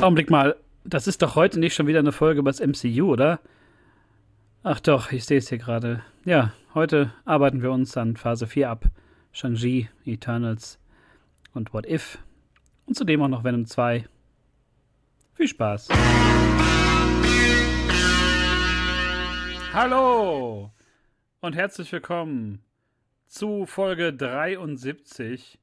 Augenblick 0.00 0.28
mal, 0.28 0.56
das 0.84 1.06
ist 1.06 1.22
doch 1.22 1.34
heute 1.34 1.58
nicht 1.58 1.74
schon 1.74 1.86
wieder 1.86 2.00
eine 2.00 2.12
Folge 2.12 2.40
über 2.40 2.50
das 2.50 2.60
MCU, 2.60 3.10
oder? 3.10 3.40
Ach 4.62 4.78
doch, 4.80 5.12
ich 5.12 5.24
sehe 5.24 5.38
es 5.38 5.48
hier 5.48 5.56
gerade. 5.56 6.02
Ja, 6.26 6.52
heute 6.74 7.12
arbeiten 7.24 7.62
wir 7.62 7.70
uns 7.70 7.96
an 7.96 8.16
Phase 8.16 8.46
4 8.46 8.68
ab. 8.68 8.84
Shang-Chi, 9.32 9.88
Eternals 10.04 10.78
und 11.54 11.72
What 11.72 11.86
If. 11.86 12.18
Und 12.86 12.96
zudem 12.96 13.22
auch 13.22 13.28
noch 13.28 13.44
Venom 13.44 13.64
2. 13.64 14.04
Viel 15.34 15.48
Spaß. 15.48 15.88
Hallo 19.74 20.70
und 21.40 21.56
herzlich 21.56 21.90
willkommen 21.90 22.62
zu 23.26 23.66
Folge 23.66 24.12
73, 24.12 25.58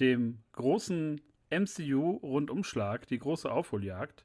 dem 0.00 0.38
großen 0.52 1.20
MCU-Rundumschlag, 1.50 3.06
die 3.08 3.18
große 3.18 3.52
Aufholjagd, 3.52 4.24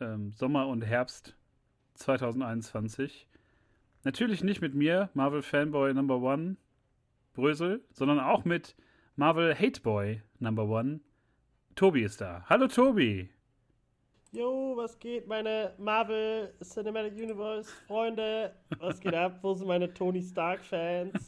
ähm, 0.00 0.32
Sommer 0.32 0.66
und 0.66 0.82
Herbst 0.82 1.36
2021. 1.94 3.28
Natürlich 4.02 4.42
nicht 4.42 4.60
mit 4.60 4.74
mir, 4.74 5.10
Marvel 5.14 5.42
Fanboy 5.42 5.94
Number 5.94 6.20
One, 6.20 6.56
Brösel, 7.34 7.84
sondern 7.92 8.18
auch 8.18 8.44
mit 8.44 8.74
Marvel 9.14 9.54
Hateboy 9.54 10.22
Number 10.40 10.64
One. 10.64 10.98
Tobi 11.76 12.02
ist 12.02 12.20
da. 12.20 12.44
Hallo 12.48 12.66
Tobi. 12.66 13.30
Jo, 14.36 14.74
was 14.76 14.98
geht, 14.98 15.26
meine 15.26 15.72
Marvel 15.78 16.52
Cinematic 16.62 17.14
Universe 17.14 17.72
Freunde? 17.86 18.52
Was 18.80 19.00
geht 19.00 19.14
ab? 19.14 19.38
Wo 19.40 19.54
sind 19.54 19.66
meine 19.66 19.94
Tony 19.94 20.22
Stark 20.22 20.62
Fans? 20.62 21.26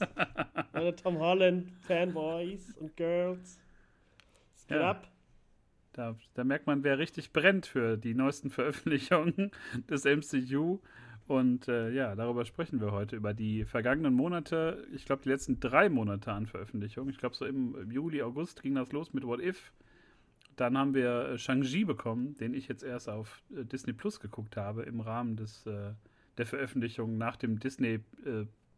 Meine 0.75 0.95
Tom 0.95 1.19
Holland 1.19 1.71
Fanboys 1.87 2.77
und 2.77 2.95
Girls? 2.99 3.59
Was 4.53 4.67
geht 4.67 4.77
ja. 4.77 4.91
ab? 4.91 5.09
Da, 5.95 6.17
da, 6.35 6.45
merkt 6.45 6.67
man, 6.67 6.85
wer 6.85 6.99
richtig 6.99 7.33
brennt 7.33 7.65
für 7.65 7.97
die 7.97 8.13
neuesten 8.13 8.51
Veröffentlichungen 8.51 9.53
des 9.89 10.05
MCU. 10.05 10.81
Und 11.27 11.67
äh, 11.67 11.91
ja, 11.91 12.15
darüber 12.15 12.45
sprechen 12.45 12.79
wir 12.79 12.93
heute, 12.93 13.17
über 13.17 13.33
die 13.33 13.65
vergangenen 13.65 14.13
Monate, 14.13 14.87
ich 14.93 15.07
glaube 15.07 15.23
die 15.23 15.31
letzten 15.31 15.61
drei 15.61 15.89
Monate 15.89 16.31
an 16.31 16.45
Veröffentlichung. 16.45 17.09
Ich 17.09 17.17
glaube 17.17 17.35
so 17.35 17.47
im 17.47 17.91
Juli, 17.91 18.21
August 18.21 18.63
ging 18.63 18.75
das 18.75 18.93
los 18.93 19.15
mit 19.15 19.25
What 19.25 19.41
If. 19.41 19.73
Dann 20.59 20.77
haben 20.77 20.93
wir 20.93 21.31
äh, 21.31 21.39
Shang-Chi 21.39 21.85
bekommen, 21.85 22.35
den 22.37 22.53
ich 22.53 22.67
jetzt 22.67 22.83
erst 22.83 23.09
auf 23.09 23.43
äh, 23.57 23.65
Disney 23.65 23.93
Plus 23.93 24.19
geguckt 24.19 24.57
habe, 24.57 24.83
im 24.83 25.01
Rahmen 25.01 25.37
des, 25.37 25.65
äh, 25.67 25.93
der 26.37 26.47
Veröffentlichung 26.47 27.17
nach 27.17 27.37
dem 27.37 27.59
Disney 27.59 28.01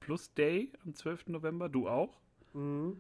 Plus 0.00 0.32
Day 0.34 0.72
am 0.84 0.94
12. 0.94 1.28
November. 1.28 1.68
Du 1.68 1.88
auch? 1.88 2.18
Mhm. 2.54 2.96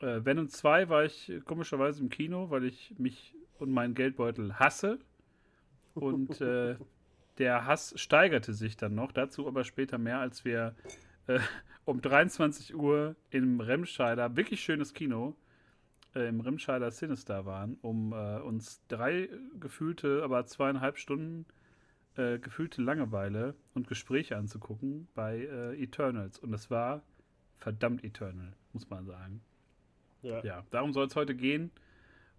Venom 0.00 0.48
2 0.48 0.88
war 0.88 1.04
ich 1.04 1.32
komischerweise 1.44 2.02
im 2.02 2.08
Kino, 2.08 2.50
weil 2.50 2.64
ich 2.64 2.94
mich 2.98 3.34
und 3.58 3.70
meinen 3.70 3.94
Geldbeutel 3.94 4.54
hasse. 4.58 4.98
Und 5.94 6.40
der 7.38 7.66
Hass 7.66 7.94
steigerte 7.96 8.54
sich 8.54 8.76
dann 8.76 8.94
noch. 8.94 9.12
Dazu 9.12 9.46
aber 9.46 9.64
später 9.64 9.98
mehr, 9.98 10.18
als 10.18 10.44
wir 10.44 10.74
um 11.84 12.00
23 12.00 12.74
Uhr 12.74 13.16
im 13.30 13.60
Remscheider, 13.60 14.34
wirklich 14.36 14.62
schönes 14.62 14.94
Kino, 14.94 15.36
äh, 16.14 16.28
im 16.28 16.40
Remscheider 16.40 16.90
Sinister 16.90 17.46
waren, 17.46 17.76
um 17.82 18.12
äh, 18.12 18.38
uns 18.40 18.82
drei 18.88 19.28
gefühlte, 19.58 20.22
aber 20.22 20.46
zweieinhalb 20.46 20.98
Stunden 20.98 21.46
äh, 22.16 22.38
gefühlte 22.38 22.82
Langeweile 22.82 23.54
und 23.74 23.88
Gespräche 23.88 24.36
anzugucken 24.36 25.08
bei 25.14 25.38
äh, 25.38 25.82
Eternals. 25.82 26.38
Und 26.38 26.52
das 26.52 26.70
war 26.70 27.02
verdammt 27.58 28.04
Eternal, 28.04 28.52
muss 28.72 28.88
man 28.90 29.06
sagen. 29.06 29.40
Ja, 30.22 30.42
ja 30.44 30.64
darum 30.70 30.92
soll 30.92 31.06
es 31.06 31.16
heute 31.16 31.34
gehen. 31.34 31.70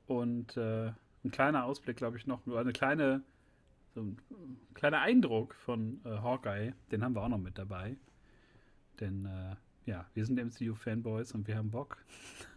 Und 0.07 0.55
äh, 0.55 0.91
ein 1.23 1.31
kleiner 1.31 1.65
Ausblick, 1.65 1.97
glaube 1.97 2.17
ich, 2.17 2.27
noch, 2.27 2.45
nur 2.45 2.59
eine 2.59 2.73
kleine, 2.73 3.23
so 3.93 4.01
ein 4.01 4.17
kleiner 4.73 5.01
Eindruck 5.01 5.55
von 5.55 5.99
äh, 6.05 6.09
Hawkeye, 6.09 6.73
den 6.91 7.03
haben 7.03 7.15
wir 7.15 7.23
auch 7.23 7.29
noch 7.29 7.39
mit 7.39 7.57
dabei. 7.57 7.97
Denn 8.99 9.25
äh, 9.25 9.55
ja, 9.89 10.05
wir 10.13 10.25
sind 10.25 10.39
MCU-Fanboys 10.39 11.33
und 11.33 11.47
wir 11.47 11.57
haben 11.57 11.71
Bock. 11.71 11.97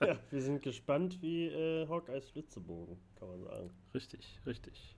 ja, 0.00 0.18
wir 0.30 0.42
sind 0.42 0.62
gespannt 0.62 1.20
wie 1.22 1.46
äh, 1.46 1.88
Hawkeyes 1.88 2.30
Flitzebogen, 2.30 2.96
kann 3.18 3.28
man 3.28 3.42
sagen. 3.42 3.70
Richtig, 3.94 4.40
richtig. 4.46 4.96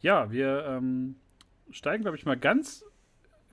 Ja, 0.00 0.30
wir 0.30 0.64
ähm, 0.66 1.16
steigen, 1.70 2.02
glaube 2.02 2.16
ich, 2.16 2.24
mal 2.24 2.38
ganz 2.38 2.84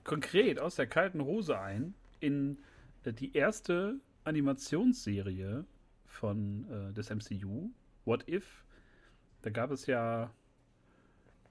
konkret 0.04 0.58
aus 0.58 0.76
der 0.76 0.86
kalten 0.86 1.22
Hose 1.22 1.58
ein 1.58 1.94
in 2.20 2.58
äh, 3.04 3.12
die 3.12 3.34
erste 3.34 4.00
Animationsserie 4.24 5.64
von 6.06 6.66
äh, 6.70 6.92
des 6.92 7.10
MCU, 7.10 7.70
What 8.04 8.28
If. 8.28 8.64
Da 9.42 9.50
gab 9.50 9.70
es 9.70 9.86
ja 9.86 10.30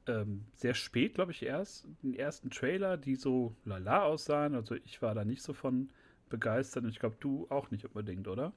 ähm, 0.08 0.46
sehr 0.54 0.74
spät, 0.74 1.16
glaube 1.16 1.32
ich, 1.32 1.44
erst 1.44 1.88
den 2.04 2.14
ersten 2.14 2.50
Trailer, 2.50 2.98
die 2.98 3.16
so 3.16 3.56
lala 3.66 4.04
aussahen. 4.04 4.56
Also 4.56 4.76
ich 4.76 5.02
war 5.02 5.14
da 5.16 5.24
nicht 5.26 5.42
so 5.42 5.54
von 5.54 5.90
begeistert 6.30 6.84
und 6.84 6.90
ich 6.90 7.00
glaube, 7.00 7.18
du 7.20 7.48
auch 7.50 7.72
nicht 7.72 7.86
unbedingt, 7.86 8.28
oder? 8.28 8.54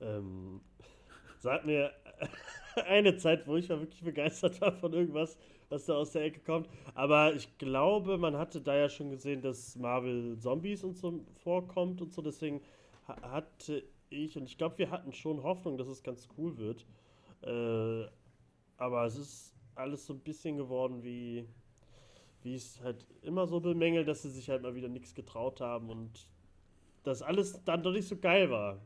Ähm, 0.00 0.60
sag 1.38 1.64
mir 1.64 1.92
eine 2.86 3.16
Zeit, 3.16 3.46
wo 3.46 3.56
ich 3.56 3.68
mal 3.68 3.80
wirklich 3.80 4.02
begeistert 4.02 4.60
war 4.60 4.72
von 4.80 4.92
irgendwas, 4.92 5.36
was 5.68 5.86
da 5.86 5.94
aus 5.94 6.12
der 6.12 6.24
Ecke 6.24 6.40
kommt. 6.40 6.68
Aber 6.94 7.34
ich 7.34 7.58
glaube, 7.58 8.18
man 8.18 8.36
hatte 8.36 8.60
da 8.60 8.76
ja 8.76 8.88
schon 8.88 9.10
gesehen, 9.10 9.42
dass 9.42 9.76
Marvel 9.76 10.38
Zombies 10.38 10.84
und 10.84 10.96
so 10.96 11.24
vorkommt 11.42 12.00
und 12.02 12.12
so. 12.12 12.22
Deswegen 12.22 12.60
hatte 13.06 13.84
ich, 14.10 14.36
und 14.36 14.44
ich 14.44 14.58
glaube, 14.58 14.78
wir 14.78 14.90
hatten 14.90 15.12
schon 15.12 15.42
Hoffnung, 15.42 15.78
dass 15.78 15.88
es 15.88 16.02
ganz 16.02 16.28
cool 16.38 16.56
wird. 16.58 16.86
Äh, 17.42 18.08
aber 18.76 19.04
es 19.06 19.16
ist 19.16 19.54
alles 19.74 20.06
so 20.06 20.14
ein 20.14 20.20
bisschen 20.20 20.56
geworden 20.56 21.02
wie, 21.02 21.46
wie 22.42 22.54
es 22.54 22.80
halt 22.82 23.06
immer 23.22 23.46
so 23.46 23.60
bemängelt, 23.60 24.08
dass 24.08 24.22
sie 24.22 24.30
sich 24.30 24.48
halt 24.50 24.62
mal 24.62 24.74
wieder 24.74 24.88
nichts 24.88 25.14
getraut 25.14 25.60
haben 25.60 25.90
und 25.90 26.28
dass 27.04 27.22
alles 27.22 27.64
dann 27.64 27.82
doch 27.82 27.92
nicht 27.92 28.08
so 28.08 28.16
geil 28.16 28.50
war. 28.50 28.80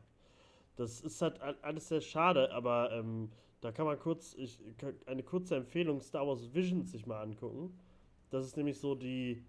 Das 0.79 1.01
ist 1.01 1.21
halt 1.21 1.41
alles 1.61 1.89
sehr 1.89 1.99
schade, 1.99 2.53
aber 2.53 2.93
ähm, 2.93 3.29
da 3.59 3.73
kann 3.73 3.85
man 3.85 3.99
kurz, 3.99 4.33
ich, 4.35 4.59
eine 5.05 5.23
kurze 5.23 5.57
Empfehlung, 5.57 5.99
Star 5.99 6.25
Wars 6.25 6.53
Visions 6.53 6.93
sich 6.93 7.05
mal 7.05 7.21
angucken. 7.21 7.77
Das 8.29 8.45
ist 8.45 8.55
nämlich 8.55 8.79
so 8.79 8.95
die, 8.95 9.43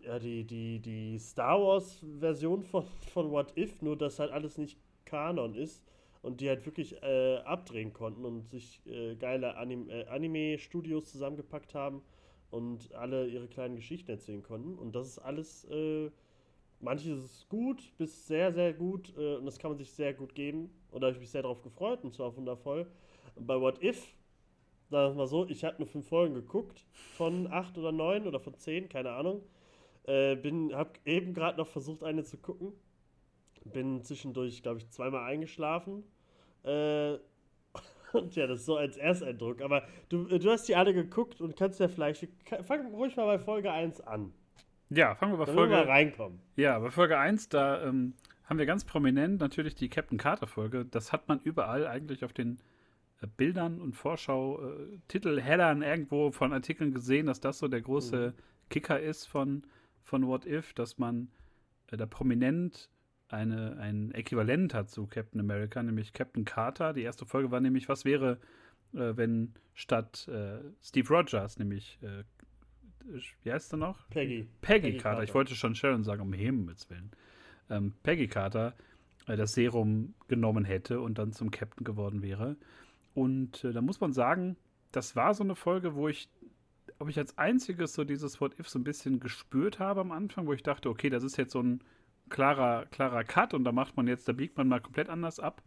ja, 0.00 0.20
die, 0.20 0.44
die, 0.44 0.78
die 0.78 1.18
Star 1.18 1.60
Wars-Version 1.60 2.62
von, 2.62 2.84
von 3.12 3.32
What 3.32 3.56
If, 3.56 3.82
nur 3.82 3.98
dass 3.98 4.20
halt 4.20 4.30
alles 4.30 4.58
nicht 4.58 4.78
Kanon 5.06 5.56
ist 5.56 5.82
und 6.22 6.40
die 6.40 6.48
halt 6.48 6.64
wirklich 6.66 7.02
äh, 7.02 7.38
abdrehen 7.38 7.92
konnten 7.92 8.24
und 8.24 8.48
sich 8.48 8.86
äh, 8.86 9.16
geile 9.16 9.56
Anim 9.56 9.90
äh, 9.90 10.04
Anime-Studios 10.04 11.10
zusammengepackt 11.10 11.74
haben 11.74 12.02
und 12.52 12.94
alle 12.94 13.26
ihre 13.26 13.48
kleinen 13.48 13.74
Geschichten 13.74 14.12
erzählen 14.12 14.44
konnten. 14.44 14.78
Und 14.78 14.94
das 14.94 15.08
ist 15.08 15.18
alles, 15.18 15.64
äh, 15.64 16.12
manches 16.80 17.24
ist 17.24 17.48
gut 17.48 17.92
bis 17.98 18.26
sehr, 18.26 18.52
sehr 18.52 18.72
gut 18.72 19.14
äh, 19.16 19.36
und 19.36 19.46
das 19.46 19.58
kann 19.58 19.70
man 19.70 19.78
sich 19.78 19.92
sehr 19.92 20.14
gut 20.14 20.34
geben. 20.34 20.70
Und 20.90 21.00
da 21.00 21.06
habe 21.06 21.14
ich 21.14 21.20
mich 21.20 21.30
sehr 21.30 21.42
darauf 21.42 21.62
gefreut 21.62 22.02
und 22.02 22.14
zwar 22.14 22.36
wundervoll. 22.36 22.86
Und 23.36 23.46
bei 23.46 23.60
What 23.60 23.82
If, 23.82 24.14
sagen 24.88 25.14
wir 25.14 25.18
mal 25.18 25.26
so, 25.26 25.46
ich 25.46 25.64
habe 25.64 25.76
nur 25.78 25.86
fünf 25.86 26.08
Folgen 26.08 26.34
geguckt, 26.34 26.84
von 27.16 27.46
acht 27.50 27.78
oder 27.78 27.92
neun 27.92 28.26
oder 28.26 28.40
von 28.40 28.54
zehn, 28.54 28.88
keine 28.88 29.12
Ahnung. 29.12 29.42
Äh, 30.04 30.36
bin, 30.36 30.74
habe 30.74 30.92
eben 31.04 31.34
gerade 31.34 31.58
noch 31.58 31.68
versucht, 31.68 32.02
eine 32.02 32.24
zu 32.24 32.38
gucken 32.38 32.72
bin 33.64 34.02
zwischendurch, 34.02 34.62
glaube 34.62 34.78
ich, 34.78 34.88
zweimal 34.90 35.24
eingeschlafen. 35.24 36.04
Äh, 36.64 37.14
und 38.12 38.34
ja, 38.34 38.46
das 38.46 38.60
ist 38.60 38.66
so 38.66 38.76
als 38.76 38.96
Ersteindruck. 38.96 39.60
Aber 39.62 39.86
du, 40.08 40.26
du 40.26 40.50
hast 40.50 40.68
die 40.68 40.76
alle 40.76 40.94
geguckt 40.94 41.40
und 41.40 41.56
kannst 41.56 41.80
ja 41.80 41.88
vielleicht. 41.88 42.28
Fang 42.62 42.92
ruhig 42.94 43.16
mal 43.16 43.26
bei 43.26 43.38
Folge 43.38 43.70
1 43.70 44.00
an. 44.00 44.32
Ja, 44.90 45.14
fangen 45.14 45.32
wir 45.32 45.38
bei 45.38 45.52
Folge. 45.52 45.74
Wir 45.74 45.88
reinkommen. 45.88 46.40
Ja, 46.56 46.78
bei 46.78 46.90
Folge 46.90 47.16
1, 47.16 47.48
da 47.48 47.82
ähm, 47.82 48.14
haben 48.44 48.58
wir 48.58 48.66
ganz 48.66 48.84
prominent 48.84 49.40
natürlich 49.40 49.76
die 49.76 49.88
Captain 49.88 50.18
Carter-Folge. 50.18 50.84
Das 50.84 51.12
hat 51.12 51.28
man 51.28 51.40
überall 51.40 51.86
eigentlich 51.86 52.24
auf 52.24 52.32
den 52.32 52.58
äh, 53.22 53.28
Bildern 53.36 53.80
und 53.80 53.94
Vorschau-Titelheadern 53.94 55.82
äh, 55.82 55.90
irgendwo 55.90 56.32
von 56.32 56.52
Artikeln 56.52 56.92
gesehen, 56.92 57.26
dass 57.26 57.40
das 57.40 57.58
so 57.58 57.68
der 57.68 57.80
große 57.80 58.34
mhm. 58.36 58.42
Kicker 58.68 59.00
ist 59.00 59.26
von, 59.26 59.62
von 60.02 60.26
What 60.26 60.44
If, 60.44 60.74
dass 60.74 60.98
man 60.98 61.30
äh, 61.92 61.96
da 61.96 62.06
prominent 62.06 62.90
eine, 63.28 63.76
ein 63.78 64.10
Äquivalent 64.12 64.74
hat 64.74 64.90
zu 64.90 65.06
Captain 65.06 65.40
America, 65.40 65.80
nämlich 65.82 66.12
Captain 66.12 66.44
Carter. 66.44 66.92
Die 66.92 67.02
erste 67.02 67.26
Folge 67.26 67.52
war 67.52 67.60
nämlich, 67.60 67.88
was 67.88 68.04
wäre, 68.04 68.40
äh, 68.92 69.16
wenn 69.16 69.54
statt 69.74 70.28
äh, 70.28 70.58
Steve 70.82 71.08
Rogers, 71.08 71.58
nämlich, 71.58 72.00
äh, 72.02 72.24
wie 73.42 73.52
heißt 73.52 73.72
er 73.72 73.78
noch? 73.78 74.08
Peggy. 74.10 74.48
Peggy, 74.60 74.82
Peggy 74.82 74.92
Carter. 74.92 75.02
Carter. 75.02 75.22
Ich 75.24 75.34
wollte 75.34 75.54
schon 75.54 75.74
Sharon 75.74 76.04
sagen, 76.04 76.22
um 76.22 76.32
Himmels 76.32 76.88
Willen. 76.90 77.10
Ähm, 77.68 77.94
Peggy 78.02 78.28
Carter 78.28 78.74
äh, 79.26 79.36
das 79.36 79.54
Serum 79.54 80.14
genommen 80.28 80.64
hätte 80.64 81.00
und 81.00 81.18
dann 81.18 81.32
zum 81.32 81.50
Captain 81.50 81.84
geworden 81.84 82.22
wäre. 82.22 82.56
Und 83.14 83.64
äh, 83.64 83.72
da 83.72 83.80
muss 83.80 84.00
man 84.00 84.12
sagen, 84.12 84.56
das 84.92 85.16
war 85.16 85.34
so 85.34 85.44
eine 85.44 85.54
Folge, 85.54 85.94
wo 85.94 86.08
ich 86.08 86.28
ob 86.98 87.08
ich 87.08 87.18
als 87.18 87.38
einziges 87.38 87.94
so 87.94 88.04
dieses 88.04 88.40
What 88.40 88.58
If 88.58 88.68
so 88.68 88.78
ein 88.78 88.84
bisschen 88.84 89.20
gespürt 89.20 89.78
habe 89.78 90.00
am 90.00 90.12
Anfang, 90.12 90.46
wo 90.46 90.52
ich 90.52 90.62
dachte, 90.62 90.90
okay, 90.90 91.08
das 91.08 91.24
ist 91.24 91.38
jetzt 91.38 91.52
so 91.52 91.62
ein 91.62 91.82
klarer, 92.28 92.86
klarer 92.86 93.24
Cut 93.24 93.54
und 93.54 93.64
da 93.64 93.72
macht 93.72 93.96
man 93.96 94.06
jetzt, 94.06 94.28
da 94.28 94.32
biegt 94.32 94.58
man 94.58 94.68
mal 94.68 94.80
komplett 94.80 95.08
anders 95.08 95.40
ab. 95.40 95.62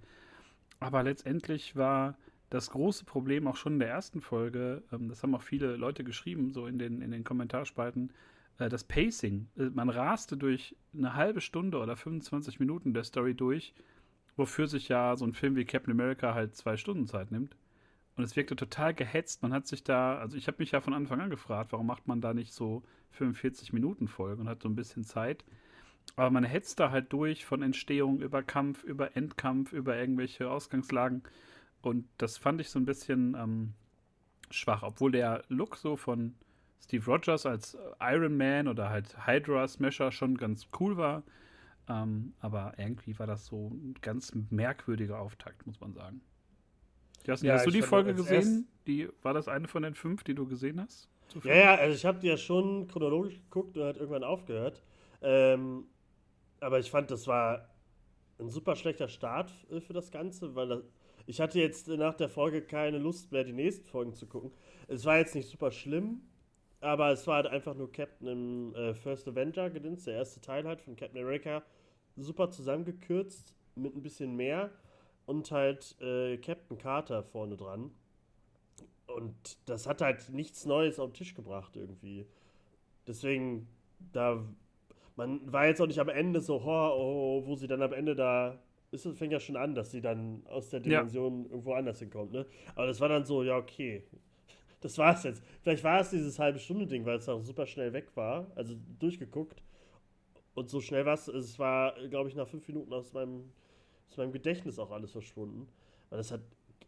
Aber 0.80 1.02
letztendlich 1.02 1.76
war 1.76 2.18
das 2.54 2.70
große 2.70 3.04
Problem 3.06 3.48
auch 3.48 3.56
schon 3.56 3.74
in 3.74 3.80
der 3.80 3.90
ersten 3.90 4.22
Folge, 4.22 4.84
ähm, 4.92 5.10
das 5.10 5.24
haben 5.24 5.34
auch 5.34 5.42
viele 5.42 5.76
Leute 5.76 6.04
geschrieben, 6.04 6.54
so 6.54 6.68
in 6.68 6.78
den, 6.78 7.02
in 7.02 7.10
den 7.10 7.24
Kommentarspalten, 7.24 8.14
äh, 8.60 8.70
das 8.70 8.84
Pacing. 8.84 9.48
Äh, 9.58 9.72
man 9.74 9.90
raste 9.90 10.38
durch 10.38 10.76
eine 10.96 11.16
halbe 11.16 11.42
Stunde 11.42 11.80
oder 11.80 11.96
25 11.96 12.60
Minuten 12.60 12.94
der 12.94 13.06
Story 13.06 13.34
durch, 13.34 13.74
wofür 14.38 14.68
sich 14.68 14.88
ja 14.88 15.16
so 15.16 15.26
ein 15.26 15.34
Film 15.34 15.56
wie 15.56 15.66
Captain 15.66 15.92
America 15.92 16.36
halt 16.36 16.56
zwei 16.56 16.78
Stunden 16.78 17.08
Zeit 17.08 17.32
nimmt. 17.32 17.56
Und 18.16 18.24
es 18.24 18.36
wirkte 18.36 18.56
total 18.56 18.94
gehetzt. 18.94 19.42
Man 19.42 19.52
hat 19.52 19.66
sich 19.66 19.84
da, 19.84 20.20
also 20.20 20.38
ich 20.38 20.46
habe 20.46 20.58
mich 20.60 20.72
ja 20.72 20.82
von 20.82 20.94
Anfang 20.94 21.20
an 21.22 21.32
gefragt, 21.32 21.72
warum 21.72 21.88
macht 21.88 22.08
man 22.08 22.22
da 22.22 22.36
nicht 22.36 22.54
so 22.54 22.84
45 23.14 23.74
Minuten 23.74 24.08
Folge 24.08 24.42
und 24.42 24.48
hat 24.48 24.62
so 24.62 24.70
ein 24.70 24.76
bisschen 24.76 25.04
Zeit. 25.04 25.44
Aber 26.16 26.30
man 26.30 26.44
hetzt 26.44 26.80
da 26.80 26.92
halt 26.92 27.12
durch 27.12 27.46
von 27.46 27.64
Entstehung 27.64 28.20
über 28.20 28.44
Kampf, 28.44 28.84
über 28.84 29.18
Endkampf, 29.18 29.74
über 29.74 29.98
irgendwelche 29.98 30.52
Ausgangslagen. 30.52 31.24
Und 31.84 32.08
das 32.18 32.38
fand 32.38 32.62
ich 32.62 32.70
so 32.70 32.80
ein 32.80 32.86
bisschen 32.86 33.36
ähm, 33.38 33.74
schwach, 34.50 34.84
obwohl 34.84 35.12
der 35.12 35.44
Look 35.50 35.76
so 35.76 35.98
von 35.98 36.34
Steve 36.82 37.06
Rogers 37.06 37.46
als 37.46 37.78
Iron 38.00 38.38
Man 38.38 38.68
oder 38.68 38.90
halt 38.90 39.28
Hydra 39.28 39.68
Smasher 39.68 40.12
schon 40.12 40.38
ganz 40.38 40.68
cool 40.80 40.98
war. 40.98 41.24
Ähm, 41.90 42.34
aber 42.40 42.74
irgendwie 42.78 43.20
war 43.20 43.28
das 43.28 43.46
so 43.46 43.68
ein 43.68 43.96
ganz 44.02 44.32
merkwürdiger 44.50 45.20
Auftakt, 45.20 45.68
muss 45.68 45.82
man 45.82 45.94
sagen. 45.94 46.22
Ja, 47.26 47.54
hast 47.54 47.66
du 47.66 47.72
die 47.72 47.82
Folge 47.82 48.14
gesehen? 48.14 48.68
Die, 48.88 49.10
war 49.22 49.34
das 49.34 49.48
eine 49.48 49.68
von 49.68 49.84
den 49.84 49.94
fünf, 49.94 50.24
die 50.24 50.36
du 50.36 50.46
gesehen 50.46 50.82
hast? 50.82 51.10
Ja, 51.44 51.56
ja, 51.56 51.76
also 51.76 51.96
ich 51.96 52.06
habe 52.06 52.20
die 52.20 52.28
ja 52.28 52.38
schon 52.38 52.88
chronologisch 52.88 53.36
geguckt 53.36 53.78
und 53.78 53.84
hat 53.84 53.98
irgendwann 53.98 54.24
aufgehört. 54.24 54.82
Ähm, 55.22 55.86
aber 56.60 56.80
ich 56.80 56.92
fand, 56.92 57.12
das 57.12 57.28
war 57.28 57.70
ein 58.40 58.50
super 58.50 58.76
schlechter 58.76 59.08
Start 59.08 59.52
für 59.86 59.94
das 59.94 60.12
Ganze, 60.12 60.56
weil 60.56 60.68
das, 60.68 60.84
ich 61.26 61.40
hatte 61.40 61.60
jetzt 61.60 61.88
nach 61.88 62.16
der 62.16 62.30
Folge 62.30 62.62
keine 62.62 62.98
Lust 62.98 63.32
mehr, 63.32 63.44
die 63.44 63.54
nächsten 63.54 63.86
Folgen 63.86 64.14
zu 64.14 64.28
gucken. 64.28 64.52
Es 64.88 65.06
war 65.06 65.18
jetzt 65.18 65.36
nicht 65.36 65.50
super 65.50 65.72
schlimm, 65.72 66.22
aber 66.82 67.12
es 67.12 67.26
war 67.28 67.36
halt 67.36 67.48
einfach 67.48 67.76
nur 67.76 67.92
Captain 67.92 68.28
im 68.28 68.76
äh, 68.76 68.94
First 68.94 69.28
Avenger 69.28 69.70
gedinst, 69.70 70.08
der 70.08 70.16
erste 70.16 70.42
Teil 70.42 70.66
halt 70.66 70.82
von 70.82 70.96
Captain 70.96 71.22
America. 71.22 71.64
Super 72.18 72.52
zusammengekürzt 72.52 73.56
mit 73.76 73.96
ein 73.96 74.04
bisschen 74.04 74.36
mehr 74.36 74.70
und 75.26 75.50
halt 75.52 75.96
äh, 76.02 76.38
Captain 76.38 76.78
Carter 76.78 77.24
vorne 77.24 77.56
dran. 77.56 77.92
Und 79.08 79.58
das 79.66 79.88
hat 79.88 80.02
halt 80.02 80.30
nichts 80.30 80.66
Neues 80.66 81.00
auf 81.00 81.12
den 81.12 81.16
Tisch 81.16 81.36
gebracht 81.36 81.76
irgendwie. 81.76 82.26
Deswegen, 83.08 83.68
da, 84.12 84.44
man 85.16 85.52
war 85.52 85.68
jetzt 85.68 85.82
auch 85.82 85.88
nicht 85.88 86.00
am 86.00 86.10
Ende 86.10 86.42
so, 86.42 86.62
oh, 86.62 86.64
oh, 86.66 87.46
wo 87.46 87.56
sie 87.56 87.68
dann 87.68 87.82
am 87.82 87.94
Ende 87.94 88.16
da 88.16 88.60
ist, 88.94 89.08
fängt 89.18 89.34
ja 89.34 89.40
schon 89.40 89.58
an, 89.58 89.76
dass 89.76 89.92
sie 89.92 90.02
dann 90.02 90.44
aus 90.48 90.70
der 90.70 90.80
Dimension 90.80 91.44
ja. 91.44 91.50
irgendwo 91.50 91.74
anders 91.74 92.00
hinkommt, 92.00 92.32
ne? 92.32 92.46
Aber 92.76 92.88
das 92.88 93.00
war 93.02 93.10
dann 93.10 93.26
so, 93.26 93.44
ja, 93.44 93.58
okay. 93.58 94.04
Das 94.82 94.98
war 94.98 95.16
es 95.16 95.24
jetzt. 95.24 95.42
Vielleicht 95.62 95.82
war 95.86 96.02
es 96.02 96.10
dieses 96.10 96.38
halbe 96.40 96.60
Stunde 96.60 96.86
Ding, 96.86 97.06
weil 97.06 97.16
es 97.16 97.30
auch 97.30 97.42
super 97.42 97.66
schnell 97.66 97.94
weg 97.94 98.10
war. 98.16 98.52
Also 98.54 98.76
durchgeguckt. 99.00 99.64
Und 100.56 100.70
so 100.70 100.82
schnell 100.82 101.06
war 101.06 101.14
es. 101.14 101.30
Es 101.30 101.58
war, 101.58 101.94
glaube 102.10 102.28
ich, 102.28 102.36
nach 102.36 102.50
fünf 102.50 102.68
Minuten 102.68 102.92
aus 102.92 103.14
meinem 103.14 103.50
ist 104.10 104.18
meinem 104.18 104.34
Gedächtnis 104.34 104.80
auch 104.80 104.92
alles 104.92 105.14
verschwunden. 105.14 105.70
Weil 106.10 106.18
das 106.18 106.32
hat 106.34 106.42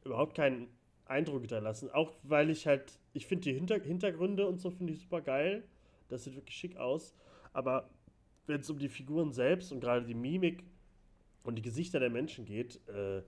überhaupt 0.04 0.36
keinen 0.36 0.68
Eindruck 1.06 1.40
hinterlassen. 1.40 1.90
Auch 1.90 2.12
weil 2.24 2.50
ich 2.50 2.68
halt, 2.68 3.00
ich 3.14 3.28
finde 3.28 3.44
die 3.44 3.54
Hinter 3.54 3.80
Hintergründe 3.80 4.46
und 4.46 4.60
so 4.60 4.72
finde 4.72 4.92
ich 4.92 5.00
super 5.00 5.22
geil. 5.22 5.64
Das 6.10 6.26
sieht 6.26 6.36
wirklich 6.36 6.58
schick 6.58 6.76
aus. 6.76 7.16
Aber 7.54 7.90
wenn 8.46 8.60
es 8.60 8.70
um 8.70 8.78
die 8.78 8.90
Figuren 8.90 9.32
selbst 9.32 9.72
und 9.72 9.80
gerade 9.80 10.06
die 10.06 10.14
Mimik 10.14 10.64
und 11.46 11.56
die 11.56 11.62
Gesichter 11.62 12.00
der 12.00 12.10
Menschen 12.10 12.46
geht, 12.46 12.80
äh, 12.88 13.22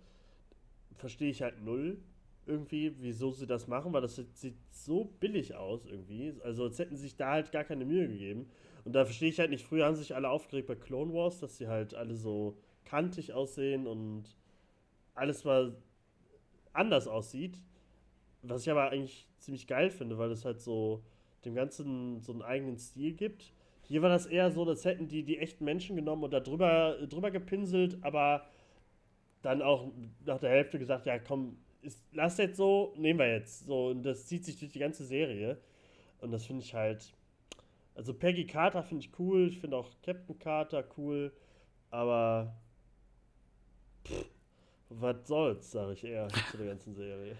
verstehe 0.96 1.30
ich 1.30 1.42
halt 1.42 1.64
null 1.64 1.98
irgendwie, 2.46 2.96
wieso 3.00 3.32
sie 3.32 3.46
das 3.46 3.68
machen, 3.68 3.94
weil 3.94 4.02
das 4.02 4.16
sieht 4.16 4.56
so 4.72 5.06
billig 5.20 5.56
aus 5.56 5.86
irgendwie. 5.86 6.34
Also 6.44 6.64
als 6.64 6.80
hätten 6.80 6.96
sie 6.96 7.04
sich 7.04 7.16
da 7.16 7.32
halt 7.32 7.52
gar 7.52 7.64
keine 7.64 7.86
Mühe 7.86 8.08
gegeben. 8.08 8.50
Und 8.86 8.94
da 8.94 9.04
verstehe 9.06 9.30
ich 9.30 9.40
halt 9.40 9.50
nicht, 9.50 9.66
früher 9.66 9.86
haben 9.86 9.96
sich 9.96 10.16
alle 10.16 10.30
aufgeregt 10.30 10.68
bei 10.68 10.76
Clone 10.76 11.14
Wars, 11.14 11.40
dass 11.40 11.58
sie 11.58 11.68
halt 11.68 11.94
alle 11.94 12.16
so 12.16 12.58
kantig 12.86 13.34
aussehen 13.34 13.86
und 13.86 14.24
alles 15.14 15.44
mal 15.44 15.76
anders 16.72 17.08
aussieht. 17.08 17.60
Was 18.44 18.62
ich 18.62 18.72
aber 18.72 18.90
eigentlich 18.92 19.28
ziemlich 19.40 19.68
geil 19.68 19.90
finde, 19.90 20.18
weil 20.18 20.32
es 20.32 20.46
halt 20.46 20.62
so 20.62 21.04
dem 21.44 21.54
Ganzen 21.54 22.22
so 22.22 22.32
einen 22.32 22.42
eigenen 22.42 22.78
Stil 22.78 23.14
gibt. 23.14 23.52
Hier 23.88 24.02
war 24.02 24.10
das 24.10 24.26
eher 24.26 24.52
so, 24.52 24.66
als 24.66 24.84
hätten 24.86 25.08
die 25.08 25.24
die 25.24 25.38
echten 25.38 25.64
Menschen 25.64 25.96
genommen 25.96 26.24
und 26.24 26.32
da 26.32 26.42
drüber, 26.42 26.98
drüber 27.08 27.32
gepinselt, 27.32 27.98
aber 28.02 28.46
dann 29.42 29.62
auch 29.62 29.92
nach 30.26 30.40
der 30.40 30.50
Hälfte 30.50 30.78
gesagt, 30.78 31.06
ja 31.06 31.20
komm, 31.20 31.58
ist, 31.82 32.04
lass 32.12 32.38
jetzt 32.38 32.58
so, 32.58 32.94
nehmen 32.98 33.20
wir 33.20 33.32
jetzt. 33.32 33.66
So, 33.66 33.88
und 33.88 34.04
das 34.04 34.26
zieht 34.26 34.44
sich 34.44 34.60
durch 34.60 34.72
die 34.72 34.80
ganze 34.80 35.06
Serie. 35.06 35.58
Und 36.20 36.32
das 36.32 36.46
finde 36.46 36.64
ich 36.64 36.74
halt. 36.74 37.14
Also 37.96 38.14
Peggy 38.14 38.46
Carter 38.46 38.84
finde 38.84 39.06
ich 39.06 39.12
cool, 39.18 39.48
ich 39.48 39.60
finde 39.60 39.78
auch 39.78 39.90
Captain 40.04 40.38
Carter 40.38 40.84
cool, 40.98 41.32
aber 41.90 42.56
was 44.90 45.28
soll's, 45.28 45.72
sage 45.72 45.94
ich 45.94 46.04
eher 46.04 46.28
zu 46.52 46.58
der 46.58 46.68
ganzen 46.68 46.94
Serie. 46.94 47.36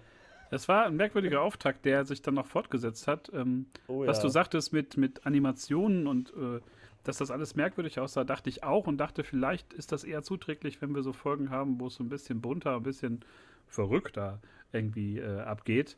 Es 0.50 0.68
war 0.68 0.86
ein 0.86 0.96
merkwürdiger 0.96 1.42
Auftakt, 1.42 1.84
der 1.84 2.04
sich 2.04 2.22
dann 2.22 2.34
noch 2.34 2.46
fortgesetzt 2.46 3.06
hat. 3.06 3.30
Ähm, 3.32 3.66
oh, 3.86 4.02
ja. 4.02 4.08
Was 4.08 4.20
du 4.20 4.28
sagtest 4.28 4.72
mit, 4.72 4.96
mit 4.96 5.26
Animationen 5.26 6.06
und 6.06 6.32
äh, 6.34 6.60
dass 7.04 7.18
das 7.18 7.30
alles 7.30 7.54
merkwürdig 7.54 8.00
aussah, 8.00 8.24
dachte 8.24 8.50
ich 8.50 8.64
auch 8.64 8.86
und 8.86 8.98
dachte, 8.98 9.24
vielleicht 9.24 9.72
ist 9.72 9.92
das 9.92 10.04
eher 10.04 10.22
zuträglich, 10.22 10.82
wenn 10.82 10.94
wir 10.94 11.02
so 11.02 11.12
Folgen 11.12 11.50
haben, 11.50 11.80
wo 11.80 11.86
es 11.86 11.94
so 11.94 12.04
ein 12.04 12.08
bisschen 12.08 12.40
bunter, 12.40 12.76
ein 12.76 12.82
bisschen 12.82 13.24
verrückter 13.66 14.40
irgendwie 14.72 15.18
äh, 15.18 15.40
abgeht. 15.40 15.96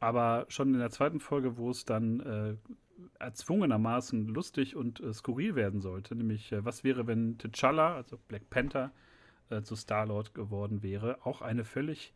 Aber 0.00 0.46
schon 0.48 0.74
in 0.74 0.80
der 0.80 0.90
zweiten 0.90 1.20
Folge, 1.20 1.56
wo 1.56 1.70
es 1.70 1.84
dann 1.84 2.20
äh, 2.20 2.56
erzwungenermaßen 3.18 4.26
lustig 4.28 4.76
und 4.76 5.00
äh, 5.00 5.12
skurril 5.12 5.54
werden 5.54 5.80
sollte, 5.80 6.14
nämlich 6.14 6.52
äh, 6.52 6.64
was 6.64 6.84
wäre, 6.84 7.06
wenn 7.06 7.36
T'Challa, 7.38 7.94
also 7.94 8.18
Black 8.28 8.48
Panther, 8.50 8.92
äh, 9.50 9.62
zu 9.62 9.76
Star-Lord 9.76 10.34
geworden 10.34 10.82
wäre. 10.82 11.18
Auch 11.24 11.42
eine 11.42 11.64
völlig 11.64 12.12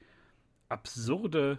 absurde 0.69 1.59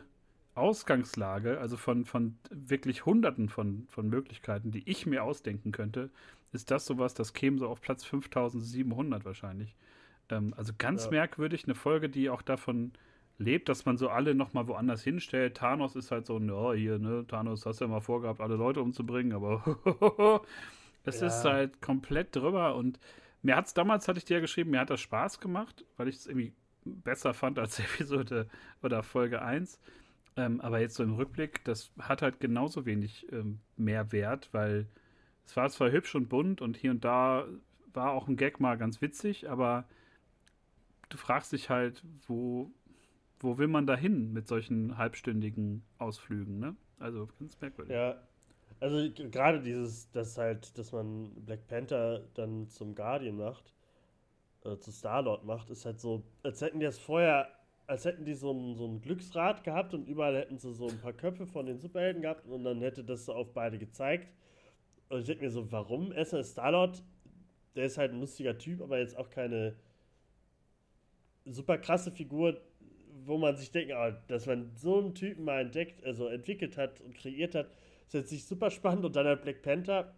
Ausgangslage, 0.55 1.59
also 1.59 1.77
von, 1.77 2.05
von 2.05 2.37
wirklich 2.51 3.05
Hunderten 3.05 3.49
von, 3.49 3.87
von 3.89 4.07
Möglichkeiten, 4.07 4.71
die 4.71 4.87
ich 4.89 5.05
mir 5.05 5.23
ausdenken 5.23 5.71
könnte, 5.71 6.09
ist 6.51 6.69
das 6.69 6.85
sowas, 6.85 7.13
das 7.13 7.33
käme 7.33 7.57
so 7.57 7.67
auf 7.67 7.81
Platz 7.81 8.03
5700 8.03 9.25
wahrscheinlich. 9.25 9.75
Ähm, 10.29 10.53
also 10.55 10.73
ganz 10.77 11.05
ja. 11.05 11.11
merkwürdig, 11.11 11.65
eine 11.65 11.75
Folge, 11.75 12.09
die 12.09 12.29
auch 12.29 12.41
davon 12.41 12.93
lebt, 13.37 13.67
dass 13.69 13.85
man 13.85 13.97
so 13.97 14.09
alle 14.09 14.35
nochmal 14.35 14.67
woanders 14.67 15.03
hinstellt. 15.03 15.57
Thanos 15.57 15.95
ist 15.95 16.11
halt 16.11 16.25
so, 16.25 16.39
ja, 16.39 16.73
hier, 16.73 16.99
ne, 16.99 17.25
Thanos 17.27 17.65
hast 17.65 17.81
ja 17.81 17.87
mal 17.87 18.01
vorgehabt, 18.01 18.39
alle 18.39 18.55
Leute 18.55 18.81
umzubringen, 18.81 19.33
aber 19.33 20.41
es 21.03 21.19
ja. 21.19 21.27
ist 21.27 21.43
halt 21.43 21.81
komplett 21.81 22.35
drüber 22.35 22.75
und 22.75 22.99
mir 23.41 23.55
hat 23.55 23.65
es 23.65 23.73
damals, 23.73 24.07
hatte 24.07 24.19
ich 24.19 24.25
dir 24.25 24.35
ja 24.35 24.39
geschrieben, 24.39 24.71
mir 24.71 24.79
hat 24.79 24.89
das 24.89 25.01
Spaß 25.01 25.39
gemacht, 25.39 25.85
weil 25.97 26.07
ich 26.07 26.15
es 26.15 26.27
irgendwie 26.27 26.53
besser 26.85 27.33
fand 27.33 27.59
als 27.59 27.79
Episode 27.79 28.47
oder 28.81 29.03
Folge 29.03 29.41
1. 29.41 29.79
Ähm, 30.35 30.61
aber 30.61 30.79
jetzt 30.79 30.95
so 30.95 31.03
im 31.03 31.13
Rückblick, 31.13 31.63
das 31.65 31.91
hat 31.99 32.21
halt 32.21 32.39
genauso 32.39 32.85
wenig 32.85 33.31
ähm, 33.31 33.59
mehr 33.77 34.11
Wert, 34.11 34.49
weil 34.51 34.87
es 35.45 35.55
war 35.55 35.69
zwar 35.69 35.91
hübsch 35.91 36.15
und 36.15 36.29
bunt 36.29 36.61
und 36.61 36.77
hier 36.77 36.91
und 36.91 37.05
da 37.05 37.45
war 37.93 38.11
auch 38.13 38.27
ein 38.27 38.37
Gag 38.37 38.59
mal 38.59 38.77
ganz 38.77 39.01
witzig, 39.01 39.49
aber 39.49 39.85
du 41.09 41.17
fragst 41.17 41.51
dich 41.51 41.69
halt, 41.69 42.03
wo, 42.27 42.71
wo 43.39 43.57
will 43.57 43.67
man 43.67 43.85
da 43.85 43.95
hin 43.95 44.33
mit 44.33 44.47
solchen 44.47 44.97
halbstündigen 44.97 45.83
Ausflügen, 45.99 46.59
ne? 46.59 46.75
Also 46.99 47.27
ganz 47.39 47.59
merkwürdig. 47.61 47.93
Ja, 47.93 48.21
also 48.79 48.97
gerade 49.29 49.61
dieses, 49.61 50.09
dass 50.11 50.37
halt, 50.37 50.77
dass 50.77 50.91
man 50.91 51.31
Black 51.45 51.67
Panther 51.67 52.23
dann 52.33 52.67
zum 52.69 52.95
Guardian 52.95 53.37
macht, 53.37 53.73
äh, 54.65 54.77
zu 54.77 54.91
Star-Lord 54.91 55.45
macht, 55.45 55.69
ist 55.69 55.85
halt 55.85 55.99
so, 55.99 56.23
als 56.43 56.61
hätten 56.61 56.79
die 56.79 56.85
das 56.85 56.97
vorher, 56.97 57.47
als 57.87 58.05
hätten 58.05 58.25
die 58.25 58.33
so 58.33 58.51
ein, 58.51 58.75
so 58.75 58.87
ein 58.87 59.01
Glücksrad 59.01 59.63
gehabt 59.63 59.93
und 59.93 60.07
überall 60.07 60.35
hätten 60.35 60.57
sie 60.57 60.73
so 60.73 60.87
ein 60.87 60.99
paar 60.99 61.13
Köpfe 61.13 61.45
von 61.45 61.65
den 61.65 61.79
Superhelden 61.79 62.21
gehabt 62.21 62.47
und 62.47 62.63
dann 62.63 62.81
hätte 62.81 63.03
das 63.03 63.25
so 63.25 63.33
auf 63.33 63.53
beide 63.53 63.77
gezeigt. 63.77 64.29
Und 65.09 65.19
ich 65.19 65.25
denke 65.25 65.43
mir 65.43 65.51
so, 65.51 65.71
warum? 65.71 66.11
Erstmal 66.11 66.41
ist 66.41 66.51
Star-Lord, 66.51 67.03
der 67.75 67.85
ist 67.85 67.97
halt 67.97 68.13
ein 68.13 68.19
lustiger 68.19 68.57
Typ, 68.57 68.81
aber 68.81 68.99
jetzt 68.99 69.17
auch 69.17 69.29
keine 69.29 69.75
super 71.45 71.77
krasse 71.77 72.11
Figur, 72.11 72.61
wo 73.25 73.37
man 73.37 73.55
sich 73.55 73.71
denkt, 73.71 73.93
oh, 73.95 74.11
dass 74.27 74.45
man 74.45 74.71
so 74.75 74.99
einen 74.99 75.13
Typen 75.13 75.45
mal 75.45 75.61
entdeckt, 75.61 76.03
also 76.03 76.27
entwickelt 76.27 76.77
hat 76.77 77.01
und 77.01 77.15
kreiert 77.15 77.55
hat, 77.55 77.67
ist 78.07 78.13
jetzt 78.13 78.31
nicht 78.31 78.47
super 78.47 78.69
spannend. 78.71 79.05
Und 79.05 79.15
dann 79.15 79.27
hat 79.27 79.43
Black 79.43 79.61
Panther, 79.61 80.13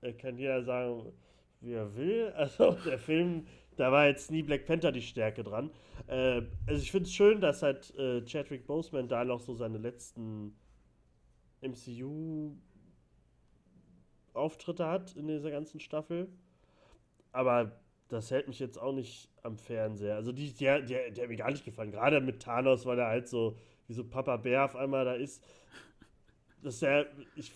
äh, 0.00 0.12
kann 0.12 0.38
jeder 0.38 0.62
sagen, 0.62 1.12
wie 1.60 1.72
er 1.72 1.94
will. 1.94 2.32
Also 2.36 2.72
der 2.84 2.98
Film, 2.98 3.46
da 3.76 3.92
war 3.92 4.06
jetzt 4.06 4.30
nie 4.30 4.42
Black 4.42 4.66
Panther 4.66 4.92
die 4.92 5.02
Stärke 5.02 5.42
dran. 5.42 5.70
Äh, 6.06 6.42
also 6.66 6.82
ich 6.82 6.90
finde 6.90 7.08
es 7.08 7.14
schön, 7.14 7.40
dass 7.40 7.62
halt 7.62 7.94
äh, 7.96 8.22
Chadwick 8.24 8.66
Boseman 8.66 9.08
da 9.08 9.24
noch 9.24 9.40
so 9.40 9.54
seine 9.54 9.78
letzten 9.78 10.56
MCU 11.60 12.56
Auftritte 14.34 14.86
hat 14.86 15.14
in 15.16 15.28
dieser 15.28 15.50
ganzen 15.50 15.80
Staffel. 15.80 16.28
Aber 17.32 17.80
das 18.08 18.30
hält 18.30 18.48
mich 18.48 18.58
jetzt 18.58 18.78
auch 18.78 18.92
nicht 18.92 19.30
am 19.42 19.56
Fernseher. 19.56 20.16
Also 20.16 20.32
die, 20.32 20.52
der, 20.52 20.82
der, 20.82 21.10
der 21.10 21.24
hat 21.24 21.30
mir 21.30 21.36
gar 21.36 21.50
nicht 21.50 21.64
gefallen. 21.64 21.90
Gerade 21.90 22.20
mit 22.20 22.42
Thanos, 22.42 22.84
weil 22.84 22.98
er 22.98 23.06
halt 23.06 23.28
so 23.28 23.56
wie 23.86 23.94
so 23.94 24.04
Papa 24.04 24.36
Bär 24.36 24.64
auf 24.64 24.76
einmal 24.76 25.04
da 25.04 25.14
ist. 25.14 25.44
Das 26.62 26.74
ist 26.74 26.82
ja, 26.82 27.04
ich, 27.36 27.52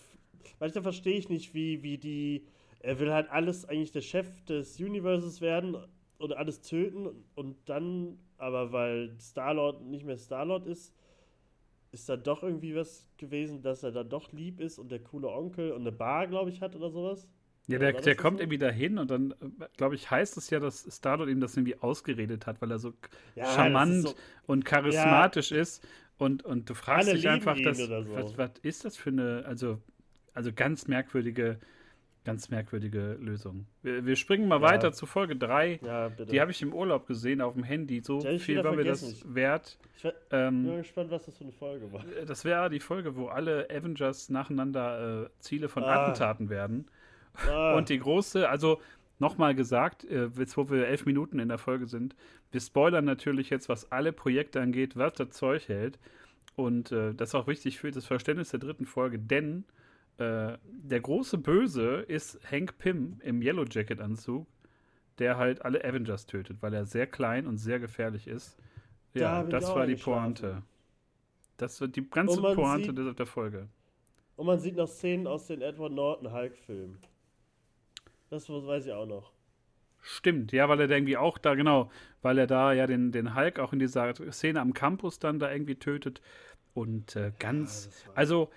manchmal 0.59 0.83
verstehe 0.83 1.17
ich 1.17 1.29
nicht, 1.29 1.53
wie, 1.53 1.83
wie 1.83 1.97
die, 1.97 2.47
er 2.79 2.99
will 2.99 3.13
halt 3.13 3.29
alles 3.29 3.65
eigentlich 3.65 3.91
der 3.91 4.01
Chef 4.01 4.43
des 4.45 4.79
Universes 4.79 5.41
werden 5.41 5.77
und 6.19 6.33
alles 6.33 6.61
töten 6.61 7.07
und 7.35 7.57
dann, 7.65 8.17
aber 8.37 8.71
weil 8.71 9.15
Star-Lord 9.19 9.83
nicht 9.83 10.05
mehr 10.05 10.17
Star-Lord 10.17 10.65
ist, 10.67 10.93
ist 11.91 12.09
da 12.09 12.17
doch 12.17 12.43
irgendwie 12.43 12.75
was 12.75 13.07
gewesen, 13.17 13.61
dass 13.61 13.83
er 13.83 13.91
da 13.91 14.03
doch 14.03 14.31
lieb 14.31 14.59
ist 14.59 14.77
und 14.77 14.91
der 14.91 14.99
coole 14.99 15.29
Onkel 15.29 15.71
und 15.71 15.81
eine 15.81 15.91
Bar, 15.91 16.27
glaube 16.27 16.49
ich, 16.49 16.61
hat 16.61 16.75
oder 16.75 16.89
sowas. 16.89 17.27
Ja, 17.67 17.79
der, 17.79 17.93
der 17.93 18.15
kommt 18.15 18.37
so? 18.37 18.43
irgendwie 18.43 18.57
dahin 18.57 18.97
und 18.97 19.11
dann, 19.11 19.33
glaube 19.75 19.95
ich, 19.95 20.09
heißt 20.09 20.37
es 20.37 20.49
ja, 20.49 20.59
dass 20.59 20.87
Stardot 20.89 21.27
ihm 21.27 21.41
das 21.41 21.55
irgendwie 21.57 21.77
ausgeredet 21.79 22.47
hat, 22.47 22.61
weil 22.61 22.71
er 22.71 22.79
so 22.79 22.93
ja, 23.35 23.45
charmant 23.45 24.07
so, 24.07 24.15
und 24.45 24.63
charismatisch 24.63 25.51
ja, 25.51 25.61
ist. 25.61 25.85
Und, 26.17 26.43
und 26.43 26.69
du 26.69 26.73
fragst 26.73 27.11
dich 27.11 27.27
einfach, 27.27 27.57
das, 27.61 27.77
so. 27.77 27.89
was, 27.89 28.37
was 28.37 28.51
ist 28.61 28.85
das 28.85 28.95
für 28.95 29.09
eine, 29.09 29.43
also, 29.45 29.79
also 30.33 30.51
ganz 30.53 30.87
merkwürdige, 30.87 31.59
ganz 32.27 32.49
merkwürdige 32.49 33.17
Lösung. 33.21 33.67
Wir, 33.83 34.05
wir 34.05 34.17
springen 34.17 34.49
mal 34.49 34.61
ja. 34.61 34.67
weiter 34.67 34.91
zu 34.91 35.05
Folge 35.05 35.37
3. 35.37 35.79
Ja. 35.81 36.09
Die 36.09 36.41
habe 36.41 36.51
ich 36.51 36.61
im 36.61 36.73
Urlaub 36.73 37.07
gesehen 37.07 37.39
auf 37.39 37.53
dem 37.53 37.63
Handy. 37.63 38.01
So 38.01 38.19
viel 38.37 38.61
war 38.65 38.73
mir 38.73 38.83
das 38.83 39.23
wert. 39.33 39.79
Ich 39.95 40.03
ähm, 40.31 40.65
bin 40.65 40.77
gespannt, 40.79 41.09
was 41.09 41.25
das 41.25 41.37
für 41.37 41.45
eine 41.45 41.53
Folge 41.53 41.89
war. 41.93 42.03
Das 42.25 42.43
wäre 42.43 42.69
die 42.69 42.81
Folge, 42.81 43.15
wo 43.15 43.27
alle 43.27 43.69
Avengers 43.69 44.29
nacheinander 44.29 45.23
äh, 45.23 45.29
Ziele 45.39 45.69
von 45.69 45.83
ah. 45.83 46.03
Attentaten 46.03 46.49
werden. 46.49 46.87
Ah. 47.49 47.75
Und 47.75 47.87
die 47.87 47.97
große, 47.97 48.49
also 48.49 48.81
nochmal 49.19 49.55
gesagt, 49.55 50.03
äh, 50.03 50.27
jetzt 50.37 50.57
wo 50.57 50.69
wir 50.69 50.85
elf 50.85 51.05
Minuten 51.05 51.39
in 51.39 51.47
der 51.47 51.59
Folge 51.59 51.87
sind, 51.87 52.13
wir 52.51 52.59
spoilern 52.59 53.05
natürlich 53.05 53.49
jetzt, 53.49 53.69
was 53.69 53.89
alle 53.89 54.11
Projekte 54.11 54.59
angeht, 54.59 54.97
was 54.97 55.13
das 55.13 55.29
Zeug 55.29 55.69
hält. 55.69 55.97
Und 56.57 56.91
äh, 56.91 57.13
das 57.13 57.29
ist 57.29 57.35
auch 57.35 57.47
wichtig 57.47 57.79
für 57.79 57.91
das 57.91 58.05
Verständnis 58.05 58.49
der 58.49 58.59
dritten 58.59 58.85
Folge, 58.85 59.17
denn 59.17 59.63
äh, 60.17 60.57
der 60.63 60.99
große 60.99 61.37
Böse 61.37 61.97
ist 62.07 62.39
Hank 62.49 62.77
Pym 62.77 63.19
im 63.23 63.41
Yellow 63.41 63.65
Jacket 63.69 64.01
Anzug, 64.01 64.47
der 65.19 65.37
halt 65.37 65.63
alle 65.63 65.83
Avengers 65.83 66.25
tötet, 66.25 66.57
weil 66.61 66.73
er 66.73 66.85
sehr 66.85 67.07
klein 67.07 67.47
und 67.47 67.57
sehr 67.57 67.79
gefährlich 67.79 68.27
ist. 68.27 68.57
Ja, 69.13 69.43
da 69.43 69.49
das 69.49 69.73
war 69.73 69.85
die 69.85 69.95
Pointe. 69.95 70.63
Das 71.57 71.81
war 71.81 71.87
die 71.87 72.07
ganze 72.07 72.41
Pointe 72.41 72.93
sieht, 72.95 73.19
der 73.19 73.25
Folge. 73.25 73.67
Und 74.35 74.45
man 74.45 74.59
sieht 74.59 74.75
noch 74.75 74.87
Szenen 74.87 75.25
aus 75.25 75.47
den 75.47 75.61
Edward 75.61 75.93
Norton 75.93 76.31
Hulk-Filmen. 76.31 76.99
Das 78.29 78.47
weiß 78.49 78.85
ich 78.85 78.93
auch 78.93 79.07
noch. 79.07 79.31
Stimmt, 80.01 80.51
ja, 80.51 80.69
weil 80.69 80.79
er 80.79 80.87
da 80.87 80.95
irgendwie 80.95 81.17
auch 81.17 81.37
da, 81.37 81.55
genau, 81.55 81.91
weil 82.21 82.37
er 82.37 82.47
da 82.47 82.71
ja 82.71 82.85
den, 82.87 83.11
den 83.11 83.35
Hulk 83.35 83.59
auch 83.59 83.73
in 83.73 83.79
dieser 83.79 84.13
Szene 84.31 84.61
am 84.61 84.73
Campus 84.73 85.19
dann 85.19 85.39
da 85.39 85.51
irgendwie 85.51 85.75
tötet. 85.75 86.21
Und 86.73 87.15
äh, 87.15 87.31
ganz, 87.39 88.03
ja, 88.05 88.11
also 88.13 88.51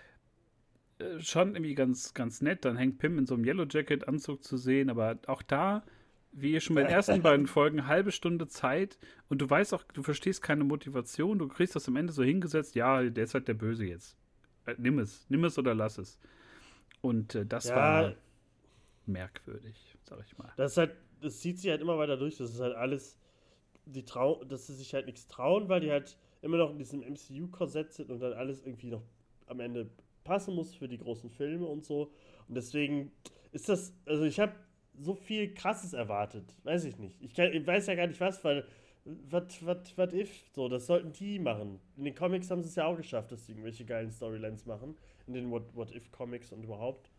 schon 1.19 1.54
irgendwie 1.54 1.75
ganz, 1.75 2.14
ganz 2.14 2.40
nett. 2.40 2.64
Dann 2.64 2.76
hängt 2.76 2.99
Pim 2.99 3.19
in 3.19 3.26
so 3.26 3.35
einem 3.35 3.45
Yellow 3.45 3.66
Jacket-Anzug 3.69 4.45
zu 4.45 4.57
sehen, 4.57 4.90
aber 4.90 5.19
auch 5.26 5.42
da, 5.42 5.83
wie 6.33 6.52
ihr 6.52 6.61
schon 6.61 6.76
bei 6.76 6.83
den 6.83 6.90
ersten 6.90 7.23
beiden 7.23 7.47
Folgen, 7.47 7.87
halbe 7.87 8.12
Stunde 8.12 8.49
Zeit 8.49 8.99
und 9.28 9.40
du 9.40 9.49
weißt 9.49 9.75
auch, 9.75 9.83
du 9.83 10.02
verstehst 10.02 10.42
keine 10.42 10.64
Motivation, 10.64 11.38
du 11.38 11.49
kriegst 11.49 11.75
das 11.76 11.88
am 11.88 11.97
Ende 11.97 12.12
so 12.12 12.23
hingesetzt, 12.23 12.75
ja, 12.75 13.02
der 13.02 13.25
ist 13.25 13.35
halt 13.35 13.49
der 13.49 13.54
Böse 13.54 13.85
jetzt. 13.85 14.16
Äh, 14.66 14.75
nimm 14.78 14.99
es, 14.99 15.26
nimm 15.28 15.45
es 15.45 15.59
oder 15.59 15.75
lass 15.75 15.99
es. 15.99 16.19
Und 17.00 17.35
äh, 17.35 17.47
das 17.47 17.69
ja, 17.69 17.76
war 17.76 18.14
merkwürdig, 19.07 19.97
sag 20.02 20.21
ich 20.25 20.37
mal. 20.38 20.52
Das 20.57 20.73
ist 20.73 20.78
halt, 20.78 20.97
das 21.21 21.40
zieht 21.40 21.59
sich 21.59 21.71
halt 21.71 21.80
immer 21.80 21.99
weiter 21.99 22.16
durch. 22.16 22.37
Das 22.37 22.50
ist 22.50 22.61
halt 22.61 22.75
alles, 22.75 23.19
die 23.87 24.04
trau 24.04 24.45
dass 24.45 24.66
sie 24.66 24.75
sich 24.75 24.95
halt 24.95 25.07
nichts 25.07 25.26
trauen, 25.26 25.69
weil 25.69 25.80
die 25.80 25.90
halt 25.90 26.16
immer 26.42 26.57
noch 26.57 26.71
in 26.71 26.78
diesem 26.78 27.00
MCU-Korsett 27.00 27.92
sind 27.92 28.11
und 28.11 28.21
dann 28.21 28.33
alles 28.33 28.64
irgendwie 28.64 28.88
noch 28.88 29.02
am 29.50 29.61
Ende 29.61 29.90
passen 30.25 30.54
muss 30.54 30.75
für 30.75 30.88
die 30.88 30.99
großen 30.99 31.30
Filme 31.30 31.66
und 31.66 31.85
so. 31.85 32.12
Und 32.49 32.54
deswegen 32.54 33.12
ist 33.52 33.69
das, 33.69 33.92
also 34.07 34.25
ich 34.25 34.38
habe 34.40 34.54
so 34.99 35.14
viel 35.14 35.54
Krasses 35.54 35.92
erwartet. 35.92 36.54
Weiß 36.64 36.85
ich 36.85 36.99
nicht. 36.99 37.21
Ich, 37.23 37.35
kann, 37.35 37.52
ich 37.52 37.66
weiß 37.66 37.87
ja 37.87 37.95
gar 37.95 38.07
nicht 38.07 38.21
was, 38.21 38.42
weil 38.45 38.64
was, 39.04 39.64
was, 39.64 39.97
was 39.97 40.12
if? 40.12 40.45
So, 40.52 40.69
das 40.69 40.87
sollten 40.87 41.12
die 41.12 41.38
machen. 41.38 41.80
In 41.97 42.04
den 42.04 42.14
Comics 42.14 42.50
haben 42.50 42.62
sie 42.62 42.69
es 42.69 42.76
ja 42.76 42.87
auch 42.87 42.97
geschafft, 42.97 43.33
dass 43.33 43.47
sie 43.47 43.52
irgendwelche 43.52 43.85
geilen 43.85 44.11
Storylines 44.11 44.66
machen. 44.66 44.97
In 45.26 45.35
den 45.35 45.50
What, 45.50 45.75
What 45.75 45.95
If 45.95 46.11
Comics 46.12 46.52
und 46.52 46.62
überhaupt. 46.62 47.11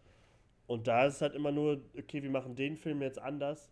Und 0.68 0.88
da 0.88 1.06
ist 1.06 1.22
halt 1.22 1.36
immer 1.36 1.52
nur, 1.52 1.82
okay, 1.98 2.22
wir 2.24 2.30
machen 2.30 2.56
den 2.56 2.78
Film 2.78 3.02
jetzt 3.02 3.20
anders. 3.20 3.72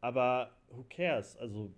Aber 0.00 0.50
who 0.68 0.84
cares? 0.88 1.36
Also, 1.36 1.72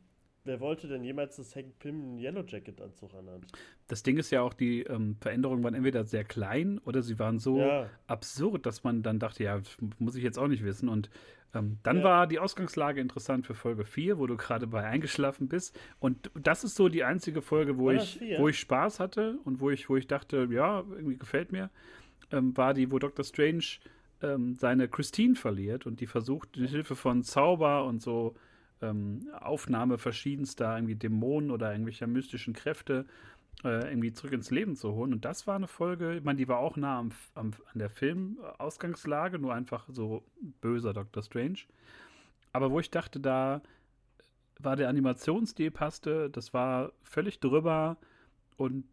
wer 0.47 0.61
wollte 0.61 0.89
denn 0.89 1.05
jemals, 1.05 1.37
dass 1.37 1.55
Hank 1.55 1.79
Pym 1.79 2.19
Yellow 2.19 2.45
Jacket 2.47 2.81
Anzug 2.81 3.15
anhat? 3.15 3.43
Das 3.89 4.03
Ding 4.03 4.17
ist 4.17 4.31
ja 4.31 4.43
auch, 4.43 4.55
die 4.55 4.83
ähm, 4.83 5.17
Veränderungen 5.21 5.63
waren 5.63 5.75
entweder 5.75 6.05
sehr 6.05 6.25
klein 6.25 6.79
oder 6.85 7.03
sie 7.03 7.19
waren 7.19 7.39
so 7.39 7.59
ja. 7.59 7.91
absurd, 8.07 8.67
dass 8.67 8.85
man 8.85 9.03
dann 9.03 9.19
dachte, 9.19 9.45
ja, 9.45 9.61
muss 9.99 10.17
ich 10.17 10.23
jetzt 10.25 10.39
auch 10.39 10.49
nicht 10.49 10.65
wissen. 10.65 10.89
Und 10.89 11.11
ähm, 11.55 11.79
dann 11.83 11.99
ja. 11.99 12.05
war 12.05 12.27
die 12.27 12.39
Ausgangslage 12.39 13.01
interessant 13.01 13.47
für 13.47 13.55
Folge 13.55 13.85
4, 13.85 14.19
wo 14.19 14.27
du 14.27 14.37
gerade 14.37 14.67
bei 14.67 14.85
eingeschlafen 14.85 15.49
bist. 15.49 15.79
Und 15.99 16.31
das 16.35 16.65
ist 16.65 16.77
so 16.77 16.89
die 16.89 17.05
einzige 17.05 17.43
Folge, 17.43 17.79
wo, 17.79 17.91
ich, 17.91 18.21
wo 18.39 18.49
ich 18.49 18.59
Spaß 18.59 19.01
hatte 19.01 19.39
und 19.45 19.61
wo 19.61 19.71
ich, 19.71 19.89
wo 19.89 19.97
ich 19.97 20.07
dachte, 20.07 20.49
ja, 20.51 20.85
irgendwie 20.91 21.17
gefällt 21.17 21.53
mir, 21.53 21.71
ähm, 22.31 22.57
war 22.57 22.75
die, 22.75 22.91
wo 22.91 22.99
Dr. 22.99 23.25
Strange 23.25 23.65
ähm, 24.23 24.55
seine 24.55 24.89
Christine 24.89 25.35
verliert 25.35 25.87
und 25.87 26.01
die 26.01 26.07
versucht, 26.07 26.57
mit 26.57 26.71
Hilfe 26.71 26.97
von 26.97 27.23
Zauber 27.23 27.85
und 27.85 28.03
so 28.03 28.35
ähm, 28.83 29.29
Aufnahme 29.39 29.99
verschiedenster 29.99 30.75
irgendwie 30.77 30.95
Dämonen 30.95 31.51
oder 31.51 31.73
irgendwelcher 31.73 32.07
mystischen 32.07 32.55
Kräfte 32.55 33.07
äh, 33.65 33.89
irgendwie 33.89 34.13
zurück 34.13 34.33
ins 34.33 34.51
Leben 34.51 34.77
zu 34.77 34.93
holen. 34.93 35.13
Und 35.13 35.25
das 35.25 35.47
war 35.47 35.57
eine 35.57 35.69
Folge, 35.69 36.17
ich 36.17 36.25
meine, 36.25 36.39
die 36.39 36.49
war 36.49 36.59
auch 36.59 36.77
nah 36.77 36.99
am, 36.99 37.13
am, 37.35 37.53
an 37.73 37.79
der 37.79 37.91
Filmausgangslage, 37.91 39.39
nur 39.39 39.55
einfach 39.55 39.85
so 39.89 40.25
böser 40.61 40.93
Doctor 40.93 41.23
Strange. 41.23 41.61
Aber 42.53 42.71
wo 42.71 42.81
ich 42.81 42.91
dachte, 42.91 43.21
da 43.21 43.63
war 44.59 44.77
der 44.77 44.89
Animationsstil 44.89 45.71
passte, 45.71 46.31
das 46.31 46.55
war 46.55 46.93
völlig 47.03 47.41
drüber 47.41 47.99
und 48.57 48.85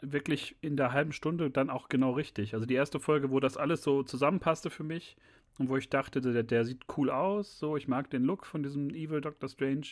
wirklich 0.00 0.56
in 0.62 0.76
der 0.76 0.92
halben 0.92 1.12
Stunde 1.12 1.50
dann 1.50 1.68
auch 1.68 1.88
genau 1.88 2.12
richtig. 2.12 2.54
Also 2.54 2.64
die 2.64 2.74
erste 2.74 3.00
Folge, 3.00 3.30
wo 3.30 3.40
das 3.40 3.56
alles 3.56 3.82
so 3.82 4.02
zusammenpasste 4.02 4.70
für 4.70 4.84
mich 4.84 5.16
und 5.60 5.68
wo 5.68 5.76
ich 5.76 5.90
dachte, 5.90 6.22
der, 6.22 6.42
der 6.42 6.64
sieht 6.64 6.86
cool 6.96 7.10
aus, 7.10 7.58
so 7.58 7.76
ich 7.76 7.86
mag 7.86 8.08
den 8.08 8.24
Look 8.24 8.46
von 8.46 8.62
diesem 8.62 8.88
Evil 8.94 9.20
Doctor 9.20 9.48
Strange. 9.48 9.88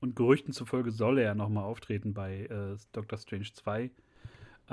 Und 0.00 0.14
Gerüchten 0.14 0.52
zufolge 0.52 0.92
soll 0.92 1.18
er 1.18 1.24
ja 1.24 1.34
nochmal 1.34 1.64
auftreten 1.64 2.14
bei 2.14 2.46
äh, 2.46 2.76
Doctor 2.92 3.18
Strange 3.18 3.48
2. 3.52 3.82
Ähm, 3.82 3.90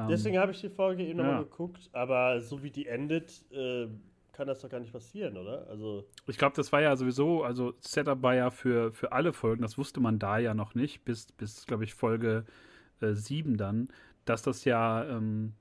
Deswegen 0.08 0.38
habe 0.38 0.52
ich 0.52 0.62
die 0.62 0.70
Folge 0.70 1.04
eben 1.04 1.18
nochmal 1.18 1.34
ja. 1.34 1.42
geguckt, 1.42 1.90
aber 1.92 2.40
so 2.40 2.62
wie 2.62 2.70
die 2.70 2.86
endet, 2.86 3.44
äh, 3.52 3.88
kann 4.32 4.48
das 4.48 4.62
doch 4.62 4.70
gar 4.70 4.80
nicht 4.80 4.94
passieren, 4.94 5.38
oder? 5.38 5.68
Also 5.68 6.08
ich 6.28 6.38
glaube, 6.38 6.56
das 6.56 6.72
war 6.72 6.82
ja 6.82 6.96
sowieso, 6.96 7.44
also 7.44 7.74
Setup 7.80 8.22
war 8.22 8.36
ja 8.36 8.52
für, 8.52 8.92
für 8.92 9.12
alle 9.12 9.34
Folgen, 9.34 9.64
das 9.64 9.78
wusste 9.78 10.00
man 10.02 10.20
da 10.20 10.38
ja 10.38 10.54
noch 10.54 10.76
nicht, 10.76 11.04
bis, 11.04 11.32
bis 11.32 11.66
glaube 11.66 11.84
ich, 11.84 11.96
Folge 11.96 12.46
äh, 13.02 13.14
7 13.14 13.58
dann 13.58 13.90
dass 14.26 14.42
das 14.42 14.66
ja 14.66 15.04
ähm, 15.06 15.54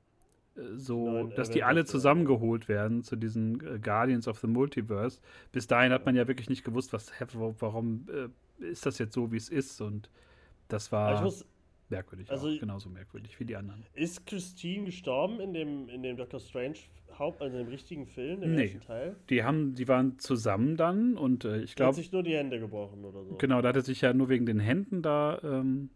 so, 0.77 1.11
Nein, 1.11 1.33
dass 1.37 1.51
die 1.51 1.63
alle 1.63 1.85
zusammengeholt 1.85 2.69
werden 2.69 3.03
zu 3.03 3.17
diesen 3.17 3.61
äh, 3.67 3.79
Guardians 3.79 4.29
of 4.29 4.39
the 4.39 4.47
Multiverse. 4.47 5.21
Bis 5.53 5.67
dahin 5.67 5.93
hat 5.93 6.07
man 6.07 6.17
ja 6.17 6.27
wirklich 6.29 6.51
nicht 6.51 6.65
gewusst, 6.65 6.93
was, 6.93 7.13
warum 7.59 8.07
äh, 8.11 8.65
ist 8.65 8.85
das 8.85 8.99
jetzt 8.99 9.15
so, 9.15 9.33
wie 9.33 9.37
es 9.37 9.49
ist. 9.49 9.81
Und 9.81 10.11
das 10.69 10.93
war 10.93 11.23
muss, 11.23 11.47
merkwürdig, 11.89 12.31
also, 12.31 12.49
genauso 12.59 12.91
merkwürdig 12.91 13.39
wie 13.39 13.45
die 13.45 13.57
anderen. 13.57 13.85
Ist 13.95 14.27
Christine 14.27 14.87
gestorben 14.87 15.41
in 15.41 15.53
dem, 15.53 15.89
in 15.89 16.03
dem 16.03 16.17
Doctor 16.17 16.41
Strange 16.41 16.77
Haupt, 17.19 17.43
also 17.43 17.59
im 17.59 17.69
richtigen 17.69 18.07
Film, 18.07 18.43
im 18.43 18.55
nee, 18.55 18.65
ersten 18.65 18.81
Teil? 18.81 19.17
Die 19.29 19.45
haben, 19.45 19.75
die 19.75 19.89
waren 19.89 20.19
zusammen 20.19 20.77
dann 20.77 21.17
und 21.17 21.45
äh, 21.45 21.63
ich 21.63 21.75
glaube. 21.75 21.89
Hat 21.89 21.97
sich 21.97 22.13
nur 22.13 22.23
die 22.23 22.35
Hände 22.35 22.59
gebrochen 22.59 23.05
oder 23.05 23.25
so. 23.25 23.35
Genau, 23.37 23.61
da 23.63 23.69
hat 23.69 23.77
er 23.77 23.83
sich 23.83 24.01
ja 24.01 24.13
nur 24.13 24.29
wegen 24.29 24.47
den 24.47 24.61
Händen 24.61 25.03
da 25.03 25.39
ähm, 25.43 25.91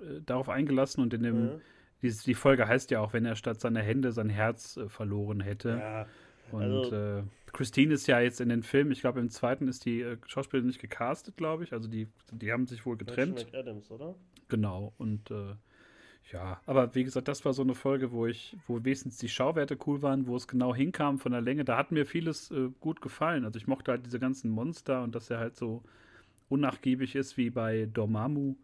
äh, 0.00 0.20
darauf 0.24 0.48
eingelassen 0.48 1.02
und 1.02 1.14
in 1.14 1.22
dem. 1.22 1.40
Mhm 1.40 1.60
die, 2.02 2.10
die 2.10 2.34
Folge 2.34 2.68
heißt 2.68 2.90
ja 2.90 3.00
auch, 3.00 3.12
wenn 3.12 3.24
er 3.24 3.36
statt 3.36 3.60
seiner 3.60 3.82
Hände 3.82 4.12
sein 4.12 4.28
Herz 4.28 4.76
äh, 4.76 4.88
verloren 4.88 5.40
hätte. 5.40 5.78
Ja, 5.80 6.06
und 6.52 6.62
also, 6.62 6.94
äh, 6.94 7.22
Christine 7.52 7.94
ist 7.94 8.06
ja 8.06 8.20
jetzt 8.20 8.40
in 8.40 8.48
den 8.48 8.62
Filmen, 8.62 8.92
ich 8.92 9.00
glaube 9.00 9.20
im 9.20 9.30
zweiten 9.30 9.68
ist 9.68 9.84
die 9.84 10.00
äh, 10.00 10.16
Schauspielerin 10.26 10.68
nicht 10.68 10.80
gecastet, 10.80 11.36
glaube 11.36 11.64
ich. 11.64 11.72
Also 11.72 11.88
die, 11.88 12.08
die 12.30 12.52
haben 12.52 12.66
sich 12.66 12.86
wohl 12.86 12.96
getrennt. 12.96 13.46
Adams, 13.52 13.90
oder? 13.90 14.14
Genau. 14.48 14.92
Und 14.98 15.30
äh, 15.30 15.54
ja, 16.32 16.60
aber 16.66 16.94
wie 16.94 17.04
gesagt, 17.04 17.28
das 17.28 17.44
war 17.44 17.52
so 17.52 17.62
eine 17.62 17.74
Folge, 17.74 18.12
wo 18.12 18.26
ich, 18.26 18.56
wo 18.66 18.84
wenigstens 18.84 19.16
die 19.18 19.28
Schauwerte 19.28 19.78
cool 19.86 20.02
waren, 20.02 20.26
wo 20.26 20.36
es 20.36 20.46
genau 20.46 20.74
hinkam 20.74 21.18
von 21.18 21.32
der 21.32 21.40
Länge. 21.40 21.64
Da 21.64 21.76
hat 21.76 21.90
mir 21.90 22.06
vieles 22.06 22.50
äh, 22.50 22.68
gut 22.80 23.00
gefallen. 23.00 23.44
Also 23.44 23.58
ich 23.58 23.66
mochte 23.66 23.92
halt 23.92 24.06
diese 24.06 24.20
ganzen 24.20 24.50
Monster 24.50 25.02
und 25.02 25.14
dass 25.14 25.30
er 25.30 25.38
halt 25.38 25.56
so 25.56 25.82
unnachgiebig 26.48 27.14
ist 27.14 27.36
wie 27.36 27.50
bei 27.50 27.86
Dormammu. 27.92 28.56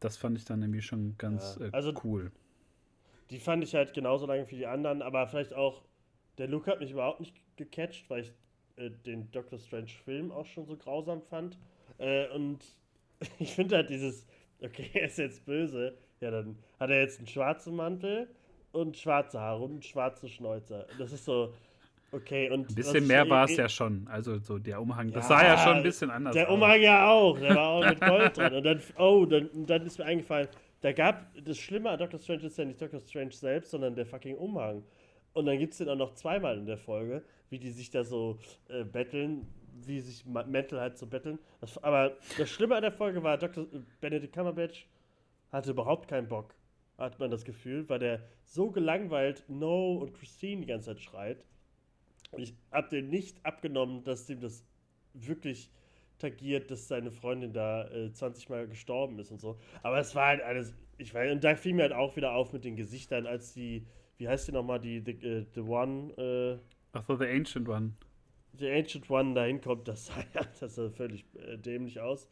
Das 0.00 0.16
fand 0.16 0.38
ich 0.38 0.44
dann 0.44 0.62
irgendwie 0.62 0.82
schon 0.82 1.16
ganz 1.18 1.58
ja. 1.60 1.66
Äh, 1.66 1.70
also, 1.72 1.92
cool 2.04 2.32
die 3.30 3.38
fand 3.38 3.64
ich 3.64 3.74
halt 3.74 3.94
genauso 3.94 4.26
lange 4.26 4.50
wie 4.50 4.56
die 4.56 4.66
anderen, 4.66 5.02
aber 5.02 5.26
vielleicht 5.26 5.54
auch 5.54 5.82
der 6.38 6.48
Look 6.48 6.66
hat 6.66 6.80
mich 6.80 6.90
überhaupt 6.90 7.20
nicht 7.20 7.34
gecatcht, 7.56 8.08
weil 8.10 8.22
ich 8.22 8.32
äh, 8.76 8.90
den 8.90 9.30
Doctor 9.30 9.58
Strange-Film 9.58 10.32
auch 10.32 10.46
schon 10.46 10.66
so 10.66 10.76
grausam 10.76 11.22
fand. 11.22 11.58
Äh, 11.98 12.28
und 12.30 12.58
ich 13.38 13.54
finde 13.54 13.76
halt 13.76 13.90
dieses, 13.90 14.26
okay, 14.60 14.90
er 14.94 15.06
ist 15.06 15.18
jetzt 15.18 15.44
böse, 15.44 15.96
ja, 16.20 16.30
dann 16.30 16.58
hat 16.80 16.90
er 16.90 17.00
jetzt 17.00 17.18
einen 17.18 17.28
schwarzen 17.28 17.76
Mantel 17.76 18.28
und 18.72 18.96
schwarze 18.96 19.40
Haare 19.40 19.62
und 19.62 19.70
einen 19.72 19.82
schwarzen 19.82 20.28
Schnäuzer. 20.28 20.86
Das 20.98 21.12
ist 21.12 21.24
so, 21.24 21.54
okay. 22.10 22.50
Und 22.50 22.70
ein 22.70 22.74
bisschen 22.74 23.06
mehr 23.06 23.28
war 23.28 23.44
es 23.44 23.56
ja 23.56 23.68
schon. 23.68 24.08
Also 24.08 24.38
so 24.38 24.58
der 24.58 24.80
Umhang, 24.80 25.12
das 25.12 25.28
sah 25.28 25.44
ja 25.44 25.56
schon 25.58 25.76
ein 25.76 25.82
bisschen 25.82 26.10
anders 26.10 26.34
der 26.34 26.44
aus. 26.44 26.48
Der 26.48 26.54
Umhang 26.54 26.82
ja 26.82 27.08
auch, 27.08 27.38
der 27.38 27.54
war 27.54 27.68
auch 27.68 27.86
mit 27.86 28.00
Gold 28.00 28.36
drin. 28.36 28.54
Und 28.54 28.64
dann, 28.64 28.82
oh, 28.98 29.26
dann, 29.26 29.50
dann 29.66 29.86
ist 29.86 29.98
mir 29.98 30.06
eingefallen, 30.06 30.48
da 30.84 30.92
gab, 30.92 31.32
das 31.42 31.56
Schlimme 31.56 31.88
an 31.88 31.98
Doctor 31.98 32.20
Strange 32.20 32.44
ist 32.44 32.58
ja 32.58 32.64
nicht 32.66 32.78
Doctor 32.78 33.00
Strange 33.00 33.32
selbst, 33.32 33.70
sondern 33.70 33.94
der 33.94 34.04
fucking 34.04 34.36
Umhang. 34.36 34.84
Und 35.32 35.46
dann 35.46 35.58
gibt 35.58 35.72
es 35.72 35.78
den 35.78 35.88
auch 35.88 35.96
noch 35.96 36.12
zweimal 36.12 36.58
in 36.58 36.66
der 36.66 36.76
Folge, 36.76 37.24
wie 37.48 37.58
die 37.58 37.70
sich 37.70 37.90
da 37.90 38.04
so 38.04 38.38
äh, 38.68 38.84
betteln, 38.84 39.46
wie 39.72 40.00
sich 40.00 40.26
Mental 40.26 40.78
halt 40.78 40.98
so 40.98 41.06
betteln. 41.06 41.38
Das, 41.62 41.82
aber 41.82 42.18
das 42.36 42.50
Schlimme 42.50 42.76
an 42.76 42.82
der 42.82 42.92
Folge 42.92 43.22
war, 43.22 43.38
Dr. 43.38 43.66
Benedict 44.02 44.34
Cumberbatch 44.34 44.86
hatte 45.50 45.70
überhaupt 45.70 46.06
keinen 46.06 46.28
Bock, 46.28 46.54
hat 46.98 47.18
man 47.18 47.30
das 47.30 47.46
Gefühl, 47.46 47.88
weil 47.88 48.00
der 48.00 48.20
so 48.42 48.70
gelangweilt 48.70 49.42
No 49.48 49.94
und 49.94 50.12
Christine 50.12 50.60
die 50.60 50.66
ganze 50.66 50.90
Zeit 50.90 51.00
schreit. 51.00 51.44
Ich 52.36 52.52
hab 52.70 52.90
dem 52.90 53.08
nicht 53.08 53.38
abgenommen, 53.42 54.04
dass 54.04 54.26
dem 54.26 54.40
das 54.40 54.66
wirklich 55.14 55.70
tagiert, 56.30 56.70
dass 56.70 56.88
seine 56.88 57.10
Freundin 57.10 57.52
da 57.52 57.88
äh, 57.88 58.12
20 58.12 58.48
Mal 58.48 58.68
gestorben 58.68 59.18
ist 59.18 59.30
und 59.30 59.40
so. 59.40 59.58
Aber 59.82 59.98
es 59.98 60.14
war 60.14 60.28
halt 60.28 60.42
alles, 60.42 60.74
ich 60.98 61.12
weiß, 61.12 61.32
und 61.32 61.44
da 61.44 61.56
fiel 61.56 61.74
mir 61.74 61.82
halt 61.82 61.92
auch 61.92 62.16
wieder 62.16 62.34
auf 62.34 62.52
mit 62.52 62.64
den 62.64 62.76
Gesichtern, 62.76 63.26
als 63.26 63.52
die 63.52 63.86
wie 64.16 64.28
heißt 64.28 64.48
die 64.48 64.52
nochmal, 64.52 64.80
die 64.80 65.00
The, 65.00 65.12
uh, 65.12 65.46
the 65.54 65.60
One? 65.60 66.12
Äh, 66.16 66.58
Ach 66.92 67.04
so, 67.04 67.16
The 67.16 67.26
Ancient 67.26 67.68
One. 67.68 67.92
The 68.56 68.70
Ancient 68.70 69.10
One 69.10 69.34
da 69.34 69.44
hinkommt, 69.44 69.88
das 69.88 70.06
sah 70.06 70.24
ja 70.34 70.42
das 70.60 70.76
sah 70.76 70.90
völlig 70.90 71.24
äh, 71.34 71.58
dämlich 71.58 72.00
aus. 72.00 72.28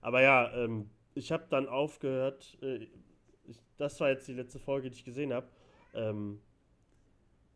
Aber 0.00 0.22
ja, 0.22 0.52
ähm, 0.54 0.90
ich 1.14 1.32
habe 1.32 1.46
dann 1.50 1.68
aufgehört, 1.68 2.56
äh, 2.62 2.86
ich, 3.46 3.58
das 3.76 3.98
war 4.00 4.10
jetzt 4.10 4.28
die 4.28 4.34
letzte 4.34 4.58
Folge, 4.58 4.90
die 4.90 4.96
ich 4.96 5.04
gesehen 5.04 5.32
habe. 5.32 5.48
Ähm, 5.94 6.40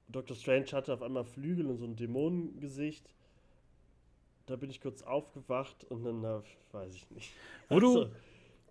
Dr. 0.08 0.37
Strange 0.37 0.66
hatte 0.72 0.92
auf 0.92 1.02
einmal 1.02 1.25
Flügel 1.25 1.66
und 1.66 1.76
so 1.76 1.84
ein 1.84 1.94
Dämonengesicht. 1.94 3.14
Da 4.50 4.57
bin 4.57 4.69
ich 4.69 4.80
kurz 4.80 5.02
aufgewacht 5.02 5.85
und 5.85 6.02
dann, 6.02 6.23
na, 6.23 6.42
weiß 6.73 6.92
ich 6.92 7.09
nicht. 7.11 7.33
Wo 7.69 7.76
also, 7.76 8.04
du 8.04 8.11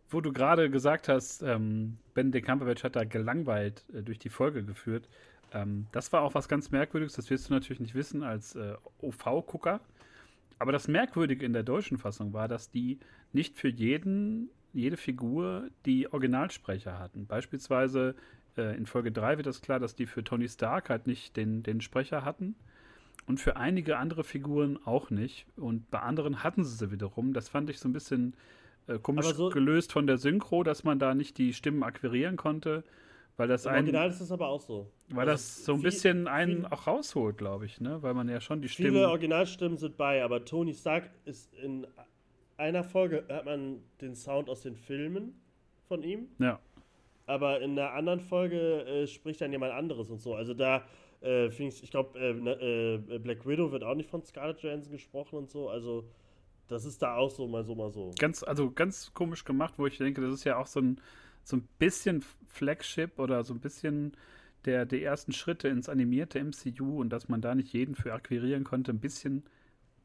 wo 0.10 0.22
du 0.22 0.34
gerade 0.34 0.70
gesagt 0.70 1.08
hast, 1.08 1.42
ähm, 1.42 1.98
Benedict 2.14 2.46
Cumberbatch 2.46 2.84
hat 2.84 2.96
da 2.96 3.04
gelangweilt 3.04 3.86
äh, 3.94 4.02
durch 4.02 4.20
die 4.20 4.30
Folge 4.30 4.64
geführt. 4.64 5.08
Ähm, 5.54 5.88
das 5.92 6.12
war 6.12 6.24
auch 6.24 6.34
was 6.34 6.50
ganz 6.50 6.72
Merkwürdiges. 6.72 7.14
Das 7.14 7.30
wirst 7.30 7.50
du 7.50 7.54
natürlich 7.54 7.80
nicht 7.80 7.96
wissen 7.96 8.24
als 8.24 8.56
äh, 8.56 8.76
OV-Gucker. 9.02 9.80
Aber 10.58 10.72
das 10.72 10.88
Merkwürdige 10.88 11.46
in 11.46 11.54
der 11.54 11.64
deutschen 11.64 11.98
Fassung 11.98 12.34
war, 12.34 12.48
dass 12.48 12.72
die 12.72 13.00
nicht 13.32 13.58
für 13.58 13.70
jeden, 13.70 14.50
jede 14.74 14.98
Figur 14.98 15.70
die 15.86 16.12
Originalsprecher 16.12 17.00
hatten. 17.00 17.26
Beispielsweise 17.28 18.16
äh, 18.58 18.76
in 18.76 18.86
Folge 18.86 19.12
3 19.12 19.38
wird 19.38 19.48
das 19.48 19.62
klar, 19.62 19.80
dass 19.80 19.96
die 19.96 20.08
für 20.08 20.24
Tony 20.24 20.50
Stark 20.50 20.90
halt 20.90 21.08
nicht 21.08 21.38
den, 21.38 21.64
den 21.64 21.82
Sprecher 21.82 22.26
hatten. 22.26 22.56
Und 23.30 23.40
für 23.40 23.58
einige 23.58 23.98
andere 23.98 24.24
Figuren 24.24 24.80
auch 24.86 25.12
nicht. 25.12 25.46
Und 25.56 25.92
bei 25.92 26.00
anderen 26.00 26.44
hatten 26.44 26.66
sie 26.66 26.76
sie 26.76 26.92
wiederum. 26.92 27.32
Das 27.32 27.48
fand 27.48 27.70
ich 27.70 27.80
so 27.80 27.88
ein 27.88 27.94
bisschen 27.94 28.36
äh, 28.88 28.98
komisch 28.98 29.28
so, 29.28 29.50
gelöst 29.50 29.92
von 29.92 30.08
der 30.08 30.18
Synchro, 30.18 30.64
dass 30.64 30.84
man 30.84 30.98
da 30.98 31.14
nicht 31.14 31.38
die 31.38 31.54
Stimmen 31.54 31.84
akquirieren 31.84 32.38
konnte. 32.38 32.84
Weil 33.38 33.48
das 33.48 33.66
Im 33.66 33.72
ein, 33.72 33.84
Original 33.84 34.10
ist 34.10 34.20
das 34.20 34.32
aber 34.32 34.48
auch 34.48 34.62
so. 34.62 34.92
Weil 35.10 35.30
also 35.30 35.32
das 35.32 35.64
so 35.64 35.74
ein 35.74 35.78
viel, 35.78 35.84
bisschen 35.84 36.28
einen 36.28 36.66
auch 36.66 36.88
rausholt, 36.88 37.38
glaube 37.38 37.68
ich, 37.68 37.80
ne? 37.80 38.02
Weil 38.02 38.16
man 38.16 38.28
ja 38.30 38.42
schon 38.42 38.64
die 38.64 38.68
Stimmen. 38.68 38.94
Viele 38.94 39.08
Originalstimmen 39.10 39.78
sind 39.78 39.96
bei, 39.96 40.24
aber 40.24 40.44
Tony 40.44 40.74
Stark 40.74 41.12
ist 41.26 41.54
in 41.54 41.86
einer 42.58 42.84
Folge 42.84 43.26
hat 43.30 43.46
man 43.46 43.84
den 44.02 44.16
Sound 44.16 44.50
aus 44.50 44.62
den 44.62 44.76
Filmen 44.76 45.40
von 45.88 46.02
ihm. 46.02 46.30
Ja. 46.40 46.60
Aber 47.28 47.62
in 47.62 47.76
der 47.76 47.94
anderen 47.94 48.22
Folge 48.22 48.86
äh, 48.86 49.06
spricht 49.06 49.40
dann 49.42 49.52
jemand 49.52 49.72
anderes 49.72 50.10
und 50.10 50.20
so. 50.20 50.34
Also 50.34 50.56
da 50.56 50.84
äh, 51.22 51.48
ich, 51.48 51.84
ich 51.84 51.92
glaube, 51.92 52.20
äh, 52.20 52.34
ne, 52.34 52.52
äh, 53.12 53.20
Black 53.20 53.48
Widow 53.48 53.72
wird 53.72 53.84
auch 53.84 53.96
nicht 53.96 54.10
von 54.10 54.24
Scarlett 54.24 54.62
Johansson 54.62 54.92
gesprochen 54.92 55.38
und 55.38 55.50
so. 55.50 55.70
Also 55.70 56.06
das 56.68 56.86
ist 56.86 57.02
da 57.02 57.16
auch 57.16 57.32
so, 57.32 57.48
mal 57.48 57.64
so, 57.64 57.76
mal 57.76 57.92
so. 57.92 58.12
Ganz, 58.20 58.44
also 58.44 58.72
ganz 58.72 59.14
komisch 59.14 59.44
gemacht, 59.44 59.74
wo 59.78 59.88
ich 59.88 59.98
denke, 59.98 60.22
das 60.22 60.34
ist 60.34 60.44
ja 60.44 60.58
auch 60.58 60.68
so 60.68 60.80
ein, 60.80 61.02
so 61.44 61.58
ein 61.58 61.68
bisschen 61.80 62.24
Flagship 62.48 63.20
oder 63.20 63.44
so 63.44 63.54
ein 63.54 63.60
bisschen 63.60 64.14
der, 64.66 64.86
der 64.86 65.02
ersten 65.02 65.32
Schritte 65.32 65.68
ins 65.68 65.90
animierte 65.90 66.40
MCU 66.44 67.00
und 67.00 67.10
dass 67.10 67.28
man 67.28 67.42
da 67.42 67.56
nicht 67.56 67.74
jeden 67.74 67.96
für 67.96 68.14
akquirieren 68.14 68.64
konnte, 68.64 68.92
ein 68.92 69.00
bisschen 69.00 69.44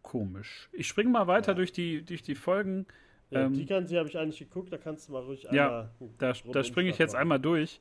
komisch. 0.02 0.68
Ich 0.72 0.86
springe 0.86 1.10
mal 1.10 1.26
weiter 1.26 1.52
ja. 1.52 1.54
durch, 1.54 1.72
die, 1.72 2.02
durch 2.04 2.22
die 2.22 2.34
Folgen. 2.34 2.86
Ja, 3.30 3.46
ähm, 3.46 3.54
die 3.54 3.66
ganze 3.66 3.98
habe 3.98 4.08
ich 4.08 4.16
eigentlich 4.16 4.38
geguckt, 4.38 4.72
da 4.72 4.78
kannst 4.78 5.08
du 5.08 5.12
mal 5.12 5.22
ruhig 5.22 5.48
einmal. 5.50 5.90
Ja, 6.00 6.08
da, 6.18 6.32
da 6.52 6.64
springe 6.64 6.90
ich 6.90 6.98
jetzt 6.98 7.14
einmal 7.14 7.40
durch, 7.40 7.80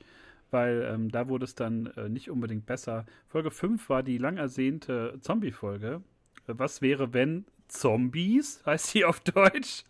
weil 0.54 0.88
ähm, 0.90 1.10
da 1.10 1.28
wurde 1.28 1.46
es 1.46 1.56
dann 1.56 1.88
äh, 1.98 2.08
nicht 2.08 2.30
unbedingt 2.30 2.66
besser. 2.66 3.06
Folge 3.28 3.52
5 3.52 3.90
war 3.90 4.04
die 4.04 4.18
lang 4.18 4.38
ersehnte 4.38 5.18
Zombie-Folge. 5.20 6.02
Was 6.48 6.82
wäre, 6.82 7.14
wenn 7.14 7.46
Zombies, 7.68 8.62
heißt 8.66 8.88
sie 8.88 9.06
auf 9.06 9.20
Deutsch. 9.20 9.84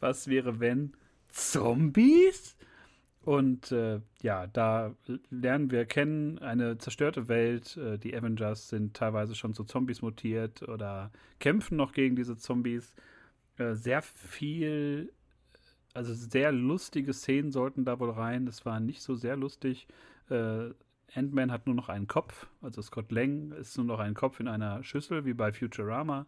Was 0.00 0.28
wäre, 0.28 0.60
wenn 0.60 0.92
Zombies? 1.28 2.56
Und 3.22 3.72
äh, 3.72 4.00
ja, 4.20 4.46
da 4.46 4.94
lernen 5.30 5.70
wir 5.70 5.86
kennen 5.86 6.38
eine 6.40 6.76
zerstörte 6.76 7.28
Welt. 7.28 7.76
Äh, 7.78 7.98
die 7.98 8.14
Avengers 8.14 8.68
sind 8.68 8.94
teilweise 8.94 9.34
schon 9.34 9.54
zu 9.54 9.64
Zombies 9.64 10.02
mutiert 10.02 10.62
oder 10.68 11.10
kämpfen 11.40 11.76
noch 11.76 11.92
gegen 11.92 12.16
diese 12.16 12.36
Zombies. 12.36 12.94
Äh, 13.56 13.74
sehr 13.74 14.02
viel, 14.02 15.10
also 15.94 16.12
sehr 16.12 16.52
lustige 16.52 17.12
Szenen 17.12 17.52
sollten 17.52 17.84
da 17.84 17.98
wohl 18.00 18.10
rein. 18.10 18.46
Das 18.46 18.66
war 18.66 18.80
nicht 18.80 19.00
so 19.00 19.14
sehr 19.14 19.36
lustig. 19.36 19.86
Äh, 20.28 20.70
Ant-Man 21.14 21.52
hat 21.52 21.66
nur 21.66 21.76
noch 21.76 21.88
einen 21.88 22.08
Kopf, 22.08 22.46
also 22.60 22.82
Scott 22.82 23.12
Lang 23.12 23.52
ist 23.52 23.76
nur 23.76 23.86
noch 23.86 24.00
ein 24.00 24.14
Kopf 24.14 24.40
in 24.40 24.48
einer 24.48 24.82
Schüssel, 24.82 25.24
wie 25.24 25.34
bei 25.34 25.52
Futurama. 25.52 26.26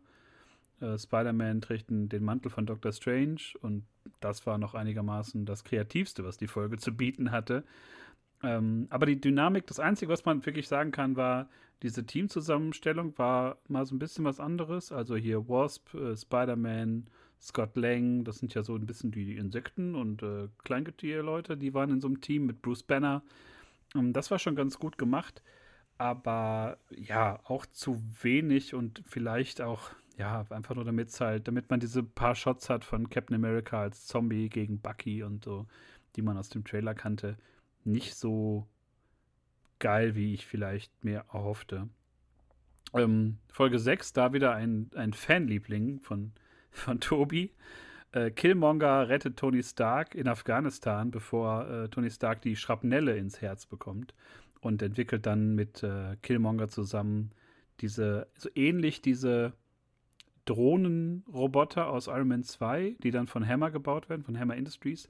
Äh, 0.80 0.98
Spider-Man 0.98 1.60
trägt 1.60 1.86
den 1.88 2.24
Mantel 2.24 2.50
von 2.50 2.66
Doctor 2.66 2.92
Strange 2.92 3.40
und 3.60 3.84
das 4.20 4.46
war 4.46 4.58
noch 4.58 4.74
einigermaßen 4.74 5.44
das 5.44 5.64
Kreativste, 5.64 6.24
was 6.24 6.36
die 6.36 6.46
Folge 6.46 6.76
zu 6.78 6.92
bieten 6.94 7.32
hatte. 7.32 7.64
Ähm, 8.42 8.86
aber 8.90 9.06
die 9.06 9.20
Dynamik, 9.20 9.66
das 9.66 9.80
Einzige, 9.80 10.12
was 10.12 10.24
man 10.24 10.44
wirklich 10.44 10.68
sagen 10.68 10.92
kann, 10.92 11.16
war, 11.16 11.48
diese 11.82 12.04
Teamzusammenstellung 12.04 13.16
war 13.18 13.58
mal 13.68 13.84
so 13.84 13.94
ein 13.94 13.98
bisschen 13.98 14.24
was 14.24 14.40
anderes. 14.40 14.92
Also 14.92 15.16
hier 15.16 15.48
Wasp, 15.48 15.94
äh, 15.94 16.16
Spider-Man, 16.16 17.06
Scott 17.40 17.76
Lang, 17.76 18.24
das 18.24 18.38
sind 18.38 18.54
ja 18.54 18.62
so 18.62 18.74
ein 18.74 18.86
bisschen 18.86 19.10
die 19.10 19.36
Insekten 19.36 19.94
und 19.94 20.22
äh, 20.22 20.48
Kleingetier-Leute, 20.64 21.56
die 21.56 21.74
waren 21.74 21.90
in 21.90 22.00
so 22.00 22.08
einem 22.08 22.20
Team 22.20 22.46
mit 22.46 22.62
Bruce 22.62 22.82
Banner. 22.82 23.22
Ähm, 23.94 24.12
das 24.12 24.30
war 24.30 24.38
schon 24.38 24.56
ganz 24.56 24.78
gut 24.78 24.98
gemacht, 24.98 25.42
aber 25.98 26.78
ja, 26.90 27.40
auch 27.44 27.66
zu 27.66 28.02
wenig 28.22 28.74
und 28.74 29.02
vielleicht 29.06 29.60
auch 29.60 29.90
ja, 30.18 30.46
einfach 30.50 30.74
nur 30.74 30.84
damit 30.84 31.18
halt, 31.20 31.46
damit 31.46 31.68
man 31.70 31.80
diese 31.80 32.02
paar 32.02 32.34
Shots 32.34 32.70
hat 32.70 32.84
von 32.84 33.10
Captain 33.10 33.36
America 33.36 33.82
als 33.82 34.06
Zombie 34.06 34.48
gegen 34.48 34.80
Bucky 34.80 35.22
und 35.22 35.44
so, 35.44 35.66
die 36.16 36.22
man 36.22 36.38
aus 36.38 36.48
dem 36.48 36.64
Trailer 36.64 36.94
kannte, 36.94 37.36
nicht 37.84 38.14
so 38.14 38.66
geil, 39.78 40.14
wie 40.14 40.32
ich 40.32 40.46
vielleicht 40.46 41.04
mir 41.04 41.24
erhoffte. 41.32 41.88
Ähm, 42.94 43.38
Folge 43.48 43.78
6, 43.78 44.14
da 44.14 44.32
wieder 44.32 44.54
ein, 44.54 44.90
ein 44.94 45.12
Fanliebling 45.12 46.00
von, 46.00 46.32
von 46.76 47.00
Tobi. 47.00 47.52
Äh, 48.12 48.30
Killmonger 48.30 49.08
rettet 49.08 49.36
Tony 49.36 49.62
Stark 49.62 50.14
in 50.14 50.28
Afghanistan, 50.28 51.10
bevor 51.10 51.68
äh, 51.68 51.88
Tony 51.88 52.10
Stark 52.10 52.42
die 52.42 52.56
Schrapnelle 52.56 53.16
ins 53.16 53.40
Herz 53.40 53.66
bekommt 53.66 54.14
und 54.60 54.82
entwickelt 54.82 55.26
dann 55.26 55.54
mit 55.54 55.82
äh, 55.82 56.16
Killmonger 56.22 56.68
zusammen 56.68 57.32
diese, 57.80 58.28
so 58.38 58.48
ähnlich 58.54 59.02
diese 59.02 59.52
Drohnenroboter 60.46 61.88
aus 61.88 62.06
Iron 62.06 62.28
Man 62.28 62.44
2, 62.44 62.96
die 63.02 63.10
dann 63.10 63.26
von 63.26 63.46
Hammer 63.46 63.70
gebaut 63.70 64.08
werden, 64.08 64.22
von 64.22 64.38
Hammer 64.38 64.56
Industries. 64.56 65.08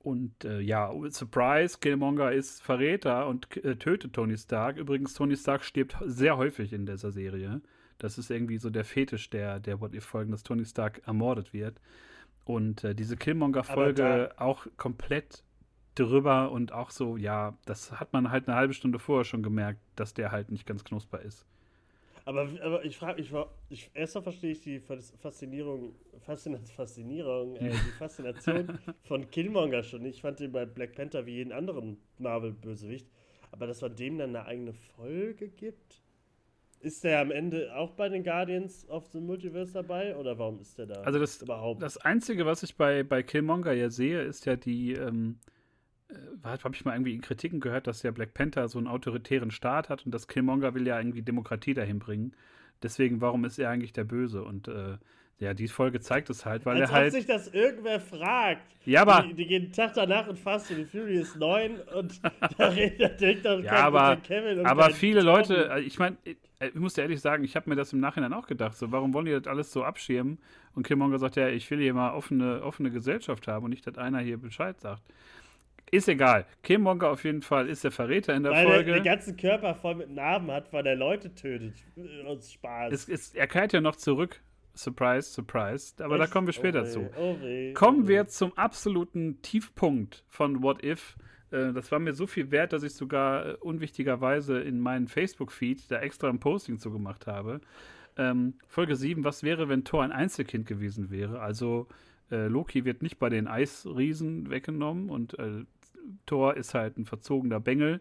Und 0.00 0.44
äh, 0.44 0.60
ja, 0.60 0.92
Surprise, 1.08 1.78
Killmonger 1.80 2.32
ist 2.32 2.62
Verräter 2.62 3.26
und 3.26 3.56
äh, 3.64 3.76
tötet 3.76 4.12
Tony 4.12 4.36
Stark. 4.36 4.76
Übrigens, 4.76 5.14
Tony 5.14 5.36
Stark 5.36 5.64
stirbt 5.64 5.96
sehr 6.04 6.36
häufig 6.36 6.74
in 6.74 6.84
dieser 6.84 7.10
Serie. 7.10 7.62
Das 7.98 8.18
ist 8.18 8.30
irgendwie 8.30 8.58
so 8.58 8.70
der 8.70 8.84
Fetisch 8.84 9.30
der, 9.30 9.60
der 9.60 9.80
What-If-Folgen, 9.80 10.32
dass 10.32 10.42
Tony 10.42 10.64
Stark 10.64 11.02
ermordet 11.06 11.52
wird. 11.52 11.80
Und 12.44 12.84
äh, 12.84 12.94
diese 12.94 13.16
Killmonger-Folge 13.16 14.34
auch 14.36 14.66
komplett 14.76 15.42
drüber 15.94 16.50
und 16.50 16.72
auch 16.72 16.90
so, 16.90 17.16
ja, 17.16 17.56
das 17.66 17.92
hat 17.92 18.12
man 18.12 18.30
halt 18.30 18.48
eine 18.48 18.56
halbe 18.56 18.74
Stunde 18.74 18.98
vorher 18.98 19.24
schon 19.24 19.42
gemerkt, 19.42 19.80
dass 19.96 20.12
der 20.12 20.32
halt 20.32 20.50
nicht 20.50 20.66
ganz 20.66 20.84
knusper 20.84 21.20
ist. 21.20 21.46
Aber, 22.26 22.48
aber 22.62 22.84
ich 22.84 22.96
frage 22.96 23.20
mich, 23.20 23.30
ich, 23.68 23.90
erstmal 23.92 24.22
verstehe 24.22 24.52
ich 24.52 24.60
die 24.62 24.80
Faszinierung, 24.80 25.94
Faszinierung, 26.74 27.56
äh, 27.56 27.70
die 27.70 27.76
Faszination 27.98 28.78
von 29.02 29.30
Killmonger 29.30 29.82
schon. 29.82 30.06
Ich 30.06 30.22
fand 30.22 30.40
den 30.40 30.50
bei 30.50 30.64
Black 30.64 30.94
Panther 30.94 31.26
wie 31.26 31.34
jeden 31.34 31.52
anderen 31.52 31.98
Marvel-Bösewicht. 32.18 33.06
Aber 33.50 33.66
dass 33.66 33.82
man 33.82 33.94
dem 33.94 34.18
dann 34.18 34.34
eine 34.34 34.46
eigene 34.46 34.72
Folge 34.72 35.48
gibt? 35.48 36.02
Ist 36.84 37.04
der 37.04 37.20
am 37.20 37.30
Ende 37.30 37.74
auch 37.74 37.92
bei 37.92 38.08
den 38.08 38.22
Guardians 38.22 38.88
of 38.88 39.06
the 39.08 39.20
Multiverse 39.20 39.72
dabei 39.72 40.16
oder 40.16 40.38
warum 40.38 40.60
ist 40.60 40.78
der 40.78 40.86
da 40.86 41.02
also 41.02 41.18
das, 41.18 41.42
überhaupt? 41.42 41.82
Das 41.82 41.96
Einzige, 41.96 42.46
was 42.46 42.62
ich 42.62 42.76
bei, 42.76 43.02
bei 43.02 43.22
Killmonger 43.22 43.72
ja 43.72 43.90
sehe, 43.90 44.22
ist 44.22 44.46
ja 44.46 44.56
die, 44.56 44.92
ähm, 44.92 45.38
äh, 46.08 46.14
habe 46.44 46.74
ich 46.74 46.84
mal 46.84 46.94
irgendwie 46.94 47.14
in 47.14 47.20
Kritiken 47.20 47.60
gehört, 47.60 47.86
dass 47.86 48.02
ja 48.02 48.10
Black 48.10 48.34
Panther 48.34 48.68
so 48.68 48.78
einen 48.78 48.86
autoritären 48.86 49.50
Staat 49.50 49.88
hat 49.88 50.04
und 50.04 50.12
das 50.12 50.28
Killmonger 50.28 50.74
will 50.74 50.86
ja 50.86 50.98
irgendwie 50.98 51.22
Demokratie 51.22 51.74
dahin 51.74 51.98
bringen. 51.98 52.34
Deswegen, 52.82 53.20
warum 53.20 53.44
ist 53.44 53.58
er 53.58 53.70
eigentlich 53.70 53.92
der 53.92 54.04
Böse? 54.04 54.44
Und 54.44 54.68
äh, 54.68 54.98
ja, 55.40 55.52
die 55.52 55.66
Folge 55.68 56.00
zeigt 56.00 56.30
es 56.30 56.46
halt, 56.46 56.64
weil 56.64 56.80
Als 56.80 56.90
er 56.90 56.96
halt. 56.96 57.12
sich 57.12 57.26
das 57.26 57.48
irgendwer 57.48 58.00
fragt. 58.00 58.62
Ja, 58.84 59.02
aber. 59.02 59.26
Die, 59.26 59.34
die 59.34 59.46
gehen 59.46 59.72
Tag 59.72 59.94
danach 59.94 60.28
in 60.28 60.36
Fast 60.36 60.70
and 60.70 60.88
Furious 60.88 61.34
9 61.34 61.80
und 61.96 62.20
da 62.58 62.68
redet 62.68 63.20
denkt 63.20 63.44
doch 63.44 63.60
ja, 63.60 63.72
aber, 63.72 64.16
Kevin 64.16 64.60
und 64.60 64.66
Aber 64.66 64.90
viele 64.90 65.20
Tom. 65.20 65.28
Leute, 65.28 65.70
äh, 65.70 65.80
ich 65.80 65.98
meine, 65.98 66.16
äh, 66.24 66.68
ich 66.68 66.74
muss 66.76 66.94
dir 66.94 67.02
ehrlich 67.02 67.20
sagen, 67.20 67.42
ich 67.42 67.56
habe 67.56 67.68
mir 67.68 67.76
das 67.76 67.92
im 67.92 68.00
Nachhinein 68.00 68.32
auch 68.32 68.46
gedacht. 68.46 68.76
So, 68.76 68.92
warum 68.92 69.12
wollen 69.12 69.26
die 69.26 69.32
das 69.32 69.46
alles 69.46 69.72
so 69.72 69.82
abschirmen? 69.82 70.38
Und 70.74 70.86
Killmonger 70.86 71.18
sagt, 71.18 71.36
ja, 71.36 71.48
ich 71.48 71.68
will 71.70 71.80
hier 71.80 71.94
mal 71.94 72.12
offene, 72.14 72.62
offene 72.62 72.90
Gesellschaft 72.90 73.48
haben 73.48 73.64
und 73.64 73.70
nicht, 73.70 73.86
dass 73.86 73.98
einer 73.98 74.20
hier 74.20 74.38
Bescheid 74.38 74.80
sagt. 74.80 75.02
Ist 75.90 76.08
egal. 76.08 76.46
Killmonger 76.62 77.10
auf 77.10 77.24
jeden 77.24 77.42
Fall 77.42 77.68
ist 77.68 77.84
der 77.84 77.90
Verräter 77.90 78.34
in 78.34 78.44
der 78.44 78.52
weil 78.52 78.66
Folge. 78.66 78.92
Weil 78.92 78.98
er 78.98 79.00
den 79.00 79.04
ganzen 79.04 79.36
Körper 79.36 79.74
voll 79.74 79.96
mit 79.96 80.10
Narben 80.10 80.50
hat, 80.50 80.72
weil 80.72 80.86
er 80.86 80.96
Leute 80.96 81.34
tötet. 81.34 81.74
Aus 82.24 82.52
Spaß. 82.52 82.92
Es, 82.92 83.08
es, 83.08 83.34
er 83.34 83.46
kehrt 83.46 83.72
ja 83.72 83.80
noch 83.80 83.96
zurück 83.96 84.40
Surprise, 84.74 85.30
surprise. 85.30 85.94
Aber 86.04 86.16
Echt? 86.16 86.24
da 86.24 86.26
kommen 86.32 86.46
wir 86.46 86.52
später 86.52 86.82
oh 86.82 86.86
zu. 86.86 87.10
Oh 87.16 87.36
weh, 87.40 87.72
kommen 87.74 88.08
wir 88.08 88.26
zum 88.26 88.56
absoluten 88.56 89.40
Tiefpunkt 89.42 90.24
von 90.28 90.62
What 90.62 90.84
If. 90.84 91.16
Äh, 91.50 91.72
das 91.72 91.92
war 91.92 91.98
mir 91.98 92.12
so 92.12 92.26
viel 92.26 92.50
wert, 92.50 92.72
dass 92.72 92.82
ich 92.82 92.94
sogar 92.94 93.46
äh, 93.46 93.52
unwichtigerweise 93.60 94.60
in 94.60 94.80
meinen 94.80 95.08
Facebook-Feed 95.08 95.90
da 95.90 96.00
extra 96.00 96.28
ein 96.28 96.40
Posting 96.40 96.78
zu 96.78 96.90
gemacht 96.90 97.26
habe. 97.26 97.60
Ähm, 98.16 98.54
Folge 98.66 98.96
7, 98.96 99.24
was 99.24 99.42
wäre, 99.42 99.68
wenn 99.68 99.84
Thor 99.84 100.02
ein 100.02 100.12
Einzelkind 100.12 100.66
gewesen 100.66 101.10
wäre? 101.10 101.40
Also 101.40 101.88
äh, 102.30 102.48
Loki 102.48 102.84
wird 102.84 103.02
nicht 103.02 103.18
bei 103.18 103.28
den 103.28 103.46
Eisriesen 103.46 104.50
weggenommen 104.50 105.10
und 105.10 105.38
äh, 105.38 105.64
Thor 106.26 106.56
ist 106.56 106.74
halt 106.74 106.98
ein 106.98 107.04
verzogener 107.04 107.60
Bengel. 107.60 108.00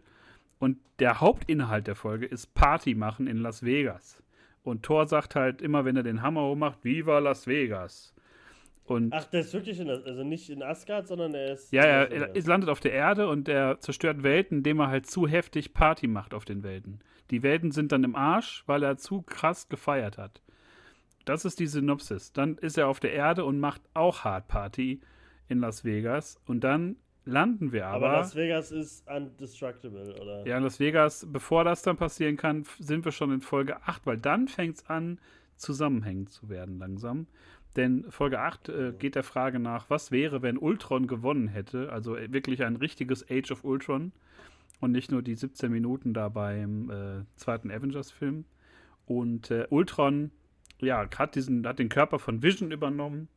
Und 0.59 0.77
der 0.99 1.19
Hauptinhalt 1.19 1.87
der 1.87 1.95
Folge 1.95 2.25
ist 2.25 2.53
Party 2.53 2.95
machen 2.95 3.27
in 3.27 3.37
Las 3.37 3.63
Vegas. 3.63 4.22
Und 4.63 4.83
Thor 4.83 5.07
sagt 5.07 5.35
halt 5.35 5.61
immer, 5.61 5.85
wenn 5.85 5.97
er 5.97 6.03
den 6.03 6.21
Hammer 6.21 6.43
hochmacht, 6.43 6.83
Viva 6.83 7.19
Las 7.19 7.47
Vegas. 7.47 8.13
Und 8.85 9.13
Ach, 9.13 9.25
der 9.25 9.41
ist 9.41 9.53
wirklich 9.53 9.79
in, 9.79 9.89
also 9.89 10.23
nicht 10.23 10.49
in 10.49 10.61
Asgard, 10.61 11.07
sondern 11.07 11.33
er 11.33 11.53
ist. 11.53 11.71
Ja, 11.71 11.83
er, 11.83 12.35
er 12.35 12.43
landet 12.43 12.69
auf 12.69 12.79
der 12.79 12.91
Erde 12.91 13.29
und 13.29 13.47
er 13.47 13.79
zerstört 13.79 14.23
Welten, 14.23 14.57
indem 14.57 14.79
er 14.79 14.87
halt 14.87 15.07
zu 15.07 15.27
heftig 15.27 15.73
Party 15.73 16.07
macht 16.07 16.33
auf 16.33 16.43
den 16.43 16.63
Welten. 16.63 16.99
Die 17.31 17.43
Welten 17.43 17.71
sind 17.71 17.91
dann 17.91 18.03
im 18.03 18.15
Arsch, 18.15 18.63
weil 18.65 18.83
er 18.83 18.97
zu 18.97 19.21
krass 19.21 19.69
gefeiert 19.69 20.17
hat. 20.17 20.41
Das 21.25 21.45
ist 21.45 21.59
die 21.59 21.67
Synopsis. 21.67 22.33
Dann 22.33 22.57
ist 22.57 22.77
er 22.77 22.89
auf 22.89 22.99
der 22.99 23.13
Erde 23.13 23.45
und 23.45 23.59
macht 23.59 23.81
auch 23.93 24.25
Hard 24.25 24.49
Party 24.49 24.99
in 25.47 25.59
Las 25.59 25.85
Vegas. 25.85 26.39
Und 26.45 26.65
dann 26.65 26.97
landen 27.25 27.71
wir 27.71 27.87
aber. 27.87 28.07
Aber 28.07 28.17
Las 28.17 28.35
Vegas 28.35 28.71
ist 28.71 29.07
undestructible, 29.09 30.15
oder? 30.19 30.45
Ja, 30.45 30.57
Las 30.59 30.79
Vegas, 30.79 31.27
bevor 31.29 31.63
das 31.63 31.81
dann 31.81 31.97
passieren 31.97 32.37
kann, 32.37 32.65
sind 32.79 33.05
wir 33.05 33.11
schon 33.11 33.31
in 33.31 33.41
Folge 33.41 33.81
8, 33.83 34.05
weil 34.05 34.17
dann 34.17 34.47
fängt 34.47 34.77
es 34.77 34.85
an, 34.87 35.19
zusammenhängend 35.55 36.29
zu 36.29 36.49
werden 36.49 36.79
langsam. 36.79 37.27
Denn 37.75 38.05
Folge 38.09 38.39
8 38.39 38.69
äh, 38.69 38.93
geht 38.97 39.15
der 39.15 39.23
Frage 39.23 39.59
nach, 39.59 39.89
was 39.89 40.11
wäre, 40.11 40.41
wenn 40.41 40.57
Ultron 40.57 41.07
gewonnen 41.07 41.47
hätte? 41.47 41.91
Also 41.91 42.15
äh, 42.15 42.31
wirklich 42.31 42.63
ein 42.63 42.75
richtiges 42.75 43.29
Age 43.29 43.51
of 43.51 43.63
Ultron 43.63 44.11
und 44.79 44.91
nicht 44.91 45.11
nur 45.11 45.21
die 45.21 45.35
17 45.35 45.71
Minuten 45.71 46.13
da 46.13 46.29
beim 46.29 46.89
äh, 46.89 47.25
zweiten 47.35 47.71
Avengers-Film. 47.71 48.45
Und 49.05 49.49
äh, 49.49 49.65
Ultron, 49.69 50.31
ja, 50.79 51.07
hat, 51.17 51.35
diesen, 51.35 51.65
hat 51.65 51.79
den 51.79 51.89
Körper 51.89 52.19
von 52.19 52.43
Vision 52.43 52.71
übernommen 52.71 53.27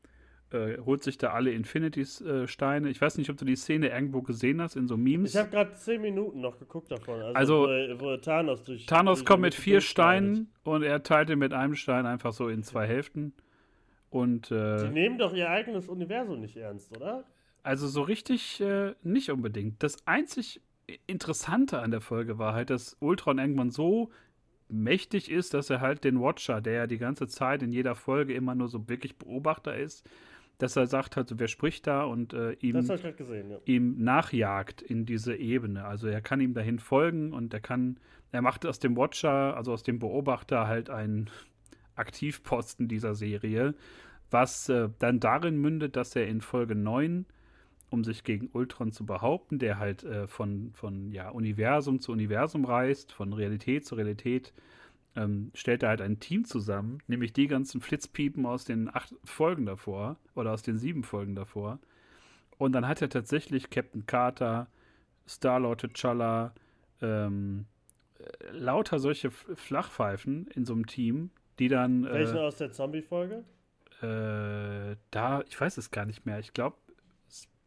äh, 0.52 0.78
holt 0.78 1.02
sich 1.02 1.18
da 1.18 1.30
alle 1.30 1.50
Infinity-Steine. 1.50 2.88
ich 2.88 3.00
weiß 3.00 3.18
nicht, 3.18 3.30
ob 3.30 3.36
du 3.36 3.44
die 3.44 3.56
Szene 3.56 3.88
irgendwo 3.88 4.22
gesehen 4.22 4.62
hast, 4.62 4.76
in 4.76 4.86
so 4.86 4.96
Memes. 4.96 5.34
Ich 5.34 5.40
habe 5.40 5.50
gerade 5.50 5.74
zehn 5.74 6.00
Minuten 6.00 6.40
noch 6.40 6.58
geguckt 6.58 6.90
davon. 6.90 7.20
Also, 7.20 7.66
also 7.66 7.98
wo, 7.98 8.04
wo, 8.04 8.16
Thanos 8.16 8.62
durch. 8.62 8.86
Thanos 8.86 9.18
durch 9.18 9.26
kommt 9.26 9.42
mit 9.42 9.54
vier 9.54 9.80
Steinen 9.80 10.52
und 10.62 10.82
er 10.82 11.02
teilte 11.02 11.36
mit 11.36 11.52
einem 11.52 11.74
Stein 11.74 12.06
einfach 12.06 12.32
so 12.32 12.48
in 12.48 12.62
zwei 12.62 12.86
Hälften. 12.86 13.32
Und. 14.10 14.50
Äh, 14.50 14.84
die 14.86 14.92
nehmen 14.92 15.18
doch 15.18 15.34
ihr 15.34 15.50
eigenes 15.50 15.88
Universum 15.88 16.40
nicht 16.40 16.56
ernst, 16.56 16.96
oder? 16.96 17.24
Also 17.62 17.88
so 17.88 18.02
richtig 18.02 18.60
äh, 18.60 18.94
nicht 19.02 19.30
unbedingt. 19.30 19.82
Das 19.82 20.06
einzig 20.06 20.60
Interessante 21.08 21.80
an 21.80 21.90
der 21.90 22.00
Folge 22.00 22.38
war 22.38 22.54
halt, 22.54 22.70
dass 22.70 22.96
Ultron 23.00 23.38
irgendwann 23.38 23.70
so 23.70 24.10
mächtig 24.68 25.30
ist, 25.30 25.54
dass 25.54 25.70
er 25.70 25.80
halt 25.80 26.04
den 26.04 26.20
Watcher, 26.20 26.60
der 26.60 26.72
ja 26.74 26.86
die 26.86 26.98
ganze 26.98 27.26
Zeit 27.26 27.62
in 27.62 27.72
jeder 27.72 27.94
Folge 27.94 28.34
immer 28.34 28.54
nur 28.54 28.68
so 28.68 28.88
wirklich 28.88 29.16
Beobachter 29.16 29.76
ist, 29.76 30.08
dass 30.58 30.76
er 30.76 30.86
sagt 30.86 31.16
halt, 31.16 31.38
wer 31.38 31.48
spricht 31.48 31.86
da 31.86 32.04
und 32.04 32.32
äh, 32.32 32.52
ihm, 32.54 32.74
gesehen, 33.16 33.50
ja. 33.50 33.58
ihm 33.66 34.02
nachjagt 34.02 34.82
in 34.82 35.04
diese 35.04 35.36
Ebene. 35.36 35.84
Also 35.84 36.08
er 36.08 36.20
kann 36.20 36.40
ihm 36.40 36.54
dahin 36.54 36.78
folgen 36.78 37.32
und 37.32 37.52
er 37.52 37.60
kann, 37.60 37.98
er 38.32 38.42
macht 38.42 38.64
aus 38.64 38.78
dem 38.78 38.96
Watcher, 38.96 39.56
also 39.56 39.72
aus 39.72 39.82
dem 39.82 39.98
Beobachter 39.98 40.66
halt 40.66 40.88
einen 40.88 41.28
Aktivposten 41.94 42.88
dieser 42.88 43.14
Serie, 43.14 43.74
was 44.30 44.68
äh, 44.68 44.88
dann 44.98 45.20
darin 45.20 45.58
mündet, 45.58 45.96
dass 45.96 46.16
er 46.16 46.26
in 46.26 46.40
Folge 46.40 46.74
9, 46.74 47.26
um 47.90 48.02
sich 48.02 48.24
gegen 48.24 48.48
Ultron 48.52 48.92
zu 48.92 49.06
behaupten, 49.06 49.58
der 49.58 49.78
halt 49.78 50.04
äh, 50.04 50.26
von, 50.26 50.72
von 50.72 51.12
ja, 51.12 51.28
Universum 51.28 52.00
zu 52.00 52.12
Universum 52.12 52.64
reist, 52.64 53.12
von 53.12 53.32
Realität 53.32 53.86
zu 53.86 53.94
Realität, 53.94 54.52
ähm, 55.16 55.50
stellt 55.54 55.82
er 55.82 55.88
halt 55.88 56.02
ein 56.02 56.20
Team 56.20 56.44
zusammen, 56.44 56.98
nämlich 57.06 57.32
die 57.32 57.48
ganzen 57.48 57.80
Flitzpiepen 57.80 58.44
aus 58.46 58.64
den 58.64 58.94
acht 58.94 59.14
Folgen 59.24 59.66
davor 59.66 60.16
oder 60.34 60.52
aus 60.52 60.62
den 60.62 60.78
sieben 60.78 61.02
Folgen 61.02 61.34
davor. 61.34 61.80
Und 62.58 62.72
dann 62.72 62.86
hat 62.86 63.02
er 63.02 63.08
tatsächlich 63.08 63.70
Captain 63.70 64.06
Carter, 64.06 64.68
Star-Lord 65.26 65.84
T'Challa, 65.84 66.52
ähm, 67.00 67.66
äh, 68.18 68.50
lauter 68.52 68.98
solche 68.98 69.30
Flachpfeifen 69.30 70.46
in 70.48 70.64
so 70.64 70.74
einem 70.74 70.86
Team, 70.86 71.30
die 71.58 71.68
dann. 71.68 72.04
Äh, 72.04 72.12
Welche 72.12 72.40
aus 72.40 72.56
der 72.56 72.72
Zombie-Folge? 72.72 73.44
Äh, 74.02 74.96
da, 75.10 75.42
ich 75.48 75.58
weiß 75.58 75.78
es 75.78 75.90
gar 75.90 76.04
nicht 76.04 76.26
mehr. 76.26 76.38
Ich 76.38 76.52
glaube, 76.52 76.76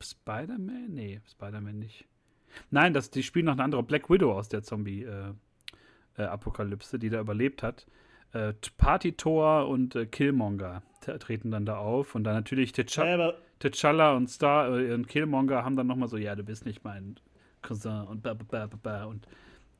Spider-Man? 0.02 0.94
Nee, 0.94 1.22
Spider-Man 1.30 1.80
nicht. 1.80 2.06
Nein, 2.72 2.94
das, 2.94 3.12
die 3.12 3.24
spielen 3.24 3.46
noch 3.46 3.54
eine 3.54 3.64
andere 3.64 3.84
Black 3.84 4.10
Widow 4.10 4.34
aus 4.34 4.50
der 4.50 4.64
Zombie. 4.64 5.04
Äh, 6.20 6.24
äh, 6.24 6.26
Apokalypse, 6.26 7.00
die 7.00 7.10
da 7.10 7.20
überlebt 7.20 7.64
hat. 7.64 7.88
Äh, 8.34 8.54
Party 8.78 9.14
Thor 9.14 9.68
und 9.68 9.96
äh, 9.96 10.06
Killmonger 10.06 10.84
treten 11.20 11.50
dann 11.50 11.66
da 11.66 11.78
auf 11.78 12.14
und 12.14 12.26
dann 12.26 12.36
natürlich 12.36 12.72
T'Challa, 12.72 14.16
und 14.16 14.30
Star 14.30 14.78
äh, 14.78 14.94
und 14.94 15.08
Killmonger 15.08 15.64
haben 15.64 15.76
dann 15.76 15.88
nochmal 15.88 16.10
so, 16.10 16.18
ja, 16.18 16.36
du 16.36 16.44
bist 16.44 16.66
nicht 16.66 16.84
mein 16.84 17.16
Cousin 17.62 18.02
und 18.02 18.22
ba, 18.22 18.34
ba, 18.34 18.68
ba, 18.68 18.78
ba, 18.82 19.04
und 19.06 19.28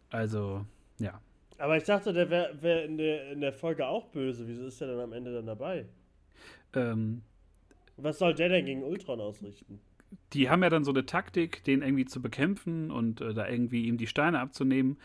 also, 0.10 0.66
ja. 1.00 1.22
Aber 1.60 1.78
ich 1.78 1.84
dachte, 1.84 2.14
der 2.14 2.30
wäre 2.30 2.62
wär 2.62 2.86
in, 2.86 2.98
der, 2.98 3.32
in 3.32 3.42
der 3.42 3.54
Folge 3.54 3.86
auch 3.86 4.08
böse. 4.08 4.48
Wieso 4.48 4.66
ist 4.66 4.82
er 4.82 4.88
dann 4.88 5.02
am 5.02 5.14
Ende 5.14 5.34
dann 5.34 5.46
dabei? 5.46 5.86
Ähm, 6.74 7.22
Was 7.98 8.18
soll 8.18 8.34
der 8.34 8.50
denn 8.50 8.66
gegen 8.66 8.84
Ultron 8.84 9.20
ausrichten? 9.20 9.80
Die 10.34 10.50
haben 10.50 10.64
ja 10.64 10.70
dann 10.70 10.84
so 10.84 10.92
eine 10.92 11.06
Taktik, 11.06 11.64
den 11.66 11.82
irgendwie 11.82 12.06
zu 12.06 12.22
bekämpfen 12.22 12.90
und 12.90 13.22
äh, 13.22 13.34
da 13.34 13.48
irgendwie 13.48 13.86
ihm 13.86 13.98
die 13.98 14.08
Steine 14.08 14.40
abzunehmen. 14.40 14.98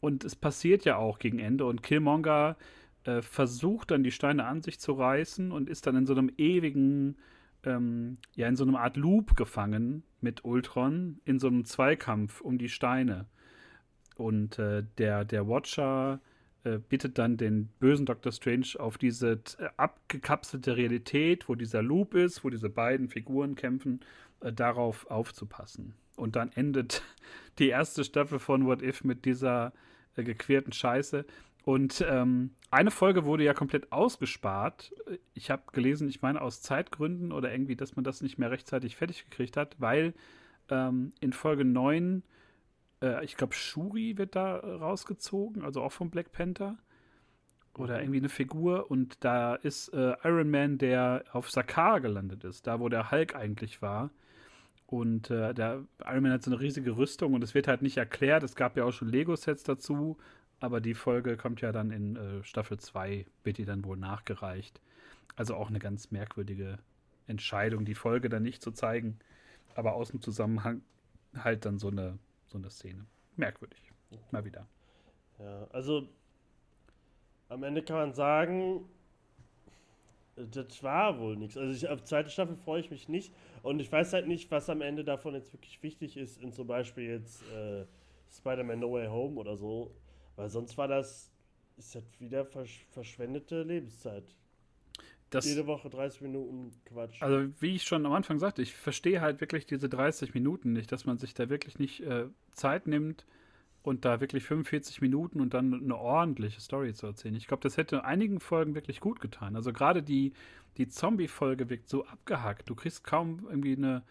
Und 0.00 0.24
es 0.24 0.34
passiert 0.34 0.84
ja 0.84 0.96
auch 0.96 1.18
gegen 1.18 1.38
Ende. 1.38 1.66
Und 1.66 1.82
Killmonger 1.82 2.56
äh, 3.04 3.22
versucht 3.22 3.90
dann 3.90 4.02
die 4.02 4.10
Steine 4.10 4.46
an 4.46 4.62
sich 4.62 4.80
zu 4.80 4.92
reißen 4.92 5.52
und 5.52 5.68
ist 5.68 5.86
dann 5.86 5.96
in 5.96 6.06
so 6.06 6.14
einem 6.14 6.30
ewigen, 6.36 7.16
ähm, 7.64 8.18
ja, 8.34 8.48
in 8.48 8.56
so 8.56 8.64
einem 8.64 8.76
Art 8.76 8.96
Loop 8.96 9.36
gefangen 9.36 10.02
mit 10.20 10.44
Ultron, 10.44 11.20
in 11.24 11.38
so 11.38 11.48
einem 11.48 11.64
Zweikampf 11.64 12.40
um 12.40 12.58
die 12.58 12.68
Steine. 12.68 13.26
Und 14.16 14.58
äh, 14.58 14.84
der, 14.98 15.24
der 15.24 15.48
Watcher 15.48 16.20
äh, 16.62 16.78
bittet 16.78 17.16
dann 17.16 17.38
den 17.38 17.68
bösen 17.78 18.04
Dr. 18.04 18.32
Strange 18.32 18.74
auf 18.78 18.98
diese 18.98 19.40
äh, 19.58 19.68
abgekapselte 19.78 20.76
Realität, 20.76 21.48
wo 21.48 21.54
dieser 21.54 21.82
Loop 21.82 22.14
ist, 22.14 22.44
wo 22.44 22.50
diese 22.50 22.68
beiden 22.68 23.08
Figuren 23.08 23.54
kämpfen, 23.54 24.00
äh, 24.40 24.52
darauf 24.52 25.10
aufzupassen. 25.10 25.94
Und 26.20 26.36
dann 26.36 26.52
endet 26.52 27.02
die 27.58 27.68
erste 27.68 28.04
Staffel 28.04 28.38
von 28.38 28.66
What 28.66 28.82
If 28.82 29.04
mit 29.04 29.24
dieser 29.24 29.72
äh, 30.16 30.22
gequälten 30.22 30.72
Scheiße. 30.72 31.24
Und 31.64 32.04
ähm, 32.08 32.54
eine 32.70 32.90
Folge 32.90 33.24
wurde 33.24 33.44
ja 33.44 33.52
komplett 33.52 33.92
ausgespart. 33.92 34.94
Ich 35.34 35.50
habe 35.50 35.62
gelesen, 35.72 36.08
ich 36.08 36.22
meine 36.22 36.40
aus 36.40 36.62
Zeitgründen 36.62 37.32
oder 37.32 37.52
irgendwie, 37.52 37.76
dass 37.76 37.96
man 37.96 38.04
das 38.04 38.22
nicht 38.22 38.38
mehr 38.38 38.50
rechtzeitig 38.50 38.96
fertig 38.96 39.24
gekriegt 39.28 39.56
hat, 39.56 39.76
weil 39.78 40.14
ähm, 40.70 41.12
in 41.20 41.32
Folge 41.32 41.64
9, 41.64 42.22
äh, 43.02 43.24
ich 43.24 43.36
glaube, 43.36 43.54
Shuri 43.54 44.16
wird 44.16 44.36
da 44.36 44.56
rausgezogen, 44.56 45.62
also 45.62 45.82
auch 45.82 45.92
vom 45.92 46.10
Black 46.10 46.32
Panther. 46.32 46.78
Oder 47.74 48.00
irgendwie 48.00 48.18
eine 48.18 48.28
Figur 48.28 48.90
und 48.90 49.24
da 49.24 49.54
ist 49.54 49.90
äh, 49.90 50.14
Iron 50.24 50.50
Man, 50.50 50.78
der 50.78 51.24
auf 51.32 51.50
Sakar 51.50 52.00
gelandet 52.00 52.42
ist, 52.42 52.66
da 52.66 52.80
wo 52.80 52.88
der 52.88 53.12
Hulk 53.12 53.36
eigentlich 53.36 53.80
war. 53.80 54.10
Und 54.90 55.30
äh, 55.30 55.54
der 55.54 55.84
Iron 56.04 56.24
Man 56.24 56.32
hat 56.32 56.42
so 56.42 56.50
eine 56.50 56.58
riesige 56.60 56.96
Rüstung 56.96 57.34
und 57.34 57.44
es 57.44 57.54
wird 57.54 57.68
halt 57.68 57.80
nicht 57.80 57.96
erklärt. 57.96 58.42
Es 58.42 58.56
gab 58.56 58.76
ja 58.76 58.84
auch 58.84 58.92
schon 58.92 59.08
Lego-Sets 59.08 59.62
dazu. 59.62 60.18
aber 60.58 60.80
die 60.80 60.94
Folge 60.94 61.36
kommt 61.36 61.60
ja 61.60 61.70
dann 61.72 61.92
in 61.92 62.16
äh, 62.16 62.44
Staffel 62.44 62.78
2, 62.78 63.24
wird 63.44 63.58
die 63.58 63.64
dann 63.64 63.84
wohl 63.84 63.96
nachgereicht. 63.96 64.80
Also 65.36 65.54
auch 65.54 65.68
eine 65.68 65.78
ganz 65.78 66.10
merkwürdige 66.10 66.78
Entscheidung, 67.28 67.84
die 67.84 67.94
Folge 67.94 68.28
dann 68.28 68.42
nicht 68.42 68.62
zu 68.62 68.72
zeigen, 68.72 69.18
aber 69.76 69.94
aus 69.94 70.10
dem 70.10 70.20
Zusammenhang 70.20 70.82
halt 71.38 71.64
dann 71.64 71.78
so 71.78 71.88
eine, 71.88 72.18
so 72.48 72.58
eine 72.58 72.68
Szene. 72.68 73.06
Merkwürdig. 73.36 73.92
Mal 74.32 74.44
wieder. 74.44 74.66
Ja, 75.38 75.68
also 75.72 76.08
am 77.48 77.62
Ende 77.62 77.82
kann 77.82 77.96
man 77.96 78.12
sagen, 78.12 78.84
das 80.46 80.82
war 80.82 81.18
wohl 81.18 81.36
nichts. 81.36 81.56
Also 81.56 81.72
ich, 81.72 81.88
auf 81.88 82.04
zweite 82.04 82.30
Staffel 82.30 82.56
freue 82.56 82.80
ich 82.80 82.90
mich 82.90 83.08
nicht. 83.08 83.32
Und 83.62 83.80
ich 83.80 83.90
weiß 83.90 84.12
halt 84.12 84.26
nicht, 84.26 84.50
was 84.50 84.68
am 84.70 84.80
Ende 84.80 85.04
davon 85.04 85.34
jetzt 85.34 85.52
wirklich 85.52 85.82
wichtig 85.82 86.16
ist, 86.16 86.42
in 86.42 86.52
zum 86.52 86.66
Beispiel 86.66 87.04
jetzt 87.04 87.42
äh, 87.52 87.84
Spider-Man 88.30 88.80
No 88.80 88.92
Way 88.92 89.08
Home 89.08 89.38
oder 89.38 89.56
so. 89.56 89.94
Weil 90.36 90.48
sonst 90.48 90.76
war 90.78 90.88
das, 90.88 91.30
ist 91.76 91.94
das 91.94 92.04
wieder 92.18 92.44
versch 92.44 92.86
verschwendete 92.90 93.62
Lebenszeit. 93.62 94.24
Das, 95.30 95.46
Jede 95.46 95.66
Woche 95.66 95.88
30 95.88 96.22
Minuten 96.22 96.72
Quatsch. 96.84 97.22
Also 97.22 97.48
wie 97.60 97.76
ich 97.76 97.84
schon 97.84 98.04
am 98.04 98.12
Anfang 98.12 98.40
sagte, 98.40 98.62
ich 98.62 98.74
verstehe 98.74 99.20
halt 99.20 99.40
wirklich 99.40 99.64
diese 99.64 99.88
30 99.88 100.34
Minuten 100.34 100.72
nicht, 100.72 100.90
dass 100.90 101.04
man 101.04 101.18
sich 101.18 101.34
da 101.34 101.48
wirklich 101.48 101.78
nicht 101.78 102.00
äh, 102.00 102.26
Zeit 102.52 102.88
nimmt 102.88 103.26
und 103.82 104.04
da 104.04 104.20
wirklich 104.20 104.44
45 104.44 105.00
Minuten 105.00 105.40
und 105.40 105.54
dann 105.54 105.72
eine 105.72 105.96
ordentliche 105.96 106.60
Story 106.60 106.92
zu 106.92 107.06
erzählen. 107.06 107.34
Ich 107.34 107.46
glaube, 107.46 107.62
das 107.62 107.76
hätte 107.76 108.04
einigen 108.04 108.40
Folgen 108.40 108.74
wirklich 108.74 109.00
gut 109.00 109.20
getan. 109.20 109.56
Also 109.56 109.72
gerade 109.72 110.02
die, 110.02 110.32
die 110.76 110.88
Zombie-Folge 110.88 111.70
wirkt 111.70 111.88
so 111.88 112.04
abgehackt. 112.06 112.68
Du 112.68 112.74
kriegst 112.74 113.04
kaum 113.04 113.46
irgendwie 113.48 113.76
eine, 113.76 114.02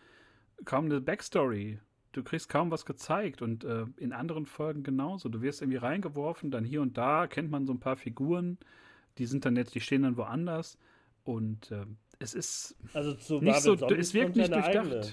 kaum 0.66 0.86
eine 0.86 1.02
Backstory. 1.02 1.80
Du 2.12 2.24
kriegst 2.24 2.50
kaum 2.50 2.72
was 2.72 2.86
gezeigt 2.86 3.44
und 3.44 3.64
äh, 3.64 3.86
in 3.98 4.14
anderen 4.14 4.48
Folgen 4.48 4.82
genauso. 4.82 5.30
Du 5.30 5.44
wirst 5.44 5.62
irgendwie 5.62 5.78
reingeworfen, 5.78 6.50
dann 6.50 6.66
hier 6.66 6.82
und 6.82 6.98
da 6.98 7.28
kennt 7.28 7.52
man 7.52 7.68
so 7.68 7.74
ein 7.74 7.80
paar 7.80 7.98
Figuren, 7.98 8.58
die 9.20 9.28
sind 9.28 9.46
dann 9.46 9.56
jetzt, 9.56 9.76
die 9.76 9.82
stehen 9.82 10.02
dann 10.02 10.18
woanders 10.18 10.80
und 11.24 11.70
äh, 11.72 11.86
es 12.18 12.34
ist 12.34 12.76
also 12.94 13.14
zu 13.14 13.36
nicht 13.36 13.46
Marvel 13.46 13.62
so, 13.62 13.76
Zombies 13.76 13.98
es 14.00 14.14
wirkt 14.16 14.36
nicht 14.36 14.52
durchdacht. 14.52 14.78
Eigene, 14.78 15.08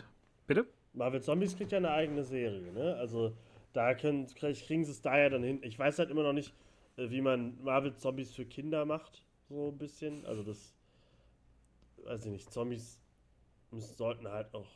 Bitte? 0.46 0.66
Marvel 0.94 1.20
Zombies 1.20 1.56
kriegt 1.56 1.72
ja 1.72 1.78
eine 1.78 1.90
eigene 1.90 2.24
Serie, 2.24 2.72
ne? 2.72 2.96
Also 2.96 3.34
da 3.76 3.94
können, 3.94 4.26
kriegen 4.26 4.84
sie 4.84 4.90
es 4.90 5.02
da 5.02 5.18
ja 5.18 5.28
dann 5.28 5.42
hin. 5.42 5.60
Ich 5.62 5.78
weiß 5.78 5.98
halt 5.98 6.10
immer 6.10 6.22
noch 6.22 6.32
nicht, 6.32 6.54
äh, 6.96 7.10
wie 7.10 7.20
man 7.20 7.62
Marvel 7.62 7.94
Zombies 7.94 8.34
für 8.34 8.46
Kinder 8.46 8.84
macht, 8.84 9.24
so 9.48 9.68
ein 9.68 9.78
bisschen. 9.78 10.24
Also 10.24 10.42
das, 10.42 10.74
weiß 12.04 12.24
ich 12.24 12.32
nicht, 12.32 12.52
Zombies 12.52 13.00
sollten 13.70 14.28
halt 14.28 14.52
auch 14.54 14.68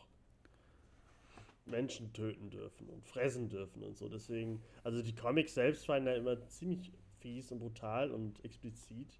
Menschen 1.64 2.12
töten 2.12 2.50
dürfen 2.50 2.88
und 2.88 3.04
fressen 3.06 3.48
dürfen 3.48 3.82
und 3.82 3.96
so. 3.96 4.08
Deswegen, 4.08 4.60
also 4.84 5.02
die 5.02 5.14
Comics 5.14 5.54
selbst 5.54 5.88
waren 5.88 6.06
ja 6.06 6.14
immer 6.14 6.44
ziemlich 6.48 6.92
fies 7.20 7.50
und 7.52 7.60
brutal 7.60 8.10
und 8.10 8.44
explizit. 8.44 9.18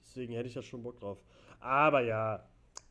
Deswegen 0.00 0.34
hätte 0.34 0.48
ich 0.48 0.54
da 0.54 0.62
schon 0.62 0.82
Bock 0.82 1.00
drauf. 1.00 1.18
Aber 1.60 2.00
ja, 2.00 2.48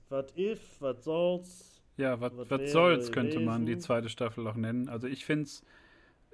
what 0.10 0.38
if, 0.38 0.80
was 0.82 1.04
soll's? 1.04 1.82
Ja, 1.98 2.20
was 2.20 2.72
soll's, 2.72 3.12
könnte 3.12 3.40
man 3.40 3.66
die 3.66 3.78
zweite 3.78 4.10
Staffel 4.10 4.48
auch 4.48 4.56
nennen. 4.56 4.90
Also 4.90 5.08
ich 5.08 5.26
finde 5.26 5.44
es 5.46 5.64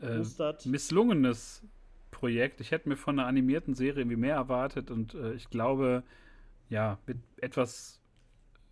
äh, 0.02 0.24
misslungenes 0.66 1.64
Projekt. 2.12 2.62
Ich 2.62 2.72
hätte 2.72 2.90
mir 2.90 2.98
von 2.98 3.20
einer 3.20 3.28
animierten 3.28 3.74
Serie 3.74 4.02
irgendwie 4.02 4.18
mehr 4.18 4.36
erwartet 4.36 4.92
und 4.92 5.14
äh, 5.14 5.34
ich 5.34 5.50
glaube, 5.50 6.04
ja, 6.70 6.98
mit 7.06 7.18
etwas, 7.38 8.00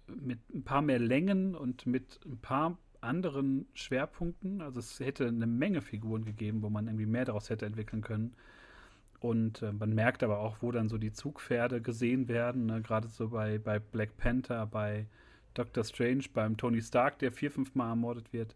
mit 0.08 0.40
ein 0.54 0.64
paar 0.64 0.82
mehr 0.82 1.00
Längen 1.00 1.56
und 1.56 1.86
mit 1.86 2.20
ein 2.26 2.38
paar 2.38 2.78
anderen 3.02 3.68
Schwerpunkten. 3.74 4.62
Also 4.62 4.80
es 4.80 5.00
hätte 5.00 5.28
eine 5.28 5.48
Menge 5.48 5.82
Figuren 5.82 6.26
gegeben, 6.26 6.62
wo 6.62 6.70
man 6.70 6.88
irgendwie 6.88 7.06
mehr 7.06 7.26
daraus 7.26 7.50
hätte 7.50 7.66
entwickeln 7.66 8.02
können. 8.02 8.36
Und 9.20 9.62
äh, 9.62 9.72
man 9.72 9.94
merkt 9.94 10.24
aber 10.24 10.40
auch, 10.40 10.58
wo 10.62 10.72
dann 10.72 10.90
so 10.90 10.98
die 10.98 11.14
Zugpferde 11.14 11.82
gesehen 11.82 12.28
werden. 12.28 12.66
Ne? 12.66 12.82
Gerade 12.82 13.08
so 13.08 13.30
bei, 13.30 13.58
bei 13.58 13.80
Black 13.80 14.18
Panther, 14.18 14.66
bei 14.66 15.08
Doctor 15.54 15.84
Strange, 15.84 16.26
beim 16.34 16.58
Tony 16.58 16.82
Stark, 16.82 17.20
der 17.20 17.32
vier, 17.32 17.52
fünf 17.52 17.76
Mal 17.76 17.90
ermordet 17.90 18.34
wird. 18.34 18.56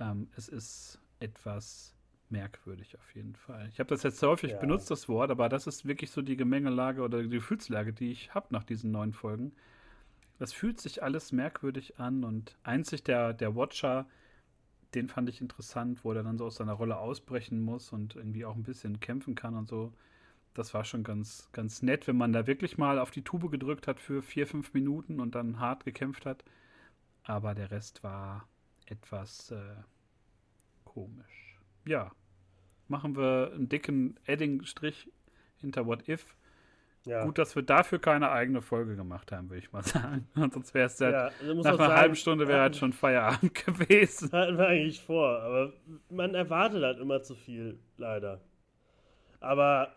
Ähm, 0.00 0.28
es 0.36 0.48
ist 0.48 0.98
etwas 1.20 1.93
merkwürdig 2.34 2.96
auf 2.98 3.14
jeden 3.14 3.36
Fall. 3.36 3.68
Ich 3.72 3.78
habe 3.78 3.88
das 3.88 4.02
jetzt 4.02 4.22
häufig 4.22 4.52
ja. 4.52 4.58
benutzt, 4.58 4.90
das 4.90 5.08
Wort, 5.08 5.30
aber 5.30 5.48
das 5.48 5.66
ist 5.66 5.86
wirklich 5.86 6.10
so 6.10 6.22
die 6.22 6.36
Gemengelage 6.36 7.02
oder 7.02 7.22
die 7.22 7.28
Gefühlslage, 7.28 7.92
die 7.92 8.10
ich 8.10 8.34
habe 8.34 8.46
nach 8.50 8.64
diesen 8.64 8.90
neun 8.90 9.12
Folgen. 9.12 9.52
Das 10.38 10.52
fühlt 10.52 10.80
sich 10.80 11.02
alles 11.02 11.32
merkwürdig 11.32 11.98
an 11.98 12.24
und 12.24 12.56
einzig 12.64 13.04
der, 13.04 13.32
der 13.32 13.54
Watcher 13.54 14.06
den 14.94 15.08
fand 15.08 15.28
ich 15.28 15.40
interessant, 15.40 16.04
wo 16.04 16.12
er 16.12 16.22
dann 16.22 16.38
so 16.38 16.46
aus 16.46 16.56
seiner 16.56 16.72
Rolle 16.72 16.98
ausbrechen 16.98 17.60
muss 17.60 17.92
und 17.92 18.16
irgendwie 18.16 18.44
auch 18.44 18.54
ein 18.54 18.62
bisschen 18.62 19.00
kämpfen 19.00 19.34
kann 19.34 19.54
und 19.54 19.68
so. 19.68 19.92
Das 20.54 20.72
war 20.72 20.84
schon 20.84 21.02
ganz, 21.02 21.48
ganz 21.52 21.82
nett, 21.82 22.06
wenn 22.06 22.16
man 22.16 22.32
da 22.32 22.46
wirklich 22.46 22.78
mal 22.78 22.98
auf 22.98 23.10
die 23.10 23.22
Tube 23.22 23.50
gedrückt 23.50 23.88
hat 23.88 23.98
für 23.98 24.22
vier, 24.22 24.46
fünf 24.46 24.72
Minuten 24.72 25.18
und 25.18 25.34
dann 25.34 25.58
hart 25.58 25.84
gekämpft 25.84 26.26
hat. 26.26 26.44
Aber 27.24 27.54
der 27.54 27.70
Rest 27.70 28.04
war 28.04 28.46
etwas 28.86 29.50
äh, 29.50 29.74
komisch. 30.84 31.58
Ja, 31.84 32.12
machen 32.88 33.16
wir 33.16 33.52
einen 33.54 33.68
dicken 33.68 34.18
Edding-Strich 34.26 35.10
hinter 35.56 35.86
What 35.86 36.08
If 36.08 36.34
ja. 37.06 37.24
Gut, 37.24 37.36
dass 37.36 37.54
wir 37.54 37.62
dafür 37.62 37.98
keine 37.98 38.30
eigene 38.30 38.62
Folge 38.62 38.96
gemacht 38.96 39.30
haben, 39.30 39.50
würde 39.50 39.58
ich 39.58 39.72
mal 39.72 39.82
sagen. 39.82 40.26
sonst 40.34 40.72
wäre 40.72 40.86
es 40.86 40.98
ja, 40.98 41.30
nach 41.42 41.50
einer 41.50 41.62
sagen, 41.62 41.92
halben 41.92 42.16
Stunde 42.16 42.48
wäre 42.48 42.62
halt 42.62 42.76
schon 42.76 42.92
Feierabend 42.92 43.54
gewesen. 43.66 44.32
Hatten 44.32 44.56
wir 44.56 44.68
eigentlich 44.68 45.02
vor, 45.02 45.40
aber 45.40 45.72
man 46.08 46.34
erwartet 46.34 46.82
halt 46.82 46.98
immer 46.98 47.22
zu 47.22 47.34
viel, 47.34 47.78
leider. 47.98 48.40
Aber 49.40 49.94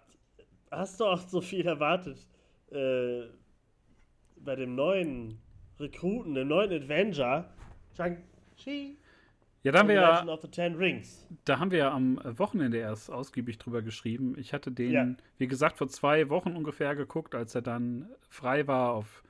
hast 0.70 1.00
du 1.00 1.06
auch 1.06 1.20
so 1.20 1.40
viel 1.40 1.66
erwartet 1.66 2.28
äh, 2.72 3.22
bei 4.42 4.58
dem 4.58 4.76
neuen 4.76 5.40
Rekruten, 5.80 6.34
dem 6.34 6.50
neuen 6.50 6.84
Avenger, 6.84 7.50
Shang-Chi? 7.96 8.98
Ja, 9.68 9.74
da 9.74 9.80
haben 9.80 9.90
wir 9.90 9.96
ja, 9.96 10.38
da 11.44 11.60
haben 11.60 11.72
wir 11.72 11.78
ja 11.78 11.92
am 11.92 12.22
Wochenende 12.24 12.78
erst 12.78 13.12
ausgiebig 13.12 13.58
drüber 13.58 13.82
geschrieben. 13.82 14.36
Ich 14.38 14.54
hatte 14.54 14.72
den, 14.72 14.92
ja. 14.92 15.08
wie 15.40 15.48
gesagt, 15.48 15.78
vor 15.78 15.90
zwei 15.90 16.30
Wochen 16.30 16.56
ungefähr 16.56 16.96
geguckt, 16.96 17.36
als 17.36 17.54
er 17.54 17.62
dann 17.62 18.08
frei 18.30 18.66
war 18.66 18.94
auf 18.94 19.24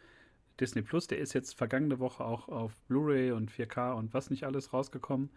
Disney 0.59 0.83
Plus. 0.83 1.07
Der 1.07 1.17
ist 1.17 1.33
jetzt 1.33 1.57
vergangene 1.57 1.97
Woche 1.97 2.23
auch 2.23 2.49
auf 2.49 2.79
Blu-ray 2.87 3.31
und 3.31 3.51
4K 3.51 3.93
und 3.93 4.13
was 4.13 4.29
nicht 4.29 4.43
alles 4.43 4.73
rausgekommen. 4.73 5.31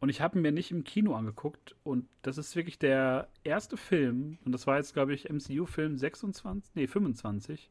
Und 0.00 0.08
ich 0.08 0.22
habe 0.22 0.38
ihn 0.38 0.42
mir 0.42 0.52
nicht 0.52 0.70
im 0.70 0.84
Kino 0.84 1.14
angeguckt. 1.14 1.76
Und 1.84 2.08
das 2.22 2.38
ist 2.38 2.56
wirklich 2.56 2.78
der 2.78 3.28
erste 3.44 3.76
Film, 3.76 4.38
und 4.46 4.52
das 4.52 4.66
war 4.66 4.78
jetzt, 4.78 4.94
glaube 4.94 5.12
ich, 5.12 5.28
MCU-Film 5.28 5.98
26, 5.98 6.74
nee, 6.76 6.86
25. 6.86 7.68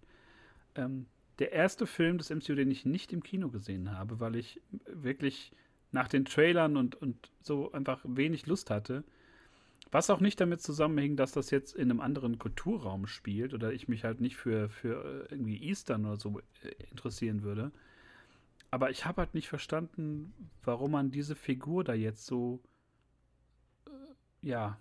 Ähm, 0.75 1.07
der 1.39 1.51
erste 1.51 1.87
Film 1.87 2.19
des 2.19 2.29
MCU, 2.29 2.53
den 2.53 2.69
ich 2.69 2.85
nicht 2.85 3.11
im 3.11 3.23
Kino 3.23 3.49
gesehen 3.49 3.97
habe, 3.97 4.19
weil 4.19 4.35
ich 4.35 4.61
wirklich 4.85 5.51
nach 5.91 6.07
den 6.07 6.25
Trailern 6.25 6.77
und, 6.77 6.95
und 6.95 7.31
so 7.41 7.71
einfach 7.71 8.01
wenig 8.03 8.45
Lust 8.45 8.69
hatte. 8.69 9.03
Was 9.91 10.09
auch 10.11 10.19
nicht 10.19 10.39
damit 10.39 10.61
zusammenhing, 10.61 11.15
dass 11.15 11.31
das 11.31 11.49
jetzt 11.49 11.75
in 11.75 11.89
einem 11.89 11.99
anderen 11.99 12.37
Kulturraum 12.37 13.07
spielt 13.07 13.53
oder 13.53 13.73
ich 13.73 13.87
mich 13.87 14.03
halt 14.03 14.21
nicht 14.21 14.35
für, 14.35 14.69
für 14.69 15.03
äh, 15.03 15.31
irgendwie 15.31 15.57
Eastern 15.63 16.05
oder 16.05 16.17
so 16.17 16.39
äh, 16.61 16.69
interessieren 16.91 17.41
würde. 17.41 17.71
Aber 18.71 18.91
ich 18.91 19.05
habe 19.05 19.21
halt 19.21 19.33
nicht 19.33 19.47
verstanden, 19.47 20.33
warum 20.63 20.91
man 20.91 21.09
diese 21.09 21.35
Figur 21.35 21.83
da 21.83 21.93
jetzt 21.93 22.27
so, 22.27 22.61
äh, 23.87 24.47
ja, 24.47 24.77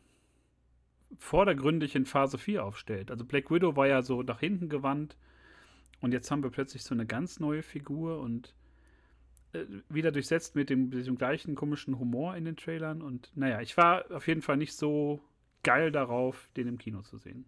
vordergründig 1.16 1.94
in 1.96 2.04
Phase 2.04 2.36
4 2.36 2.62
aufstellt. 2.62 3.10
Also 3.10 3.24
Black 3.24 3.50
Widow 3.50 3.76
war 3.76 3.88
ja 3.88 4.02
so 4.02 4.22
nach 4.22 4.40
hinten 4.40 4.68
gewandt 4.68 5.16
und 6.00 6.12
jetzt 6.12 6.30
haben 6.30 6.42
wir 6.42 6.50
plötzlich 6.50 6.84
so 6.84 6.94
eine 6.94 7.06
ganz 7.06 7.40
neue 7.40 7.62
Figur 7.62 8.20
und 8.20 8.54
äh, 9.52 9.64
wieder 9.88 10.12
durchsetzt 10.12 10.54
mit 10.54 10.70
dem, 10.70 10.90
diesem 10.90 11.16
gleichen 11.16 11.54
komischen 11.54 11.98
Humor 11.98 12.36
in 12.36 12.44
den 12.44 12.56
Trailern. 12.56 13.02
Und 13.02 13.30
naja, 13.34 13.60
ich 13.60 13.76
war 13.76 14.10
auf 14.10 14.26
jeden 14.28 14.42
Fall 14.42 14.56
nicht 14.56 14.74
so 14.74 15.20
geil 15.62 15.90
darauf, 15.90 16.50
den 16.56 16.68
im 16.68 16.78
Kino 16.78 17.02
zu 17.02 17.18
sehen. 17.18 17.44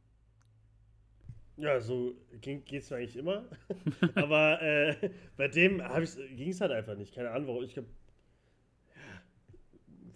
Ja, 1.57 1.79
so 1.81 2.15
geht 2.41 2.73
es 2.73 2.91
mir 2.91 2.97
eigentlich 2.97 3.17
immer. 3.17 3.45
aber 4.15 4.63
äh, 4.63 5.11
bei 5.37 5.49
dem 5.49 5.83
ging 6.37 6.51
es 6.51 6.61
halt 6.61 6.73
einfach 6.73 6.97
nicht. 6.97 7.15
Keine 7.15 7.31
Ahnung, 7.31 7.49
warum. 7.49 7.65
Ich 7.65 7.75
glaube, 7.75 7.89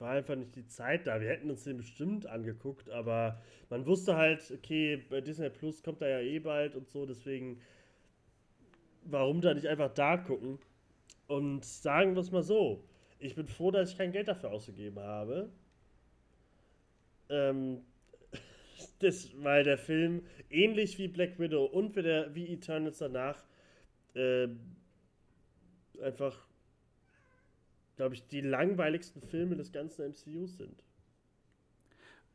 war 0.04 0.12
einfach 0.12 0.36
nicht 0.36 0.54
die 0.54 0.66
Zeit 0.66 1.06
da. 1.06 1.20
Wir 1.20 1.28
hätten 1.28 1.50
uns 1.50 1.64
den 1.64 1.78
bestimmt 1.78 2.26
angeguckt, 2.26 2.90
aber 2.90 3.40
man 3.70 3.86
wusste 3.86 4.16
halt, 4.16 4.50
okay, 4.50 5.02
bei 5.08 5.20
Disney 5.20 5.50
Plus 5.50 5.82
kommt 5.82 6.02
er 6.02 6.20
ja 6.20 6.20
eh 6.20 6.38
bald 6.38 6.76
und 6.76 6.88
so, 6.88 7.06
deswegen, 7.06 7.60
warum 9.04 9.40
da 9.40 9.54
nicht 9.54 9.66
einfach 9.66 9.92
da 9.92 10.16
gucken? 10.18 10.58
Und 11.26 11.64
sagen 11.64 12.14
wir 12.14 12.20
es 12.20 12.30
mal 12.30 12.42
so, 12.42 12.84
ich 13.18 13.34
bin 13.34 13.46
froh, 13.46 13.70
dass 13.70 13.90
ich 13.90 13.98
kein 13.98 14.12
Geld 14.12 14.28
dafür 14.28 14.50
ausgegeben 14.50 15.00
habe. 15.00 15.50
Ähm, 17.28 17.82
das, 18.98 19.30
weil 19.42 19.64
der 19.64 19.78
Film 19.78 20.22
ähnlich 20.50 20.98
wie 20.98 21.08
Black 21.08 21.38
Widow 21.38 21.64
und 21.64 21.96
wie, 21.96 22.02
der, 22.02 22.34
wie 22.34 22.52
Eternals 22.52 22.98
danach 22.98 23.42
äh, 24.14 24.48
einfach, 26.02 26.46
glaube 27.96 28.14
ich, 28.14 28.26
die 28.26 28.40
langweiligsten 28.40 29.22
Filme 29.22 29.56
des 29.56 29.72
ganzen 29.72 30.10
MCUs 30.10 30.58
sind. 30.58 30.82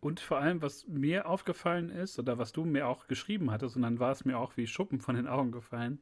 Und 0.02 0.22
vor 0.22 0.38
allem, 0.38 0.62
was 0.62 0.88
mir 0.88 1.28
aufgefallen 1.28 1.90
ist, 1.90 2.18
oder 2.20 2.38
was 2.38 2.54
du 2.54 2.64
mir 2.64 2.88
auch 2.88 3.08
geschrieben 3.08 3.52
hattest, 3.52 3.76
und 3.76 3.82
dann 3.82 4.00
war 4.00 4.12
es 4.12 4.24
mir 4.24 4.38
auch 4.38 4.56
wie 4.56 4.66
Schuppen 4.66 5.02
von 5.02 5.16
den 5.16 5.28
Augen 5.28 5.52
gefallen, 5.52 6.00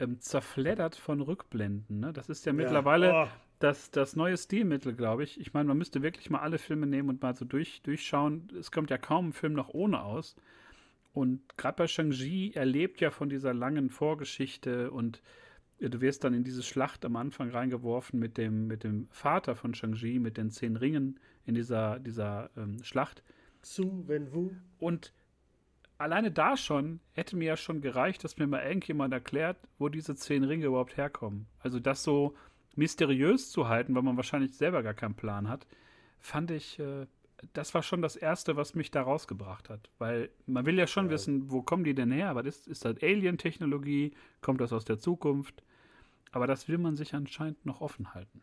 ähm, 0.00 0.20
zerfleddert 0.20 0.96
von 0.96 1.20
Rückblenden. 1.20 2.00
Ne? 2.00 2.12
Das 2.12 2.28
ist 2.28 2.46
ja, 2.46 2.52
ja. 2.52 2.56
mittlerweile 2.56 3.12
oh. 3.14 3.28
das, 3.58 3.90
das 3.90 4.16
neue 4.16 4.36
Stilmittel, 4.36 4.94
glaube 4.94 5.24
ich. 5.24 5.38
Ich 5.40 5.52
meine, 5.52 5.68
man 5.68 5.78
müsste 5.78 6.02
wirklich 6.02 6.30
mal 6.30 6.40
alle 6.40 6.58
Filme 6.58 6.86
nehmen 6.86 7.08
und 7.08 7.22
mal 7.22 7.34
so 7.34 7.44
durch, 7.44 7.82
durchschauen. 7.82 8.48
Es 8.58 8.72
kommt 8.72 8.90
ja 8.90 8.98
kaum 8.98 9.28
ein 9.28 9.32
Film 9.32 9.52
noch 9.52 9.68
ohne 9.68 10.02
aus. 10.02 10.36
Und 11.12 11.56
gerade 11.56 11.76
bei 11.76 11.86
Shang-Chi, 11.86 12.52
er 12.54 12.64
lebt 12.64 13.00
ja 13.00 13.10
von 13.10 13.28
dieser 13.28 13.52
langen 13.52 13.90
Vorgeschichte 13.90 14.90
und 14.90 15.22
du 15.78 16.00
wirst 16.00 16.24
dann 16.24 16.34
in 16.34 16.44
diese 16.44 16.62
Schlacht 16.62 17.04
am 17.04 17.16
Anfang 17.16 17.50
reingeworfen 17.50 18.20
mit 18.20 18.36
dem, 18.36 18.66
mit 18.66 18.84
dem 18.84 19.08
Vater 19.10 19.56
von 19.56 19.74
Shang-Chi, 19.74 20.18
mit 20.18 20.36
den 20.36 20.50
zehn 20.50 20.76
Ringen 20.76 21.18
in 21.46 21.54
dieser, 21.54 21.98
dieser 21.98 22.50
ähm, 22.56 22.82
Schlacht. 22.84 23.22
Su 23.62 24.04
Wen 24.06 24.32
Wu. 24.32 24.50
Und 24.78 25.12
alleine 26.00 26.30
da 26.30 26.56
schon 26.56 27.00
hätte 27.12 27.36
mir 27.36 27.44
ja 27.44 27.56
schon 27.56 27.80
gereicht, 27.82 28.24
dass 28.24 28.38
mir 28.38 28.46
mal 28.46 28.62
irgendjemand 28.62 29.12
erklärt, 29.12 29.58
wo 29.78 29.88
diese 29.88 30.16
zehn 30.16 30.44
Ringe 30.44 30.66
überhaupt 30.66 30.96
herkommen. 30.96 31.46
Also 31.60 31.78
das 31.78 32.02
so 32.02 32.34
mysteriös 32.74 33.50
zu 33.50 33.68
halten, 33.68 33.94
weil 33.94 34.02
man 34.02 34.16
wahrscheinlich 34.16 34.56
selber 34.56 34.82
gar 34.82 34.94
keinen 34.94 35.14
Plan 35.14 35.48
hat, 35.48 35.66
fand 36.18 36.50
ich, 36.50 36.78
äh, 36.78 37.06
das 37.52 37.74
war 37.74 37.82
schon 37.82 38.02
das 38.02 38.16
Erste, 38.16 38.56
was 38.56 38.74
mich 38.74 38.90
da 38.90 39.02
rausgebracht 39.02 39.68
hat. 39.68 39.90
Weil 39.98 40.30
man 40.46 40.66
will 40.66 40.78
ja 40.78 40.86
schon 40.86 41.06
ja. 41.06 41.12
wissen, 41.12 41.50
wo 41.50 41.62
kommen 41.62 41.84
die 41.84 41.94
denn 41.94 42.10
her? 42.10 42.34
Was 42.34 42.46
ist, 42.46 42.68
ist 42.68 42.84
das 42.84 43.02
Alien-Technologie? 43.02 44.12
Kommt 44.40 44.60
das 44.60 44.72
aus 44.72 44.84
der 44.84 44.98
Zukunft? 44.98 45.62
Aber 46.32 46.46
das 46.46 46.68
will 46.68 46.78
man 46.78 46.96
sich 46.96 47.14
anscheinend 47.14 47.64
noch 47.66 47.80
offen 47.80 48.14
halten. 48.14 48.42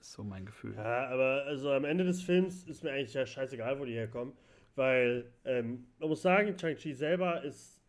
Ist 0.00 0.12
so 0.12 0.24
mein 0.24 0.46
Gefühl. 0.46 0.74
Ja, 0.74 1.08
aber 1.08 1.44
also 1.46 1.72
am 1.72 1.84
Ende 1.84 2.04
des 2.04 2.22
Films 2.22 2.64
ist 2.64 2.84
mir 2.84 2.92
eigentlich 2.92 3.14
ja 3.14 3.26
scheißegal, 3.26 3.78
wo 3.80 3.84
die 3.84 3.94
herkommen. 3.94 4.32
Weil 4.78 5.32
ähm, 5.44 5.88
man 5.98 6.08
muss 6.08 6.22
sagen, 6.22 6.56
Chang-Chi 6.56 6.94
selber 6.94 7.42
ist 7.42 7.82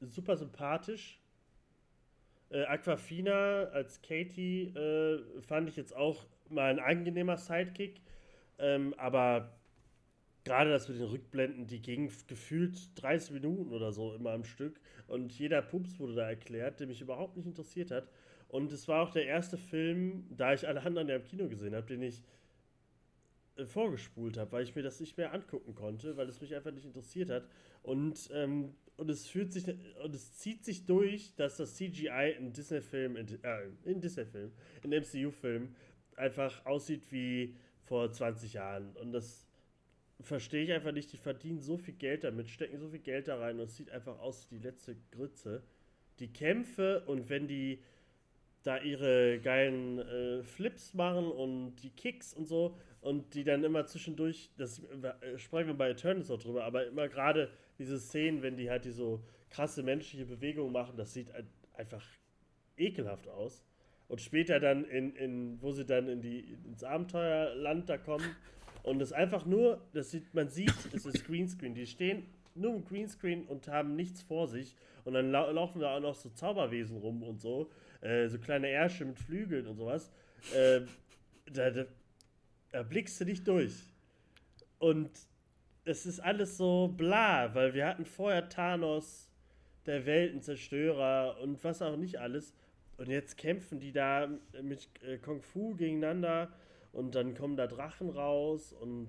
super 0.00 0.38
sympathisch. 0.38 1.20
Äh, 2.48 2.64
Aquafina 2.64 3.64
als 3.64 4.00
Katie 4.00 4.68
äh, 4.68 5.42
fand 5.42 5.68
ich 5.68 5.76
jetzt 5.76 5.94
auch 5.94 6.24
mal 6.48 6.70
ein 6.70 6.78
angenehmer 6.78 7.36
Sidekick. 7.36 8.00
Ähm, 8.58 8.94
aber 8.96 9.52
gerade 10.44 10.70
das 10.70 10.88
mit 10.88 10.98
den 10.98 11.08
Rückblenden, 11.08 11.66
die 11.66 11.82
gingen 11.82 12.10
gefühlt 12.26 12.78
30 12.94 13.32
Minuten 13.32 13.74
oder 13.74 13.92
so 13.92 14.14
immer 14.14 14.30
am 14.30 14.44
Stück. 14.44 14.80
Und 15.08 15.38
jeder 15.38 15.60
Pups 15.60 16.00
wurde 16.00 16.14
da 16.14 16.26
erklärt, 16.26 16.80
der 16.80 16.86
mich 16.86 17.02
überhaupt 17.02 17.36
nicht 17.36 17.44
interessiert 17.44 17.90
hat. 17.90 18.08
Und 18.48 18.72
es 18.72 18.88
war 18.88 19.02
auch 19.02 19.10
der 19.10 19.26
erste 19.26 19.58
Film, 19.58 20.24
da 20.30 20.54
ich 20.54 20.66
alle 20.66 20.80
anderen 20.80 21.06
ja 21.06 21.16
im 21.16 21.24
Kino 21.24 21.48
gesehen 21.48 21.74
habe, 21.74 21.86
den 21.86 22.00
ich 22.00 22.22
vorgespult 23.66 24.36
habe, 24.38 24.52
weil 24.52 24.64
ich 24.64 24.74
mir 24.74 24.82
das 24.82 25.00
nicht 25.00 25.16
mehr 25.16 25.32
angucken 25.32 25.74
konnte, 25.74 26.16
weil 26.16 26.28
es 26.28 26.40
mich 26.40 26.54
einfach 26.54 26.72
nicht 26.72 26.84
interessiert 26.84 27.30
hat. 27.30 27.48
Und, 27.82 28.28
ähm, 28.32 28.74
und 28.96 29.10
es 29.10 29.26
fühlt 29.26 29.52
sich 29.52 29.66
und 30.02 30.14
es 30.14 30.38
zieht 30.38 30.64
sich 30.64 30.86
durch, 30.86 31.34
dass 31.36 31.56
das 31.56 31.76
CGI 31.76 32.34
in 32.38 32.52
Disney-Film, 32.52 33.16
in, 33.16 33.42
äh, 33.42 33.68
in 33.84 34.00
Disney-Film, 34.00 34.52
in 34.82 34.92
MCU-Film 34.92 35.74
einfach 36.16 36.64
aussieht 36.66 37.10
wie 37.10 37.56
vor 37.84 38.12
20 38.12 38.54
Jahren. 38.54 38.94
Und 38.96 39.12
das 39.12 39.46
verstehe 40.20 40.64
ich 40.64 40.72
einfach 40.72 40.92
nicht. 40.92 41.12
Die 41.12 41.16
verdienen 41.16 41.60
so 41.60 41.76
viel 41.76 41.94
Geld 41.94 42.24
damit, 42.24 42.48
stecken 42.48 42.78
so 42.78 42.88
viel 42.88 43.00
Geld 43.00 43.28
da 43.28 43.38
rein 43.38 43.58
und 43.58 43.66
es 43.66 43.76
sieht 43.76 43.90
einfach 43.90 44.18
aus 44.18 44.50
wie 44.50 44.56
die 44.56 44.62
letzte 44.62 44.96
Grütze. 45.10 45.62
Die 46.18 46.32
Kämpfe 46.32 47.02
und 47.06 47.30
wenn 47.30 47.48
die 47.48 47.82
da 48.62 48.78
ihre 48.78 49.40
geilen 49.40 49.98
äh, 49.98 50.42
Flips 50.42 50.94
machen 50.94 51.30
und 51.30 51.76
die 51.76 51.90
Kicks 51.90 52.34
und 52.34 52.46
so 52.46 52.76
und 53.00 53.34
die 53.34 53.44
dann 53.44 53.64
immer 53.64 53.86
zwischendurch, 53.86 54.50
das 54.58 54.80
äh, 54.80 55.38
sprechen 55.38 55.68
wir 55.68 55.74
bei 55.74 55.90
Eternals 55.90 56.30
auch 56.30 56.40
drüber, 56.40 56.64
aber 56.64 56.86
immer 56.86 57.08
gerade 57.08 57.50
diese 57.78 57.98
Szenen, 57.98 58.42
wenn 58.42 58.56
die 58.56 58.70
halt 58.70 58.84
die 58.84 58.90
so 58.90 59.22
krasse 59.48 59.82
menschliche 59.82 60.26
Bewegungen 60.26 60.72
machen, 60.72 60.96
das 60.96 61.14
sieht 61.14 61.28
einfach 61.74 62.04
ekelhaft 62.76 63.28
aus. 63.28 63.64
Und 64.08 64.20
später 64.20 64.58
dann 64.58 64.84
in, 64.84 65.14
in 65.14 65.62
wo 65.62 65.72
sie 65.72 65.84
dann 65.84 66.08
in 66.08 66.20
die, 66.20 66.56
ins 66.64 66.82
Abenteuerland 66.82 67.88
da 67.88 67.96
kommen 67.96 68.36
und 68.82 69.00
es 69.00 69.12
einfach 69.12 69.46
nur, 69.46 69.80
das 69.92 70.10
sieht, 70.10 70.34
man 70.34 70.48
sieht, 70.48 70.74
es 70.92 71.06
ist 71.06 71.24
Greenscreen, 71.24 71.74
die 71.74 71.86
stehen 71.86 72.26
nur 72.54 72.74
im 72.74 72.84
Greenscreen 72.84 73.46
und 73.46 73.68
haben 73.68 73.94
nichts 73.94 74.22
vor 74.22 74.48
sich 74.48 74.74
und 75.04 75.14
dann 75.14 75.30
lau 75.30 75.50
laufen 75.52 75.80
da 75.80 75.96
auch 75.96 76.00
noch 76.00 76.14
so 76.14 76.28
Zauberwesen 76.30 76.96
rum 76.98 77.22
und 77.22 77.40
so 77.40 77.70
äh, 78.00 78.28
so 78.28 78.38
kleine 78.38 78.68
Ärsche 78.68 79.04
mit 79.04 79.18
Flügeln 79.18 79.66
und 79.66 79.76
sowas, 79.76 80.10
äh, 80.54 80.80
da, 81.52 81.70
da, 81.70 81.84
da 82.72 82.82
blickst 82.82 83.20
du 83.20 83.24
nicht 83.24 83.46
durch. 83.46 83.74
Und 84.78 85.10
es 85.84 86.06
ist 86.06 86.20
alles 86.20 86.56
so 86.56 86.88
bla, 86.88 87.54
weil 87.54 87.74
wir 87.74 87.86
hatten 87.86 88.04
vorher 88.04 88.48
Thanos, 88.48 89.28
der 89.86 90.06
Weltenzerstörer 90.06 91.38
und 91.42 91.62
was 91.64 91.82
auch 91.82 91.96
nicht 91.96 92.18
alles. 92.18 92.54
Und 92.96 93.08
jetzt 93.08 93.36
kämpfen 93.38 93.80
die 93.80 93.92
da 93.92 94.28
mit 94.62 94.88
äh, 95.02 95.18
Kung 95.18 95.42
Fu 95.42 95.74
gegeneinander 95.74 96.52
und 96.92 97.14
dann 97.14 97.34
kommen 97.34 97.56
da 97.56 97.66
Drachen 97.66 98.10
raus 98.10 98.72
und 98.72 99.08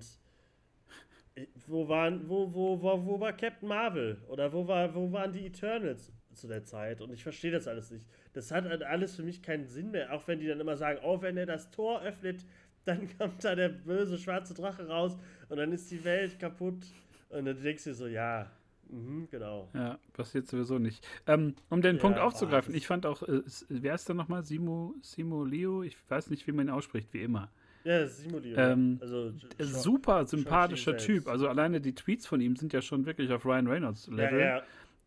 äh, 1.34 1.46
wo 1.66 1.88
waren, 1.88 2.28
wo, 2.28 2.52
wo, 2.54 2.80
wo, 2.80 3.04
wo 3.04 3.20
war 3.20 3.34
Captain 3.34 3.68
Marvel? 3.68 4.22
Oder 4.28 4.52
wo, 4.52 4.66
war, 4.66 4.94
wo 4.94 5.12
waren 5.12 5.32
die 5.32 5.46
Eternals 5.46 6.12
zu 6.34 6.48
der 6.48 6.64
Zeit? 6.64 7.00
Und 7.00 7.12
ich 7.12 7.22
verstehe 7.22 7.50
das 7.50 7.68
alles 7.68 7.90
nicht 7.90 8.06
das 8.32 8.50
hat 8.50 8.64
halt 8.64 8.82
alles 8.82 9.16
für 9.16 9.22
mich 9.22 9.42
keinen 9.42 9.66
Sinn 9.66 9.90
mehr. 9.90 10.12
Auch 10.12 10.26
wenn 10.26 10.40
die 10.40 10.46
dann 10.46 10.60
immer 10.60 10.76
sagen, 10.76 10.98
oh, 11.02 11.20
wenn 11.22 11.36
er 11.36 11.46
das 11.46 11.70
Tor 11.70 12.02
öffnet, 12.02 12.44
dann 12.84 13.08
kommt 13.18 13.44
da 13.44 13.54
der 13.54 13.68
böse 13.68 14.18
schwarze 14.18 14.54
Drache 14.54 14.88
raus 14.88 15.16
und 15.48 15.56
dann 15.56 15.72
ist 15.72 15.90
die 15.90 16.04
Welt 16.04 16.38
kaputt. 16.38 16.86
Und 17.28 17.44
dann 17.44 17.62
denkst 17.62 17.84
du 17.84 17.90
dir 17.90 17.94
so, 17.94 18.06
ja, 18.06 18.50
Mhm, 18.88 19.28
genau. 19.30 19.70
Ja, 19.72 19.98
passiert 20.12 20.46
sowieso 20.48 20.78
nicht. 20.78 21.06
Ähm, 21.26 21.54
um 21.70 21.80
den 21.80 21.96
ja, 21.96 22.02
Punkt 22.02 22.18
aufzugreifen, 22.18 22.74
ich 22.74 22.86
fand 22.86 23.06
auch, 23.06 23.22
äh, 23.22 23.40
wer 23.70 23.94
ist 23.94 24.06
da 24.06 24.12
nochmal? 24.12 24.44
Simo, 24.44 24.94
Simo 25.00 25.44
Leo? 25.44 25.82
Ich 25.82 25.96
weiß 26.10 26.28
nicht, 26.28 26.46
wie 26.46 26.52
man 26.52 26.66
ihn 26.66 26.70
ausspricht, 26.70 27.08
wie 27.14 27.22
immer. 27.22 27.50
Ja, 27.84 28.06
Simo 28.06 28.38
Leo. 28.38 28.54
Ähm, 28.58 28.98
also, 29.00 29.32
super 29.58 30.26
sympathischer 30.26 30.98
Typ. 30.98 31.26
Also 31.26 31.48
alleine 31.48 31.80
die 31.80 31.94
Tweets 31.94 32.26
von 32.26 32.42
ihm 32.42 32.54
sind 32.54 32.74
ja 32.74 32.82
schon 32.82 33.06
wirklich 33.06 33.32
auf 33.32 33.46
Ryan 33.46 33.66
Reynolds 33.66 34.08
Level. 34.08 34.40
Ja, 34.40 34.56
ja 34.56 34.62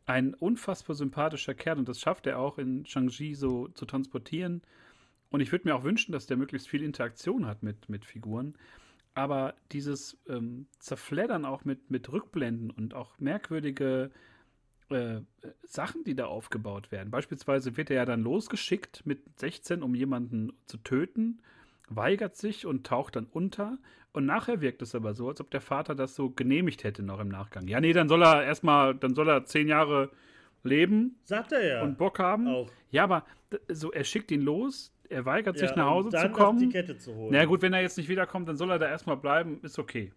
ein 0.05 0.33
unfassbar 0.33 0.95
sympathischer 0.95 1.53
Kerl 1.53 1.79
und 1.79 1.89
das 1.89 1.99
schafft 1.99 2.27
er 2.27 2.39
auch 2.39 2.57
in 2.57 2.85
Shang-Chi 2.85 3.35
so 3.35 3.67
zu 3.69 3.85
transportieren. 3.85 4.61
Und 5.29 5.41
ich 5.41 5.51
würde 5.51 5.67
mir 5.67 5.75
auch 5.75 5.83
wünschen, 5.83 6.11
dass 6.11 6.27
der 6.27 6.37
möglichst 6.37 6.67
viel 6.67 6.83
Interaktion 6.83 7.45
hat 7.45 7.63
mit, 7.63 7.89
mit 7.89 8.05
Figuren. 8.05 8.55
Aber 9.13 9.55
dieses 9.71 10.17
ähm, 10.27 10.67
Zerfleddern 10.79 11.45
auch 11.45 11.65
mit, 11.65 11.89
mit 11.89 12.11
Rückblenden 12.11 12.69
und 12.69 12.93
auch 12.93 13.17
merkwürdige 13.19 14.11
äh, 14.89 15.21
Sachen, 15.63 16.03
die 16.03 16.15
da 16.15 16.25
aufgebaut 16.25 16.91
werden. 16.91 17.09
Beispielsweise 17.09 17.75
wird 17.77 17.89
er 17.89 17.95
ja 17.97 18.05
dann 18.05 18.21
losgeschickt 18.21 19.05
mit 19.05 19.21
16, 19.39 19.81
um 19.81 19.95
jemanden 19.95 20.53
zu 20.65 20.77
töten 20.77 21.41
weigert 21.89 22.35
sich 22.35 22.65
und 22.65 22.85
taucht 22.85 23.15
dann 23.15 23.25
unter. 23.25 23.77
Und 24.15 24.25
nachher 24.25 24.61
wirkt 24.61 24.81
es 24.81 24.95
aber 24.95 25.13
so, 25.13 25.27
als 25.27 25.41
ob 25.41 25.51
der 25.51 25.61
Vater 25.61 25.93
das 25.93 26.15
so 26.15 26.29
genehmigt 26.29 26.83
hätte 26.83 27.03
noch 27.03 27.19
im 27.19 27.27
Nachgang. 27.27 27.67
Ja, 27.67 27.81
nee, 27.81 27.93
dann 27.93 28.07
soll 28.07 28.23
er 28.23 28.43
erstmal, 28.43 28.95
dann 28.95 29.13
soll 29.13 29.27
er 29.27 29.45
zehn 29.45 29.67
Jahre 29.67 30.09
leben. 30.63 31.19
Sagt 31.23 31.51
er 31.51 31.65
ja. 31.65 31.81
Und 31.83 31.97
Bock 31.97 32.19
haben. 32.19 32.47
Auch. 32.47 32.69
Ja, 32.91 33.03
aber 33.03 33.25
so, 33.67 33.91
er 33.91 34.03
schickt 34.03 34.31
ihn 34.31 34.41
los, 34.41 34.93
er 35.09 35.25
weigert 35.25 35.59
ja, 35.59 35.67
sich 35.67 35.75
nach 35.75 35.87
Hause 35.87 36.09
zu 36.09 36.29
kommen. 36.29 36.59
Die 36.59 36.69
Kette 36.69 36.97
zu 36.97 37.13
holen. 37.13 37.29
Na 37.31 37.39
ja, 37.39 37.45
gut, 37.45 37.61
wenn 37.61 37.73
er 37.73 37.81
jetzt 37.81 37.97
nicht 37.97 38.09
wiederkommt, 38.09 38.47
dann 38.47 38.55
soll 38.55 38.71
er 38.71 38.79
da 38.79 38.87
erstmal 38.87 39.17
bleiben, 39.17 39.59
ist 39.63 39.79
okay. 39.79 40.13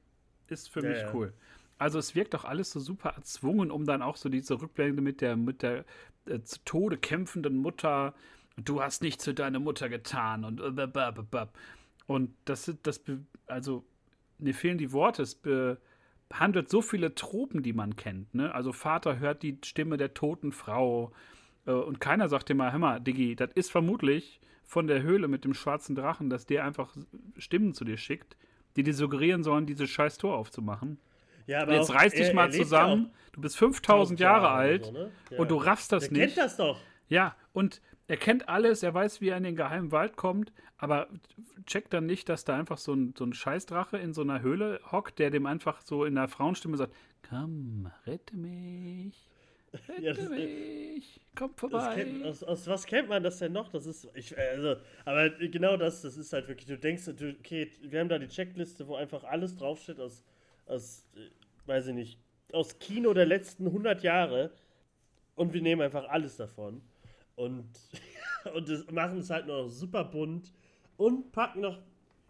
Ist 0.49 0.71
für 0.71 0.83
ja, 0.83 0.91
mich 0.91 1.15
cool. 1.15 1.33
Also 1.77 1.99
es 1.99 2.15
wirkt 2.15 2.35
doch 2.35 2.45
alles 2.45 2.71
so 2.71 2.81
super 2.81 3.11
erzwungen, 3.17 3.71
um 3.71 3.85
dann 3.85 4.03
auch 4.03 4.17
so 4.17 4.29
diese 4.29 4.61
Rückblende 4.61 5.03
mit 5.03 5.21
der, 5.21 5.37
mit 5.37 5.63
der 5.63 5.85
äh, 6.27 6.41
zu 6.43 6.59
Tode 6.65 6.99
kämpfenden 6.99 7.57
Mutter 7.57 8.15
du 8.65 8.83
hast 8.83 9.03
nichts 9.03 9.25
für 9.25 9.35
deine 9.35 9.61
Mutter 9.61 9.89
getan 9.89 10.45
und 10.45 10.61
und 12.07 12.35
das 12.45 12.73
das 12.83 13.01
also 13.47 13.85
mir 14.39 14.55
fehlen 14.55 14.79
die 14.79 14.93
Worte 14.93 15.23
es 15.23 15.41
behandelt 16.29 16.69
so 16.69 16.83
viele 16.83 17.15
Tropen 17.15 17.63
die 17.63 17.73
man 17.73 17.97
kennt 17.97 18.35
ne 18.35 18.55
also 18.55 18.73
Vater 18.73 19.19
hört 19.19 19.43
die 19.43 19.59
Stimme 19.65 19.97
der 19.97 20.15
toten 20.15 20.53
Frau 20.53 21.13
äh, 21.67 21.73
und 21.73 22.01
keiner 22.01 22.29
sagt 22.29 22.49
dir 22.49 22.55
mal 22.55 22.73
hör 22.73 22.79
mal 22.79 23.01
Diggi 23.01 23.37
das 23.37 23.51
ist 23.55 23.71
vermutlich 23.71 24.41
von 24.65 24.87
der 24.87 25.03
Höhle 25.03 25.29
mit 25.29 25.45
dem 25.45 25.55
schwarzen 25.55 25.95
Drachen 25.95 26.31
dass 26.31 26.47
der 26.47 26.65
einfach 26.65 26.95
Stimmen 27.37 27.75
zu 27.75 27.85
dir 27.85 27.97
schickt 27.97 28.37
die 28.77 28.83
dir 28.83 28.95
suggerieren 28.95 29.43
sollen 29.43 29.67
dieses 29.67 29.91
scheiß 29.91 30.19
Tor 30.19 30.37
aufzumachen 30.37 30.99
ja, 31.49 31.63
aber 31.63 31.77
jetzt 31.77 31.93
reiß 31.93 32.13
dich 32.13 32.35
mal 32.35 32.53
zusammen. 32.53 33.11
Du 33.33 33.41
bist 33.41 33.57
5000 33.57 34.21
Jahre 34.21 34.51
alt 34.51 34.85
so, 34.85 34.93
ne? 34.93 35.11
ja. 35.31 35.39
und 35.39 35.51
du 35.51 35.57
raffst 35.57 35.91
das 35.91 36.05
der 36.05 36.13
nicht. 36.13 36.35
kennt 36.35 36.37
das 36.37 36.59
doch. 36.59 36.79
Ja, 37.09 37.35
und 37.55 37.81
er 38.09 38.17
kennt 38.17 38.49
alles, 38.49 38.83
er 38.83 38.95
weiß, 38.95 39.21
wie 39.21 39.29
er 39.29 39.37
in 39.37 39.45
den 39.45 39.55
geheimen 39.55 39.93
Wald 39.93 40.17
kommt, 40.17 40.51
aber 40.79 41.09
checkt 41.67 41.93
dann 41.93 42.07
nicht, 42.07 42.31
dass 42.31 42.45
da 42.45 42.57
einfach 42.57 42.79
so 42.79 42.95
ein, 42.95 43.15
so 43.17 43.25
ein 43.25 43.35
Scheißdrache 43.35 43.99
in 43.99 44.15
so 44.15 44.23
einer 44.23 44.41
Höhle 44.41 44.81
hockt, 44.91 45.19
der 45.19 45.31
dem 45.31 45.45
einfach 45.45 45.83
so 45.83 46.07
in 46.07 46.17
einer 46.17 46.29
Frauenstimme 46.29 46.79
sagt: 46.79 46.95
Komm, 47.29 47.91
rette 48.07 48.35
mich. 48.35 49.29
Rette 49.75 50.03
ja, 50.03 50.15
das, 50.15 50.31
mich, 50.31 51.21
komm 51.37 51.55
vorbei. 51.55 51.97
Kennt, 51.97 52.25
aus, 52.25 52.43
aus, 52.43 52.67
was 52.67 52.87
kennt 52.87 53.11
man 53.11 53.23
das 53.23 53.41
denn 53.41 53.53
noch? 53.53 53.69
Das 53.69 53.85
ist, 53.85 54.09
ich, 54.15 54.37
also, 54.39 54.77
aber 55.05 55.29
genau 55.29 55.77
das, 55.77 56.01
das 56.01 56.17
ist 56.17 56.33
halt 56.33 56.49
wirklich, 56.49 56.67
du 56.67 56.79
denkst, 56.79 57.05
du, 57.15 57.37
okay, 57.39 57.71
wir 57.83 58.01
haben 58.01 58.09
da 58.09 58.19
die 58.19 58.29
Checkliste, 58.29 58.89
wo 58.89 58.97
einfach 58.97 59.25
alles 59.25 59.55
draufsteht 59.55 60.01
aus, 60.01 60.25
aus 60.65 61.07
weiß 61.67 61.89
ich 61.89 61.95
nicht, 61.95 62.19
aus 62.55 62.79
Kino 62.79 63.13
der 63.13 63.27
letzten 63.27 63.67
100 63.67 64.03
Jahre 64.03 64.53
und 65.35 65.53
wir 65.53 65.61
nehmen 65.61 65.83
einfach 65.83 66.09
alles 66.09 66.39
davon 66.39 66.81
und, 67.39 67.65
und 68.55 68.69
das 68.69 68.91
machen 68.91 69.21
es 69.21 69.31
halt 69.31 69.47
noch 69.47 69.69
super 69.69 70.05
bunt 70.05 70.53
und 70.97 71.33
packen 71.33 71.63
noch 71.63 71.79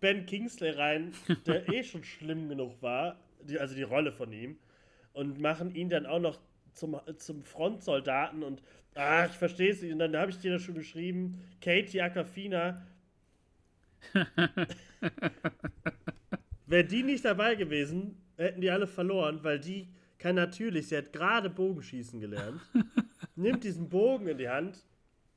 Ben 0.00 0.26
Kingsley 0.26 0.70
rein, 0.70 1.12
der 1.46 1.68
eh 1.72 1.82
schon 1.82 2.04
schlimm 2.04 2.48
genug 2.48 2.80
war, 2.82 3.18
die, 3.42 3.58
also 3.58 3.74
die 3.74 3.82
Rolle 3.82 4.12
von 4.12 4.32
ihm, 4.32 4.58
und 5.12 5.40
machen 5.40 5.74
ihn 5.74 5.88
dann 5.88 6.06
auch 6.06 6.20
noch 6.20 6.38
zum, 6.74 7.00
zum 7.16 7.42
Frontsoldaten 7.42 8.44
und 8.44 8.62
ah, 8.94 9.26
ich 9.26 9.32
verstehe 9.32 9.72
es 9.72 9.82
nicht. 9.82 9.92
Und 9.92 9.98
dann 9.98 10.16
habe 10.16 10.30
ich 10.30 10.38
dir 10.38 10.52
das 10.52 10.62
schon 10.62 10.76
geschrieben, 10.76 11.42
Katie 11.60 12.00
Aquafina. 12.00 12.86
Wäre 16.66 16.84
die 16.84 17.02
nicht 17.02 17.24
dabei 17.24 17.56
gewesen, 17.56 18.20
hätten 18.36 18.60
die 18.60 18.70
alle 18.70 18.86
verloren, 18.86 19.42
weil 19.42 19.58
die 19.58 19.88
kann 20.18 20.36
natürlich, 20.36 20.88
sie 20.88 20.98
hat 20.98 21.12
gerade 21.12 21.50
Bogenschießen 21.50 22.20
gelernt, 22.20 22.60
nimmt 23.34 23.64
diesen 23.64 23.88
Bogen 23.88 24.28
in 24.28 24.38
die 24.38 24.48
Hand 24.48 24.84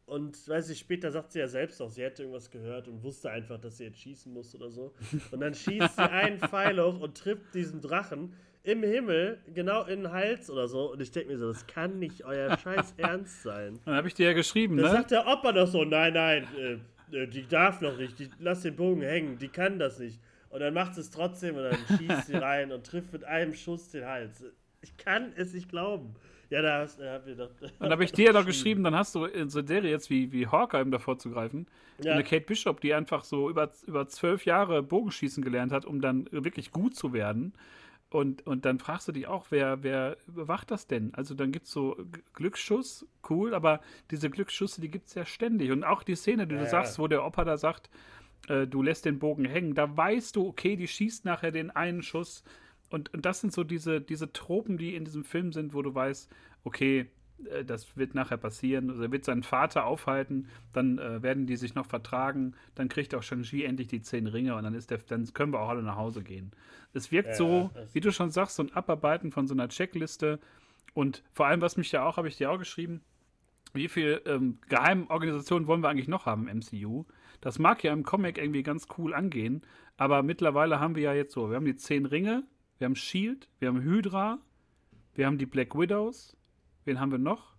und 0.06 0.47
weiß 0.47 0.70
ich, 0.70 0.80
später 0.80 1.12
sagt 1.12 1.32
sie 1.32 1.39
ja 1.39 1.47
selbst 1.47 1.82
auch, 1.82 1.89
sie 1.89 2.04
hätte 2.04 2.24
irgendwas 2.24 2.49
gehört 2.52 2.88
und 2.88 3.02
wusste 3.04 3.32
einfach, 3.32 3.60
dass 3.60 3.78
sie 3.78 3.86
jetzt 3.86 3.99
schießen 3.99 4.32
muss 4.32 4.54
oder 4.56 4.70
so. 4.70 4.93
Und 5.32 5.39
dann 5.39 5.54
schießt 5.54 5.95
sie 5.95 6.10
einen 6.10 6.39
Pfeil 6.49 6.82
hoch 6.82 6.99
und 6.99 7.18
trifft 7.18 7.54
diesen 7.54 7.82
Drachen 7.82 8.34
im 8.64 8.84
Himmel, 8.84 9.39
genau 9.54 9.86
in 9.86 10.04
den 10.04 10.12
Hals 10.12 10.49
oder 10.49 10.68
so. 10.68 10.91
Und 10.91 11.02
ich 11.02 11.12
denke 11.12 11.32
mir 11.32 11.38
so, 11.38 11.47
das 11.47 11.66
kann 11.66 11.99
nicht 11.99 12.26
euer 12.26 12.58
scheiß 12.64 12.95
Ernst 12.97 13.43
sein. 13.43 13.80
Dann 13.86 13.95
habe 13.95 14.08
ich 14.08 14.14
dir 14.14 14.28
ja 14.28 14.34
geschrieben, 14.34 14.78
da 14.78 14.84
ne? 14.84 14.89
sagt 14.89 15.12
der 15.12 15.26
Opa 15.28 15.52
doch 15.52 15.68
so, 15.68 15.84
nein, 15.84 16.14
nein, 16.14 16.47
äh, 16.58 16.78
äh, 17.16 17.28
die 17.28 17.47
darf 17.47 17.82
noch 17.82 17.97
nicht, 17.97 18.20
die, 18.20 18.30
lass 18.39 18.62
den 18.62 18.76
Bogen 18.76 19.02
hängen, 19.02 19.38
die 19.38 19.49
kann 19.49 19.80
das 19.80 19.99
nicht. 19.99 20.20
Und 20.49 20.60
dann 20.60 20.74
macht 20.74 20.95
sie 20.95 21.02
es 21.02 21.10
trotzdem 21.10 21.56
und 21.56 21.64
dann 21.64 21.78
schießt 21.97 22.28
sie 22.28 22.36
rein 22.36 22.72
und 22.72 22.86
trifft 22.86 23.14
mit 23.14 23.24
einem 23.24 23.54
Schuss 23.54 23.89
den 23.89 24.06
Hals. 24.06 24.43
Ich 24.82 24.97
kann 24.97 25.32
es 25.36 25.54
nicht 25.54 25.70
glauben. 25.70 26.16
Ja, 26.52 26.62
da 26.62 26.80
hast 26.82 26.99
da 26.99 27.26
wir 27.26 27.36
doch. 27.36 27.49
Und 27.80 27.89
da 27.89 27.91
habe 27.91 28.04
ich 28.04 28.14
dir 28.14 28.26
ja 28.26 28.34
doch 28.34 28.45
geschrieben, 28.45 28.84
dann 28.84 28.95
hast 28.95 29.16
du 29.16 29.26
in 29.26 29.49
so 29.49 29.60
einer 29.60 29.68
Serie 29.68 29.89
jetzt 29.89 30.10
wie, 30.10 30.32
wie 30.32 30.47
Hawkeye, 30.47 30.82
um 30.84 30.91
davor 30.91 31.18
zu 31.18 31.32
greifen, 31.32 31.68
Ja. 32.04 32.14
eine 32.14 32.24
Kate 32.24 32.45
Bishop, 32.45 32.80
die 32.82 32.93
einfach 32.93 33.24
so 33.24 33.49
über, 33.49 33.72
über 33.88 34.08
zwölf 34.08 34.45
Jahre 34.45 34.84
Bogenschießen 34.84 35.43
gelernt 35.43 35.72
hat, 35.72 35.86
um 35.86 35.99
dann 36.02 36.28
wirklich 36.32 36.72
gut 36.72 36.95
zu 36.95 37.14
werden. 37.14 37.54
Und, 38.10 38.45
und 38.47 38.66
dann 38.66 38.80
fragst 38.80 39.08
du 39.08 39.14
dich 39.14 39.28
auch, 39.28 39.47
wer, 39.52 39.84
wer 39.84 40.18
überwacht 40.28 40.72
das 40.72 40.88
denn? 40.88 41.14
Also 41.16 41.36
dann 41.36 41.52
gibt 41.52 41.68
es 41.68 41.72
so 41.72 41.97
Glücksschuss, 42.34 43.08
cool, 43.30 43.54
aber 43.56 43.82
diese 44.12 44.30
Glücksschüsse, 44.30 44.82
die 44.82 44.91
gibt 44.91 45.08
es 45.08 45.16
ja 45.16 45.26
ständig. 45.26 45.72
Und 45.72 45.84
auch 45.86 46.04
die 46.04 46.16
Szene, 46.16 46.47
die 46.47 46.56
Ja, 46.56 46.62
du 46.62 46.66
ja. 46.66 46.70
sagst, 46.70 46.99
wo 46.99 47.08
der 47.08 47.26
Opa 47.26 47.45
da 47.45 47.58
sagt, 47.58 47.89
äh, 48.47 48.68
du 48.68 48.82
lässt 48.84 49.06
den 49.06 49.20
Bogen 49.20 49.45
hängen, 49.45 49.76
da 49.76 49.95
weißt 49.95 50.36
du, 50.36 50.47
okay, 50.47 50.76
die 50.76 50.88
schießt 50.88 51.26
nachher 51.26 51.52
den 51.52 51.72
einen 51.72 52.04
Schuss. 52.04 52.43
Und, 52.92 53.14
und 53.14 53.26
das 53.26 53.42
sind 53.42 53.54
so 53.54 53.64
diese, 53.64 54.02
diese 54.02 54.32
Tropen, 54.34 54.78
die 54.78 54.96
in 54.96 55.06
diesem 55.06 55.24
Film 55.24 55.54
sind, 55.54 55.74
wo 55.74 55.82
du 55.82 55.96
weißt, 55.96 56.30
okay, 56.64 57.08
äh, 57.50 57.64
das 57.66 57.98
wird 57.98 58.14
nachher 58.16 58.38
passieren. 58.38 58.89
Also 58.89 59.04
er 59.04 59.12
wird 59.12 59.26
seinen 59.26 59.44
Vater 59.44 59.86
aufhalten, 59.86 60.48
dann 60.74 61.00
äh, 61.00 61.24
werden 61.24 61.48
die 61.48 61.56
sich 61.56 61.74
noch 61.74 61.86
vertragen, 61.86 62.54
dann 62.76 62.89
kriegt 62.89 63.16
auch 63.16 63.24
Shang-Chi 63.24 63.64
endlich 63.64 63.88
die 63.88 64.02
zehn 64.02 64.28
Ringe 64.28 64.56
und 64.56 64.64
dann 64.64 64.74
ist 64.74 64.92
der, 64.92 65.00
dann 65.00 65.26
können 65.34 65.54
wir 65.54 65.60
auch 65.62 65.70
alle 65.70 65.84
nach 65.84 65.96
Hause 65.96 66.22
gehen. 66.22 66.52
Es 66.94 67.12
wirkt 67.12 67.30
Ja, 67.30 67.36
so, 67.36 67.72
wie 67.94 68.02
du 68.02 68.12
schon 68.12 68.30
sagst, 68.30 68.58
so 68.58 68.64
ein 68.64 68.74
Abarbeiten 68.74 69.32
von 69.32 69.48
so 69.48 69.54
einer 69.54 69.70
Checkliste. 69.70 70.39
Und 70.94 71.24
vor 71.32 71.48
allem, 71.48 71.62
was 71.62 71.78
mich 71.78 71.92
ja 71.94 72.06
auch, 72.06 72.18
habe 72.18 72.28
ich 72.28 72.38
dir 72.38 72.52
auch 72.52 72.60
geschrieben, 72.60 73.02
wie 73.74 73.88
viele 73.88 74.18
ähm, 74.26 74.60
Geheimorganisationen 74.68 75.68
wollen 75.68 75.82
wir 75.82 75.89
eigentlich 75.89 76.10
noch 76.10 76.26
haben 76.26 76.50
im 76.50 76.60
MCU? 76.60 77.06
Das 77.39 77.58
mag 77.58 77.84
ja 77.84 77.94
im 77.94 78.04
Comic 78.04 78.38
irgendwie 78.38 78.64
ganz 78.64 78.88
cool 78.98 79.14
angehen, 79.14 79.62
aber 79.98 80.24
mittlerweile 80.24 80.82
haben 80.82 80.96
wir 80.96 81.04
ja 81.04 81.14
jetzt 81.14 81.34
so, 81.34 81.50
wir 81.50 81.56
haben 81.56 81.66
die 81.66 81.78
zehn 81.78 82.06
Ringe, 82.06 82.44
wir 82.82 82.86
haben 82.86 82.95
Shield, 82.95 83.47
wir 83.59 83.67
haben 83.67 83.84
Hydra, 83.84 84.39
wir 85.13 85.27
haben 85.27 85.38
die 85.38 85.45
Black 85.45 85.77
Widows, 85.77 86.36
wen 86.84 86.99
haben 86.99 87.11
wir 87.11 87.19
noch? 87.19 87.53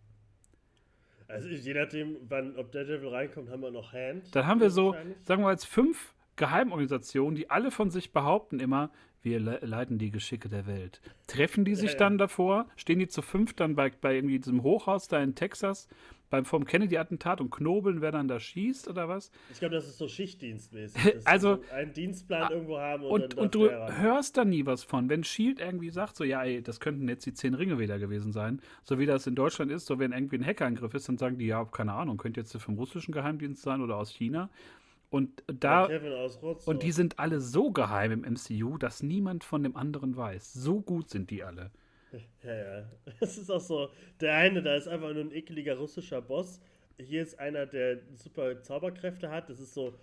Also 1.29 1.49
je 1.49 1.75
nachdem, 1.75 2.17
wann, 2.29 2.57
ob 2.57 2.73
Daredevil 2.73 3.09
reinkommt, 3.09 3.49
haben 3.49 3.63
wir 3.63 3.71
noch 3.71 3.93
Hand. 3.93 4.35
Dann 4.35 4.47
haben 4.49 4.61
wir 4.61 4.71
so, 4.71 4.97
sagen 5.23 5.45
wir 5.45 5.53
jetzt 5.53 5.67
fünf 5.67 6.17
Geheimorganisationen, 6.35 7.37
die 7.37 7.49
alle 7.51 7.71
von 7.71 7.91
sich 7.91 8.13
behaupten 8.13 8.59
immer, 8.59 8.91
wir 9.23 9.41
le 9.41 9.59
leiten 9.63 9.99
die 9.99 10.11
Geschicke 10.11 10.49
der 10.49 10.67
Welt. 10.67 11.01
Treffen 11.27 11.65
die 11.65 11.75
sich 11.75 11.91
Ja, 11.91 11.93
ja. 11.93 11.99
dann 11.99 12.19
davor? 12.19 12.67
Stehen 12.77 12.99
die 12.99 13.09
zu 13.09 13.23
fünf 13.23 13.55
dann 13.55 13.75
bei, 13.77 13.91
bei 13.91 14.15
irgendwie 14.17 14.39
diesem 14.39 14.63
Hochhaus 14.63 15.09
da 15.09 15.23
in 15.23 15.35
Texas 15.35 15.89
beim 16.31 16.47
vom 16.47 16.65
Kennedy-Attentat 16.65 17.43
und 17.43 17.51
knobeln, 17.51 18.01
wer 18.01 18.11
dann 18.11 18.27
da 18.27 18.41
schießt 18.41 18.89
oder 18.89 19.07
was? 19.07 19.31
Ich 19.53 19.59
glaube, 19.59 19.75
das 19.75 19.87
ist 19.87 19.99
so 19.99 20.09
schichtdienstmäßig. 20.09 21.19
Also- 21.27 21.57
so 21.57 21.75
einen 21.75 21.93
Dienstplan 21.93 22.51
irgendwo 22.51 22.79
haben 22.79 23.03
und, 23.05 23.23
Und, 23.23 23.35
und 23.37 23.55
du 23.55 23.71
hörst 23.71 24.39
da 24.39 24.45
nie 24.47 24.65
was 24.65 24.83
von. 24.83 25.11
Wenn 25.11 25.25
Shield 25.25 25.61
irgendwie 25.61 25.91
sagt, 25.91 26.17
so, 26.17 26.25
ja, 26.25 26.43
ey, 26.43 26.63
das 26.63 26.81
könnten 26.81 27.07
jetzt 27.09 27.27
die 27.27 27.35
zehn 27.35 27.53
Ringe 27.53 27.79
wieder 27.79 27.99
gewesen 27.99 28.33
sein, 28.33 28.61
so 28.83 28.99
wie 28.99 29.05
das 29.05 29.27
in 29.27 29.35
Deutschland 29.35 29.71
ist, 29.71 29.85
so 29.85 29.99
wenn 29.99 30.13
irgendwie 30.13 30.37
ein 30.37 30.47
Hackerangriff 30.47 30.95
ist, 30.95 31.07
dann 31.09 31.19
sagen 31.19 31.37
die, 31.37 31.47
ja, 31.47 31.65
keine 31.67 31.93
Ahnung, 31.93 32.17
könnte 32.17 32.41
jetzt 32.41 32.57
vom 32.57 32.77
russischen 32.77 33.13
Geheimdienst 33.13 33.61
sein 33.63 33.83
oder 33.83 33.97
aus 33.99 34.11
China. 34.11 34.49
Und 35.13 35.43
da, 35.47 35.89
und 36.65 36.83
die 36.83 36.91
sind 36.93 37.19
alle 37.19 37.41
so 37.41 37.71
geheim 37.71 38.13
im 38.13 38.33
MCU, 38.33 38.79
dass 38.79 39.03
niemand 39.03 39.45
von 39.45 39.63
dem 39.63 39.77
anderen 39.77 40.17
weiß. 40.17 40.55
So 40.55 40.81
gut 40.81 41.11
sind 41.11 41.31
die 41.31 41.43
alle. 41.45 41.71
Ja, 42.43 42.55
ja. 42.55 42.91
Es 43.21 43.39
ist 43.39 43.51
auch 43.51 43.61
so, 43.61 43.91
der 44.21 44.35
eine, 44.37 44.63
da 44.63 44.75
ist 44.75 44.87
einfach 44.87 45.13
nur 45.15 45.23
ein 45.25 45.33
ekeliger 45.33 45.77
russischer 45.79 46.21
Boss. 46.21 46.61
Hier 46.99 47.23
ist 47.23 47.39
einer, 47.39 47.65
der 47.65 48.01
super 48.17 48.61
Zauberkräfte 48.63 49.31
hat. 49.31 49.49
Das 49.49 49.61
ist 49.61 49.73
so, 49.73 49.95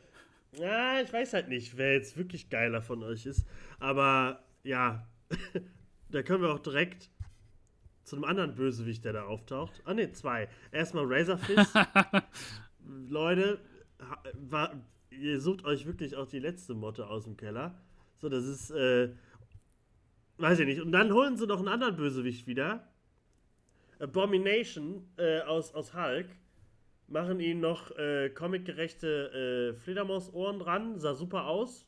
ja, 0.57 1.01
ich 1.01 1.14
weiß 1.14 1.34
halt 1.34 1.49
nicht, 1.49 1.78
wer 1.78 1.93
jetzt 1.93 2.18
wirklich 2.18 2.49
geiler 2.49 2.82
von 2.82 3.03
euch 3.03 3.28
ist. 3.28 3.45
Aber 3.80 4.43
ja, 4.64 5.07
da 6.10 6.24
können 6.24 6.41
wir 6.41 6.51
auch 6.53 6.60
direkt 6.60 7.12
zu 8.05 8.16
einem 8.16 8.26
anderen 8.26 8.55
Bösewicht, 8.55 9.05
der 9.05 9.14
da 9.14 9.24
auftaucht. 9.26 9.80
Ah, 9.86 9.93
ne, 9.93 10.12
zwei. 10.12 10.49
Erstmal 10.72 11.05
Razorfist. 11.07 11.74
Leute, 13.07 13.60
ha- 13.99 14.24
wa- 14.34 14.74
ihr 15.20 15.39
sucht 15.39 15.65
euch 15.65 15.86
wirklich 15.86 16.15
auch 16.15 16.28
die 16.28 16.39
letzte 16.39 16.74
Motte 16.74 17.07
aus 17.07 17.26
dem 17.26 17.38
Keller. 17.38 17.76
So, 18.17 18.30
das 18.30 18.45
ist, 18.45 18.72
äh, 18.72 19.09
weiß 20.38 20.59
ich 20.59 20.65
nicht. 20.65 20.82
Und 20.82 20.91
dann 20.91 21.13
holen 21.13 21.38
sie 21.38 21.47
noch 21.47 21.59
einen 21.59 21.67
anderen 21.67 21.95
Bösewicht 21.95 22.47
wieder. 22.47 22.88
Abomination 23.99 25.07
äh, 25.17 25.41
aus, 25.41 25.74
aus 25.74 25.93
Hulk. 25.93 26.28
Machen 27.07 27.39
ihn 27.39 27.59
noch 27.59 27.91
äh, 27.97 28.30
comicgerechte 28.30 29.74
äh, 29.76 29.80
Fledermausohren 29.80 30.59
dran. 30.59 30.99
Sah 30.99 31.15
super 31.15 31.47
aus. 31.47 31.86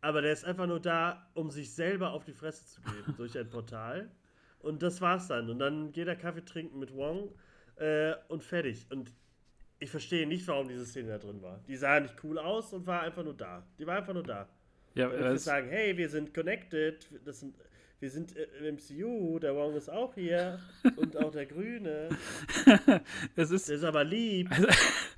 Aber 0.00 0.22
der 0.22 0.32
ist 0.32 0.44
einfach 0.44 0.66
nur 0.66 0.80
da, 0.80 1.30
um 1.34 1.50
sich 1.50 1.74
selber 1.74 2.12
auf 2.12 2.24
die 2.24 2.32
Fresse 2.32 2.66
zu 2.66 2.80
geben 2.82 3.14
durch 3.16 3.36
ein 3.38 3.48
Portal. 3.48 4.10
Und 4.60 4.82
das 4.82 5.00
war's 5.00 5.28
dann. 5.28 5.50
Und 5.50 5.58
dann 5.58 5.92
geht 5.92 6.08
er 6.08 6.16
Kaffee 6.16 6.44
trinken 6.44 6.78
mit 6.78 6.94
Wong 6.94 7.32
äh, 7.76 8.14
und 8.28 8.42
fertig. 8.42 8.86
Und 8.90 9.12
ich 9.80 9.90
verstehe 9.90 10.26
nicht, 10.26 10.46
warum 10.46 10.68
diese 10.68 10.84
Szene 10.84 11.08
da 11.08 11.18
drin 11.18 11.42
war. 11.42 11.58
Die 11.66 11.76
sah 11.76 11.98
nicht 11.98 12.14
cool 12.22 12.38
aus 12.38 12.72
und 12.72 12.86
war 12.86 13.02
einfach 13.02 13.24
nur 13.24 13.34
da. 13.34 13.66
Die 13.78 13.86
war 13.86 13.96
einfach 13.96 14.12
nur 14.12 14.22
da. 14.22 14.46
Ja, 14.94 15.08
Und 15.08 15.34
ich 15.34 15.40
sagen, 15.40 15.68
hey, 15.68 15.96
wir 15.96 16.08
sind 16.08 16.34
connected, 16.34 17.08
das 17.24 17.40
sind, 17.40 17.56
wir 17.98 18.10
sind 18.10 18.36
äh, 18.36 18.46
im 18.58 18.76
MCU, 18.76 19.38
der 19.38 19.54
Wong 19.56 19.74
ist 19.74 19.88
auch 19.88 20.14
hier 20.14 20.58
und 20.96 21.16
auch 21.16 21.30
der 21.30 21.46
Grüne. 21.46 22.10
es 23.36 23.50
ist 23.50 23.68
Der 23.68 23.76
ist 23.76 23.84
aber 23.84 24.04
lieb. 24.04 24.50
Also, 24.50 24.66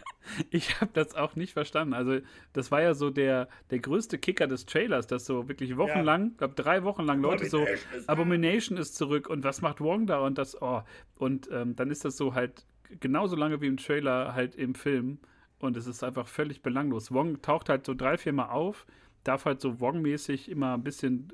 ich 0.50 0.80
habe 0.80 0.90
das 0.94 1.14
auch 1.16 1.34
nicht 1.34 1.54
verstanden. 1.54 1.94
Also, 1.94 2.20
das 2.52 2.70
war 2.70 2.82
ja 2.82 2.94
so 2.94 3.10
der, 3.10 3.48
der 3.70 3.80
größte 3.80 4.18
Kicker 4.18 4.46
des 4.46 4.66
Trailers, 4.66 5.08
dass 5.08 5.24
so 5.24 5.48
wirklich 5.48 5.76
wochenlang, 5.76 6.32
ich 6.32 6.38
glaube 6.38 6.54
drei 6.54 6.84
Wochen 6.84 7.02
lang 7.02 7.20
Leute 7.20 7.46
so, 7.46 7.62
Abomination 7.62 7.96
ist 7.96 8.08
da. 8.08 8.12
Abomination 8.12 8.78
ist 8.78 8.94
zurück 8.94 9.28
und 9.28 9.42
was 9.42 9.60
macht 9.60 9.80
Wong 9.80 10.06
da 10.06 10.20
und 10.20 10.38
das, 10.38 10.60
oh. 10.62 10.82
Und 11.16 11.48
ähm, 11.50 11.74
dann 11.74 11.90
ist 11.90 12.04
das 12.04 12.16
so 12.16 12.34
halt 12.34 12.64
genauso 13.00 13.36
lange 13.36 13.60
wie 13.60 13.66
im 13.66 13.76
Trailer 13.76 14.34
halt 14.34 14.54
im 14.54 14.74
Film 14.74 15.18
und 15.58 15.76
es 15.76 15.86
ist 15.86 16.02
einfach 16.02 16.26
völlig 16.26 16.62
belanglos. 16.62 17.12
Wong 17.12 17.40
taucht 17.42 17.68
halt 17.68 17.86
so 17.86 17.94
drei, 17.94 18.18
vier 18.18 18.32
Mal 18.32 18.50
auf, 18.50 18.86
darf 19.24 19.44
halt 19.44 19.60
so 19.60 19.80
Wong-mäßig 19.80 20.50
immer 20.50 20.74
ein 20.74 20.82
bisschen 20.82 21.32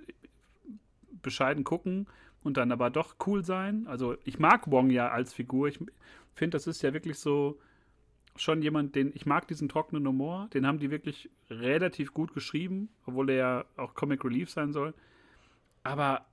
bescheiden 1.23 1.65
gucken 1.65 2.07
und 2.45 2.57
dann 2.57 2.73
aber 2.73 2.91
doch 2.91 3.17
cool 3.27 3.45
sein. 3.45 3.87
Also 3.87 4.17
ich 4.25 4.39
mag 4.39 4.71
Wong 4.71 4.91
ja 4.91 5.09
als 5.09 5.33
Figur. 5.33 5.69
Ich 5.69 5.79
finde, 6.35 6.57
das 6.57 6.67
ist 6.67 6.83
ja 6.83 6.93
wirklich 6.93 7.19
so 7.19 7.59
schon 8.37 8.63
jemand, 8.63 8.95
den 8.95 9.13
ich 9.15 9.27
mag 9.27 9.49
diesen 9.49 9.69
trockenen 9.69 10.07
Humor. 10.07 10.49
Den 10.55 10.67
haben 10.67 10.79
die 10.79 10.91
wirklich 10.91 11.31
relativ 11.51 12.15
gut 12.15 12.35
geschrieben, 12.35 12.89
obwohl 13.07 13.31
er 13.31 13.37
ja 13.37 13.65
auch 13.77 13.95
Comic 13.95 14.25
Relief 14.25 14.51
sein 14.51 14.73
soll. 14.73 14.95
Aber 15.83 16.27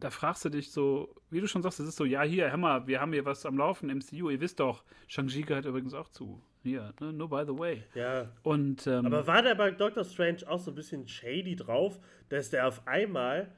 da 0.00 0.10
fragst 0.10 0.44
du 0.44 0.48
dich 0.48 0.70
so, 0.70 1.14
wie 1.30 1.40
du 1.40 1.46
schon 1.46 1.62
sagst, 1.62 1.80
es 1.80 1.88
ist 1.88 1.96
so, 1.96 2.04
ja, 2.04 2.22
hier, 2.22 2.50
Hammer, 2.52 2.86
wir 2.86 3.00
haben 3.00 3.12
hier 3.12 3.24
was 3.24 3.46
am 3.46 3.56
Laufen, 3.56 3.88
MCU, 3.88 4.30
ihr 4.30 4.40
wisst 4.40 4.60
doch, 4.60 4.84
Shang-Chi 5.08 5.42
gehört 5.42 5.64
übrigens 5.64 5.94
auch 5.94 6.08
zu. 6.08 6.42
Hier, 6.62 6.94
ne, 7.00 7.12
no 7.12 7.28
by 7.28 7.44
the 7.46 7.58
way. 7.58 7.84
Ja. 7.94 8.30
Und 8.42 8.86
ähm, 8.86 9.06
Aber 9.06 9.26
war 9.26 9.42
der 9.42 9.54
bei 9.54 9.70
Doctor 9.70 10.04
Strange 10.04 10.38
auch 10.46 10.58
so 10.58 10.70
ein 10.70 10.74
bisschen 10.74 11.06
shady 11.06 11.56
drauf, 11.56 12.00
dass 12.30 12.50
der 12.50 12.66
auf 12.66 12.86
einmal 12.86 13.52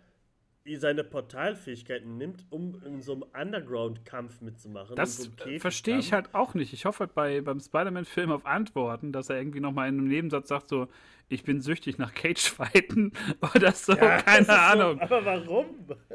seine 0.74 1.04
Portalfähigkeiten 1.04 2.16
nimmt, 2.16 2.44
um 2.50 2.82
in 2.84 3.00
so 3.00 3.12
einem 3.12 3.24
Underground-Kampf 3.40 4.40
mitzumachen. 4.40 4.96
Das 4.96 5.18
so 5.18 5.30
verstehe 5.58 5.98
ich 5.98 6.12
halt 6.12 6.34
auch 6.34 6.54
nicht. 6.54 6.72
Ich 6.72 6.84
hoffe 6.84 7.04
halt 7.04 7.14
bei, 7.14 7.40
beim 7.40 7.60
Spider-Man-Film 7.60 8.32
auf 8.32 8.44
Antworten, 8.44 9.12
dass 9.12 9.30
er 9.30 9.38
irgendwie 9.38 9.60
nochmal 9.60 9.88
in 9.88 9.98
einem 9.98 10.08
Nebensatz 10.08 10.48
sagt, 10.48 10.68
so, 10.68 10.88
ich 11.28 11.42
bin 11.42 11.60
süchtig 11.60 11.98
nach 11.98 12.14
Cage-Fighten 12.14 13.12
oder 13.54 13.72
so, 13.72 13.92
ja, 13.92 14.22
keine 14.22 14.48
Ahnung. 14.48 14.96
So, 14.96 15.02
aber 15.02 15.24
warum? 15.24 15.66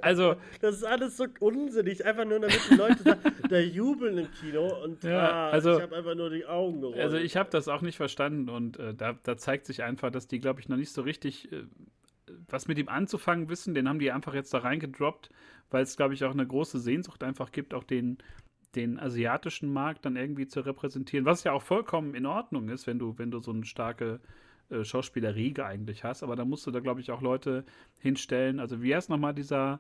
Also, 0.02 0.36
das 0.62 0.78
ist 0.78 0.84
alles 0.84 1.18
so 1.18 1.28
unsinnig, 1.40 2.06
einfach 2.06 2.26
nur 2.26 2.40
damit 2.40 2.60
die 2.70 2.76
Leute 2.76 3.04
da, 3.04 3.18
da 3.50 3.60
jubeln 3.60 4.18
im 4.18 4.32
Kino 4.32 4.84
und 4.84 5.04
ja, 5.04 5.30
ah, 5.30 5.50
also, 5.50 5.76
ich 5.76 5.82
habe 5.82 5.96
einfach 5.96 6.16
nur 6.16 6.30
die 6.30 6.46
Augen 6.46 6.82
gerollt. 6.82 7.00
Also 7.00 7.18
ich 7.18 7.36
habe 7.36 7.50
das 7.50 7.68
auch 7.68 7.82
nicht 7.82 7.98
verstanden 7.98 8.50
und 8.50 8.80
äh, 8.80 8.94
da, 8.94 9.18
da, 9.24 9.38
zeigt 9.38 9.66
sich 9.66 9.84
einfach, 9.84 10.12
dass 10.12 10.28
die, 10.28 10.40
glaube 10.40 10.62
ich, 10.62 10.70
noch 10.70 10.78
nicht 10.78 10.92
so 10.92 11.02
richtig 11.02 11.52
äh, 11.52 11.64
was 12.52 12.68
mit 12.68 12.78
ihm 12.78 12.90
anzufangen 12.90 13.50
wissen. 13.50 13.74
Den 13.74 13.88
haben 13.88 14.00
die 14.00 14.12
einfach 14.12 14.34
jetzt 14.34 14.54
da 14.54 14.60
reingedroppt, 14.60 15.30
weil 15.70 15.84
es, 15.84 15.98
glaube 15.98 16.14
ich, 16.14 16.24
auch 16.24 16.32
eine 16.32 16.46
große 16.46 16.80
Sehnsucht 16.80 17.24
einfach 17.24 17.52
gibt, 17.52 17.74
auch 17.74 17.84
den, 17.84 18.18
den 18.76 19.00
asiatischen 19.00 19.72
Markt 19.72 20.06
dann 20.06 20.16
irgendwie 20.16 20.48
zu 20.48 20.62
repräsentieren, 20.62 21.26
was 21.26 21.44
ja 21.44 21.52
auch 21.54 21.62
vollkommen 21.62 22.16
in 22.16 22.26
Ordnung 22.26 22.70
ist, 22.70 22.88
wenn 22.88 23.00
du, 23.00 23.18
wenn 23.18 23.32
du 23.32 23.40
so 23.40 23.52
eine 23.52 23.66
starke 23.66 24.20
äh, 24.70 24.84
Schauspielerriege 24.84 25.66
eigentlich 25.66 26.04
hast. 26.04 26.24
Aber 26.24 26.36
da 26.36 26.46
musst 26.46 26.66
du 26.66 26.72
da, 26.72 26.80
glaube 26.80 27.02
ich, 27.02 27.12
auch 27.12 27.22
Leute 27.22 27.66
hinstellen. 28.00 28.60
Also 28.60 28.82
wie 28.82 28.96
heißt 28.96 29.10
nochmal 29.10 29.34
dieser, 29.34 29.80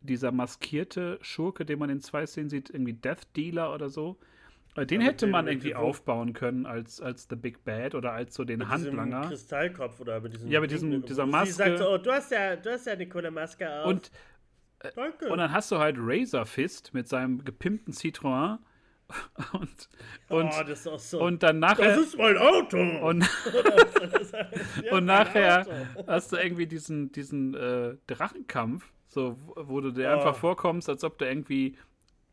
dieser 0.00 0.32
maskierte 0.32 1.18
Schurke, 1.22 1.64
den 1.64 1.78
man 1.78 1.90
in 1.90 2.00
zwei 2.00 2.26
Szenen 2.26 2.48
sieht, 2.48 2.70
irgendwie 2.70 2.94
Death 2.94 3.36
Dealer 3.36 3.74
oder 3.74 3.88
so? 3.88 4.18
Äh, 4.76 4.86
den 4.86 5.00
hätte 5.00 5.26
man 5.26 5.48
irgendwie 5.48 5.74
aufbauen 5.74 6.32
können 6.32 6.66
als, 6.66 7.00
als 7.00 7.26
The 7.28 7.36
Big 7.36 7.64
Bad 7.64 7.94
oder 7.94 8.12
als 8.12 8.34
so 8.34 8.44
den 8.44 8.60
mit 8.60 8.68
Handlanger. 8.68 9.20
Mit 9.20 9.28
Kristallkopf 9.30 10.00
oder 10.00 10.20
mit 10.20 10.34
diesem 10.34 10.50
Ja, 10.50 10.60
mit 10.60 10.70
diesem, 10.70 11.04
dieser 11.04 11.26
Maske. 11.26 11.46
Sie 11.46 11.52
sagt 11.52 11.78
so, 11.78 11.90
oh, 11.90 11.98
du 11.98 12.12
hast 12.12 12.30
ja, 12.30 12.56
du 12.56 12.70
hast 12.70 12.86
ja 12.86 12.92
eine 12.92 13.08
coole 13.08 13.30
Maske 13.30 13.68
auf. 13.80 13.86
Und, 13.86 14.10
äh, 14.80 14.90
Danke. 14.94 15.28
und 15.28 15.38
dann 15.38 15.52
hast 15.52 15.72
du 15.72 15.78
halt 15.78 15.96
Razor 15.98 16.46
Fist 16.46 16.94
mit 16.94 17.08
seinem 17.08 17.44
gepimpten 17.44 17.92
Citroën. 17.92 18.58
Und, 19.52 19.88
und, 20.28 20.52
oh, 20.52 20.62
das 20.62 20.80
ist 20.80 20.86
auch 20.86 20.98
so. 21.00 21.20
und 21.20 21.42
dann 21.42 21.58
nachher. 21.58 21.96
Das 21.96 22.06
ist 22.06 22.16
mein 22.16 22.38
Auto! 22.38 22.78
Und, 22.78 23.28
und 24.92 25.04
nachher 25.04 25.62
Auto. 25.62 26.06
hast 26.06 26.30
du 26.30 26.36
irgendwie 26.36 26.68
diesen, 26.68 27.10
diesen 27.10 27.54
äh, 27.54 27.96
Drachenkampf, 28.06 28.88
so, 29.08 29.36
wo 29.56 29.80
du 29.80 29.90
dir 29.90 30.10
oh. 30.10 30.12
einfach 30.12 30.36
vorkommst, 30.36 30.88
als 30.88 31.02
ob 31.02 31.18
du 31.18 31.26
irgendwie 31.26 31.76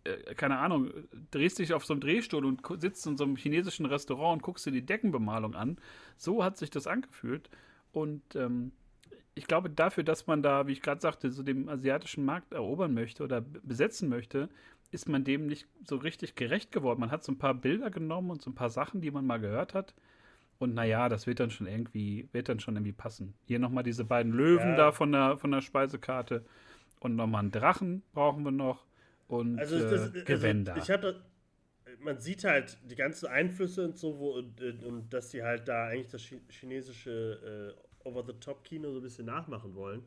äh, 0.08 0.36
keine 0.36 0.60
Ahnung, 0.60 0.92
drehst 1.32 1.60
dich 1.60 1.74
auf 1.74 1.86
so 1.86 1.94
einem 1.94 2.02
Drehstuhl 2.02 2.46
und 2.46 2.62
sitzt 2.80 3.06
in 3.08 3.18
so 3.18 3.24
einem 3.24 3.36
chinesischen 3.36 3.86
Restaurant 3.86 4.38
und 4.38 4.42
guckst 4.44 4.66
dir 4.66 4.72
die 4.72 4.86
Deckenbemalung 4.86 5.56
an. 5.56 5.78
So 6.18 6.44
hat 6.44 6.58
sich 6.58 6.70
das 6.70 6.88
angefühlt. 6.88 7.50
Und 7.92 8.36
ähm, 8.36 8.72
ich 9.36 9.48
glaube, 9.48 9.70
dafür, 9.70 10.04
dass 10.04 10.28
man 10.28 10.42
da, 10.42 10.68
wie 10.68 10.72
ich 10.72 10.82
gerade 10.82 11.02
sagte, 11.02 11.32
so 11.32 11.44
dem 11.44 11.70
asiatischen 11.70 12.26
Markt 12.26 12.54
erobern 12.54 12.94
möchte 12.94 13.24
oder 13.24 13.42
besetzen 13.42 14.10
möchte, 14.10 14.50
ist 14.92 15.10
man 15.10 15.24
dem 15.24 15.48
nicht 15.48 15.68
so 15.84 15.98
richtig 15.98 16.36
gerecht 16.36 16.72
geworden. 16.72 17.00
Man 17.00 17.12
hat 17.12 17.24
so 17.24 17.32
ein 17.32 17.38
paar 17.38 17.54
Bilder 17.54 17.92
genommen 17.92 18.32
und 18.32 18.42
so 18.42 18.50
ein 18.50 18.56
paar 18.56 18.70
Sachen, 18.70 19.02
die 19.02 19.12
man 19.12 19.26
mal 19.26 19.40
gehört 19.40 19.74
hat. 19.74 19.94
Und 20.60 20.74
naja, 20.74 21.08
das 21.08 21.28
wird 21.28 21.40
dann 21.40 21.52
schon 21.52 21.68
irgendwie, 21.68 22.30
wird 22.32 22.50
dann 22.50 22.60
schon 22.60 22.76
irgendwie 22.76 22.94
passen. 22.94 23.36
Hier 23.46 23.60
nochmal 23.60 23.84
diese 23.84 24.06
beiden 24.06 24.32
Löwen 24.32 24.70
ja. 24.70 24.76
da 24.76 24.92
von 24.92 25.12
der, 25.12 25.38
von 25.38 25.52
der 25.52 25.62
Speisekarte. 25.62 26.46
Und 27.00 27.16
nochmal 27.16 27.42
einen 27.42 27.52
Drachen 27.52 28.02
brauchen 28.14 28.44
wir 28.44 28.52
noch 28.52 28.87
und 29.28 29.60
also 29.60 29.80
das, 29.80 30.16
äh, 30.16 30.24
Gewänder. 30.24 30.74
Also 30.74 30.84
ich 30.84 30.92
hatte, 30.92 31.22
man 32.00 32.20
sieht 32.20 32.44
halt 32.44 32.78
die 32.90 32.96
ganzen 32.96 33.28
Einflüsse 33.28 33.86
und 33.86 33.98
so, 33.98 34.18
wo, 34.20 34.32
und, 34.32 34.62
und 34.84 35.14
dass 35.14 35.32
sie 35.32 35.44
halt 35.44 35.68
da 35.68 35.88
eigentlich 35.88 36.10
das 36.10 36.22
chinesische 36.50 37.76
äh, 37.76 38.08
Over-the-Top-Kino 38.08 38.92
so 38.92 39.00
ein 39.00 39.04
bisschen 39.04 39.26
nachmachen 39.26 39.76
wollen. 39.76 40.04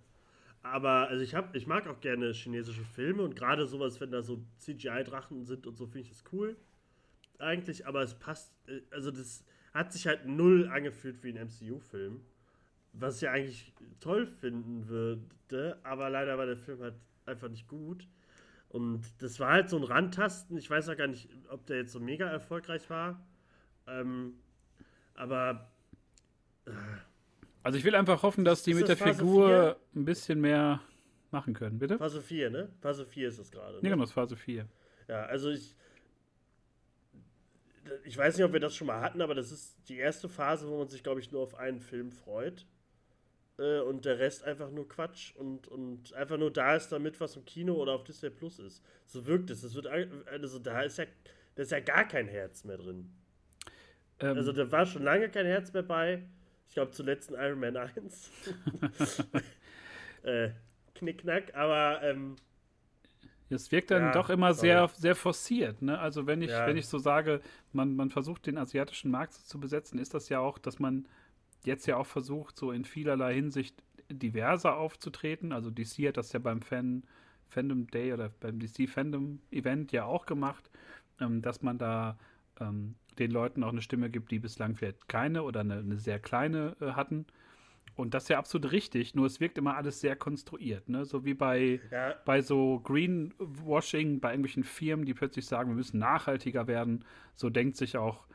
Aber 0.62 1.08
also 1.08 1.22
ich 1.22 1.34
habe, 1.34 1.56
ich 1.56 1.66
mag 1.66 1.86
auch 1.86 2.00
gerne 2.00 2.32
chinesische 2.32 2.84
Filme 2.84 3.22
und 3.22 3.34
gerade 3.34 3.66
sowas, 3.66 4.00
wenn 4.00 4.10
da 4.10 4.22
so 4.22 4.44
CGI-Drachen 4.58 5.44
sind 5.44 5.66
und 5.66 5.76
so, 5.76 5.86
finde 5.86 6.00
ich 6.00 6.10
das 6.10 6.24
cool. 6.32 6.56
Eigentlich, 7.38 7.86
aber 7.86 8.02
es 8.02 8.14
passt, 8.14 8.52
äh, 8.68 8.80
also 8.90 9.10
das 9.10 9.44
hat 9.72 9.92
sich 9.92 10.06
halt 10.06 10.26
null 10.26 10.68
angefühlt 10.68 11.22
wie 11.22 11.30
ein 11.30 11.46
MCU-Film. 11.46 12.20
Was 12.92 13.16
ich 13.16 13.22
ja 13.22 13.32
eigentlich 13.32 13.72
toll 14.00 14.26
finden 14.26 14.88
würde, 14.88 15.78
aber 15.84 16.10
leider 16.10 16.36
war 16.36 16.46
der 16.46 16.56
Film 16.56 16.80
halt 16.80 16.94
einfach 17.24 17.48
nicht 17.48 17.68
gut. 17.68 18.08
Und 18.70 19.02
das 19.20 19.40
war 19.40 19.50
halt 19.50 19.68
so 19.68 19.76
ein 19.76 19.82
Randtasten. 19.82 20.56
Ich 20.56 20.70
weiß 20.70 20.88
auch 20.88 20.96
gar 20.96 21.08
nicht, 21.08 21.28
ob 21.48 21.66
der 21.66 21.78
jetzt 21.78 21.92
so 21.92 21.98
mega 21.98 22.28
erfolgreich 22.28 22.88
war. 22.88 23.20
Ähm, 23.88 24.34
aber. 25.14 25.72
Äh, 26.66 26.70
also 27.64 27.76
ich 27.76 27.84
will 27.84 27.96
einfach 27.96 28.22
hoffen, 28.22 28.44
dass 28.44 28.62
die 28.62 28.74
mit 28.74 28.84
das 28.84 28.90
der 28.90 28.96
Phase 28.96 29.18
Figur 29.18 29.48
4? 29.48 29.76
ein 29.96 30.04
bisschen 30.04 30.40
mehr 30.40 30.80
machen 31.32 31.52
können, 31.52 31.78
bitte? 31.80 31.98
Phase 31.98 32.22
4, 32.22 32.50
ne? 32.50 32.68
Phase 32.80 33.04
4 33.04 33.28
ist 33.28 33.38
es 33.38 33.50
gerade. 33.50 33.78
Ne? 33.78 33.82
Ja, 33.82 33.90
genau, 33.90 34.04
das 34.04 34.12
Phase 34.12 34.36
4. 34.36 34.66
Ja, 35.08 35.22
also 35.24 35.50
ich. 35.50 35.76
Ich 38.04 38.16
weiß 38.16 38.36
nicht, 38.36 38.44
ob 38.44 38.52
wir 38.52 38.60
das 38.60 38.76
schon 38.76 38.86
mal 38.86 39.00
hatten, 39.00 39.20
aber 39.20 39.34
das 39.34 39.50
ist 39.50 39.76
die 39.88 39.96
erste 39.96 40.28
Phase, 40.28 40.68
wo 40.68 40.78
man 40.78 40.88
sich, 40.88 41.02
glaube 41.02 41.18
ich, 41.18 41.32
nur 41.32 41.42
auf 41.42 41.56
einen 41.56 41.80
Film 41.80 42.12
freut 42.12 42.66
äh, 43.60 43.80
und 43.80 44.04
der 44.04 44.18
Rest 44.18 44.44
einfach 44.44 44.70
nur 44.70 44.88
Quatsch 44.88 45.34
und, 45.36 45.68
und 45.68 46.12
einfach 46.14 46.38
nur 46.38 46.50
da 46.50 46.74
ist, 46.74 46.88
damit 46.88 47.20
was 47.20 47.36
im 47.36 47.44
Kino 47.44 47.74
oder 47.74 47.92
auf 47.92 48.04
Disney 48.04 48.30
Plus 48.30 48.58
ist. 48.58 48.82
So 49.06 49.26
wirkt 49.26 49.50
es. 49.50 49.62
Es 49.62 49.74
wird 49.74 49.86
also 49.86 50.58
da 50.58 50.80
ist 50.82 50.98
ja, 50.98 51.04
da 51.54 51.62
ist 51.62 51.70
ja 51.70 51.80
gar 51.80 52.08
kein 52.08 52.26
Herz 52.26 52.64
mehr 52.64 52.78
drin. 52.78 53.12
Ähm, 54.18 54.36
also 54.36 54.52
da 54.52 54.70
war 54.72 54.86
schon 54.86 55.02
lange 55.02 55.28
kein 55.28 55.46
Herz 55.46 55.72
mehr 55.72 55.82
bei. 55.82 56.22
Ich 56.68 56.74
glaube 56.74 56.92
zuletzt 56.92 57.30
in 57.30 57.36
Iron 57.36 57.60
Man 57.60 57.76
1. 57.76 58.30
äh, 60.22 60.50
Knickknack, 60.94 61.54
aber 61.54 62.02
ähm, 62.02 62.36
es 63.48 63.72
wirkt 63.72 63.90
dann 63.90 64.02
ja, 64.02 64.12
doch 64.12 64.30
immer 64.30 64.54
sehr, 64.54 64.88
sehr 64.96 65.16
forciert. 65.16 65.82
Ne? 65.82 65.98
Also 65.98 66.26
wenn 66.26 66.40
ich, 66.40 66.50
ja. 66.50 66.66
wenn 66.66 66.76
ich 66.76 66.86
so 66.86 66.98
sage, 66.98 67.40
man, 67.72 67.96
man 67.96 68.10
versucht 68.10 68.46
den 68.46 68.56
asiatischen 68.56 69.10
Markt 69.10 69.32
zu 69.32 69.58
besetzen, 69.58 69.98
ist 69.98 70.14
das 70.14 70.28
ja 70.28 70.38
auch, 70.38 70.58
dass 70.58 70.78
man 70.78 71.08
jetzt 71.64 71.86
ja 71.86 71.96
auch 71.96 72.06
versucht, 72.06 72.56
so 72.56 72.72
in 72.72 72.84
vielerlei 72.84 73.34
Hinsicht 73.34 73.82
diverser 74.10 74.76
aufzutreten. 74.76 75.52
Also 75.52 75.70
DC 75.70 76.08
hat 76.08 76.16
das 76.16 76.32
ja 76.32 76.38
beim 76.38 76.62
Fan, 76.62 77.04
Fandom 77.48 77.86
Day 77.88 78.12
oder 78.12 78.30
beim 78.40 78.58
DC 78.58 78.88
Fandom 78.88 79.40
Event 79.50 79.92
ja 79.92 80.04
auch 80.04 80.26
gemacht, 80.26 80.70
ähm, 81.20 81.42
dass 81.42 81.62
man 81.62 81.78
da 81.78 82.18
ähm, 82.60 82.94
den 83.18 83.30
Leuten 83.30 83.62
auch 83.64 83.72
eine 83.72 83.82
Stimme 83.82 84.10
gibt, 84.10 84.30
die 84.30 84.38
bislang 84.38 84.76
vielleicht 84.76 85.08
keine 85.08 85.42
oder 85.42 85.60
eine, 85.60 85.78
eine 85.78 85.98
sehr 85.98 86.18
kleine 86.18 86.76
äh, 86.80 86.92
hatten. 86.92 87.26
Und 87.96 88.14
das 88.14 88.24
ist 88.24 88.28
ja 88.30 88.38
absolut 88.38 88.72
richtig, 88.72 89.14
nur 89.14 89.26
es 89.26 89.40
wirkt 89.40 89.58
immer 89.58 89.76
alles 89.76 90.00
sehr 90.00 90.16
konstruiert, 90.16 90.88
ne? 90.88 91.04
So 91.04 91.24
wie 91.24 91.34
bei, 91.34 91.80
ja. 91.90 92.14
bei 92.24 92.40
so 92.40 92.80
Greenwashing, 92.80 94.20
bei 94.20 94.30
irgendwelchen 94.30 94.64
Firmen, 94.64 95.04
die 95.04 95.12
plötzlich 95.12 95.46
sagen, 95.46 95.70
wir 95.70 95.76
müssen 95.76 95.98
nachhaltiger 95.98 96.66
werden. 96.66 97.04
So 97.34 97.50
denkt 97.50 97.76
sich 97.76 97.98
auch 97.98 98.26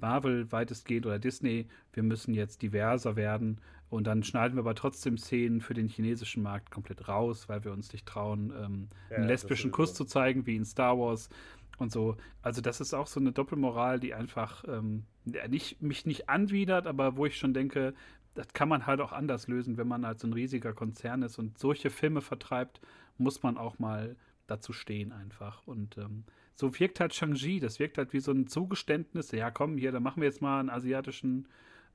Marvel 0.00 0.50
weitestgehend 0.50 1.06
oder 1.06 1.18
Disney, 1.18 1.68
wir 1.92 2.02
müssen 2.02 2.34
jetzt 2.34 2.62
diverser 2.62 3.16
werden. 3.16 3.60
Und 3.90 4.06
dann 4.06 4.22
schneiden 4.22 4.56
wir 4.56 4.60
aber 4.60 4.74
trotzdem 4.74 5.16
Szenen 5.16 5.60
für 5.60 5.74
den 5.74 5.88
chinesischen 5.88 6.42
Markt 6.42 6.70
komplett 6.70 7.08
raus, 7.08 7.48
weil 7.48 7.64
wir 7.64 7.72
uns 7.72 7.92
nicht 7.92 8.06
trauen, 8.06 8.52
ähm, 8.58 8.88
ja, 9.10 9.16
einen 9.16 9.28
lesbischen 9.28 9.70
Kuss 9.70 9.90
so. 9.90 10.04
zu 10.04 10.10
zeigen, 10.10 10.46
wie 10.46 10.56
in 10.56 10.64
Star 10.64 10.98
Wars 10.98 11.30
und 11.78 11.90
so. 11.90 12.16
Also 12.42 12.60
das 12.60 12.80
ist 12.80 12.92
auch 12.92 13.06
so 13.06 13.18
eine 13.18 13.32
Doppelmoral, 13.32 13.98
die 13.98 14.12
einfach 14.12 14.64
ähm, 14.68 15.04
nicht, 15.24 15.80
mich 15.80 16.04
nicht 16.04 16.28
anwidert, 16.28 16.86
aber 16.86 17.16
wo 17.16 17.24
ich 17.24 17.38
schon 17.38 17.54
denke, 17.54 17.94
das 18.34 18.52
kann 18.52 18.68
man 18.68 18.86
halt 18.86 19.00
auch 19.00 19.12
anders 19.12 19.48
lösen, 19.48 19.78
wenn 19.78 19.88
man 19.88 20.04
als 20.04 20.22
ein 20.22 20.32
riesiger 20.32 20.72
Konzern 20.72 21.22
ist 21.22 21.38
und 21.38 21.58
solche 21.58 21.90
Filme 21.90 22.20
vertreibt, 22.20 22.80
muss 23.16 23.42
man 23.42 23.56
auch 23.56 23.78
mal 23.78 24.16
dazu 24.46 24.72
stehen 24.72 25.12
einfach. 25.12 25.66
Und 25.66 25.98
ähm, 25.98 26.24
so 26.58 26.76
wirkt 26.80 26.98
halt 26.98 27.14
Shang-Chi, 27.14 27.60
das 27.60 27.78
wirkt 27.78 27.98
halt 27.98 28.12
wie 28.12 28.18
so 28.18 28.32
ein 28.32 28.48
Zugeständnis. 28.48 29.30
Ja, 29.30 29.48
komm, 29.52 29.76
hier, 29.76 29.92
da 29.92 30.00
machen 30.00 30.20
wir 30.20 30.28
jetzt 30.28 30.42
mal 30.42 30.58
einen 30.58 30.70
asiatischen 30.70 31.46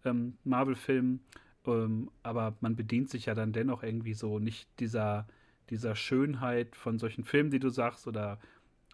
ähm, 0.05 0.37
Marvel-Film. 0.45 1.19
Ähm, 1.67 2.09
aber 2.23 2.55
man 2.61 2.77
bedient 2.77 3.09
sich 3.09 3.25
ja 3.25 3.33
dann 3.33 3.51
dennoch 3.51 3.83
irgendwie 3.83 4.13
so 4.13 4.39
nicht 4.39 4.69
dieser, 4.79 5.27
dieser 5.69 5.97
Schönheit 5.97 6.77
von 6.77 6.97
solchen 6.97 7.25
Filmen, 7.25 7.51
die 7.51 7.59
du 7.59 7.67
sagst, 7.67 8.07
oder 8.07 8.39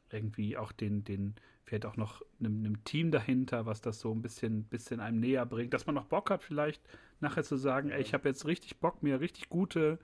irgendwie 0.10 0.58
auch 0.58 0.72
den, 0.72 1.04
den, 1.04 1.36
vielleicht 1.66 1.86
auch 1.86 1.98
noch 1.98 2.24
einem, 2.40 2.66
einem, 2.66 2.84
Team 2.84 3.12
dahinter, 3.12 3.68
was 3.68 3.80
das 3.80 4.00
so 4.00 4.12
ein 4.12 4.24
bisschen, 4.24 4.64
bisschen 4.64 5.00
einem 5.00 5.20
näher 5.20 5.46
bringt, 5.46 5.76
dass 5.76 5.86
man 5.86 5.94
noch 5.94 6.06
Bock 6.06 6.32
hat, 6.32 6.42
vielleicht 6.42 6.82
nachher 7.20 7.44
zu 7.44 7.58
sagen, 7.58 7.92
ey, 7.92 8.02
ich 8.02 8.16
habe 8.16 8.28
jetzt 8.28 8.48
richtig 8.48 8.78
Bock, 8.78 9.04
mir 9.04 9.20
richtig 9.20 9.50
gute 9.50 10.00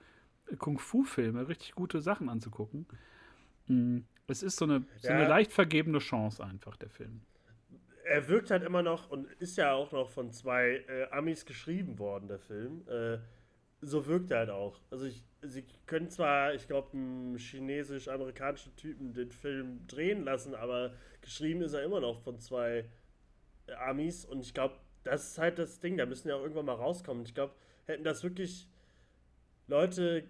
Kung-Fu-Filme, 0.58 1.48
richtig 1.48 1.74
gute 1.74 2.00
Sachen 2.00 2.28
anzugucken. 2.28 2.86
Mhm. 3.66 4.04
Es 4.28 4.42
ist 4.42 4.56
so 4.56 4.64
eine, 4.64 4.84
so 4.98 5.08
eine 5.08 5.28
leicht 5.28 5.52
vergebene 5.52 5.98
Chance 5.98 6.44
einfach, 6.44 6.76
der 6.76 6.90
Film. 6.90 7.22
Er 8.04 8.28
wirkt 8.28 8.50
halt 8.50 8.62
immer 8.62 8.82
noch 8.82 9.10
und 9.10 9.26
ist 9.40 9.56
ja 9.56 9.72
auch 9.72 9.92
noch 9.92 10.10
von 10.10 10.30
zwei 10.30 10.84
äh, 10.88 11.10
Amis 11.10 11.44
geschrieben 11.44 11.98
worden, 11.98 12.28
der 12.28 12.38
Film. 12.38 12.86
Äh, 12.88 13.18
so 13.80 14.06
wirkt 14.06 14.30
er 14.30 14.38
halt 14.38 14.50
auch. 14.50 14.80
Also 14.90 15.06
ich, 15.06 15.22
sie 15.42 15.64
können 15.86 16.08
zwar, 16.08 16.54
ich 16.54 16.66
glaube, 16.66 16.92
einen 16.92 17.36
chinesisch-amerikanischen 17.36 18.74
Typen 18.76 19.12
den 19.12 19.30
Film 19.30 19.86
drehen 19.86 20.24
lassen, 20.24 20.54
aber 20.54 20.94
geschrieben 21.20 21.62
ist 21.62 21.72
er 21.72 21.82
immer 21.82 22.00
noch 22.00 22.20
von 22.22 22.38
zwei 22.38 22.88
äh, 23.66 23.72
Amis 23.74 24.24
und 24.24 24.40
ich 24.40 24.54
glaube, 24.54 24.76
das 25.04 25.30
ist 25.30 25.38
halt 25.38 25.58
das 25.58 25.78
Ding, 25.78 25.96
da 25.96 26.06
müssen 26.06 26.28
ja 26.28 26.36
auch 26.36 26.42
irgendwann 26.42 26.66
mal 26.66 26.74
rauskommen. 26.74 27.24
Ich 27.24 27.34
glaube, 27.34 27.54
hätten 27.86 28.04
das 28.04 28.24
wirklich 28.24 28.68
Leute 29.68 30.24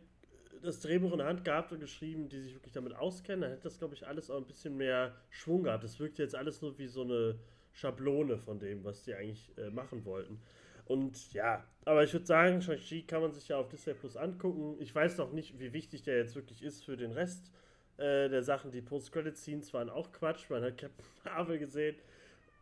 das 0.66 0.80
Drehbuch 0.80 1.12
in 1.12 1.18
der 1.18 1.26
Hand 1.26 1.44
gehabt 1.44 1.72
und 1.72 1.80
geschrieben, 1.80 2.28
die 2.28 2.40
sich 2.40 2.54
wirklich 2.54 2.72
damit 2.72 2.94
auskennen, 2.94 3.42
dann 3.42 3.50
hätte 3.50 3.64
das, 3.64 3.78
glaube 3.78 3.94
ich, 3.94 4.06
alles 4.06 4.30
auch 4.30 4.36
ein 4.36 4.46
bisschen 4.46 4.76
mehr 4.76 5.14
Schwung 5.30 5.64
gehabt. 5.64 5.84
Das 5.84 5.98
wirkt 5.98 6.18
jetzt 6.18 6.34
alles 6.34 6.60
nur 6.62 6.78
wie 6.78 6.86
so 6.86 7.02
eine 7.02 7.38
Schablone 7.72 8.38
von 8.38 8.58
dem, 8.58 8.84
was 8.84 9.02
die 9.02 9.14
eigentlich 9.14 9.52
äh, 9.58 9.70
machen 9.70 10.04
wollten. 10.04 10.40
Und 10.86 11.32
ja, 11.32 11.64
aber 11.84 12.04
ich 12.04 12.12
würde 12.12 12.26
sagen, 12.26 12.62
Shang-Chi 12.62 13.02
kann 13.02 13.20
man 13.20 13.32
sich 13.32 13.48
ja 13.48 13.58
auf 13.58 13.68
Disney 13.68 13.94
Plus 13.94 14.16
angucken. 14.16 14.76
Ich 14.78 14.94
weiß 14.94 15.18
noch 15.18 15.32
nicht, 15.32 15.58
wie 15.58 15.72
wichtig 15.72 16.02
der 16.02 16.18
jetzt 16.18 16.36
wirklich 16.36 16.62
ist 16.62 16.84
für 16.84 16.96
den 16.96 17.12
Rest 17.12 17.50
äh, 17.96 18.28
der 18.28 18.42
Sachen. 18.42 18.70
Die 18.70 18.82
Post-Credit-Scenes 18.82 19.74
waren 19.74 19.90
auch 19.90 20.12
Quatsch. 20.12 20.48
Man 20.48 20.62
hat 20.62 20.78
Captain 20.78 21.04
Marvel 21.24 21.58
gesehen 21.58 21.96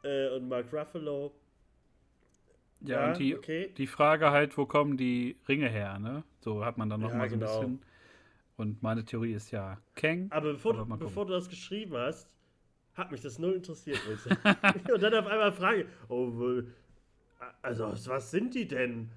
äh, 0.03 0.29
und 0.31 0.49
Mark 0.49 0.73
Ruffalo. 0.73 1.35
Ja, 2.81 3.01
ja 3.01 3.09
und 3.09 3.19
die, 3.19 3.37
okay. 3.37 3.73
die 3.77 3.87
Frage 3.87 4.31
halt, 4.31 4.57
wo 4.57 4.67
kommen 4.67 4.97
die 4.97 5.37
Ringe 5.49 5.69
her, 5.69 5.99
ne? 5.99 6.25
So 6.41 6.65
hat 6.65 6.79
man 6.79 6.89
dann 6.89 7.01
nochmal 7.01 7.27
ja, 7.27 7.29
so 7.29 7.35
ein 7.35 7.41
genau. 7.41 7.61
bisschen. 7.61 7.83
Und 8.57 8.83
meine 8.83 9.05
Theorie 9.05 9.33
ist 9.33 9.51
ja 9.51 9.79
Kang. 9.95 10.29
Aber 10.31 10.53
bevor, 10.53 10.79
aber 10.79 10.97
bevor 10.97 11.27
du 11.27 11.33
das 11.33 11.49
geschrieben 11.49 11.97
hast, 11.97 12.31
hat 12.95 13.11
mich 13.11 13.21
das 13.21 13.39
null 13.39 13.55
interessiert. 13.55 13.99
und 14.93 15.03
dann 15.03 15.15
auf 15.15 15.27
einmal 15.27 15.53
frage, 15.53 15.87
oh, 16.09 16.63
also 17.63 17.93
was 18.07 18.31
sind 18.31 18.55
die 18.55 18.69
denn? 18.69 19.11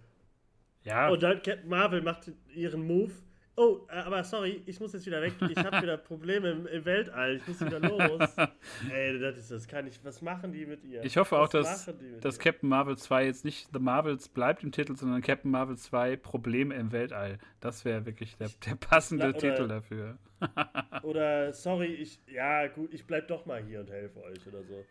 Ja. 0.84 1.10
Und 1.10 1.22
dann 1.22 1.42
Captain 1.42 1.70
Marvel 1.70 2.02
macht 2.02 2.32
ihren 2.54 2.86
Move 2.86 3.12
Oh, 3.60 3.80
äh, 3.90 3.96
aber 3.96 4.24
sorry, 4.24 4.62
ich 4.68 4.80
muss 4.80 4.94
jetzt 4.94 5.08
wieder 5.08 5.20
weg. 5.20 5.34
Ich 5.50 5.58
habe 5.58 5.82
wieder 5.82 5.98
Probleme 5.98 6.52
im, 6.52 6.68
im, 6.68 6.86
Weltall. 6.86 7.38
Ich 7.38 7.48
muss 7.48 7.60
wieder 7.60 7.80
los. 7.80 8.36
Ey, 8.94 9.20
das 9.20 9.36
ist 9.36 9.50
das 9.50 9.68
kann 9.68 9.88
ich. 9.88 10.00
Was 10.04 10.22
machen 10.22 10.52
die 10.52 10.68
mit 10.68 10.84
ihr? 10.84 11.04
Ich 11.04 11.18
hoffe 11.18 11.36
was 11.36 11.42
auch, 11.42 11.50
dass, 11.50 11.92
dass 12.22 12.38
Captain 12.38 12.70
Marvel 12.70 12.98
2 12.98 13.26
jetzt 13.26 13.46
nicht 13.46 13.70
The 13.74 13.80
Marvels 13.80 14.30
bleibt 14.30 14.64
im 14.64 14.72
Titel, 14.72 14.96
sondern 14.96 15.24
Captain 15.24 15.50
Marvel 15.50 15.76
2 15.76 16.18
Probleme 16.18 16.76
im 16.76 16.92
Weltall. 16.92 17.40
Das 17.60 17.84
wäre 17.84 18.06
wirklich 18.06 18.38
der, 18.38 18.50
der 18.64 18.76
passende 18.76 19.30
oder, 19.30 19.40
Titel 19.40 19.68
dafür. 19.68 20.20
oder 21.02 21.52
sorry, 21.52 21.88
ich 21.88 22.20
ja 22.28 22.68
gut, 22.68 22.94
ich 22.94 23.08
bleib 23.08 23.28
doch 23.28 23.48
mal 23.48 23.64
hier 23.64 23.80
und 23.80 23.90
helfe 23.90 24.22
euch 24.22 24.46
oder 24.46 24.64
so. 24.66 24.86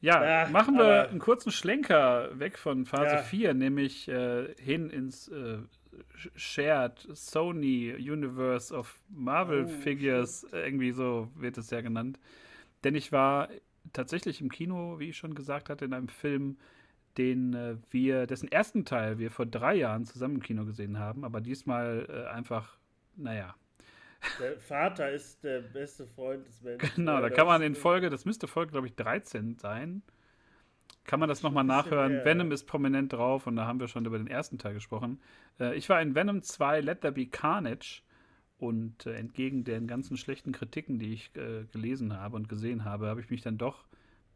Ja, 0.00 0.24
ja 0.44 0.48
machen 0.48 0.78
wir 0.78 1.10
einen 1.10 1.18
kurzen 1.18 1.50
Schlenker 1.50 2.38
weg 2.38 2.56
von 2.56 2.86
Phase 2.86 3.16
ja. 3.16 3.22
4, 3.22 3.54
nämlich 3.54 4.08
äh, 4.08 4.54
hin 4.56 4.88
ins 4.88 5.28
äh, 5.28 5.58
Shared 6.34 6.98
Sony 7.14 7.94
Universe 7.96 8.74
of 8.74 9.00
Marvel 9.08 9.64
oh, 9.64 9.68
Figures, 9.82 10.40
shit. 10.40 10.52
irgendwie 10.52 10.92
so 10.92 11.28
wird 11.34 11.58
es 11.58 11.70
ja 11.70 11.80
genannt. 11.80 12.18
Denn 12.84 12.94
ich 12.94 13.12
war 13.12 13.48
tatsächlich 13.92 14.40
im 14.40 14.50
Kino, 14.50 14.98
wie 14.98 15.10
ich 15.10 15.16
schon 15.16 15.34
gesagt 15.34 15.68
hatte, 15.68 15.84
in 15.84 15.92
einem 15.92 16.08
Film, 16.08 16.58
den 17.16 17.54
äh, 17.54 17.76
wir, 17.90 18.26
dessen 18.26 18.50
ersten 18.50 18.84
Teil 18.84 19.18
wir 19.18 19.30
vor 19.30 19.46
drei 19.46 19.74
Jahren 19.74 20.04
zusammen 20.04 20.36
im 20.36 20.42
Kino 20.42 20.64
gesehen 20.64 20.98
haben, 20.98 21.24
aber 21.24 21.40
diesmal 21.40 22.06
äh, 22.08 22.28
einfach, 22.32 22.78
naja. 23.16 23.54
Der 24.40 24.58
Vater 24.58 25.10
ist 25.10 25.42
der 25.44 25.60
beste 25.60 26.06
Freund 26.06 26.46
des 26.46 26.60
Menschen. 26.60 26.90
Genau, 26.96 27.20
da 27.20 27.30
kann 27.30 27.46
man 27.46 27.62
in 27.62 27.74
Folge, 27.74 28.10
das 28.10 28.24
müsste 28.24 28.46
Folge, 28.48 28.72
glaube 28.72 28.86
ich, 28.88 28.94
13 28.94 29.58
sein 29.58 30.02
kann 31.08 31.20
man 31.20 31.28
das 31.28 31.42
nochmal 31.42 31.64
nachhören. 31.64 32.12
Mehr, 32.12 32.24
Venom 32.26 32.52
ist 32.52 32.66
prominent 32.66 33.14
drauf 33.14 33.46
und 33.46 33.56
da 33.56 33.66
haben 33.66 33.80
wir 33.80 33.88
schon 33.88 34.04
über 34.04 34.18
den 34.18 34.26
ersten 34.26 34.58
Teil 34.58 34.74
gesprochen. 34.74 35.20
Äh, 35.58 35.74
ich 35.74 35.88
war 35.88 36.00
in 36.02 36.14
Venom 36.14 36.42
2 36.42 36.82
Let 36.82 37.00
There 37.00 37.14
Be 37.14 37.26
Carnage 37.26 38.02
und 38.58 39.06
äh, 39.06 39.14
entgegen 39.14 39.64
den 39.64 39.86
ganzen 39.86 40.18
schlechten 40.18 40.52
Kritiken, 40.52 40.98
die 40.98 41.14
ich 41.14 41.34
äh, 41.34 41.64
gelesen 41.72 42.14
habe 42.14 42.36
und 42.36 42.50
gesehen 42.50 42.84
habe, 42.84 43.06
habe 43.08 43.22
ich 43.22 43.30
mich 43.30 43.40
dann 43.40 43.56
doch 43.56 43.86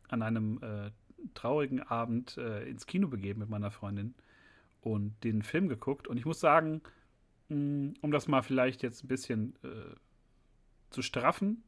an 0.08 0.22
einem 0.22 0.60
äh, 0.62 0.90
traurigen 1.34 1.82
Abend 1.82 2.38
äh, 2.38 2.66
ins 2.66 2.86
Kino 2.86 3.06
begeben 3.08 3.40
mit 3.40 3.50
meiner 3.50 3.70
Freundin 3.70 4.14
und 4.80 5.22
den 5.24 5.42
Film 5.42 5.68
geguckt. 5.68 6.08
Und 6.08 6.16
ich 6.16 6.24
muss 6.24 6.40
sagen, 6.40 6.80
mh, 7.50 7.56
mm, 7.56 7.94
um 8.00 8.10
das 8.12 8.28
mal 8.28 8.42
vielleicht 8.42 8.82
jetzt 8.82 9.04
ein 9.04 9.08
bisschen 9.08 9.54
äh, 9.62 9.94
zu 10.90 11.02
straffen, 11.02 11.62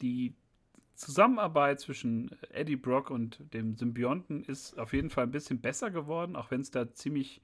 die 0.00 0.34
Zusammenarbeit 0.98 1.78
zwischen 1.78 2.28
Eddie 2.50 2.74
Brock 2.74 3.10
und 3.10 3.40
dem 3.54 3.76
Symbionten 3.76 4.42
ist 4.42 4.76
auf 4.80 4.92
jeden 4.92 5.10
Fall 5.10 5.24
ein 5.24 5.30
bisschen 5.30 5.60
besser 5.60 5.92
geworden, 5.92 6.34
auch 6.34 6.50
wenn 6.50 6.60
es 6.60 6.72
da 6.72 6.92
ziemlich 6.92 7.40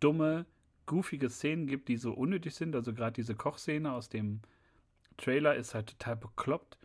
dumme, 0.00 0.44
goofige 0.84 1.30
Szenen 1.30 1.66
gibt, 1.66 1.88
die 1.88 1.96
so 1.96 2.12
unnötig 2.12 2.54
sind. 2.54 2.76
Also 2.76 2.92
gerade 2.92 3.14
diese 3.14 3.34
Kochszene 3.34 3.90
aus 3.90 4.10
dem 4.10 4.40
Trailer 5.16 5.56
ist 5.56 5.74
halt 5.74 5.98
total 5.98 6.16
bekloppt. 6.16 6.76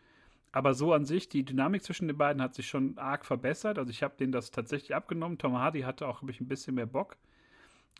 Aber 0.53 0.73
so 0.73 0.93
an 0.93 1.03
sich, 1.03 1.27
die 1.27 1.43
Dynamik 1.43 1.83
zwischen 1.83 2.07
den 2.07 2.17
beiden 2.17 2.41
hat 2.41 2.55
sich 2.55 2.67
schon 2.67 2.97
arg 2.97 3.25
verbessert. 3.25 3.77
Also 3.77 3.91
ich 3.91 4.03
habe 4.03 4.15
denen 4.17 4.31
das 4.31 4.51
tatsächlich 4.51 4.95
abgenommen. 4.95 5.37
Tom 5.37 5.57
Hardy 5.57 5.81
hatte 5.81 6.07
auch, 6.07 6.19
glaube 6.19 6.31
ich, 6.31 6.39
ein 6.39 6.47
bisschen 6.47 6.75
mehr 6.75 6.85
Bock 6.85 7.17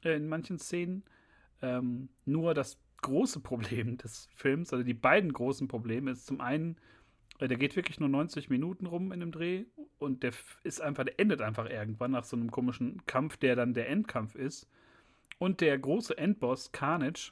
äh, 0.06 0.16
in 0.16 0.30
manchen 0.30 0.58
Szenen. 0.58 1.04
Ähm, 1.62 2.08
nur 2.24 2.54
das 2.54 2.78
große 3.02 3.42
Problem 3.42 3.98
des 3.98 4.30
Films, 4.36 4.72
also 4.72 4.86
die 4.86 4.94
beiden 4.94 5.34
großen 5.34 5.68
Probleme, 5.68 6.12
ist 6.12 6.28
zum 6.28 6.40
einen, 6.40 6.78
äh, 6.78 6.80
der 7.48 7.58
geht 7.58 7.76
wirklich 7.76 8.00
nur 8.00 8.10
90 8.10 8.50
Minuten 8.50 8.86
rum 8.86 9.12
in 9.12 9.20
dem 9.20 9.32
Dreh 9.32 9.66
und 10.00 10.24
der 10.24 10.34
ist 10.64 10.82
einfach, 10.82 11.04
der 11.04 11.20
endet 11.20 11.42
einfach 11.42 11.70
irgendwann 11.70 12.12
nach 12.12 12.24
so 12.24 12.36
einem 12.36 12.52
komischen 12.52 13.06
Kampf, 13.06 13.38
der 13.38 13.56
dann 13.56 13.74
der 13.74 13.90
Endkampf 13.90 14.36
ist. 14.36 14.68
Und 15.40 15.62
der 15.62 15.78
große 15.78 16.18
Endboss, 16.18 16.72
Carnage, 16.72 17.32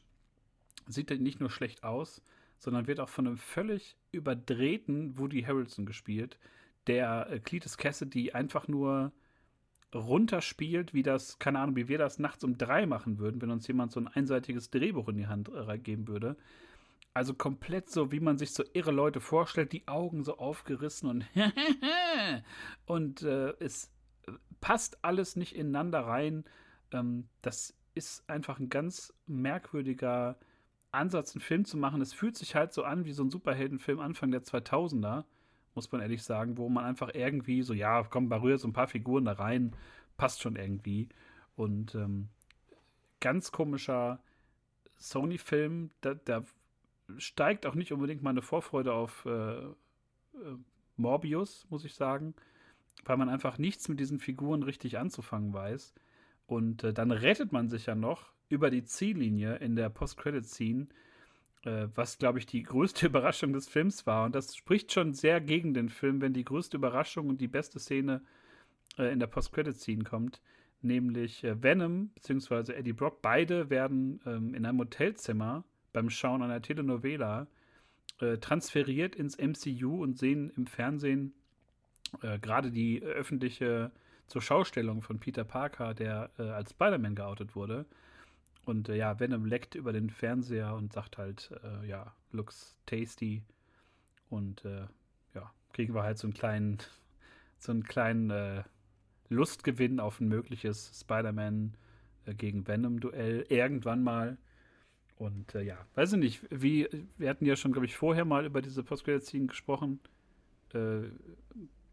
sieht 0.87 1.09
nicht 1.21 1.39
nur 1.39 1.49
schlecht 1.49 1.83
aus, 1.83 2.21
sondern 2.57 2.87
wird 2.87 2.99
auch 2.99 3.09
von 3.09 3.27
einem 3.27 3.37
völlig 3.37 3.95
überdrehten 4.11 5.17
Woody 5.17 5.43
Harrelson 5.43 5.85
gespielt, 5.85 6.37
der 6.87 7.29
äh, 7.29 7.39
Cletus 7.39 7.77
Cassidy 7.77 8.31
einfach 8.31 8.67
nur 8.67 9.11
runterspielt, 9.93 10.93
wie 10.93 11.03
das, 11.03 11.37
keine 11.39 11.59
Ahnung, 11.59 11.75
wie 11.75 11.87
wir 11.87 11.97
das 11.97 12.19
nachts 12.19 12.43
um 12.43 12.57
drei 12.57 12.85
machen 12.85 13.17
würden, 13.17 13.41
wenn 13.41 13.51
uns 13.51 13.67
jemand 13.67 13.91
so 13.91 13.99
ein 13.99 14.07
einseitiges 14.07 14.69
Drehbuch 14.69 15.09
in 15.09 15.17
die 15.17 15.27
Hand 15.27 15.49
äh, 15.49 15.77
geben 15.77 16.07
würde. 16.07 16.37
Also 17.13 17.33
komplett 17.33 17.89
so, 17.89 18.11
wie 18.11 18.21
man 18.21 18.37
sich 18.37 18.53
so 18.53 18.63
irre 18.73 18.91
Leute 18.91 19.19
vorstellt, 19.19 19.73
die 19.73 19.87
Augen 19.87 20.23
so 20.23 20.37
aufgerissen 20.37 21.09
und 21.09 21.25
und 22.85 23.21
äh, 23.23 23.53
es 23.59 23.91
passt 24.61 25.03
alles 25.03 25.35
nicht 25.35 25.55
ineinander 25.55 26.01
rein. 26.01 26.45
Ähm, 26.91 27.27
das 27.41 27.75
ist 27.95 28.29
einfach 28.29 28.59
ein 28.59 28.69
ganz 28.69 29.13
merkwürdiger 29.27 30.37
Ansatz, 30.91 31.35
einen 31.35 31.41
Film 31.41 31.65
zu 31.65 31.77
machen. 31.77 32.01
Es 32.01 32.13
fühlt 32.13 32.37
sich 32.37 32.55
halt 32.55 32.73
so 32.73 32.83
an 32.83 33.05
wie 33.05 33.13
so 33.13 33.23
ein 33.23 33.31
Superheldenfilm 33.31 33.99
Anfang 33.99 34.31
der 34.31 34.43
2000er, 34.43 35.25
muss 35.75 35.91
man 35.91 36.01
ehrlich 36.01 36.23
sagen, 36.23 36.57
wo 36.57 36.69
man 36.69 36.85
einfach 36.85 37.11
irgendwie 37.13 37.63
so, 37.63 37.73
ja, 37.73 38.03
komm, 38.03 38.29
berührt 38.29 38.59
so 38.59 38.67
ein 38.67 38.73
paar 38.73 38.87
Figuren 38.87 39.25
da 39.25 39.33
rein, 39.33 39.75
passt 40.17 40.41
schon 40.41 40.55
irgendwie. 40.55 41.09
Und 41.55 41.95
ähm, 41.95 42.29
ganz 43.19 43.51
komischer 43.51 44.21
Sony-Film, 44.97 45.91
da, 46.01 46.13
da 46.13 46.43
steigt 47.17 47.65
auch 47.65 47.75
nicht 47.75 47.91
unbedingt 47.91 48.23
meine 48.23 48.41
Vorfreude 48.41 48.93
auf 48.93 49.25
äh, 49.25 49.59
äh, 49.61 49.73
Morbius, 50.97 51.65
muss 51.69 51.85
ich 51.85 51.95
sagen, 51.95 52.35
weil 53.05 53.17
man 53.17 53.29
einfach 53.29 53.57
nichts 53.57 53.89
mit 53.89 53.99
diesen 53.99 54.19
Figuren 54.19 54.63
richtig 54.63 54.97
anzufangen 54.97 55.53
weiß. 55.53 55.93
Und 56.47 56.83
äh, 56.83 56.93
dann 56.93 57.11
rettet 57.11 57.51
man 57.51 57.69
sich 57.69 57.85
ja 57.85 57.95
noch 57.95 58.33
über 58.49 58.69
die 58.69 58.83
Ziellinie 58.83 59.55
in 59.55 59.75
der 59.75 59.89
Post-Credit-Scene, 59.89 60.87
äh, 61.63 61.87
was, 61.95 62.17
glaube 62.17 62.39
ich, 62.39 62.45
die 62.45 62.63
größte 62.63 63.05
Überraschung 63.07 63.53
des 63.53 63.67
Films 63.69 64.05
war. 64.05 64.25
Und 64.25 64.35
das 64.35 64.55
spricht 64.55 64.91
schon 64.91 65.13
sehr 65.13 65.41
gegen 65.41 65.73
den 65.73 65.89
Film, 65.89 66.21
wenn 66.21 66.33
die 66.33 66.43
größte 66.43 66.77
Überraschung 66.77 67.29
und 67.29 67.39
die 67.39 67.47
beste 67.47 67.79
Szene 67.79 68.21
äh, 68.97 69.11
in 69.11 69.19
der 69.19 69.27
Post-Credit-Scene 69.27 70.03
kommt. 70.03 70.41
Nämlich 70.81 71.43
äh, 71.43 71.61
Venom 71.61 72.09
bzw. 72.15 72.73
Eddie 72.73 72.93
Brock. 72.93 73.21
Beide 73.21 73.69
werden 73.69 74.19
ähm, 74.25 74.53
in 74.53 74.65
einem 74.65 74.79
Hotelzimmer 74.79 75.63
beim 75.93 76.09
Schauen 76.09 76.41
einer 76.41 76.61
Telenovela 76.61 77.47
äh, 78.19 78.37
transferiert 78.37 79.15
ins 79.15 79.37
MCU 79.37 80.01
und 80.01 80.17
sehen 80.17 80.51
im 80.55 80.67
Fernsehen 80.67 81.33
äh, 82.21 82.39
gerade 82.39 82.71
die 82.71 83.01
öffentliche 83.01 83.91
zur 84.27 84.41
Schaustellung 84.41 85.01
von 85.01 85.19
Peter 85.19 85.43
Parker, 85.43 85.93
der 85.93 86.29
äh, 86.37 86.43
als 86.43 86.71
Spider-Man 86.71 87.15
geoutet 87.15 87.55
wurde. 87.55 87.85
Und 88.65 88.89
äh, 88.89 88.95
ja, 88.95 89.19
Venom 89.19 89.45
leckt 89.45 89.75
über 89.75 89.91
den 89.91 90.09
Fernseher 90.09 90.75
und 90.75 90.93
sagt 90.93 91.17
halt, 91.17 91.51
äh, 91.63 91.87
ja, 91.87 92.13
looks 92.31 92.79
tasty. 92.85 93.43
Und 94.29 94.63
äh, 94.65 94.85
ja, 95.33 95.51
kriegen 95.73 95.93
wir 95.93 96.03
halt 96.03 96.17
so 96.17 96.27
einen 96.27 96.33
kleinen, 96.33 96.77
so 97.59 97.71
einen 97.71 97.83
kleinen 97.83 98.63
Lustgewinn 99.29 99.99
auf 99.99 100.19
ein 100.19 100.27
mögliches 100.27 100.99
Spider-Man 100.99 101.75
gegen 102.37 102.67
Venom-Duell 102.67 103.45
irgendwann 103.49 104.03
mal. 104.03 104.37
Und 105.21 105.53
äh, 105.53 105.61
ja, 105.61 105.77
weiß 105.93 106.13
ich 106.13 106.19
nicht, 106.19 106.41
wie, 106.49 106.89
wir 107.19 107.29
hatten 107.29 107.45
ja 107.45 107.55
schon, 107.55 107.73
glaube 107.73 107.85
ich, 107.85 107.95
vorher 107.95 108.25
mal 108.25 108.43
über 108.43 108.59
diese 108.59 108.81
Postcredit-Scene 108.81 109.45
gesprochen. 109.45 109.99
Äh, 110.73 111.09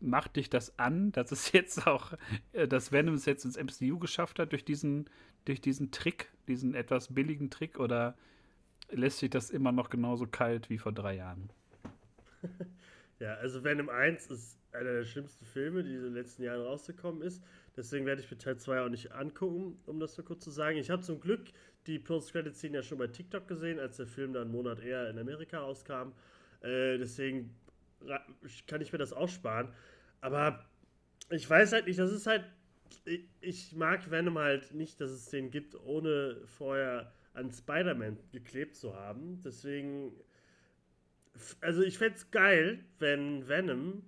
macht 0.00 0.36
dich 0.36 0.48
das 0.48 0.78
an, 0.78 1.12
dass 1.12 1.30
es 1.30 1.52
jetzt 1.52 1.86
auch, 1.86 2.14
äh, 2.54 2.66
dass 2.66 2.90
Venom 2.90 3.12
es 3.12 3.26
jetzt 3.26 3.44
ins 3.44 3.58
MCU 3.58 3.98
geschafft 3.98 4.38
hat 4.38 4.52
durch 4.52 4.64
diesen, 4.64 5.10
durch 5.44 5.60
diesen 5.60 5.90
Trick, 5.90 6.30
diesen 6.48 6.74
etwas 6.74 7.12
billigen 7.12 7.50
Trick, 7.50 7.78
oder 7.78 8.16
lässt 8.90 9.18
sich 9.18 9.28
das 9.28 9.50
immer 9.50 9.72
noch 9.72 9.90
genauso 9.90 10.26
kalt 10.26 10.70
wie 10.70 10.78
vor 10.78 10.92
drei 10.92 11.16
Jahren? 11.16 11.50
Ja, 13.20 13.34
also 13.34 13.64
Venom 13.64 13.88
1 13.88 14.28
ist 14.28 14.56
einer 14.70 14.92
der 14.92 15.04
schlimmsten 15.04 15.44
Filme, 15.44 15.82
die 15.82 15.92
in 15.92 16.04
den 16.04 16.14
letzten 16.14 16.44
Jahren 16.44 16.62
rausgekommen 16.62 17.20
ist. 17.22 17.42
Deswegen 17.78 18.06
werde 18.06 18.20
ich 18.20 18.28
mir 18.28 18.38
Teil 18.38 18.56
2 18.56 18.80
auch 18.80 18.88
nicht 18.88 19.12
angucken, 19.12 19.78
um 19.86 20.00
das 20.00 20.16
so 20.16 20.24
kurz 20.24 20.42
zu 20.42 20.50
sagen. 20.50 20.78
Ich 20.78 20.90
habe 20.90 21.00
zum 21.00 21.20
Glück 21.20 21.52
die 21.86 22.00
Post-Credit-Scene 22.00 22.78
ja 22.78 22.82
schon 22.82 22.98
bei 22.98 23.06
TikTok 23.06 23.46
gesehen, 23.46 23.78
als 23.78 23.98
der 23.98 24.08
Film 24.08 24.32
dann 24.32 24.42
einen 24.42 24.50
Monat 24.50 24.80
eher 24.80 25.08
in 25.08 25.16
Amerika 25.16 25.60
rauskam. 25.60 26.10
Äh, 26.60 26.98
deswegen 26.98 27.54
kann 28.66 28.80
ich 28.80 28.92
mir 28.92 28.98
das 28.98 29.12
auch 29.12 29.28
sparen. 29.28 29.72
Aber 30.20 30.66
ich 31.30 31.48
weiß 31.48 31.72
halt 31.72 31.86
nicht, 31.86 32.00
das 32.00 32.12
ist 32.12 32.26
halt. 32.26 32.44
Ich 33.40 33.76
mag 33.76 34.10
Venom 34.10 34.38
halt 34.38 34.74
nicht, 34.74 35.00
dass 35.00 35.12
es 35.12 35.26
den 35.26 35.52
gibt, 35.52 35.76
ohne 35.76 36.40
vorher 36.46 37.12
an 37.32 37.52
Spider-Man 37.52 38.18
geklebt 38.32 38.74
zu 38.74 38.96
haben. 38.96 39.40
Deswegen. 39.44 40.10
Also 41.60 41.82
ich 41.82 41.96
fände 41.96 42.16
es 42.16 42.28
geil, 42.32 42.84
wenn 42.98 43.46
Venom 43.46 44.02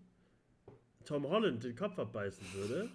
Tom 1.05 1.29
Holland 1.29 1.63
den 1.63 1.77
Kopf 1.77 2.01
abbeißen 2.01 2.45
würde. 2.55 2.91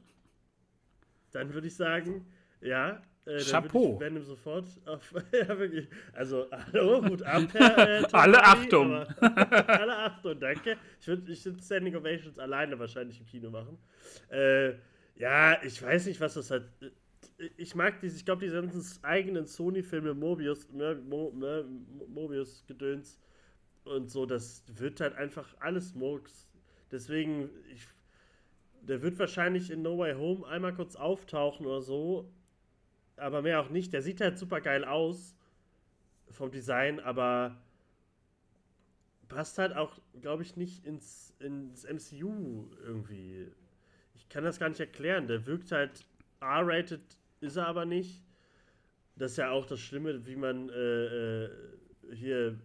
Dann 1.36 1.54
würde 1.54 1.68
ich 1.68 1.76
sagen, 1.76 2.26
ja, 2.62 3.02
äh, 3.26 3.40
Chapeau. 3.40 4.00
Venom 4.00 4.24
sofort 4.24 4.66
auf. 4.86 5.14
ja, 5.34 5.60
wirklich. 5.60 5.88
Also, 6.14 6.48
hallo, 6.52 7.04
Hut 7.06 7.24
ab, 7.24 7.44
Herr, 7.52 8.00
äh, 8.04 8.08
Alle 8.14 8.42
Achtung. 8.42 8.94
alle 9.20 9.98
Achtung, 9.98 10.40
danke. 10.40 10.78
Ich 11.02 11.08
würde 11.08 11.32
ich 11.32 11.44
würd 11.44 11.62
Standing 11.62 11.96
Ovations 11.96 12.40
alleine 12.40 12.80
wahrscheinlich 12.80 13.20
im 13.20 13.26
Kino 13.26 13.50
machen. 13.50 13.78
Äh, 14.30 14.76
ja, 15.16 15.62
ich 15.64 15.82
weiß 15.82 16.06
nicht, 16.06 16.22
was 16.22 16.36
das 16.36 16.52
hat. 16.52 16.64
Ich 17.58 17.76
mag 17.76 18.00
diese, 18.00 18.16
ich 18.16 18.24
glaube, 18.24 18.46
diese 18.46 18.62
ganzen 18.62 19.04
eigenen 19.04 19.46
Sony-Filme, 19.46 20.14
Mobius, 20.14 20.70
Mo, 20.72 21.34
ne, 21.36 21.66
Mobius-Gedöns 22.08 23.20
und 23.84 24.10
so, 24.10 24.26
das 24.26 24.64
wird 24.68 25.02
halt 25.02 25.16
einfach 25.16 25.54
alles 25.60 25.96
Murks. 25.96 26.48
Deswegen, 26.92 27.50
ich, 27.74 27.86
der 28.88 29.02
wird 29.02 29.20
wahrscheinlich 29.20 29.72
in 29.72 29.82
No 29.82 29.98
Way 29.98 30.16
Home 30.16 30.48
einmal 30.48 30.74
kurz 30.74 30.96
auftauchen 30.96 31.66
oder 31.66 31.82
so, 31.82 32.32
aber 33.18 33.42
mehr 33.42 33.62
auch 33.62 33.70
nicht. 33.70 33.94
Der 33.94 34.02
sieht 34.02 34.22
halt 34.22 34.38
super 34.38 34.62
geil 34.62 34.86
aus 34.86 35.36
vom 36.30 36.52
Design, 36.52 37.00
aber 37.00 37.58
passt 39.28 39.58
halt 39.58 39.76
auch, 39.76 40.00
glaube 40.22 40.44
ich, 40.44 40.56
nicht 40.56 40.86
ins, 40.86 41.34
ins 41.40 41.84
MCU 41.84 42.70
irgendwie. 42.84 43.48
Ich 44.14 44.30
kann 44.30 44.44
das 44.44 44.60
gar 44.60 44.70
nicht 44.70 44.80
erklären. 44.80 45.28
Der 45.28 45.46
wirkt 45.46 45.72
halt 45.72 46.06
R-rated, 46.42 47.02
ist 47.42 47.56
er 47.56 47.68
aber 47.68 47.86
nicht. 47.86 48.24
Das 49.16 49.32
ist 49.32 49.38
ja 49.38 49.50
auch 49.50 49.66
das 49.66 49.80
Schlimme, 49.80 50.26
wie 50.26 50.36
man 50.36 50.70
äh, 50.70 51.46
äh, 51.46 51.50
hier 52.14 52.60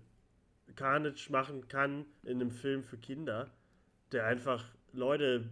Carnage 0.74 1.30
machen 1.30 1.68
kann 1.68 2.04
in 2.22 2.40
einem 2.40 2.50
Film 2.50 2.82
für 2.82 2.98
Kinder, 2.98 3.50
der 4.12 4.26
einfach 4.26 4.64
Leute 4.92 5.48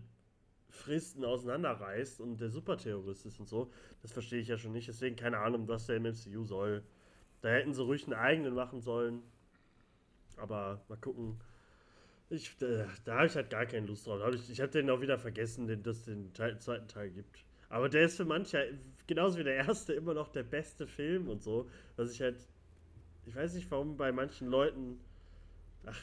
Fristen 0.71 1.25
auseinanderreißt 1.25 2.21
und 2.21 2.41
der 2.41 2.51
Superterrorist 2.51 3.27
ist 3.27 3.41
und 3.41 3.49
so. 3.49 3.71
Das 4.03 4.13
verstehe 4.13 4.41
ich 4.41 4.49
ja 4.49 4.59
schon 4.59 4.73
nicht. 4.73 4.89
Deswegen 4.89 5.17
keine 5.17 5.39
Ahnung, 5.39 5.67
was 5.69 5.87
der 5.87 5.97
im 5.97 6.05
MCU 6.05 6.45
soll. 6.45 6.83
Da 7.41 7.51
hätten 7.51 7.73
sie 7.73 7.83
ruhig 7.83 8.05
einen 8.05 8.15
eigenen 8.15 8.55
machen 8.55 8.81
sollen. 8.81 9.23
Aber 10.37 10.83
mal 10.89 10.99
gucken. 10.99 11.41
Ich, 12.31 12.57
da, 12.59 12.87
da 13.05 13.17
habe 13.17 13.27
ich 13.27 13.35
halt 13.35 13.49
gar 13.51 13.65
keine 13.65 13.87
Lust 13.87 14.07
drauf. 14.07 14.21
ich 14.35 14.51
ich 14.51 14.61
habe 14.61 14.71
den 14.71 14.91
auch 14.91 15.01
wieder 15.01 15.19
vergessen, 15.19 15.67
dass 15.83 15.99
es 15.99 16.05
den 16.05 16.33
Teil, 16.35 16.59
zweiten 16.59 16.87
Teil 16.87 17.11
gibt. 17.11 17.45
Aber 17.71 17.89
der 17.89 18.03
ist 18.03 18.17
für 18.17 18.25
manche, 18.25 18.79
genauso 19.07 19.39
wie 19.39 19.45
der 19.45 19.57
erste, 19.57 19.95
immer 19.95 20.15
noch 20.15 20.29
der 20.29 20.43
beste 20.43 20.87
Film 20.87 21.29
und 21.29 21.43
so. 21.43 21.69
Was 21.97 22.13
ich 22.13 22.21
halt. 22.21 22.37
Ich 23.25 23.35
weiß 23.35 23.55
nicht, 23.55 23.71
warum 23.71 23.97
bei 23.97 24.13
manchen 24.13 24.49
Leuten. 24.49 25.01
Ach, 25.87 25.99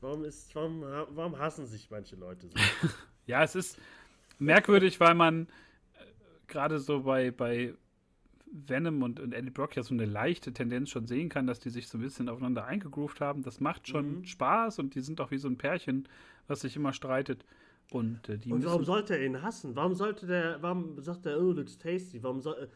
warum 0.00 0.24
ist. 0.24 0.54
Warum, 0.54 0.82
warum 0.82 1.38
hassen 1.38 1.66
sich 1.66 1.90
manche 1.90 2.16
Leute 2.16 2.48
so? 2.48 2.54
Ja, 3.26 3.42
es 3.42 3.54
ist 3.54 3.78
merkwürdig, 4.38 5.00
weil 5.00 5.14
man 5.14 5.42
äh, 5.42 5.46
gerade 6.48 6.78
so 6.78 7.02
bei, 7.02 7.30
bei 7.30 7.74
Venom 8.50 9.02
und, 9.02 9.20
und 9.20 9.32
Eddie 9.32 9.50
Brock 9.50 9.76
ja 9.76 9.82
so 9.82 9.94
eine 9.94 10.06
leichte 10.06 10.52
Tendenz 10.52 10.90
schon 10.90 11.06
sehen 11.06 11.28
kann, 11.28 11.46
dass 11.46 11.60
die 11.60 11.70
sich 11.70 11.88
so 11.88 11.98
ein 11.98 12.00
bisschen 12.00 12.28
aufeinander 12.28 12.64
eingegroovt 12.64 13.20
haben. 13.20 13.42
Das 13.42 13.60
macht 13.60 13.88
schon 13.88 14.18
mhm. 14.18 14.24
Spaß 14.24 14.78
und 14.80 14.94
die 14.94 15.00
sind 15.00 15.20
auch 15.20 15.30
wie 15.30 15.38
so 15.38 15.48
ein 15.48 15.56
Pärchen, 15.56 16.08
was 16.48 16.60
sich 16.60 16.76
immer 16.76 16.92
streitet. 16.92 17.44
Und, 17.90 18.28
äh, 18.28 18.38
und 18.48 18.64
warum 18.64 18.84
sollte 18.84 19.16
er 19.16 19.24
ihn 19.24 19.42
hassen? 19.42 19.74
Warum 19.74 19.94
sollte 19.94 20.26
der, 20.26 20.58
warum 20.60 21.00
sagt 21.00 21.26
der, 21.26 21.40
oh, 21.40 21.52
looks 21.52 21.78
tasty? 21.78 22.22
Warum 22.22 22.40
soll. 22.40 22.56
Äh, 22.62 22.66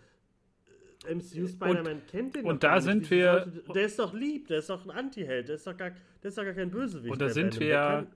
MCU 1.14 1.46
Spider-Man 1.46 2.00
kennt 2.10 2.34
den 2.34 2.46
Und 2.46 2.62
da 2.64 2.80
sind 2.80 3.10
wir. 3.10 3.32
Sollte, 3.32 3.72
der 3.74 3.84
ist 3.84 3.98
doch 3.98 4.14
lieb, 4.14 4.48
der 4.48 4.60
ist 4.60 4.70
doch 4.70 4.84
ein 4.84 4.90
Anti-Held, 4.90 5.48
der 5.48 5.56
ist 5.56 5.66
doch 5.66 5.76
gar, 5.76 5.90
der 5.90 6.28
ist 6.28 6.38
doch 6.38 6.44
gar 6.44 6.54
kein 6.54 6.70
Bösewicht. 6.70 7.12
Und 7.12 7.20
da 7.20 7.28
sind 7.28 7.60
wir 7.60 7.66
ja 7.66 8.06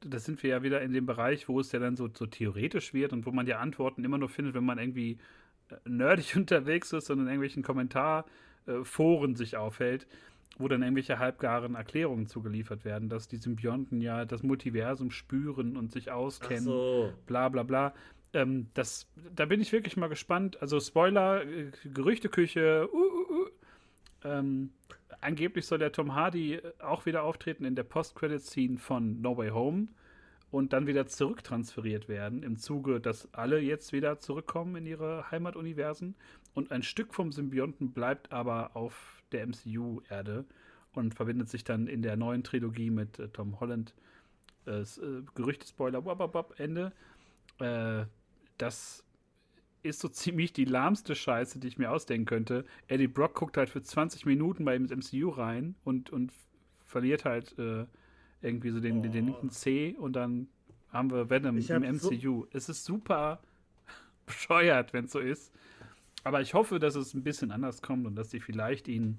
da 0.00 0.18
sind 0.18 0.42
wir 0.42 0.50
ja 0.50 0.62
wieder 0.62 0.80
in 0.82 0.92
dem 0.92 1.06
Bereich, 1.06 1.48
wo 1.48 1.60
es 1.60 1.72
ja 1.72 1.78
dann 1.78 1.96
so, 1.96 2.08
so 2.12 2.26
theoretisch 2.26 2.94
wird 2.94 3.12
und 3.12 3.26
wo 3.26 3.30
man 3.30 3.46
die 3.46 3.54
Antworten 3.54 4.04
immer 4.04 4.18
nur 4.18 4.28
findet, 4.28 4.54
wenn 4.54 4.64
man 4.64 4.78
irgendwie 4.78 5.18
äh, 5.70 5.76
nerdig 5.88 6.34
unterwegs 6.36 6.92
ist 6.92 7.10
und 7.10 7.20
in 7.20 7.26
irgendwelchen 7.26 7.62
Kommentarforen 7.62 9.34
sich 9.34 9.56
aufhält, 9.56 10.06
wo 10.58 10.68
dann 10.68 10.82
irgendwelche 10.82 11.18
halbgaren 11.18 11.74
Erklärungen 11.74 12.26
zugeliefert 12.26 12.84
werden, 12.84 13.08
dass 13.08 13.28
die 13.28 13.36
Symbionten 13.36 14.00
ja 14.00 14.24
das 14.24 14.42
Multiversum 14.42 15.10
spüren 15.10 15.76
und 15.76 15.92
sich 15.92 16.10
auskennen, 16.10 16.64
so. 16.64 17.12
bla 17.26 17.48
bla 17.48 17.62
bla. 17.62 17.94
Ähm, 18.34 18.68
das, 18.74 19.06
da 19.34 19.46
bin 19.46 19.60
ich 19.60 19.72
wirklich 19.72 19.96
mal 19.96 20.08
gespannt. 20.08 20.60
Also 20.60 20.80
Spoiler, 20.80 21.44
äh, 21.44 21.70
Gerüchteküche, 21.84 22.88
uh, 22.92 22.96
uh, 22.96 23.42
uh. 23.42 23.46
Ähm, 24.24 24.70
angeblich 25.20 25.66
soll 25.66 25.78
der 25.78 25.92
Tom 25.92 26.14
Hardy 26.14 26.54
äh, 26.54 26.72
auch 26.80 27.06
wieder 27.06 27.22
auftreten 27.22 27.64
in 27.64 27.74
der 27.74 27.84
Post-Credit-Scene 27.84 28.78
von 28.78 29.20
No 29.20 29.36
Way 29.36 29.50
Home 29.50 29.88
und 30.50 30.72
dann 30.72 30.86
wieder 30.86 31.06
zurücktransferiert 31.06 32.08
werden 32.08 32.42
im 32.42 32.56
Zuge, 32.56 33.00
dass 33.00 33.32
alle 33.34 33.58
jetzt 33.58 33.92
wieder 33.92 34.18
zurückkommen 34.18 34.76
in 34.76 34.86
ihre 34.86 35.30
Heimatuniversen 35.30 36.14
und 36.54 36.72
ein 36.72 36.82
Stück 36.82 37.14
vom 37.14 37.32
Symbionten 37.32 37.92
bleibt 37.92 38.32
aber 38.32 38.74
auf 38.74 39.22
der 39.32 39.46
MCU-Erde 39.46 40.44
und 40.94 41.14
verbindet 41.14 41.48
sich 41.48 41.64
dann 41.64 41.86
in 41.86 42.02
der 42.02 42.16
neuen 42.16 42.42
Trilogie 42.42 42.90
mit 42.90 43.18
äh, 43.18 43.28
Tom 43.28 43.60
Holland. 43.60 43.94
Äh, 44.66 44.80
äh, 44.80 45.22
Gerüchte-Spoiler, 45.34 46.02
Ende. 46.56 46.92
Äh, 47.58 48.04
das 48.58 49.04
ist 49.82 50.00
so 50.00 50.08
ziemlich 50.08 50.52
die 50.52 50.64
lahmste 50.64 51.14
Scheiße, 51.14 51.58
die 51.58 51.68
ich 51.68 51.78
mir 51.78 51.90
ausdenken 51.90 52.26
könnte. 52.26 52.64
Eddie 52.86 53.08
Brock 53.08 53.34
guckt 53.34 53.56
halt 53.56 53.70
für 53.70 53.82
20 53.82 54.26
Minuten 54.26 54.64
bei 54.64 54.76
ihm 54.76 54.86
ins 54.86 55.12
MCU 55.12 55.30
rein 55.30 55.74
und, 55.84 56.10
und 56.10 56.32
verliert 56.84 57.24
halt 57.24 57.58
äh, 57.58 57.86
irgendwie 58.42 58.70
so 58.70 58.80
den, 58.80 58.98
oh. 58.98 59.02
den, 59.02 59.12
den 59.12 59.26
linken 59.26 59.50
C 59.50 59.94
und 59.98 60.14
dann 60.14 60.48
haben 60.90 61.10
wir 61.10 61.28
Venom 61.28 61.58
im 61.58 61.96
MCU. 61.96 62.42
So 62.42 62.48
es 62.52 62.68
ist 62.68 62.84
super 62.84 63.40
bescheuert, 64.26 64.92
wenn 64.92 65.04
es 65.04 65.12
so 65.12 65.18
ist. 65.18 65.52
Aber 66.24 66.40
ich 66.40 66.54
hoffe, 66.54 66.78
dass 66.78 66.94
es 66.94 67.14
ein 67.14 67.22
bisschen 67.22 67.50
anders 67.50 67.82
kommt 67.82 68.06
und 68.06 68.16
dass 68.16 68.30
sie 68.30 68.40
vielleicht 68.40 68.88
ihn, 68.88 69.18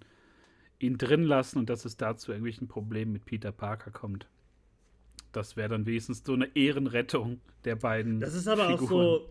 ihn 0.80 0.97
drin 0.97 1.24
lassen 1.24 1.60
und 1.60 1.70
dass 1.70 1.86
es 1.86 1.97
dazu 1.97 2.32
irgendwelchen 2.32 2.68
Problemen 2.68 3.14
mit 3.14 3.26
Peter 3.26 3.51
Parker 3.51 3.91
kommt. 3.91 4.28
Das 5.32 5.55
wäre 5.55 5.70
dann 5.70 5.86
wenigstens 5.86 6.24
so 6.26 6.34
eine 6.34 6.55
Ehrenrettung 6.55 7.39
der 7.64 7.76
beiden. 7.76 8.20
Das 8.20 8.34
ist 8.34 8.47
aber 8.47 8.68
Figuren. 8.68 8.86
auch 8.86 8.89
so 8.89 9.30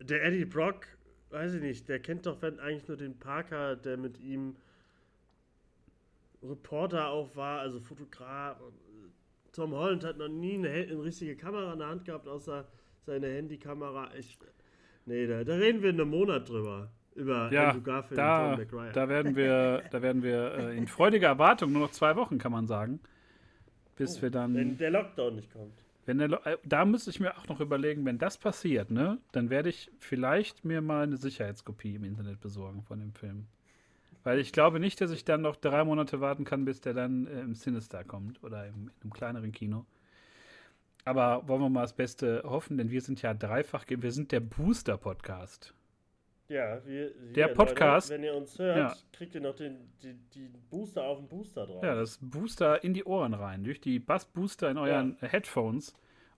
der 0.00 0.24
Eddie 0.24 0.44
Brock, 0.44 0.86
weiß 1.30 1.54
ich 1.54 1.62
nicht, 1.62 1.88
der 1.88 2.00
kennt 2.00 2.26
doch 2.26 2.40
wenn 2.42 2.58
eigentlich 2.58 2.88
nur 2.88 2.96
den 2.96 3.18
Parker, 3.18 3.76
der 3.76 3.96
mit 3.96 4.18
ihm 4.18 4.56
Reporter 6.42 7.08
auch 7.08 7.36
war, 7.36 7.60
also 7.60 7.80
Fotograf. 7.80 8.56
Tom 9.52 9.72
Holland 9.72 10.04
hat 10.04 10.16
noch 10.16 10.28
nie 10.28 10.54
eine, 10.54 10.70
eine 10.70 11.02
richtige 11.02 11.36
Kamera 11.36 11.72
in 11.72 11.80
der 11.80 11.88
Hand 11.88 12.04
gehabt, 12.04 12.28
außer 12.28 12.66
seine 13.04 13.28
Handykamera. 13.28 14.10
Ich, 14.16 14.38
nee, 15.06 15.26
da, 15.26 15.44
da 15.44 15.54
reden 15.54 15.82
wir 15.82 15.90
in 15.90 16.00
einem 16.00 16.10
Monat 16.10 16.48
drüber 16.48 16.90
über 17.14 17.52
ja, 17.52 17.68
Andrew 17.70 17.82
Garfield 17.82 18.18
da, 18.18 18.52
und 18.52 18.56
Tom 18.56 18.60
McRae. 18.60 18.92
Da 18.92 19.08
werden 19.08 19.36
wir, 19.36 19.82
da 19.90 20.02
werden 20.02 20.22
wir 20.22 20.54
äh, 20.54 20.76
in 20.76 20.86
freudiger 20.86 21.28
Erwartung, 21.28 21.72
nur 21.72 21.82
noch 21.82 21.90
zwei 21.90 22.16
Wochen 22.16 22.38
kann 22.38 22.52
man 22.52 22.66
sagen, 22.66 23.00
bis 23.96 24.18
oh, 24.18 24.22
wir 24.22 24.30
dann. 24.30 24.54
Wenn 24.54 24.78
der 24.78 24.90
Lockdown 24.90 25.36
nicht 25.36 25.52
kommt. 25.52 25.84
Wenn 26.10 26.18
der, 26.18 26.44
äh, 26.44 26.58
da 26.64 26.84
müsste 26.84 27.10
ich 27.10 27.20
mir 27.20 27.38
auch 27.38 27.46
noch 27.46 27.60
überlegen, 27.60 28.04
wenn 28.04 28.18
das 28.18 28.36
passiert, 28.36 28.90
ne, 28.90 29.18
dann 29.30 29.48
werde 29.48 29.68
ich 29.68 29.92
vielleicht 30.00 30.64
mir 30.64 30.80
mal 30.80 31.04
eine 31.04 31.16
Sicherheitskopie 31.16 31.94
im 31.94 32.02
Internet 32.02 32.40
besorgen 32.40 32.82
von 32.82 32.98
dem 32.98 33.12
Film. 33.12 33.46
Weil 34.24 34.40
ich 34.40 34.50
glaube 34.50 34.80
nicht, 34.80 35.00
dass 35.00 35.12
ich 35.12 35.24
dann 35.24 35.40
noch 35.40 35.54
drei 35.54 35.84
Monate 35.84 36.20
warten 36.20 36.44
kann, 36.44 36.64
bis 36.64 36.80
der 36.80 36.94
dann 36.94 37.28
äh, 37.28 37.42
im 37.42 37.54
Sinister 37.54 38.02
kommt 38.02 38.42
oder 38.42 38.66
im, 38.66 38.88
in 38.88 39.02
einem 39.02 39.12
kleineren 39.12 39.52
Kino. 39.52 39.86
Aber 41.04 41.46
wollen 41.46 41.62
wir 41.62 41.70
mal 41.70 41.82
das 41.82 41.94
Beste 41.94 42.42
hoffen, 42.44 42.76
denn 42.76 42.90
wir 42.90 43.02
sind 43.02 43.22
ja 43.22 43.32
dreifach, 43.32 43.84
wir 43.88 44.10
sind 44.10 44.32
der 44.32 44.40
Booster-Podcast. 44.40 45.74
Ja, 46.50 46.84
wir, 46.84 47.10
der 47.32 47.46
hier, 47.46 47.54
Podcast. 47.54 48.10
Leute, 48.10 48.20
wenn 48.20 48.28
ihr 48.28 48.34
uns 48.36 48.58
hört, 48.58 48.76
ja. 48.76 48.96
kriegt 49.12 49.36
ihr 49.36 49.40
noch 49.40 49.54
den, 49.54 49.92
die, 50.02 50.14
die, 50.34 50.48
Booster 50.68 51.04
auf 51.04 51.18
den 51.18 51.28
Booster 51.28 51.64
drauf. 51.64 51.82
Ja, 51.84 51.94
das 51.94 52.18
Booster 52.20 52.82
in 52.82 52.92
die 52.92 53.04
Ohren 53.04 53.34
rein. 53.34 53.62
Durch 53.62 53.80
die 53.80 54.00
Bass-Booster 54.00 54.68
in 54.68 54.76
euren 54.76 55.16
ja. 55.20 55.28
Headphones 55.28 55.94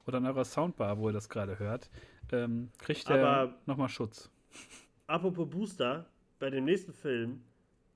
oder 0.07 0.19
in 0.19 0.27
eurer 0.27 0.45
Soundbar, 0.45 0.99
wo 0.99 1.09
ihr 1.09 1.15
das 1.15 1.31
gerade 1.31 1.59
hört, 1.59 1.89
ähm, 2.31 2.69
kriegt 2.77 3.09
ihr 3.09 3.55
nochmal 3.65 3.89
Schutz. 3.89 4.31
Apropos 5.07 5.49
Booster, 5.49 6.05
bei 6.39 6.51
dem 6.51 6.67
nächsten 6.67 6.93
Film 6.93 7.43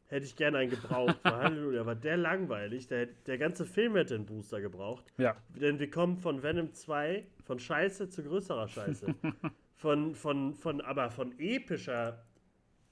hätte 0.06 0.24
ich 0.24 0.36
gerne 0.36 0.56
einen 0.56 0.70
gebraucht. 0.70 1.18
Halleluja, 1.24 1.84
war 1.84 1.96
der 1.96 2.16
langweilig. 2.16 2.88
Der, 2.88 3.06
der 3.26 3.36
ganze 3.36 3.66
Film 3.66 3.94
hätte 3.94 4.14
einen 4.14 4.24
Booster 4.24 4.62
gebraucht. 4.62 5.04
Ja. 5.18 5.36
Denn 5.50 5.78
wir 5.78 5.90
kommen 5.90 6.16
von 6.16 6.42
Venom 6.42 6.72
2, 6.72 7.26
von 7.44 7.58
Scheiße 7.58 8.08
zu 8.08 8.22
größerer 8.22 8.68
Scheiße. 8.68 9.14
von, 9.76 10.14
von, 10.14 10.54
von, 10.54 10.80
aber 10.80 11.10
von 11.10 11.38
epischer, 11.38 12.24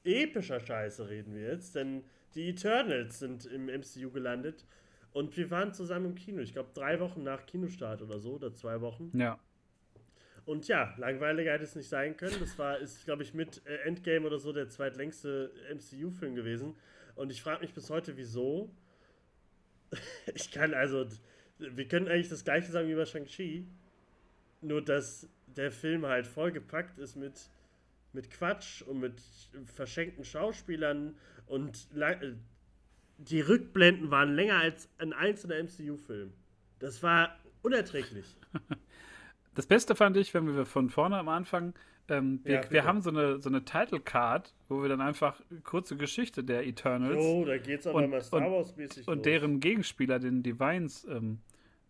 epischer 0.05 0.61
Scheiße 0.61 1.09
reden 1.09 1.35
wir 1.35 1.49
jetzt. 1.49 1.74
Denn 1.74 2.05
die 2.35 2.51
Eternals 2.51 3.18
sind 3.18 3.47
im 3.47 3.66
MCU 3.66 4.11
gelandet. 4.11 4.64
Und 5.12 5.37
wir 5.37 5.51
waren 5.51 5.72
zusammen 5.72 6.07
im 6.07 6.14
Kino. 6.14 6.43
Ich 6.43 6.53
glaube, 6.53 6.70
drei 6.74 7.01
Wochen 7.01 7.22
nach 7.22 7.47
Kinostart 7.47 8.03
oder 8.03 8.18
so, 8.18 8.35
oder 8.35 8.53
zwei 8.53 8.80
Wochen. 8.80 9.11
Ja. 9.16 9.39
Und 10.45 10.68
ja, 10.68 10.95
langweiliger 10.99 11.53
hätte 11.53 11.64
es 11.64 11.74
nicht 11.74 11.89
sein 11.89 12.16
können. 12.16 12.37
Das 12.39 12.59
war, 12.59 12.78
ist, 12.78 13.05
glaube 13.05 13.22
ich, 13.22 13.32
mit 13.32 13.64
äh, 13.66 13.76
Endgame 13.87 14.26
oder 14.26 14.39
so 14.39 14.53
der 14.53 14.68
zweitlängste 14.68 15.53
MCU-Film 15.72 16.35
gewesen. 16.35 16.76
Und 17.14 17.30
ich 17.30 17.43
frage 17.43 17.62
mich 17.62 17.72
bis 17.72 17.89
heute, 17.89 18.16
wieso. 18.16 18.70
ich 20.35 20.51
kann 20.51 20.74
also, 20.74 21.07
wir 21.59 21.89
können 21.89 22.09
eigentlich 22.09 22.28
das 22.28 22.45
gleiche 22.45 22.70
sagen 22.70 22.89
wie 22.89 22.95
bei 22.95 23.07
Shang-Chi. 23.07 23.66
Nur, 24.65 24.83
dass 24.83 25.29
der 25.47 25.71
Film 25.71 26.07
halt 26.07 26.27
vollgepackt 26.27 26.99
ist 26.99 27.17
mit, 27.17 27.49
mit 28.12 28.31
Quatsch 28.31 28.83
und 28.83 28.99
mit 29.01 29.21
verschenkten 29.67 30.25
Schauspielern 30.25 31.15
und 31.47 31.87
äh, 31.97 32.33
die 33.19 33.41
Rückblenden 33.41 34.11
waren 34.11 34.35
länger 34.35 34.59
als 34.59 34.89
ein 34.99 35.12
einzelner 35.12 35.62
MCU-Film. 35.62 36.33
Das 36.79 37.03
war 37.03 37.39
unerträglich. 37.62 38.27
Das 39.57 39.67
Beste 39.67 39.95
fand 39.95 40.17
ich, 40.17 40.35
wenn 40.35 40.53
wir 40.53 40.67
von 40.67 40.91
vorne 40.91 41.17
am 41.17 41.29
Anfang, 41.29 41.75
ähm, 42.09 42.41
wir, 42.43 42.55
Ja, 42.62 42.71
wir 42.73 42.85
haben 42.85 43.03
so 43.03 43.11
eine, 43.11 43.41
so 43.41 43.49
eine 43.49 43.65
Title 43.65 44.01
Card, 44.01 44.53
wo 44.69 44.83
wir 44.83 44.89
dann 44.89 45.01
einfach 45.01 45.41
kurze 45.62 45.97
Geschichte 45.97 46.43
der 46.43 46.67
Eternals 46.67 47.17
Oh, 47.25 47.45
da 47.45 47.57
geht's 47.59 47.87
aber 47.87 47.99
Und- 48.03 48.11
mal 48.11 48.21
Star 48.21 48.45
und- 48.45 48.53
Wars-mäßig 48.53 49.07
und 49.07 49.19
los. 49.19 49.23
deren 49.23 49.61
Gegenspieler, 49.61 50.19
den 50.19 50.43
Divines, 50.43 51.07
ähm, 51.09 51.39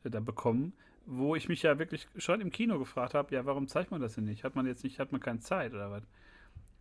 da 0.02 0.20
bekommen, 0.20 0.74
wo 1.06 1.36
ich 1.36 1.48
mich 1.48 1.62
ja 1.62 1.78
wirklich 1.78 2.08
schon 2.16 2.40
im 2.40 2.50
Kino 2.50 2.78
gefragt 2.78 3.14
habe, 3.14 3.34
ja, 3.34 3.44
warum 3.44 3.68
zeigt 3.68 3.90
man 3.90 4.00
das 4.00 4.14
denn 4.14 4.24
nicht? 4.24 4.44
Hat 4.44 4.54
man 4.54 4.66
jetzt 4.66 4.84
nicht, 4.84 4.98
hat 4.98 5.12
man 5.12 5.20
keine 5.20 5.40
Zeit 5.40 5.72
oder 5.74 5.90
was? 5.90 6.02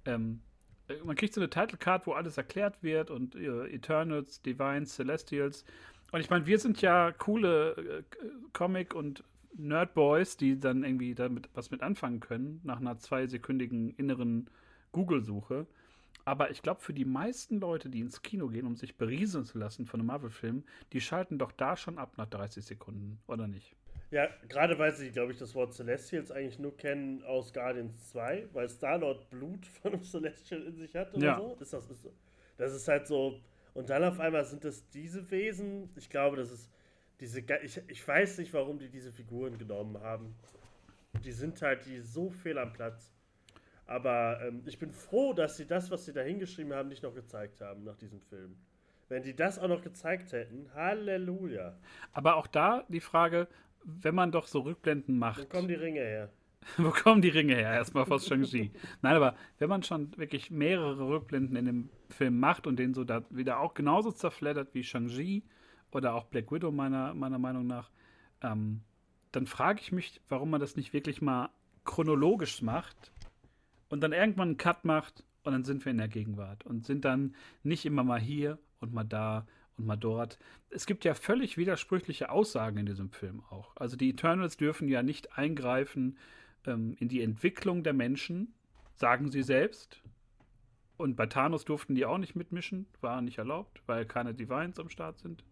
Ähm, 0.05 0.41
äh, 0.88 0.95
man 1.03 1.15
kriegt 1.15 1.34
so 1.34 1.41
eine 1.41 1.49
Title 1.49 1.78
Card, 1.78 2.07
wo 2.07 2.13
alles 2.13 2.38
erklärt 2.38 2.82
wird 2.82 3.09
und 3.09 3.36
äh, 3.36 3.67
Eternals, 3.67 4.41
Divines, 4.41 4.95
Celestials. 4.95 5.65
Und 6.11 6.19
ich 6.19 6.30
meine, 6.30 6.45
wir 6.45 6.59
sind 6.59 6.82
ja 6.82 7.11
coole 7.11 7.71
äh, 7.71 8.03
Comic- 8.53 8.95
und 8.95 9.24
Nerdboys, 9.55 10.38
die 10.38 10.59
dann 10.59 10.84
irgendwie 10.84 11.15
damit 11.15 11.49
was 11.53 11.71
mit 11.71 11.82
anfangen 11.82 12.19
können, 12.19 12.59
nach 12.63 12.80
einer 12.80 12.97
zweisekündigen 12.97 13.91
inneren 13.91 14.49
Google-Suche. 14.91 15.67
Aber 16.26 16.51
ich 16.51 16.61
glaube, 16.61 16.82
für 16.82 16.93
die 16.93 17.05
meisten 17.05 17.59
Leute, 17.59 17.89
die 17.89 17.99
ins 17.99 18.21
Kino 18.21 18.47
gehen, 18.47 18.65
um 18.65 18.76
sich 18.76 18.95
berieseln 18.95 19.43
zu 19.43 19.57
lassen 19.57 19.86
von 19.86 19.99
einem 19.99 20.07
Marvel-Film, 20.07 20.63
die 20.93 21.01
schalten 21.01 21.38
doch 21.38 21.51
da 21.51 21.76
schon 21.76 21.97
ab 21.97 22.13
nach 22.17 22.28
30 22.28 22.63
Sekunden, 22.63 23.19
oder 23.28 23.47
nicht? 23.47 23.76
Ja, 24.14 24.30
gerade 24.47 24.78
weil 24.78 24.93
sie, 24.93 25.09
glaube 25.09 25.32
ich, 25.32 25.39
das 25.39 25.55
Wort 25.55 25.74
Celestials 25.74 26.30
eigentlich 26.30 26.59
nur 26.59 26.78
kennen 26.78 27.24
aus 27.24 27.51
Guardians 27.51 28.11
2, 28.11 28.49
weil 28.53 28.70
Star-Lord 28.70 29.28
Blut 29.32 29.66
von 29.82 29.93
einem 29.93 30.03
Celestial 30.03 30.61
in 30.61 30.78
sich 30.78 30.95
hat 30.95 31.16
oder 31.16 31.26
Ja. 31.26 31.38
so. 31.39 31.57
Ist 31.59 31.74
das, 31.74 31.89
ist, 31.89 32.07
das 32.57 32.74
ist 32.76 32.88
halt 32.88 33.07
so. 33.07 33.39
Und 33.74 33.89
dann 33.89 34.03
auf 34.03 34.20
einmal 34.20 34.45
sind 34.45 34.66
es 34.66 34.88
diese 34.89 35.32
Wesen. 35.32 35.89
Ich 35.95 36.11
glaube, 36.11 36.38
das 36.38 36.51
ist 36.51 36.70
diese. 37.20 37.39
Ich, 37.64 37.82
ich 37.88 38.07
weiß 38.07 38.38
nicht, 38.38 38.53
warum 38.53 38.78
die 38.78 38.89
diese 38.89 39.11
Figuren 39.11 39.57
genommen 39.57 39.99
haben. 39.99 40.36
Die 41.24 41.32
sind 41.32 41.59
halt 41.64 41.88
die 41.88 41.99
so 42.01 42.30
fehl 42.30 42.59
am 42.59 42.72
Platz. 42.72 43.11
Aber 43.88 44.39
ähm, 44.43 44.61
ich 44.68 44.78
bin 44.78 44.91
froh, 44.91 45.34
dass 45.34 45.57
sie 45.57 45.66
das, 45.66 45.89
was 45.89 46.05
sie 46.05 46.14
da 46.14 46.22
hingeschrieben 46.22 46.72
haben, 46.74 46.89
nicht 46.89 47.01
noch 47.01 47.16
gezeigt 47.16 47.61
haben 47.61 47.84
nach 47.84 47.97
diesem 47.97 48.22
Film. 48.22 48.57
Wenn 49.09 49.24
die 49.24 49.36
das 49.36 49.57
auch 49.57 49.68
noch 49.68 49.82
gezeigt 49.82 50.32
hätten, 50.34 50.72
Halleluja. 50.76 51.76
Aber 52.14 52.36
auch 52.36 52.47
da 52.47 52.86
die 52.89 53.01
Frage, 53.01 53.47
wenn 53.84 54.15
man 54.15 54.31
doch 54.31 54.47
so 54.47 54.61
Rückblenden 54.61 55.15
Wo 55.15 55.19
macht, 55.19 55.49
kommen 55.49 55.67
die 55.67 55.75
Ringe 55.75 55.99
her? 55.99 56.29
wo 56.77 56.89
kommen 56.91 57.21
die 57.21 57.29
Ringe 57.29 57.55
her? 57.55 57.73
Erstmal 57.73 58.09
aus 58.09 58.27
Shang-Chi. 58.27 58.71
Nein, 59.01 59.15
aber 59.15 59.36
wenn 59.59 59.69
man 59.69 59.84
schon 59.84 60.15
wirklich 60.17 60.51
mehrere 60.51 61.07
Rückblenden 61.07 61.55
in 61.55 61.65
dem 61.65 61.89
Film 62.09 62.39
macht 62.39 62.67
und 62.67 62.77
den 62.77 62.93
so 62.93 63.03
da 63.03 63.23
wieder 63.29 63.59
auch 63.59 63.73
genauso 63.73 64.11
zerfleddert 64.11 64.73
wie 64.73 64.84
Shang-Chi 64.84 65.43
oder 65.91 66.13
auch 66.13 66.25
Black 66.25 66.51
Widow 66.51 66.71
meiner, 66.71 67.13
meiner 67.13 67.39
Meinung 67.39 67.67
nach, 67.67 67.89
ähm, 68.41 68.81
dann 69.31 69.47
frage 69.47 69.81
ich 69.81 69.91
mich, 69.91 70.21
warum 70.29 70.51
man 70.51 70.61
das 70.61 70.75
nicht 70.75 70.93
wirklich 70.93 71.21
mal 71.21 71.49
chronologisch 71.86 72.61
macht 72.61 73.11
und 73.89 74.01
dann 74.01 74.13
irgendwann 74.13 74.49
einen 74.49 74.57
Cut 74.57 74.86
macht 74.86 75.23
und 75.43 75.53
dann 75.53 75.63
sind 75.63 75.84
wir 75.86 75.91
in 75.91 75.97
der 75.97 76.07
Gegenwart 76.07 76.65
und 76.65 76.86
sind 76.86 77.03
dann 77.05 77.36
nicht 77.63 77.86
immer 77.86 78.03
mal 78.03 78.19
hier 78.19 78.57
und 78.79 78.93
mal 78.93 79.03
da 79.03 79.45
und 79.78 79.86
mal 79.86 79.95
dort. 79.95 80.39
Es 80.69 80.86
gibt 80.86 81.05
ja 81.05 81.13
völlig 81.13 81.57
widersprüchliche 81.57 82.30
Aussagen 82.30 82.78
in 82.78 82.86
diesem 82.86 83.09
Film 83.11 83.43
auch. 83.49 83.76
Also 83.76 83.95
die 83.97 84.09
Eternals 84.09 84.57
dürfen 84.57 84.88
ja 84.88 85.03
nicht 85.03 85.38
eingreifen 85.38 86.17
ähm, 86.65 86.95
in 86.99 87.09
die 87.09 87.21
Entwicklung 87.21 87.84
der 87.84 87.93
Menschen, 87.93 88.53
sagen 88.95 89.32
sie 89.32 89.43
selbst. 89.43 90.01
Und 90.97 91.15
bei 91.15 91.26
Thanos 91.26 91.65
durften 91.65 91.95
die 91.95 92.05
auch 92.05 92.17
nicht 92.17 92.36
mitmischen, 92.36 92.86
war 93.01 93.21
nicht 93.21 93.39
erlaubt, 93.39 93.82
weil 93.88 94.05
keine 94.05 94.34
Divines 94.34 94.80
am 94.80 94.89
Start 94.89 95.19
sind. 95.19 95.43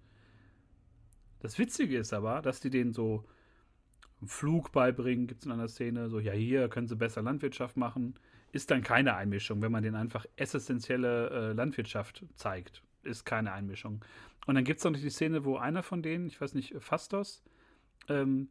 Das 1.39 1.57
Witzige 1.57 1.97
ist 1.97 2.13
aber, 2.13 2.41
dass 2.41 2.59
die 2.59 2.69
denen 2.69 2.93
so 2.93 3.25
einen 4.19 4.27
Flug 4.27 4.71
beibringen, 4.71 5.25
gibt 5.25 5.41
es 5.41 5.45
in 5.47 5.51
einer 5.51 5.67
Szene, 5.67 6.09
so, 6.09 6.19
ja, 6.19 6.33
hier 6.33 6.69
können 6.69 6.87
sie 6.87 6.95
besser 6.95 7.23
Landwirtschaft 7.23 7.75
machen. 7.75 8.13
Ist 8.51 8.69
dann 8.69 8.83
keine 8.83 9.15
Einmischung, 9.15 9.61
wenn 9.61 9.71
man 9.71 9.81
denen 9.81 9.95
einfach 9.95 10.25
essentielle 10.35 11.29
äh, 11.29 11.53
Landwirtschaft 11.53 12.23
zeigt. 12.35 12.83
Ist 13.03 13.25
keine 13.25 13.51
Einmischung. 13.53 14.03
Und 14.45 14.55
dann 14.55 14.63
gibt 14.63 14.79
es 14.79 14.83
noch 14.85 14.93
die 14.93 15.09
Szene, 15.09 15.45
wo 15.45 15.57
einer 15.57 15.83
von 15.83 16.01
denen, 16.01 16.27
ich 16.27 16.39
weiß 16.39 16.53
nicht, 16.53 16.75
Fastos, 16.79 17.43
ähm, 18.09 18.49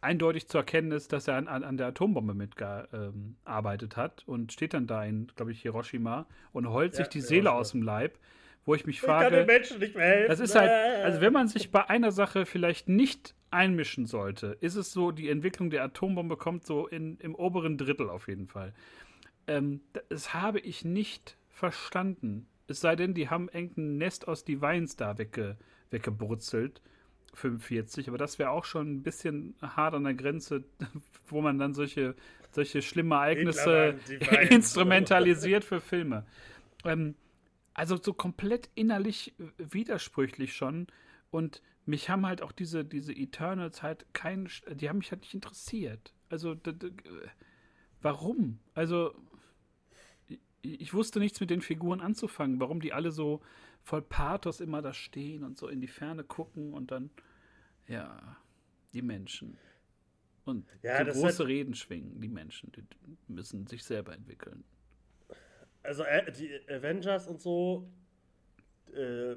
eindeutig 0.00 0.48
zu 0.48 0.58
erkennen 0.58 0.90
ist, 0.92 1.12
dass 1.12 1.28
er 1.28 1.36
an, 1.36 1.48
an, 1.48 1.76
der 1.76 1.86
Atombombe 1.88 2.34
mitgearbeitet 2.34 3.96
hat 3.96 4.24
und 4.26 4.52
steht 4.52 4.74
dann 4.74 4.86
da 4.86 5.04
in, 5.04 5.28
glaube 5.36 5.52
ich, 5.52 5.62
Hiroshima 5.62 6.26
und 6.52 6.68
heult 6.68 6.94
sich 6.94 7.06
Ja, 7.06 7.10
die 7.12 7.20
ja, 7.20 7.24
Seele 7.24 7.52
aus 7.52 7.70
dem 7.70 7.82
Leib, 7.82 8.18
wo 8.64 8.74
ich 8.74 8.84
mich 8.84 8.96
Ich 8.96 9.02
kann 9.02 9.30
den 9.30 9.30
frage, 9.30 9.44
Menschen 9.46 9.78
nicht 9.78 9.94
mehr 9.94 10.06
helfen. 10.06 10.28
das 10.30 10.40
ist 10.40 10.54
halt, 10.54 10.70
also 11.04 11.20
wenn 11.20 11.32
man 11.32 11.48
sich 11.48 11.70
bei 11.70 11.88
einer 11.88 12.12
Sache 12.12 12.46
vielleicht 12.46 12.88
nicht 12.88 13.34
einmischen 13.50 14.06
sollte, 14.06 14.56
ist 14.60 14.76
es 14.76 14.92
so, 14.92 15.12
die 15.12 15.28
Entwicklung 15.28 15.70
der 15.70 15.84
Atombombe 15.84 16.36
kommt 16.36 16.64
so 16.66 16.86
in, 16.88 17.18
im 17.18 17.34
oberen 17.34 17.78
Drittel 17.78 18.10
auf 18.10 18.28
jeden 18.28 18.48
Fall. 18.48 18.72
Ähm, 19.46 19.80
das 20.08 20.34
habe 20.34 20.58
ich 20.60 20.84
nicht 20.84 21.36
verstanden. 21.48 22.48
Es 22.72 22.80
sei 22.80 22.96
denn, 22.96 23.12
die 23.14 23.28
haben 23.28 23.48
irgendein 23.50 23.98
Nest 23.98 24.26
aus 24.26 24.44
Divines 24.44 24.96
da 24.96 25.18
wegge, 25.18 25.56
weggebrutzelt. 25.90 26.80
45, 27.34 28.08
aber 28.08 28.18
das 28.18 28.38
wäre 28.38 28.50
auch 28.50 28.64
schon 28.64 28.92
ein 28.92 29.02
bisschen 29.02 29.54
hart 29.62 29.94
an 29.94 30.04
der 30.04 30.14
Grenze, 30.14 30.64
wo 31.26 31.40
man 31.40 31.58
dann 31.58 31.72
solche, 31.72 32.14
solche 32.50 32.82
schlimme 32.82 33.14
Ereignisse 33.14 33.98
instrumentalisiert 34.50 35.64
für 35.64 35.80
Filme. 35.80 36.26
Ähm, 36.84 37.14
also 37.74 37.96
so 37.96 38.12
komplett 38.12 38.68
innerlich 38.74 39.34
widersprüchlich 39.56 40.54
schon. 40.54 40.86
Und 41.30 41.62
mich 41.86 42.10
haben 42.10 42.26
halt 42.26 42.42
auch 42.42 42.52
diese, 42.52 42.84
diese 42.84 43.12
Eternals 43.12 43.82
halt 43.82 44.06
kein, 44.12 44.48
die 44.74 44.88
haben 44.88 44.98
mich 44.98 45.10
halt 45.10 45.22
nicht 45.22 45.34
interessiert. 45.34 46.12
Also, 46.28 46.56
warum? 48.02 48.58
Also, 48.74 49.14
ich, 50.62 50.94
wusste 50.94 51.18
nichts 51.18 51.40
mit 51.40 51.50
den 51.50 51.60
Figuren 51.60 52.00
anzufangen, 52.00 52.60
warum 52.60 52.80
die 52.80 52.92
alle 52.92 53.10
so 53.10 53.40
voll 53.82 54.02
Pathos 54.02 54.60
immer 54.60 54.80
da 54.82 54.92
stehen 54.94 55.42
und 55.44 55.58
so 55.58 55.68
in 55.68 55.80
die 55.80 55.88
Ferne 55.88 56.24
gucken 56.24 56.72
und 56.72 56.90
dann, 56.90 57.10
ja, 57.88 58.36
die 58.94 59.02
Menschen. 59.02 59.56
Und 60.44 60.66
Ja, 60.82 61.04
so 61.12 61.20
große 61.20 61.42
hat- 61.42 61.48
Reden 61.48 61.74
schwingen, 61.74 62.20
die 62.20 62.28
Menschen, 62.28 62.70
die 62.72 62.84
müssen 63.28 63.66
sich 63.66 63.84
selber 63.84 64.12
entwickeln. 64.14 64.64
Also 65.82 66.04
äh, 66.04 66.30
die 66.32 66.50
Avengers 66.68 67.26
und 67.26 67.40
so, 67.40 67.88
äh, 68.94 69.34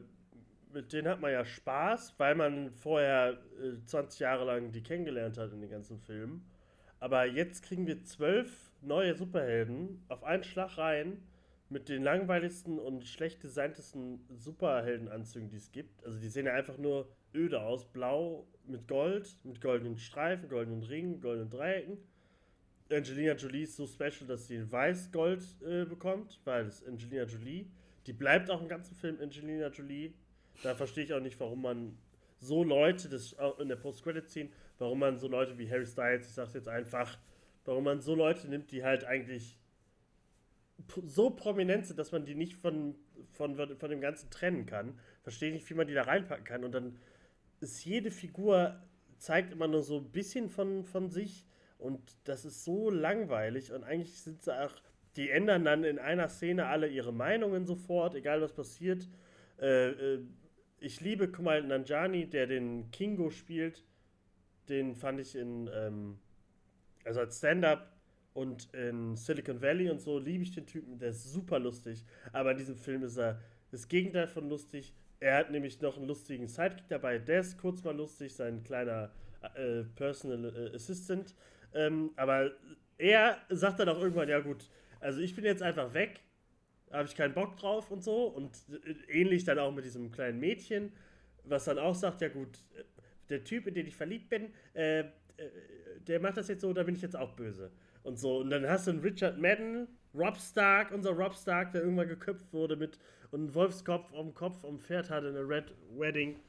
mit 0.73 0.91
denen 0.93 1.07
hat 1.07 1.21
man 1.21 1.31
ja 1.31 1.45
Spaß, 1.45 2.15
weil 2.19 2.35
man 2.35 2.71
vorher 2.71 3.39
äh, 3.61 3.83
20 3.85 4.19
Jahre 4.19 4.45
lang 4.45 4.71
die 4.71 4.83
kennengelernt 4.83 5.37
hat 5.37 5.51
in 5.53 5.61
den 5.61 5.69
ganzen 5.69 5.97
Filmen. 5.99 6.45
Aber 6.99 7.25
jetzt 7.25 7.63
kriegen 7.63 7.87
wir 7.87 8.03
zwölf 8.03 8.71
neue 8.85 9.15
Superhelden 9.15 10.03
auf 10.07 10.23
einen 10.23 10.43
Schlag 10.43 10.77
rein 10.77 11.23
mit 11.69 11.89
den 11.89 12.03
langweiligsten 12.03 12.79
und 12.79 13.05
schlecht 13.05 13.43
designtesten 13.43 14.19
Superheldenanzügen, 14.35 15.49
die 15.49 15.57
es 15.57 15.71
gibt. 15.71 16.03
Also 16.05 16.19
die 16.19 16.29
sehen 16.29 16.45
ja 16.45 16.53
einfach 16.53 16.77
nur 16.77 17.09
öde 17.33 17.61
aus, 17.61 17.91
blau 17.91 18.47
mit 18.67 18.87
Gold, 18.87 19.35
mit 19.43 19.61
goldenen 19.61 19.97
Streifen, 19.97 20.47
goldenen 20.47 20.83
Ringen, 20.83 21.21
goldenen 21.21 21.49
Dreiecken. 21.49 21.97
Angelina 22.91 23.33
Jolie 23.33 23.63
ist 23.63 23.75
so 23.75 23.87
special, 23.87 24.27
dass 24.27 24.47
sie 24.47 24.71
weiß-gold 24.71 25.43
äh, 25.65 25.85
bekommt, 25.85 26.39
weil 26.45 26.65
es 26.67 26.85
Angelina 26.85 27.23
Jolie. 27.23 27.67
Die 28.05 28.13
bleibt 28.13 28.51
auch 28.51 28.61
im 28.61 28.67
ganzen 28.67 28.95
Film 28.95 29.17
Angelina 29.19 29.69
Jolie. 29.69 30.13
Da 30.61 30.75
verstehe 30.75 31.03
ich 31.03 31.13
auch 31.13 31.19
nicht, 31.19 31.39
warum 31.39 31.63
man 31.63 31.97
so 32.39 32.63
Leute, 32.63 33.09
das 33.09 33.35
in 33.59 33.69
der 33.69 33.75
Post-Credit-Scene, 33.75 34.49
warum 34.77 34.99
man 34.99 35.17
so 35.17 35.27
Leute 35.27 35.57
wie 35.57 35.69
Harry 35.69 35.85
Styles, 35.85 36.27
ich 36.27 36.33
sag's 36.33 36.53
jetzt 36.53 36.67
einfach, 36.67 37.17
warum 37.65 37.83
man 37.83 38.01
so 38.01 38.15
Leute 38.15 38.47
nimmt, 38.47 38.71
die 38.71 38.83
halt 38.83 39.03
eigentlich 39.03 39.59
so 41.05 41.29
prominent 41.29 41.85
sind, 41.85 41.99
dass 41.99 42.11
man 42.11 42.25
die 42.25 42.35
nicht 42.35 42.53
von, 42.53 42.95
von, 43.31 43.55
von 43.55 43.89
dem 43.89 44.01
Ganzen 44.01 44.29
trennen 44.29 44.65
kann. 44.65 44.99
Verstehe 45.23 45.51
nicht, 45.51 45.69
wie 45.69 45.73
man 45.73 45.87
die 45.87 45.93
da 45.93 46.03
reinpacken 46.03 46.45
kann. 46.45 46.63
Und 46.63 46.73
dann 46.73 46.97
ist 47.59 47.83
jede 47.85 48.11
Figur, 48.11 48.81
zeigt 49.17 49.53
immer 49.53 49.67
nur 49.67 49.81
so 49.81 49.97
ein 49.97 50.11
bisschen 50.11 50.49
von, 50.49 50.83
von 50.83 51.09
sich. 51.09 51.45
Und 51.77 51.99
das 52.25 52.45
ist 52.45 52.63
so 52.63 52.89
langweilig. 52.89 53.71
Und 53.71 53.83
eigentlich 53.83 54.19
sind 54.21 54.43
sie 54.43 54.57
auch, 54.57 54.73
die 55.15 55.29
ändern 55.29 55.63
dann 55.63 55.83
in 55.83 55.97
einer 55.97 56.29
Szene 56.29 56.67
alle 56.67 56.87
ihre 56.87 57.13
Meinungen 57.13 57.65
sofort, 57.65 58.15
egal 58.15 58.41
was 58.41 58.53
passiert. 58.53 59.07
Äh, 59.59 59.89
äh, 59.89 60.19
ich 60.79 60.99
liebe 60.99 61.31
Kumail 61.31 61.63
Nanjani, 61.63 62.29
der 62.29 62.47
den 62.47 62.91
Kingo 62.91 63.29
spielt. 63.29 63.83
Den 64.67 64.95
fand 64.95 65.19
ich 65.19 65.35
in, 65.35 65.69
ähm, 65.73 66.19
also 67.05 67.21
als 67.21 67.37
Stand-up 67.37 67.91
und 68.33 68.73
in 68.73 69.15
Silicon 69.15 69.61
Valley 69.61 69.89
und 69.89 70.01
so 70.01 70.19
liebe 70.19 70.43
ich 70.43 70.51
den 70.51 70.65
Typen, 70.65 70.99
der 70.99 71.09
ist 71.09 71.31
super 71.31 71.59
lustig. 71.59 72.03
Aber 72.33 72.51
in 72.51 72.57
diesem 72.57 72.75
Film 72.75 73.03
ist 73.03 73.17
er 73.17 73.39
das 73.71 73.87
Gegenteil 73.87 74.27
von 74.27 74.49
lustig. 74.49 74.93
Er 75.19 75.37
hat 75.37 75.51
nämlich 75.51 75.79
noch 75.81 75.97
einen 75.97 76.07
lustigen 76.07 76.47
Sidekick 76.47 76.87
dabei, 76.89 77.17
der 77.17 77.39
ist 77.39 77.57
kurz 77.57 77.83
mal 77.83 77.95
lustig, 77.95 78.35
sein 78.35 78.63
kleiner 78.63 79.11
äh, 79.55 79.83
Personal 79.95 80.53
äh, 80.53 80.75
Assistant. 80.75 81.33
Ähm, 81.73 82.11
aber 82.15 82.51
er 82.97 83.37
sagt 83.49 83.79
dann 83.79 83.89
auch 83.89 83.99
irgendwann, 83.99 84.29
ja 84.29 84.39
gut, 84.39 84.69
also 84.99 85.19
ich 85.21 85.35
bin 85.35 85.45
jetzt 85.45 85.61
einfach 85.61 85.93
weg, 85.93 86.19
habe 86.91 87.07
ich 87.07 87.15
keinen 87.15 87.33
Bock 87.33 87.57
drauf 87.57 87.91
und 87.91 88.03
so. 88.03 88.25
Und 88.25 88.57
äh, 88.69 89.21
ähnlich 89.21 89.45
dann 89.45 89.59
auch 89.59 89.71
mit 89.71 89.85
diesem 89.85 90.11
kleinen 90.11 90.39
Mädchen, 90.39 90.91
was 91.43 91.65
dann 91.65 91.79
auch 91.79 91.95
sagt, 91.95 92.21
ja 92.21 92.29
gut, 92.29 92.59
äh, 92.77 92.83
der 93.29 93.43
Typ, 93.43 93.67
in 93.67 93.73
den 93.73 93.87
ich 93.87 93.95
verliebt 93.95 94.29
bin, 94.29 94.53
äh, 94.73 94.99
äh, 94.99 95.05
der 96.07 96.19
macht 96.19 96.37
das 96.37 96.47
jetzt 96.47 96.61
so, 96.61 96.73
da 96.73 96.83
bin 96.83 96.95
ich 96.95 97.01
jetzt 97.01 97.15
auch 97.15 97.33
böse 97.33 97.71
und 98.03 98.19
so. 98.19 98.37
Und 98.37 98.49
dann 98.49 98.67
hast 98.67 98.87
du 98.87 98.91
einen 98.91 98.99
Richard 99.01 99.39
Madden, 99.39 99.87
Rob 100.13 100.37
Stark, 100.37 100.91
unser 100.91 101.11
Rob 101.11 101.35
Stark, 101.35 101.71
der 101.71 101.81
irgendwann 101.81 102.07
geköpft 102.07 102.53
wurde 102.53 102.75
mit 102.75 102.97
und 103.31 103.41
einen 103.41 103.55
Wolfskopf 103.55 104.13
am 104.13 104.33
Kopf 104.33 104.63
am 104.63 104.79
Pferd 104.79 105.09
hatte 105.09 105.27
in 105.27 105.33
der 105.33 105.47
Red 105.47 105.73
Wedding. 105.97 106.39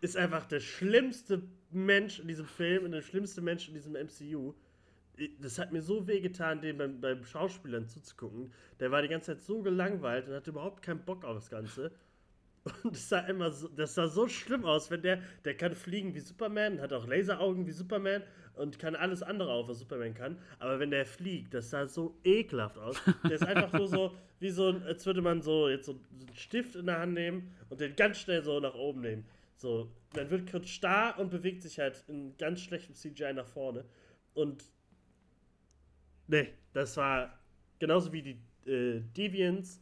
Ist 0.00 0.16
einfach 0.16 0.44
der 0.46 0.60
schlimmste 0.60 1.42
Mensch 1.70 2.20
in 2.20 2.28
diesem 2.28 2.46
Film 2.46 2.84
und 2.84 2.92
der 2.92 3.02
schlimmste 3.02 3.40
Mensch 3.40 3.68
in 3.68 3.74
diesem 3.74 3.94
MCU. 3.94 4.52
Das 5.40 5.58
hat 5.58 5.72
mir 5.72 5.80
so 5.80 6.06
wehgetan, 6.06 6.60
dem 6.60 6.76
beim, 6.76 7.00
beim 7.00 7.24
Schauspielern 7.24 7.88
zuzugucken. 7.88 8.52
Der 8.80 8.90
war 8.90 9.00
die 9.00 9.08
ganze 9.08 9.32
Zeit 9.34 9.42
so 9.42 9.62
gelangweilt 9.62 10.28
und 10.28 10.34
hatte 10.34 10.50
überhaupt 10.50 10.82
keinen 10.82 11.04
Bock 11.04 11.24
auf 11.24 11.36
das 11.36 11.48
Ganze. 11.48 11.92
Und 12.82 12.94
das 12.94 13.08
sah 13.08 13.20
immer 13.20 13.50
so, 13.50 13.68
das 13.68 13.94
sah 13.94 14.08
so 14.08 14.26
schlimm 14.26 14.64
aus, 14.64 14.90
wenn 14.90 15.02
der, 15.02 15.20
der 15.44 15.54
kann 15.54 15.74
fliegen 15.74 16.14
wie 16.14 16.20
Superman, 16.20 16.80
hat 16.80 16.92
auch 16.92 17.06
Laseraugen 17.06 17.66
wie 17.66 17.72
Superman 17.72 18.22
und 18.54 18.78
kann 18.78 18.96
alles 18.96 19.22
andere 19.22 19.52
auf, 19.52 19.68
was 19.68 19.80
Superman 19.80 20.14
kann. 20.14 20.38
Aber 20.58 20.78
wenn 20.78 20.90
der 20.90 21.04
fliegt, 21.04 21.52
das 21.52 21.70
sah 21.70 21.86
so 21.86 22.16
ekelhaft 22.24 22.78
aus. 22.78 22.96
Der 23.24 23.32
ist 23.32 23.44
einfach 23.44 23.72
nur 23.72 23.88
so, 23.88 24.16
wie 24.40 24.50
so, 24.50 24.68
als 24.86 25.04
würde 25.04 25.20
man 25.20 25.42
so 25.42 25.68
jetzt 25.68 25.86
so 25.86 25.92
einen 25.92 26.34
Stift 26.34 26.74
in 26.76 26.86
der 26.86 27.00
Hand 27.00 27.14
nehmen 27.14 27.54
und 27.68 27.80
den 27.80 27.94
ganz 27.96 28.18
schnell 28.18 28.42
so 28.42 28.58
nach 28.60 28.74
oben 28.74 29.02
nehmen. 29.02 29.26
So, 29.56 29.90
dann 30.14 30.30
wird 30.30 30.50
kurz 30.50 30.68
starr 30.68 31.18
und 31.18 31.30
bewegt 31.30 31.62
sich 31.62 31.78
halt 31.78 32.02
in 32.08 32.36
ganz 32.38 32.60
schlechtem 32.60 32.94
CGI 32.94 33.32
nach 33.34 33.46
vorne. 33.46 33.84
Und 34.32 34.64
nee, 36.28 36.48
das 36.72 36.96
war 36.96 37.38
genauso 37.78 38.12
wie 38.12 38.22
die 38.22 38.70
äh, 38.70 39.00
Deviants. 39.00 39.80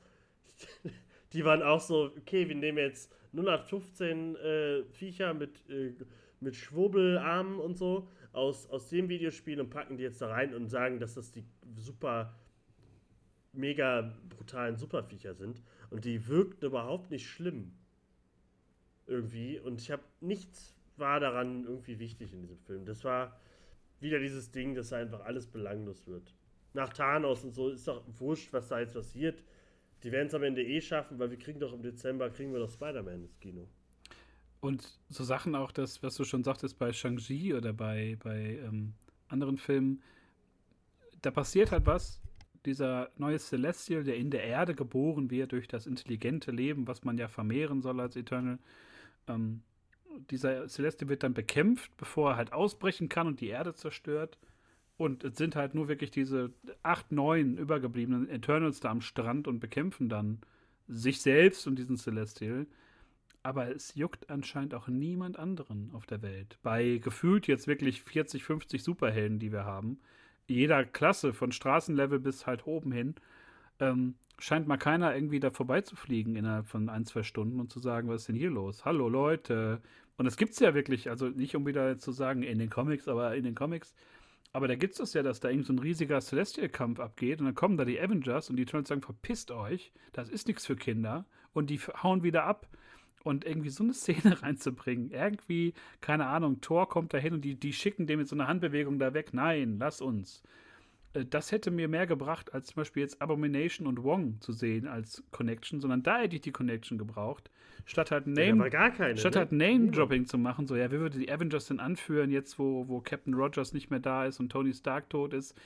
die 1.32 1.44
waren 1.44 1.62
auch 1.62 1.80
so, 1.80 2.12
okay, 2.16 2.48
wir 2.48 2.54
nehmen 2.54 2.78
jetzt 2.78 3.12
0815 3.32 4.36
äh, 4.36 4.84
Viecher 4.84 5.34
mit, 5.34 5.68
äh, 5.68 5.94
mit 6.40 6.56
Schwurbelarmen 6.56 7.58
und 7.58 7.76
so 7.76 8.08
aus, 8.32 8.68
aus 8.68 8.88
dem 8.88 9.08
Videospiel 9.08 9.60
und 9.60 9.70
packen 9.70 9.96
die 9.96 10.02
jetzt 10.02 10.20
da 10.20 10.28
rein 10.28 10.54
und 10.54 10.68
sagen, 10.68 11.00
dass 11.00 11.14
das 11.14 11.32
die 11.32 11.44
super 11.76 12.34
mega 13.52 14.14
brutalen 14.28 14.76
Superviecher 14.76 15.34
sind. 15.34 15.62
Und 15.90 16.04
die 16.04 16.26
wirkten 16.28 16.66
überhaupt 16.66 17.10
nicht 17.10 17.28
schlimm. 17.28 17.72
Irgendwie. 19.06 19.58
Und 19.58 19.80
ich 19.80 19.90
habe 19.90 20.02
nichts 20.20 20.74
war 20.96 21.20
daran 21.20 21.64
irgendwie 21.64 21.98
wichtig 21.98 22.32
in 22.32 22.40
diesem 22.40 22.58
Film. 22.58 22.84
Das 22.84 23.04
war 23.04 23.38
wieder 24.00 24.18
dieses 24.18 24.50
Ding, 24.50 24.74
dass 24.74 24.92
einfach 24.92 25.20
alles 25.24 25.46
belanglos 25.46 26.06
wird. 26.06 26.34
Nach 26.74 26.88
Thanos 26.92 27.44
und 27.44 27.52
so 27.52 27.68
ist 27.68 27.86
doch 27.88 28.02
wurscht, 28.18 28.52
was 28.52 28.68
da 28.68 28.80
jetzt 28.80 28.94
passiert. 28.94 29.42
Die 30.02 30.10
werden 30.10 30.28
es 30.28 30.34
am 30.34 30.42
Ende 30.42 30.62
eh 30.62 30.80
schaffen, 30.80 31.18
weil 31.18 31.30
wir 31.30 31.38
kriegen 31.38 31.60
doch 31.60 31.72
im 31.72 31.82
Dezember, 31.82 32.28
kriegen 32.30 32.52
wir 32.52 32.60
doch 32.60 32.70
Spider-Man 32.70 33.22
ins 33.22 33.38
Kino. 33.38 33.68
Und 34.60 34.98
so 35.08 35.24
Sachen 35.24 35.54
auch, 35.54 35.72
das, 35.72 36.02
was 36.02 36.16
du 36.16 36.24
schon 36.24 36.44
sagtest 36.44 36.78
bei 36.78 36.92
Shang-Chi 36.92 37.54
oder 37.54 37.72
bei, 37.72 38.16
bei 38.22 38.58
ähm, 38.64 38.94
anderen 39.28 39.58
Filmen, 39.58 40.02
da 41.20 41.30
passiert 41.30 41.72
halt 41.72 41.86
was. 41.86 42.20
Dieser 42.64 43.10
neue 43.16 43.38
Celestial, 43.38 44.04
der 44.04 44.16
in 44.16 44.30
der 44.30 44.44
Erde 44.44 44.74
geboren 44.74 45.30
wird 45.30 45.50
durch 45.50 45.66
das 45.66 45.86
intelligente 45.86 46.52
Leben, 46.52 46.86
was 46.86 47.02
man 47.02 47.18
ja 47.18 47.26
vermehren 47.26 47.82
soll 47.82 48.00
als 48.00 48.14
Eternal, 48.14 48.58
ähm, 49.26 49.62
dieser 50.30 50.68
Celestial 50.68 51.08
wird 51.08 51.22
dann 51.22 51.34
bekämpft, 51.34 51.96
bevor 51.96 52.32
er 52.32 52.36
halt 52.36 52.52
ausbrechen 52.52 53.08
kann 53.08 53.26
und 53.26 53.40
die 53.40 53.48
Erde 53.48 53.74
zerstört. 53.74 54.38
Und 55.02 55.24
es 55.24 55.36
sind 55.36 55.56
halt 55.56 55.74
nur 55.74 55.88
wirklich 55.88 56.12
diese 56.12 56.52
acht, 56.84 57.10
neun 57.10 57.56
übergebliebenen 57.56 58.28
Eternals 58.28 58.78
da 58.78 58.90
am 58.90 59.00
Strand 59.00 59.48
und 59.48 59.58
bekämpfen 59.58 60.08
dann 60.08 60.38
sich 60.86 61.20
selbst 61.20 61.66
und 61.66 61.76
diesen 61.76 61.96
Celestial. 61.96 62.68
Aber 63.42 63.74
es 63.74 63.96
juckt 63.96 64.30
anscheinend 64.30 64.74
auch 64.74 64.86
niemand 64.86 65.40
anderen 65.40 65.90
auf 65.92 66.06
der 66.06 66.22
Welt. 66.22 66.56
Bei 66.62 66.98
gefühlt 66.98 67.48
jetzt 67.48 67.66
wirklich 67.66 68.02
40, 68.02 68.44
50 68.44 68.84
Superhelden, 68.84 69.40
die 69.40 69.50
wir 69.50 69.64
haben, 69.64 69.98
jeder 70.46 70.84
Klasse, 70.84 71.32
von 71.32 71.50
Straßenlevel 71.50 72.20
bis 72.20 72.46
halt 72.46 72.68
oben 72.68 72.92
hin, 72.92 73.16
ähm, 73.80 74.14
scheint 74.38 74.68
mal 74.68 74.76
keiner 74.76 75.16
irgendwie 75.16 75.40
da 75.40 75.50
vorbeizufliegen 75.50 76.36
innerhalb 76.36 76.68
von 76.68 76.88
ein, 76.88 77.06
zwei 77.06 77.24
Stunden 77.24 77.58
und 77.58 77.72
zu 77.72 77.80
sagen, 77.80 78.08
was 78.08 78.20
ist 78.20 78.28
denn 78.28 78.36
hier 78.36 78.50
los? 78.50 78.84
Hallo 78.84 79.08
Leute. 79.08 79.82
Und 80.16 80.26
das 80.26 80.36
gibt 80.36 80.52
es 80.52 80.60
ja 80.60 80.74
wirklich, 80.74 81.10
also 81.10 81.28
nicht 81.28 81.56
um 81.56 81.66
wieder 81.66 81.98
zu 81.98 82.12
sagen 82.12 82.44
in 82.44 82.60
den 82.60 82.70
Comics, 82.70 83.08
aber 83.08 83.34
in 83.34 83.42
den 83.42 83.56
Comics 83.56 83.96
aber 84.52 84.68
da 84.68 84.74
gibt 84.74 84.98
es 84.98 85.14
ja, 85.14 85.22
dass 85.22 85.40
da 85.40 85.48
irgend 85.48 85.66
so 85.66 85.72
ein 85.72 85.78
riesiger 85.78 86.20
Celestial-Kampf 86.20 87.00
abgeht 87.00 87.40
und 87.40 87.46
dann 87.46 87.54
kommen 87.54 87.76
da 87.76 87.84
die 87.84 88.00
Avengers 88.00 88.50
und 88.50 88.56
die 88.56 88.66
Trolls 88.66 88.88
sagen, 88.88 89.02
verpisst 89.02 89.50
euch, 89.50 89.92
das 90.12 90.28
ist 90.28 90.46
nichts 90.46 90.66
für 90.66 90.76
Kinder 90.76 91.24
und 91.54 91.70
die 91.70 91.78
hauen 91.78 92.22
wieder 92.22 92.44
ab. 92.44 92.68
Und 93.24 93.44
irgendwie 93.44 93.70
so 93.70 93.84
eine 93.84 93.94
Szene 93.94 94.42
reinzubringen, 94.42 95.10
irgendwie, 95.10 95.74
keine 96.00 96.26
Ahnung, 96.26 96.60
Thor 96.60 96.88
kommt 96.88 97.14
da 97.14 97.18
hin 97.18 97.34
und 97.34 97.42
die, 97.42 97.54
die 97.54 97.72
schicken 97.72 98.06
dem 98.06 98.18
mit 98.18 98.28
so 98.28 98.34
einer 98.34 98.48
Handbewegung 98.48 98.98
da 98.98 99.14
weg. 99.14 99.32
Nein, 99.32 99.76
lass 99.78 100.00
uns. 100.00 100.42
Äh, 101.14 101.24
das 101.24 101.52
hätte 101.52 101.70
mir 101.70 101.88
mehr 101.88 102.06
gebracht, 102.06 102.54
als 102.54 102.68
zum 102.68 102.76
Beispiel 102.76 103.02
jetzt 103.02 103.20
Abomination 103.20 103.86
und 103.86 104.02
Wong 104.02 104.40
zu 104.40 104.52
sehen 104.52 104.86
als 104.86 105.22
Connection, 105.30 105.80
sondern 105.80 106.02
da 106.02 106.18
hätte 106.20 106.36
ich 106.36 106.42
die 106.42 106.52
Connection 106.52 106.98
gebraucht, 106.98 107.50
statt 107.84 108.10
halt 108.10 108.26
Name, 108.26 108.70
ja, 108.70 108.90
keine, 108.90 109.16
statt 109.16 109.34
ne? 109.34 109.40
halt 109.40 109.52
Name-Dropping 109.52 110.26
zu 110.26 110.38
machen, 110.38 110.66
so, 110.66 110.76
ja, 110.76 110.90
wie 110.90 110.98
würde 110.98 111.18
die 111.18 111.30
Avengers 111.30 111.66
denn 111.66 111.80
anführen, 111.80 112.30
jetzt 112.30 112.58
wo, 112.58 112.88
wo 112.88 113.00
Captain 113.00 113.34
Rogers 113.34 113.72
nicht 113.72 113.90
mehr 113.90 114.00
da 114.00 114.26
ist 114.26 114.40
und 114.40 114.50
Tony 114.50 114.72
Stark 114.72 115.10
tot 115.10 115.34
ist. 115.34 115.56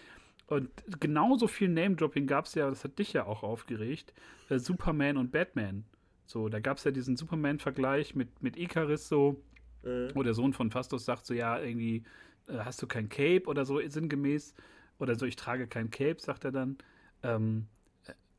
Und 0.49 0.71
genauso 1.01 1.49
viel 1.49 1.69
Name-Dropping 1.69 2.27
gab 2.27 2.45
es 2.45 2.55
ja, 2.55 2.69
das 2.69 2.85
hat 2.85 2.99
dich 2.99 3.13
ja 3.13 3.27
auch 3.27 3.43
aufgeregt, 3.43 4.13
äh, 4.49 4.59
Superman 4.59 5.17
und 5.17 5.33
Batman. 5.33 5.85
So, 6.27 6.49
da 6.49 6.61
gab 6.61 6.79
es 6.79 6.85
ja 6.85 6.91
diesen 6.91 7.17
Superman-Vergleich 7.17 8.15
mit, 8.15 8.43
mit 8.43 8.57
Icarus 8.57 9.09
so, 9.09 9.43
äh. 9.85 10.09
wo 10.15 10.23
der 10.23 10.35
Sohn 10.35 10.53
von 10.53 10.71
Fastos 10.71 11.05
sagt 11.05 11.27
so, 11.27 11.35
ja, 11.35 11.61
irgendwie 11.61 12.05
äh, 12.49 12.59
hast 12.59 12.81
du 12.83 12.87
kein 12.87 13.09
Cape 13.09 13.45
oder 13.47 13.65
so 13.65 13.81
sinngemäß. 13.87 14.55
Oder 14.99 15.17
so, 15.17 15.27
ich 15.27 15.37
trage 15.37 15.67
kein 15.67 15.91
Cape, 15.91 16.21
sagt 16.21 16.45
er 16.45 16.53
dann. 16.53 16.79
Ähm, 17.23 17.67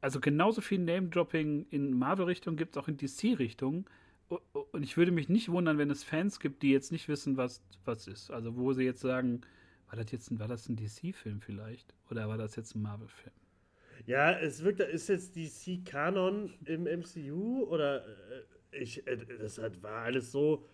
also 0.01 0.19
genauso 0.19 0.61
viel 0.61 0.79
Name-Dropping 0.79 1.67
in 1.69 1.97
Marvel-Richtung 1.97 2.55
gibt 2.55 2.75
es 2.75 2.81
auch 2.81 2.87
in 2.87 2.97
DC-Richtung. 2.97 3.89
Und 4.27 4.83
ich 4.83 4.97
würde 4.97 5.11
mich 5.11 5.29
nicht 5.29 5.49
wundern, 5.49 5.77
wenn 5.77 5.89
es 5.89 6.03
Fans 6.03 6.39
gibt, 6.39 6.61
die 6.61 6.71
jetzt 6.71 6.91
nicht 6.91 7.07
wissen, 7.07 7.37
was 7.37 7.61
was 7.87 8.07
ist. 8.07 8.29
Also 8.29 8.55
wo 8.55 8.73
sie 8.73 8.83
jetzt 8.83 9.01
sagen, 9.01 9.41
war 9.87 9.95
das 9.95 10.11
jetzt 10.11 10.29
ein, 10.29 10.39
ein 10.39 10.75
DC-Film 10.75 11.41
vielleicht? 11.41 11.95
Oder 12.11 12.27
war 12.27 12.37
das 12.37 12.55
jetzt 12.55 12.75
ein 12.75 12.81
Marvel-Film? 12.81 13.33
Ja, 14.05 14.31
es 14.37 14.63
wirkt, 14.63 14.79
ist 14.81 15.09
jetzt 15.09 15.35
DC-Kanon 15.35 16.53
im 16.65 16.83
MCU 16.83 17.63
oder 17.63 18.05
äh, 18.05 18.83
ich, 18.83 19.07
äh, 19.07 19.17
das 19.39 19.59
war 19.81 20.03
alles 20.03 20.31
so. 20.31 20.65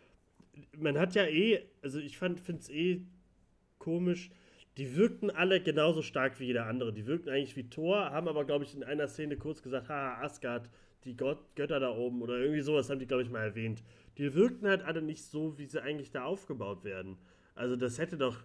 Man 0.78 0.98
hat 0.98 1.16
ja 1.16 1.26
eh, 1.26 1.64
also 1.82 2.00
ich 2.00 2.18
finde 2.18 2.42
es 2.42 2.70
eh 2.70 3.02
komisch, 3.80 4.30
die 4.78 4.96
wirkten 4.96 5.30
alle 5.30 5.62
genauso 5.62 6.02
stark 6.02 6.40
wie 6.40 6.46
jeder 6.46 6.66
andere. 6.66 6.94
Die 6.94 7.06
wirkten 7.06 7.30
eigentlich 7.30 7.56
wie 7.56 7.70
Thor, 7.70 8.12
haben 8.12 8.28
aber, 8.28 8.46
glaube 8.46 8.66
ich, 8.66 8.76
in 8.76 8.84
einer 8.84 9.08
Szene 9.08 9.38
kurz 9.38 9.62
gesagt, 9.62 9.90
ha, 9.90 10.20
Asgard, 10.22 10.70
die 11.06 11.16
Gott, 11.16 11.40
Götter 11.56 11.80
da 11.80 11.92
oben 11.96 12.22
oder 12.22 12.38
irgendwie 12.38 12.62
sowas 12.62 12.90
haben 12.90 13.00
die, 13.00 13.06
glaube 13.06 13.24
ich, 13.24 13.30
mal 13.30 13.44
erwähnt. 13.44 13.84
Die 14.18 14.34
wirkten 14.34 14.68
halt 14.68 14.84
alle 14.84 15.02
nicht 15.02 15.24
so, 15.24 15.58
wie 15.58 15.66
sie 15.66 15.82
eigentlich 15.82 16.12
da 16.12 16.24
aufgebaut 16.24 16.84
werden. 16.84 17.18
Also 17.56 17.76
das 17.76 18.00
hätte 18.00 18.18
doch 18.18 18.38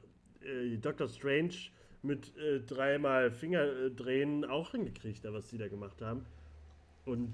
äh, 0.42 0.76
Doctor 0.76 1.08
Strange 1.08 1.54
mit 2.02 2.36
äh, 2.36 2.60
dreimal 2.60 3.30
Fingerdrehen 3.30 4.44
auch 4.44 4.72
hingekriegt, 4.72 5.24
was 5.24 5.48
die 5.48 5.58
da 5.58 5.68
gemacht 5.68 6.02
haben. 6.02 6.24
Und 7.04 7.32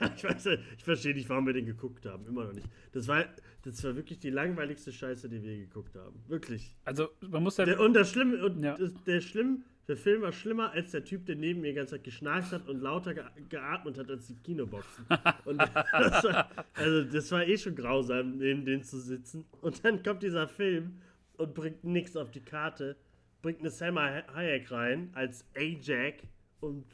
Ja, 0.00 0.12
ich 0.14 0.24
weiß, 0.24 0.46
ich 0.46 0.84
verstehe 0.84 1.14
nicht, 1.14 1.28
warum 1.28 1.46
wir 1.46 1.52
den 1.52 1.66
geguckt 1.66 2.06
haben. 2.06 2.26
Immer 2.26 2.44
noch 2.44 2.52
nicht. 2.52 2.68
Das 2.92 3.06
war, 3.08 3.24
das 3.62 3.82
war 3.84 3.94
wirklich 3.96 4.18
die 4.18 4.30
langweiligste 4.30 4.92
Scheiße, 4.92 5.28
die 5.28 5.42
wir 5.42 5.58
geguckt 5.58 5.94
haben. 5.94 6.20
Wirklich. 6.28 6.74
Also, 6.84 7.08
man 7.20 7.42
muss 7.42 7.56
ja. 7.56 7.64
Der, 7.64 7.80
und 7.80 7.94
das 7.94 8.10
Schlimme, 8.10 8.44
und 8.44 8.62
ja. 8.62 8.76
das, 8.76 8.92
der 9.04 9.20
Schlimm, 9.20 9.64
der 9.88 9.96
Film 9.96 10.22
war 10.22 10.32
schlimmer 10.32 10.70
als 10.72 10.90
der 10.90 11.04
Typ, 11.04 11.24
der 11.26 11.36
neben 11.36 11.60
mir 11.60 11.68
die 11.68 11.74
ganze 11.74 11.94
Zeit 11.94 12.04
geschnarcht 12.04 12.52
hat 12.52 12.68
und 12.68 12.80
lauter 12.80 13.14
ge 13.14 13.24
geatmet 13.48 13.98
hat 13.98 14.10
als 14.10 14.26
die 14.26 14.36
Kinoboxen. 14.36 15.06
Und 15.46 15.58
das 15.92 16.24
war, 16.24 16.50
also 16.74 17.04
das 17.04 17.32
war 17.32 17.46
eh 17.46 17.56
schon 17.56 17.74
grausam, 17.74 18.36
neben 18.36 18.64
denen 18.64 18.82
zu 18.82 18.98
sitzen. 18.98 19.46
Und 19.62 19.82
dann 19.84 20.02
kommt 20.02 20.22
dieser 20.22 20.46
Film 20.46 21.00
und 21.38 21.54
bringt 21.54 21.84
nichts 21.84 22.16
auf 22.16 22.30
die 22.30 22.40
Karte, 22.40 22.96
bringt 23.40 23.60
eine 23.60 23.70
Selma 23.70 24.22
Hayek 24.34 24.70
rein 24.70 25.10
als 25.14 25.44
A-Jack 25.56 26.22
und 26.60 26.84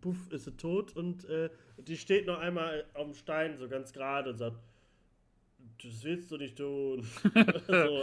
puff, 0.00 0.30
ist 0.30 0.44
sie 0.44 0.56
tot 0.56 0.96
und 0.96 1.24
äh, 1.26 1.50
die 1.88 1.96
steht 1.96 2.26
noch 2.26 2.38
einmal 2.38 2.84
auf 2.94 3.04
dem 3.04 3.14
Stein 3.14 3.56
so 3.58 3.68
ganz 3.68 3.92
gerade 3.92 4.30
und 4.30 4.38
sagt, 4.38 4.56
das 5.82 6.04
willst 6.04 6.30
du 6.30 6.36
nicht 6.36 6.56
tun. 6.56 7.02
so, 7.66 8.02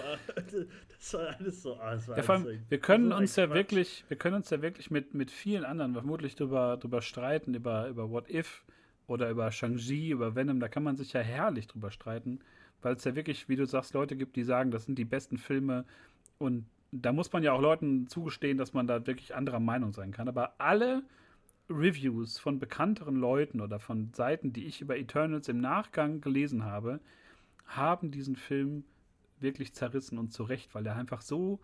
das 0.89 1.13
war 1.13 1.35
alles 1.39 1.63
so. 1.63 1.75
Ah, 1.75 1.97
war 2.07 2.17
ja, 2.17 2.23
allem, 2.23 2.43
so 2.43 2.49
wir 2.69 2.79
können 2.79 3.09
so 3.09 3.17
uns 3.17 3.35
ja 3.35 3.47
Quatsch. 3.47 3.55
wirklich, 3.55 4.05
wir 4.07 4.17
können 4.17 4.35
uns 4.35 4.49
ja 4.49 4.61
wirklich 4.61 4.91
mit, 4.91 5.13
mit 5.13 5.31
vielen 5.31 5.65
anderen 5.65 5.93
vermutlich 5.93 6.35
drüber, 6.35 6.77
drüber 6.77 7.01
streiten, 7.01 7.53
über, 7.53 7.87
über 7.87 8.09
What 8.09 8.29
If 8.29 8.63
oder 9.07 9.29
über 9.29 9.51
Shang-Chi, 9.51 10.11
über 10.11 10.35
Venom, 10.35 10.59
da 10.59 10.67
kann 10.67 10.83
man 10.83 10.97
sich 10.97 11.13
ja 11.13 11.21
herrlich 11.21 11.67
drüber 11.67 11.91
streiten, 11.91 12.39
weil 12.81 12.95
es 12.95 13.03
ja 13.03 13.15
wirklich, 13.15 13.49
wie 13.49 13.55
du 13.55 13.65
sagst, 13.65 13.93
Leute 13.93 14.15
gibt, 14.15 14.35
die 14.35 14.43
sagen, 14.43 14.71
das 14.71 14.85
sind 14.85 14.97
die 14.99 15.05
besten 15.05 15.37
Filme 15.37 15.85
und 16.37 16.65
da 16.91 17.13
muss 17.13 17.31
man 17.31 17.43
ja 17.43 17.53
auch 17.53 17.61
Leuten 17.61 18.07
zugestehen, 18.07 18.57
dass 18.57 18.73
man 18.73 18.87
da 18.87 19.05
wirklich 19.05 19.35
anderer 19.35 19.59
Meinung 19.59 19.93
sein 19.93 20.11
kann. 20.11 20.27
Aber 20.27 20.53
alle 20.57 21.03
Reviews 21.69 22.39
von 22.39 22.59
bekannteren 22.59 23.15
Leuten 23.15 23.61
oder 23.61 23.79
von 23.79 24.11
Seiten, 24.13 24.53
die 24.53 24.65
ich 24.65 24.81
über 24.81 24.97
Eternals 24.97 25.47
im 25.47 25.59
Nachgang 25.59 26.21
gelesen 26.21 26.65
habe, 26.65 26.99
haben 27.65 28.11
diesen 28.11 28.35
Film 28.35 28.83
wirklich 29.39 29.73
zerrissen 29.73 30.17
und 30.17 30.33
zu 30.33 30.43
Recht, 30.43 30.73
weil 30.75 30.85
er 30.85 30.95
einfach 30.95 31.21
so, 31.21 31.59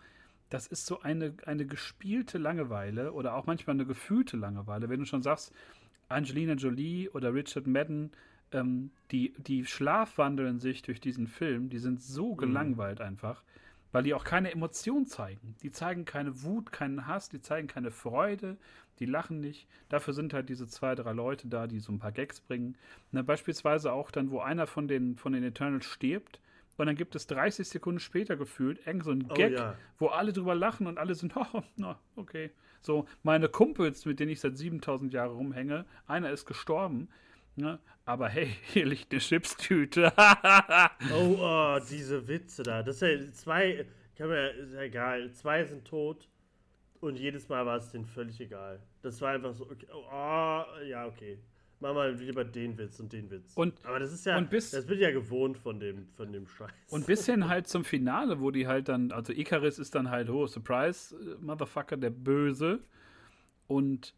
das 0.49 0.68
ist 0.68 0.86
so 0.86 1.01
eine, 1.01 1.34
eine 1.45 1.66
gespielte 1.66 2.38
Langeweile 2.38 3.14
oder 3.14 3.36
auch 3.36 3.45
manchmal 3.45 3.76
eine 3.76 3.86
gefühlte 3.86 4.38
Langeweile. 4.38 4.89
Wenn 4.89 4.99
du 4.99 5.06
schon 5.06 5.24
sagst, 5.24 5.53
Angelina 6.08 6.53
Jolie 6.53 7.10
oder 7.10 7.34
Richard 7.34 7.68
Madden, 7.68 8.12
ähm, 8.51 8.91
die, 9.12 9.34
die 9.39 9.66
schlafwandeln 9.66 10.60
sich 10.60 10.84
durch 10.84 11.01
diesen 11.01 11.28
Film, 11.28 11.70
die 11.70 11.80
sind 11.80 12.01
so 12.01 12.34
mhm. 12.34 12.38
gelangweilt 12.38 12.99
mhm. 12.99 13.06
Weil 13.96 14.04
die 14.04 14.14
auch 14.14 14.26
keine 14.26 14.52
Emotion 14.52 15.06
zeigen. 15.06 15.56
Die 15.62 15.72
zeigen 15.72 16.04
keine 16.04 16.43
Wut, 16.43 16.74
keinen 16.74 17.08
Hass, 17.08 17.30
die 17.30 17.39
zeigen 17.39 17.70
keine 17.70 17.91
Freude, 17.91 18.58
die 19.00 19.06
lachen 19.06 19.39
nicht. 19.39 19.70
Dafür 19.88 20.14
sind 20.14 20.34
halt 20.34 20.50
diese 20.50 20.68
zwei, 20.68 20.96
drei 20.96 21.14
Leute 21.14 21.48
da, 21.48 21.66
die 21.66 21.80
so 21.80 21.93
ein 21.93 22.00
paar 22.00 22.12
Gags 22.12 22.41
bringen. 22.41 22.76
Na, 23.14 23.22
beispielsweise 23.22 23.93
auch 23.93 24.12
dann, 24.12 24.32
wo 24.32 24.41
einer 24.41 24.68
von 24.68 24.89
den, 24.89 25.16
von 25.16 25.32
den 25.32 25.46
Eternals 25.46 25.86
stirbt. 25.86 26.41
Und 26.76 26.88
dann 26.88 26.98
gibt 26.98 27.16
es 27.16 27.26
30 27.28 27.70
Sekunden 27.70 28.02
später 28.02 28.36
gefühlt 28.36 28.86
irgend 28.86 29.06
so 29.06 29.12
ein 29.12 29.28
oh 29.30 29.34
Gag, 29.34 29.54
oh, 29.54 29.56
ja. 29.56 29.76
wo 29.98 30.08
alle 30.08 30.34
drüber 30.34 30.56
lachen 30.56 30.88
und 30.88 30.98
alle 30.98 31.16
sind, 31.16 31.34
oh, 31.54 31.64
na, 31.78 31.98
okay. 32.18 32.52
So, 32.82 33.06
meine 33.24 33.48
Kumpels, 33.48 34.06
mit 34.06 34.20
denen 34.20 34.32
ich 34.32 34.41
seit 34.41 34.58
7000 34.58 35.14
Jahren 35.14 35.32
rumhänge, 35.32 35.86
einer 36.06 36.32
ist 36.32 36.46
gestorben. 36.46 37.08
Ne? 37.56 37.80
Aber 38.06 38.30
hey, 38.30 38.49
hier 38.74 38.86
liegt 38.86 39.12
eine 39.12 39.22
Chipstüte. 39.22 40.12
oh, 41.14 41.38
oh, 41.39 41.80
diese 41.89 42.28
Witze 42.28 42.64
da. 42.64 42.84
Das 42.84 43.01
ist 43.01 43.01
ja 43.01 43.32
zwei, 43.34 43.86
kann 44.18 44.30
man, 44.30 44.38
ist 44.58 44.74
ja 44.74 44.82
egal. 44.82 45.32
Zwei 45.32 45.64
sind 45.64 45.86
tot. 45.86 46.28
Und 47.01 47.18
jedes 47.18 47.49
Mal 47.49 47.66
war 47.66 47.78
es 47.78 47.91
denen 47.91 48.06
völlig 48.06 48.39
egal. 48.39 48.80
Das 49.01 49.22
war 49.22 49.34
einfach 49.34 49.53
so, 49.53 49.66
okay, 49.66 49.86
oh, 49.93 50.64
ja, 50.88 51.06
okay. 51.06 51.39
Mach 51.80 51.93
mal 51.93 52.14
lieber 52.16 52.45
den 52.45 52.78
Witz 52.78 52.99
und 52.99 53.12
den 53.12 53.30
Witz. 53.30 53.51
Und, 53.56 53.74
Aber 53.86 53.99
das 53.99 54.14
ist 54.14 54.26
ja, 54.26 54.39
bis, 54.39 54.72
das 54.72 54.88
wird 54.88 55.01
ja 55.01 55.12
gewohnt 55.12 55.58
von 55.58 55.80
dem, 55.80 56.08
von 56.16 56.32
dem 56.32 56.47
Scheiß. 56.47 56.72
Und 56.89 57.06
bis 57.06 57.26
hin 57.26 57.47
halt 57.47 57.68
zum 57.68 57.84
Finale, 57.84 58.39
wo 58.39 58.49
die 58.49 58.66
halt 58.66 58.88
dann, 58.88 59.12
also 59.12 59.34
Icarus 59.34 59.78
ist 59.78 59.93
dann 59.93 60.10
halt, 60.10 60.30
oh, 60.30 60.47
Surprise, 60.47 61.38
Motherfucker, 61.41 61.97
der 61.97 62.12
Böse. 62.12 62.80
Und 63.68 64.14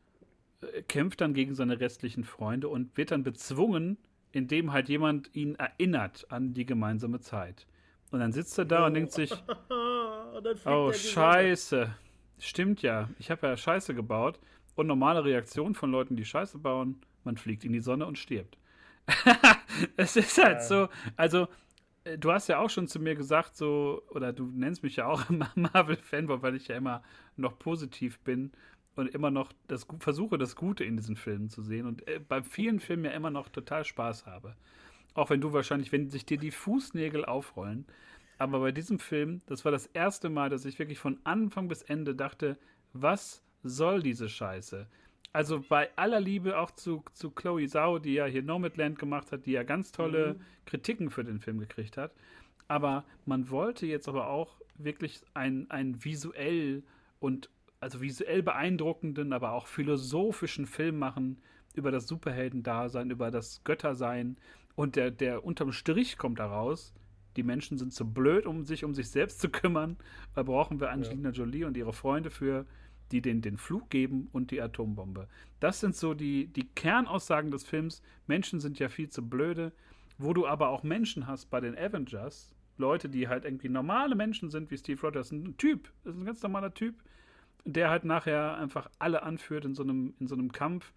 kämpft 0.87 1.21
dann 1.21 1.33
gegen 1.33 1.55
seine 1.55 1.79
restlichen 1.79 2.23
Freunde 2.23 2.69
und 2.69 2.97
wird 2.97 3.11
dann 3.11 3.23
bezwungen, 3.23 3.97
indem 4.31 4.71
halt 4.71 4.89
jemand 4.89 5.33
ihn 5.35 5.55
erinnert 5.55 6.25
an 6.29 6.53
die 6.53 6.65
gemeinsame 6.65 7.19
Zeit. 7.19 7.67
Und 8.11 8.19
dann 8.19 8.31
sitzt 8.31 8.57
er 8.57 8.65
da 8.65 8.83
oh. 8.83 8.85
und 8.87 8.93
denkt 8.93 9.11
sich, 9.11 9.31
oh, 10.65 10.91
scheiße. 10.93 11.93
Stimmt 12.39 12.81
ja. 12.81 13.09
Ich 13.19 13.31
habe 13.31 13.47
ja 13.47 13.57
Scheiße 13.57 13.93
gebaut. 13.93 14.39
Und 14.75 14.87
normale 14.87 15.23
Reaktion 15.23 15.73
von 15.73 15.91
Leuten, 15.91 16.15
die 16.15 16.25
Scheiße 16.25 16.59
bauen, 16.59 17.01
man 17.23 17.35
fliegt 17.35 17.65
in 17.65 17.73
die 17.73 17.79
Sonne 17.79 18.05
und 18.05 18.19
stirbt. 18.19 18.57
es 19.97 20.15
ist 20.15 20.37
halt 20.37 20.61
so, 20.61 20.87
also 21.15 21.47
äh, 22.03 22.17
du 22.17 22.31
hast 22.31 22.47
ja 22.47 22.59
auch 22.59 22.69
schon 22.69 22.87
zu 22.87 22.99
mir 22.99 23.15
gesagt, 23.15 23.55
so, 23.57 24.03
oder 24.09 24.33
du 24.33 24.45
nennst 24.45 24.83
mich 24.83 24.97
ja 24.97 25.07
auch 25.07 25.29
immer 25.29 25.49
Marvel-Fanboy, 25.55 26.43
weil 26.43 26.55
ich 26.55 26.67
ja 26.67 26.75
immer 26.75 27.01
noch 27.37 27.57
positiv 27.57 28.19
bin 28.19 28.51
und 28.97 29.13
immer 29.13 29.31
noch 29.31 29.51
das, 29.67 29.87
versuche, 29.99 30.37
das 30.37 30.55
Gute 30.55 30.83
in 30.83 30.97
diesen 30.97 31.15
Filmen 31.15 31.49
zu 31.49 31.61
sehen 31.61 31.85
und 31.85 32.07
äh, 32.07 32.19
bei 32.19 32.43
vielen 32.43 32.79
Filmen 32.79 33.05
ja 33.05 33.11
immer 33.11 33.29
noch 33.29 33.49
total 33.49 33.85
Spaß 33.85 34.25
habe. 34.25 34.55
Auch 35.13 35.29
wenn 35.29 35.41
du 35.41 35.53
wahrscheinlich, 35.53 35.91
wenn 35.91 36.09
sich 36.09 36.25
dir 36.25 36.37
die 36.37 36.51
Fußnägel 36.51 37.25
aufrollen, 37.25 37.85
aber 38.37 38.59
bei 38.59 38.71
diesem 38.71 38.99
Film, 38.99 39.41
das 39.47 39.65
war 39.65 39.71
das 39.71 39.87
erste 39.87 40.29
Mal, 40.29 40.49
dass 40.49 40.65
ich 40.65 40.77
wirklich 40.79 40.99
von 40.99 41.19
Anfang 41.23 41.67
bis 41.67 41.81
Ende 41.81 42.15
dachte, 42.15 42.57
was 42.93 43.43
soll 43.63 44.01
diese 44.01 44.29
Scheiße? 44.29 44.87
Also 45.33 45.63
bei 45.67 45.89
aller 45.95 46.19
Liebe 46.19 46.57
auch 46.57 46.71
zu, 46.71 47.03
zu 47.13 47.31
Chloe 47.31 47.67
Zhao, 47.67 47.99
die 47.99 48.13
ja 48.13 48.25
hier 48.25 48.43
Nomadland 48.43 48.97
gemacht 48.97 49.31
hat, 49.31 49.45
die 49.45 49.51
ja 49.51 49.63
ganz 49.63 49.91
tolle 49.91 50.35
mhm. 50.35 50.41
Kritiken 50.65 51.09
für 51.09 51.23
den 51.23 51.39
Film 51.39 51.59
gekriegt 51.59 51.97
hat. 51.97 52.13
Aber 52.67 53.05
man 53.25 53.49
wollte 53.49 53.85
jetzt 53.85 54.07
aber 54.07 54.27
auch 54.27 54.59
wirklich 54.75 55.21
ein, 55.33 55.69
ein 55.69 56.03
visuell 56.03 56.83
und 57.19 57.49
also 57.79 58.01
visuell 58.01 58.43
beeindruckenden, 58.43 59.33
aber 59.33 59.51
auch 59.51 59.67
philosophischen 59.67 60.65
Film 60.65 60.97
machen 60.97 61.41
über 61.75 61.91
das 61.91 62.07
Superheldendasein, 62.07 63.11
über 63.11 63.31
das 63.31 63.63
Göttersein. 63.63 64.37
Und 64.75 64.95
der, 64.95 65.11
der 65.11 65.43
unterm 65.43 65.71
Strich 65.71 66.17
kommt 66.17 66.39
daraus, 66.39 66.93
die 67.35 67.43
Menschen 67.43 67.77
sind 67.77 67.93
zu 67.93 68.11
blöd, 68.11 68.45
um 68.45 68.63
sich 68.63 68.83
um 68.83 68.95
sich 68.95 69.09
selbst 69.09 69.39
zu 69.39 69.49
kümmern. 69.49 69.97
Da 70.33 70.43
brauchen 70.43 70.79
wir 70.79 70.89
Angelina 70.89 71.29
ja. 71.29 71.35
Jolie 71.35 71.65
und 71.65 71.77
ihre 71.77 71.93
Freunde 71.93 72.31
für, 72.31 72.65
die 73.11 73.21
den, 73.21 73.41
den 73.41 73.57
Flug 73.57 73.89
geben 73.89 74.27
und 74.33 74.51
die 74.51 74.61
Atombombe. 74.61 75.27
Das 75.59 75.79
sind 75.79 75.95
so 75.95 76.13
die, 76.13 76.47
die 76.47 76.67
Kernaussagen 76.67 77.51
des 77.51 77.63
Films. 77.63 78.01
Menschen 78.25 78.59
sind 78.59 78.79
ja 78.79 78.89
viel 78.89 79.09
zu 79.09 79.27
blöde. 79.27 79.71
Wo 80.17 80.33
du 80.33 80.47
aber 80.47 80.69
auch 80.69 80.81
Menschen 80.81 81.27
hast 81.27 81.51
bei 81.51 81.61
den 81.61 81.77
Avengers, 81.77 82.55
Leute, 82.77 83.07
die 83.07 83.27
halt 83.27 83.45
irgendwie 83.45 83.69
normale 83.69 84.15
Menschen 84.15 84.49
sind, 84.49 84.71
wie 84.71 84.77
Steve 84.77 84.99
Rogers, 85.01 85.31
ein 85.31 85.57
Typ, 85.57 85.91
das 86.03 86.15
ist 86.15 86.21
ein 86.21 86.25
ganz 86.25 86.41
normaler 86.41 86.73
Typ, 86.73 86.95
der 87.65 87.89
halt 87.89 88.05
nachher 88.05 88.57
einfach 88.57 88.89
alle 88.99 89.23
anführt 89.23 89.65
in 89.65 89.75
so 89.75 89.83
einem, 89.83 90.13
in 90.19 90.27
so 90.27 90.35
einem 90.35 90.51
Kampf 90.51 90.93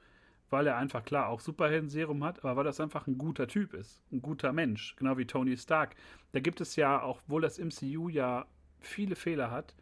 weil 0.50 0.66
er 0.66 0.76
einfach 0.76 1.04
klar 1.04 1.28
auch 1.28 1.40
Superhelden-Serum 1.40 2.24
hat, 2.24 2.40
aber 2.40 2.56
weil 2.56 2.64
das 2.64 2.80
einfach 2.80 3.06
ein 3.06 3.16
guter 3.16 3.46
Typ 3.46 3.72
ist, 3.72 4.02
ein 4.12 4.20
guter 4.20 4.52
Mensch, 4.52 4.96
genau 4.96 5.16
wie 5.16 5.26
Tony 5.26 5.56
Stark. 5.56 5.94
Da 6.32 6.40
gibt 6.40 6.60
es 6.60 6.76
ja, 6.76 7.00
auch 7.00 7.20
wohl 7.28 7.40
das 7.40 7.58
MCU 7.58 8.08
ja 8.08 8.46
viele 8.80 9.16
Fehler 9.16 9.50
hat, 9.50 9.74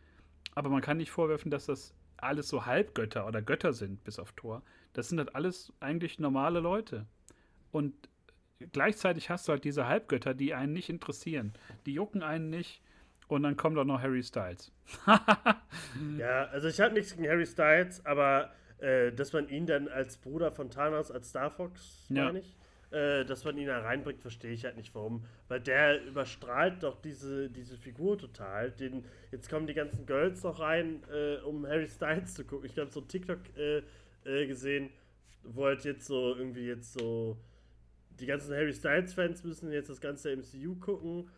aber 0.55 0.69
man 0.69 0.83
kann 0.83 0.99
nicht 0.99 1.11
vorwerfen, 1.11 1.51
dass 1.51 1.67
das 1.67 1.95
alles 2.19 2.49
so 2.49 2.67
Halbgötter 2.67 3.27
oder 3.27 3.43
Götter 3.43 3.73
sind, 3.73 4.05
bis 4.05 4.19
auf 4.19 4.33
Thor. 4.33 4.63
Das 4.93 5.09
sind 5.09 5.19
halt 5.19 5.35
alles 5.35 5.73
eigentlich 5.81 6.19
normale 6.19 6.61
Leute. 6.61 7.07
Und 7.71 7.95
gleichzeitig 8.73 9.31
hast 9.31 9.47
du 9.47 9.53
halt 9.53 9.65
diese 9.65 9.87
Halbgötter, 9.87 10.35
die 10.35 10.55
einen 10.55 10.73
nicht 10.73 10.91
interessieren. 10.91 11.53
Die 11.87 11.95
jucken 11.95 12.23
einen 12.23 12.51
nicht. 12.51 12.83
Und 13.29 13.43
dann 13.43 13.57
kommt 13.57 13.77
auch 13.79 13.85
noch 13.85 14.01
Harry 14.01 14.23
Styles. 14.23 14.73
ja, 16.19 16.45
also 16.47 16.69
ich 16.69 16.81
habe 16.81 16.95
nichts 16.95 17.15
gegen 17.15 17.29
Harry 17.29 17.47
Styles, 17.47 18.05
aber 18.07 18.51
äh, 18.79 19.13
dass 19.13 19.35
man 19.35 19.49
ihn 19.49 19.67
dann 19.67 19.87
als 19.89 20.17
Bruder 20.17 20.51
von 20.51 20.71
Thanos, 20.71 21.11
als 21.11 21.29
Star 21.29 21.51
Fox, 21.51 22.07
ja. 22.09 22.25
meine 22.25 22.39
ich, 22.39 22.57
äh, 22.91 23.27
dass 23.27 23.45
man 23.45 23.59
ihn 23.59 23.67
da 23.67 23.81
reinbringt, 23.81 24.23
verstehe 24.23 24.53
ich 24.53 24.65
halt 24.65 24.79
nicht 24.79 24.95
warum. 24.95 25.25
Weil 25.49 25.61
der 25.61 26.03
überstrahlt 26.07 26.83
doch 26.83 27.03
diese, 27.03 27.51
diese 27.51 27.77
Figur 27.77 28.17
total. 28.17 28.71
Den, 28.71 29.05
jetzt 29.31 29.51
kommen 29.51 29.67
die 29.67 29.75
ganzen 29.75 30.07
Girls 30.07 30.43
noch 30.43 30.59
rein, 30.59 31.03
äh, 31.13 31.37
um 31.43 31.67
Harry 31.67 31.89
Styles 31.89 32.33
zu 32.33 32.45
gucken. 32.45 32.67
Ich 32.71 32.79
habe 32.79 32.91
so 32.91 33.03
TikTok 33.03 33.41
äh, 33.59 33.83
äh, 34.25 34.47
gesehen, 34.47 34.89
wo 35.43 35.67
halt 35.67 35.85
jetzt 35.85 36.07
so 36.07 36.35
irgendwie 36.35 36.67
jetzt 36.67 36.95
so 36.95 37.37
die 38.21 38.27
ganzen 38.27 38.55
Harry 38.55 38.73
Styles-Fans 38.73 39.45
müssen 39.45 39.71
jetzt 39.71 39.91
das 39.91 40.01
ganze 40.01 40.35
MCU 40.35 40.77
gucken 40.77 41.29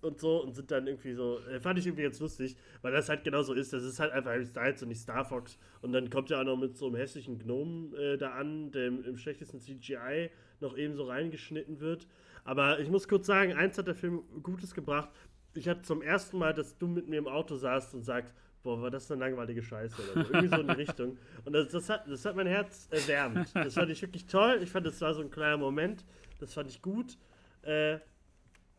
und 0.00 0.20
so 0.20 0.42
und 0.42 0.54
sind 0.54 0.70
dann 0.70 0.86
irgendwie 0.86 1.12
so, 1.12 1.40
äh, 1.50 1.60
fand 1.60 1.78
ich 1.78 1.86
irgendwie 1.86 2.04
ganz 2.04 2.20
lustig, 2.20 2.56
weil 2.82 2.92
das 2.92 3.08
halt 3.08 3.24
genau 3.24 3.42
so 3.42 3.52
ist. 3.52 3.72
Das 3.72 3.82
ist 3.82 3.98
halt 3.98 4.12
einfach 4.12 4.30
Harry 4.30 4.46
Styles 4.46 4.82
und 4.82 4.88
nicht 4.88 5.00
Star 5.00 5.24
Fox. 5.24 5.58
Und 5.82 5.92
dann 5.92 6.10
kommt 6.10 6.30
er 6.30 6.40
auch 6.40 6.44
noch 6.44 6.56
mit 6.56 6.76
so 6.76 6.86
einem 6.86 6.96
hässlichen 6.96 7.38
Gnomen 7.38 7.94
äh, 7.94 8.16
da 8.16 8.32
an, 8.32 8.70
der 8.70 8.86
im, 8.86 9.16
schlechtesten 9.16 9.60
CGI 9.60 10.30
noch 10.60 10.76
eben 10.76 10.94
so 10.94 11.04
reingeschnitten 11.04 11.80
wird. 11.80 12.06
Aber 12.44 12.78
ich 12.80 12.88
muss 12.88 13.08
kurz 13.08 13.26
sagen, 13.26 13.52
eins 13.52 13.76
hat 13.78 13.88
der 13.88 13.94
Film 13.94 14.22
Gutes 14.42 14.74
gebracht. 14.74 15.10
Ich 15.54 15.68
hatte 15.68 15.82
zum 15.82 16.02
ersten 16.02 16.38
Mal, 16.38 16.54
dass 16.54 16.78
du 16.78 16.86
mit 16.86 17.08
mir 17.08 17.18
im 17.18 17.26
Auto 17.26 17.56
saßt 17.56 17.94
und 17.94 18.04
sagst, 18.04 18.34
boah, 18.62 18.80
war 18.80 18.90
das 18.90 19.10
eine 19.10 19.20
langweilige 19.20 19.62
Scheiße 19.62 19.96
oder 20.00 20.24
so. 20.24 20.32
Irgendwie 20.32 20.48
so 20.48 20.60
in 20.60 20.68
die 20.68 20.74
Richtung. 20.74 21.18
Und 21.44 21.52
das, 21.52 21.68
das, 21.68 21.88
hat, 21.88 22.08
das 22.08 22.24
hat 22.24 22.36
mein 22.36 22.46
Herz 22.46 22.88
erwärmt. 22.90 23.54
Das 23.54 23.74
fand 23.74 23.90
ich 23.90 24.00
wirklich 24.00 24.26
toll. 24.26 24.60
Ich 24.62 24.70
fand, 24.70 24.86
das 24.86 25.00
war 25.00 25.14
so 25.14 25.22
ein 25.22 25.30
kleiner 25.30 25.56
Moment. 25.56 26.04
Das 26.38 26.54
fand 26.54 26.70
ich 26.70 26.82
gut. 26.82 27.18
Äh, 27.62 27.98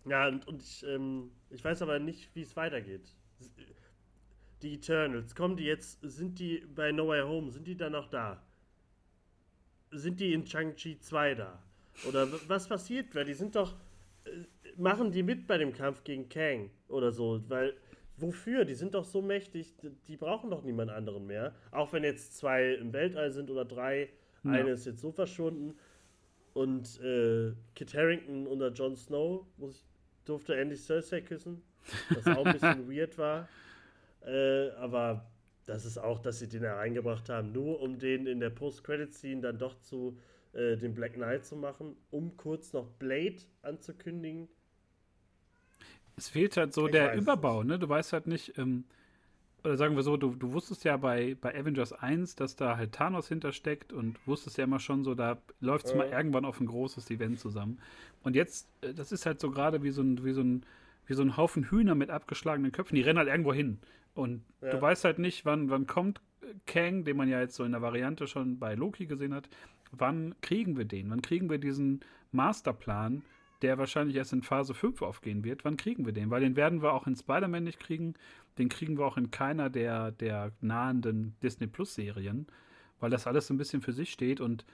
ja, 0.09 0.27
und, 0.27 0.47
und 0.47 0.61
ich, 0.61 0.85
ähm, 0.85 1.31
ich 1.49 1.63
weiß 1.63 1.81
aber 1.81 1.99
nicht, 1.99 2.33
wie 2.35 2.41
es 2.41 2.55
weitergeht. 2.55 3.15
Die 4.61 4.75
Eternals, 4.75 5.35
kommen 5.35 5.55
die 5.55 5.63
jetzt, 5.63 5.99
sind 6.01 6.39
die 6.39 6.65
bei 6.75 6.91
No 6.91 7.07
Way 7.07 7.21
Home, 7.21 7.51
sind 7.51 7.65
die 7.65 7.77
dann 7.77 7.93
noch 7.93 8.09
da? 8.09 8.43
Sind 9.91 10.19
die 10.19 10.33
in 10.33 10.45
Shang-Chi 10.45 10.99
2 10.99 11.35
da? 11.35 11.63
Oder 12.07 12.27
was 12.47 12.67
passiert? 12.67 13.15
Weil 13.15 13.25
die 13.25 13.33
sind 13.33 13.55
doch, 13.55 13.75
äh, 14.25 14.31
machen 14.75 15.11
die 15.11 15.23
mit 15.23 15.47
bei 15.47 15.57
dem 15.57 15.73
Kampf 15.73 16.03
gegen 16.03 16.27
Kang 16.29 16.69
oder 16.87 17.11
so? 17.11 17.41
Weil 17.47 17.75
Wofür? 18.21 18.65
Die 18.65 18.73
sind 18.73 18.95
doch 18.95 19.05
so 19.05 19.21
mächtig, 19.21 19.75
die 20.07 20.17
brauchen 20.17 20.49
doch 20.49 20.63
niemand 20.63 20.91
anderen 20.91 21.25
mehr. 21.25 21.53
Auch 21.71 21.93
wenn 21.93 22.03
jetzt 22.03 22.37
zwei 22.37 22.73
im 22.73 22.91
Weltall 22.91 23.31
sind 23.31 23.49
oder 23.49 23.65
drei. 23.65 24.09
Ja. 24.43 24.51
Eine 24.51 24.71
ist 24.71 24.85
jetzt 24.85 24.99
so 24.99 25.11
verschwunden. 25.11 25.77
Und 26.53 26.99
äh, 27.01 27.53
Kit 27.75 27.93
Harrington 27.93 28.47
oder 28.47 28.71
Jon 28.71 28.95
Snow 28.95 29.45
muss, 29.57 29.85
durfte 30.29 30.55
endlich 30.55 30.81
Cersei 30.81 31.21
küssen. 31.21 31.61
Was 32.09 32.27
auch 32.27 32.45
ein 32.45 32.53
bisschen 32.53 32.89
weird 32.91 33.17
war. 33.17 33.47
Äh, 34.25 34.69
aber 34.71 35.25
das 35.65 35.85
ist 35.85 35.97
auch, 35.97 36.19
dass 36.19 36.39
sie 36.39 36.47
den 36.47 36.63
da 36.63 36.75
reingebracht 36.75 37.29
haben, 37.29 37.51
nur 37.51 37.81
um 37.81 37.99
den 37.99 38.27
in 38.27 38.39
der 38.39 38.49
Post-Credit-Scene 38.49 39.41
dann 39.41 39.57
doch 39.57 39.79
zu 39.81 40.17
äh, 40.53 40.77
dem 40.77 40.93
Black 40.93 41.13
Knight 41.13 41.45
zu 41.45 41.55
machen, 41.55 41.95
um 42.11 42.37
kurz 42.37 42.73
noch 42.73 42.87
Blade 42.87 43.37
anzukündigen 43.61 44.47
es 46.19 46.29
fehlt 46.29 46.57
halt 46.57 46.73
so 46.73 46.85
ich 46.85 46.91
der 46.91 47.15
Überbau, 47.15 47.63
ne? 47.63 47.79
Du 47.79 47.89
weißt 47.89 48.13
halt 48.13 48.27
nicht, 48.27 48.57
ähm, 48.57 48.83
oder 49.63 49.77
sagen 49.77 49.95
wir 49.95 50.03
so, 50.03 50.17
du, 50.17 50.35
du 50.35 50.53
wusstest 50.53 50.83
ja 50.83 50.97
bei, 50.97 51.35
bei 51.39 51.57
Avengers 51.57 51.93
1, 51.93 52.35
dass 52.35 52.55
da 52.55 52.77
halt 52.77 52.93
Thanos 52.93 53.27
hintersteckt 53.27 53.91
und 53.91 54.17
wusstest 54.25 54.57
ja 54.57 54.63
immer 54.63 54.79
schon 54.79 55.03
so, 55.03 55.15
da 55.15 55.37
läuft 55.59 55.87
es 55.87 55.91
äh. 55.91 55.97
mal 55.97 56.09
irgendwann 56.09 56.45
auf 56.45 56.59
ein 56.59 56.67
großes 56.67 57.09
Event 57.09 57.39
zusammen. 57.39 57.79
Und 58.23 58.35
jetzt, 58.35 58.67
äh, 58.81 58.93
das 58.93 59.11
ist 59.11 59.25
halt 59.25 59.39
so 59.39 59.51
gerade 59.51 59.83
wie 59.83 59.91
so 59.91 60.01
ein, 60.01 60.23
wie 60.23 60.33
so 60.33 60.41
ein, 60.41 60.65
wie 61.07 61.13
so 61.13 61.23
ein 61.23 61.37
Haufen 61.37 61.69
Hühner 61.69 61.95
mit 61.95 62.09
abgeschlagenen 62.09 62.71
Köpfen, 62.71 62.95
die 62.95 63.01
rennen 63.01 63.19
halt 63.19 63.27
irgendwo 63.27 63.53
hin. 63.53 63.79
Und 64.13 64.43
ja. 64.61 64.71
du 64.71 64.81
weißt 64.81 65.03
halt 65.03 65.19
nicht, 65.19 65.45
wann, 65.45 65.69
wann 65.69 65.87
kommt 65.87 66.21
Kang, 66.65 67.03
den 67.03 67.17
man 67.17 67.29
ja 67.29 67.39
jetzt 67.41 67.55
so 67.55 67.63
in 67.63 67.71
der 67.71 67.81
Variante 67.81 68.27
schon 68.27 68.59
bei 68.59 68.75
Loki 68.75 69.05
gesehen 69.05 69.33
hat, 69.33 69.49
wann 69.91 70.35
kriegen 70.41 70.77
wir 70.77 70.85
den? 70.85 71.09
Wann 71.09 71.21
kriegen 71.21 71.49
wir 71.49 71.57
diesen 71.57 72.01
Masterplan 72.31 73.23
der 73.61 73.77
wahrscheinlich 73.77 74.15
erst 74.15 74.33
in 74.33 74.41
Phase 74.41 74.73
5 74.73 75.01
aufgehen 75.01 75.43
wird. 75.43 75.65
Wann 75.65 75.77
kriegen 75.77 76.05
wir 76.05 76.13
den? 76.13 76.29
Weil 76.29 76.41
den 76.41 76.55
werden 76.55 76.81
wir 76.81 76.93
auch 76.93 77.07
in 77.07 77.15
Spider-Man 77.15 77.63
nicht 77.63 77.79
kriegen. 77.79 78.13
Den 78.59 78.69
kriegen 78.69 78.97
wir 78.97 79.05
auch 79.05 79.17
in 79.17 79.31
keiner 79.31 79.69
der, 79.69 80.11
der 80.11 80.51
nahenden 80.61 81.35
Disney 81.41 81.67
Plus-Serien, 81.67 82.47
weil 82.99 83.09
das 83.09 83.25
alles 83.25 83.47
so 83.47 83.53
ein 83.53 83.57
bisschen 83.57 83.81
für 83.81 83.93
sich 83.93 84.11
steht. 84.11 84.41
Und 84.41 84.65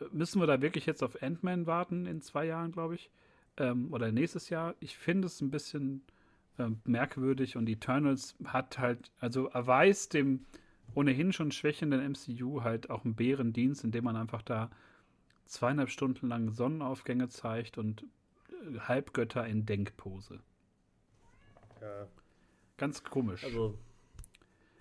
äh, 0.00 0.04
müssen 0.10 0.40
wir 0.40 0.46
da 0.46 0.60
wirklich 0.60 0.86
jetzt 0.86 1.02
auf 1.02 1.22
Ant-Man 1.22 1.66
warten 1.66 2.06
in 2.06 2.22
zwei 2.22 2.46
Jahren, 2.46 2.72
glaube 2.72 2.96
ich? 2.96 3.10
Ähm, 3.58 3.92
oder 3.92 4.10
nächstes 4.10 4.48
Jahr? 4.48 4.74
Ich 4.80 4.96
finde 4.96 5.26
es 5.26 5.40
ein 5.40 5.50
bisschen 5.50 6.02
äh, 6.58 6.68
merkwürdig 6.84 7.56
und 7.56 7.68
Eternals 7.68 8.34
hat 8.44 8.78
halt, 8.78 9.12
also 9.20 9.48
erweist 9.48 10.14
dem 10.14 10.46
ohnehin 10.94 11.32
schon 11.32 11.52
schwächenden 11.52 12.12
MCU 12.12 12.62
halt 12.62 12.90
auch 12.90 13.04
einen 13.04 13.14
Bärendienst, 13.14 13.84
indem 13.84 14.04
man 14.04 14.16
einfach 14.16 14.42
da 14.42 14.70
zweieinhalb 15.44 15.90
Stunden 15.90 16.28
lang 16.28 16.50
Sonnenaufgänge 16.50 17.28
zeigt 17.28 17.78
und 17.78 18.04
Halbgötter 18.80 19.46
in 19.46 19.66
Denkpose. 19.66 20.40
Ja. 21.80 22.06
Ganz 22.78 23.04
komisch. 23.04 23.44
Also, 23.44 23.78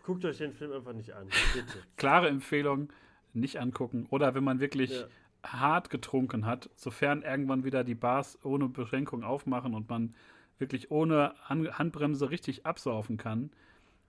guckt 0.04 0.24
euch 0.24 0.38
den 0.38 0.54
Film 0.54 0.72
einfach 0.72 0.94
nicht 0.94 1.14
an. 1.14 1.28
Bitte. 1.54 1.84
Klare 1.98 2.30
Empfehlung, 2.30 2.90
nicht 3.34 3.60
angucken. 3.60 4.08
Oder 4.10 4.34
wenn 4.34 4.44
man 4.44 4.60
wirklich 4.60 4.92
ja. 4.92 5.08
hart 5.44 5.90
getrunken 5.90 6.46
hat, 6.46 6.70
sofern 6.76 7.24
irgendwann 7.24 7.66
wieder 7.66 7.84
die 7.84 7.96
Bars 7.96 8.40
ohne 8.44 8.70
Beschränkung 8.70 9.24
aufmachen 9.24 9.74
und 9.74 9.90
man 9.90 10.16
wirklich 10.60 10.90
ohne 10.90 11.36
Handbremse 11.50 12.30
richtig 12.30 12.66
absaufen 12.66 13.18
kann, 13.18 13.52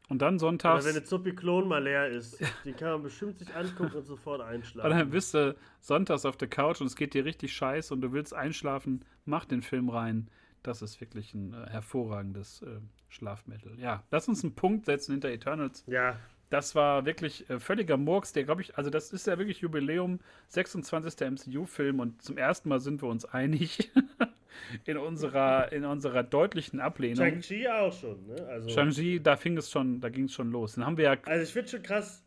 und 0.09 0.23
dann 0.23 0.39
sonntags. 0.39 0.85
Oder 0.85 0.91
wenn 0.91 0.97
eine 0.97 1.05
Zupi-Klon 1.05 1.69
mal 1.69 1.83
leer 1.83 2.09
ist, 2.09 2.43
die 2.65 2.73
kann 2.73 2.93
man 2.93 3.03
bestimmt 3.03 3.39
sich 3.39 3.55
angucken 3.55 3.97
und 3.97 4.07
sofort 4.07 4.41
einschlafen. 4.41 4.91
Und 4.91 4.99
dann 4.99 5.11
bist 5.11 5.35
du 5.35 5.55
sonntags 5.81 6.25
auf 6.25 6.37
der 6.37 6.49
Couch 6.49 6.81
und 6.81 6.87
es 6.87 6.97
geht 6.97 7.15
dir 7.15 7.25
richtig 7.25 7.53
scheiße 7.53 7.93
und 7.93 8.01
du 8.01 8.13
willst 8.13 8.33
einschlafen, 8.33 9.05
mach 9.27 9.45
den 9.45 9.63
Film 9.63 9.91
rein. 9.91 10.29
Das 10.63 10.83
ist 10.83 11.01
wirklich 11.01 11.35
ein 11.35 11.55
äh, 11.55 11.71
hervorragendes 11.71 12.63
äh, 12.63 12.81
Schlafmittel. 13.09 13.79
Ja, 13.79 14.03
lass 14.11 14.29
uns 14.29 14.43
einen 14.43 14.55
Punkt 14.55 14.87
setzen 14.87 15.13
hinter 15.13 15.29
Eternals. 15.29 15.85
Ja. 15.87 16.19
Das 16.51 16.75
war 16.75 17.05
wirklich 17.05 17.49
äh, 17.51 17.61
völliger 17.61 17.97
Murks, 17.97 18.33
der 18.33 18.45
glaube 18.45 18.63
ich, 18.63 18.77
also 18.79 18.89
das 18.91 19.13
ist 19.13 19.27
ja 19.27 19.39
wirklich 19.39 19.61
Jubiläum, 19.61 20.21
26. 20.49 21.31
MCU-Film 21.31 22.01
und 22.01 22.23
zum 22.23 22.39
ersten 22.39 22.71
Mal 22.71 22.81
sind 22.81 23.03
wir 23.03 23.09
uns 23.09 23.25
einig. 23.25 23.91
in 24.85 24.97
unserer, 24.97 25.73
in 25.73 25.85
unserer 25.85 26.23
deutlichen 26.23 26.81
Ablehnung. 26.81 27.17
Shang-Chi 27.17 27.69
auch 27.69 27.93
schon, 27.93 28.27
ne? 28.27 28.47
Also 28.49 28.69
Shang-Chi, 28.71 29.21
da 29.23 29.37
fing 29.37 29.57
es 29.57 29.71
schon, 29.71 30.01
da 30.01 30.09
ging 30.09 30.25
es 30.25 30.33
schon 30.33 30.51
los. 30.51 30.75
Dann 30.75 30.87
haben 30.87 30.97
wir 30.97 31.05
ja. 31.05 31.17
Also 31.27 31.45
ich 31.45 31.53
finde 31.53 31.69
schon 31.69 31.83
krass, 31.83 32.25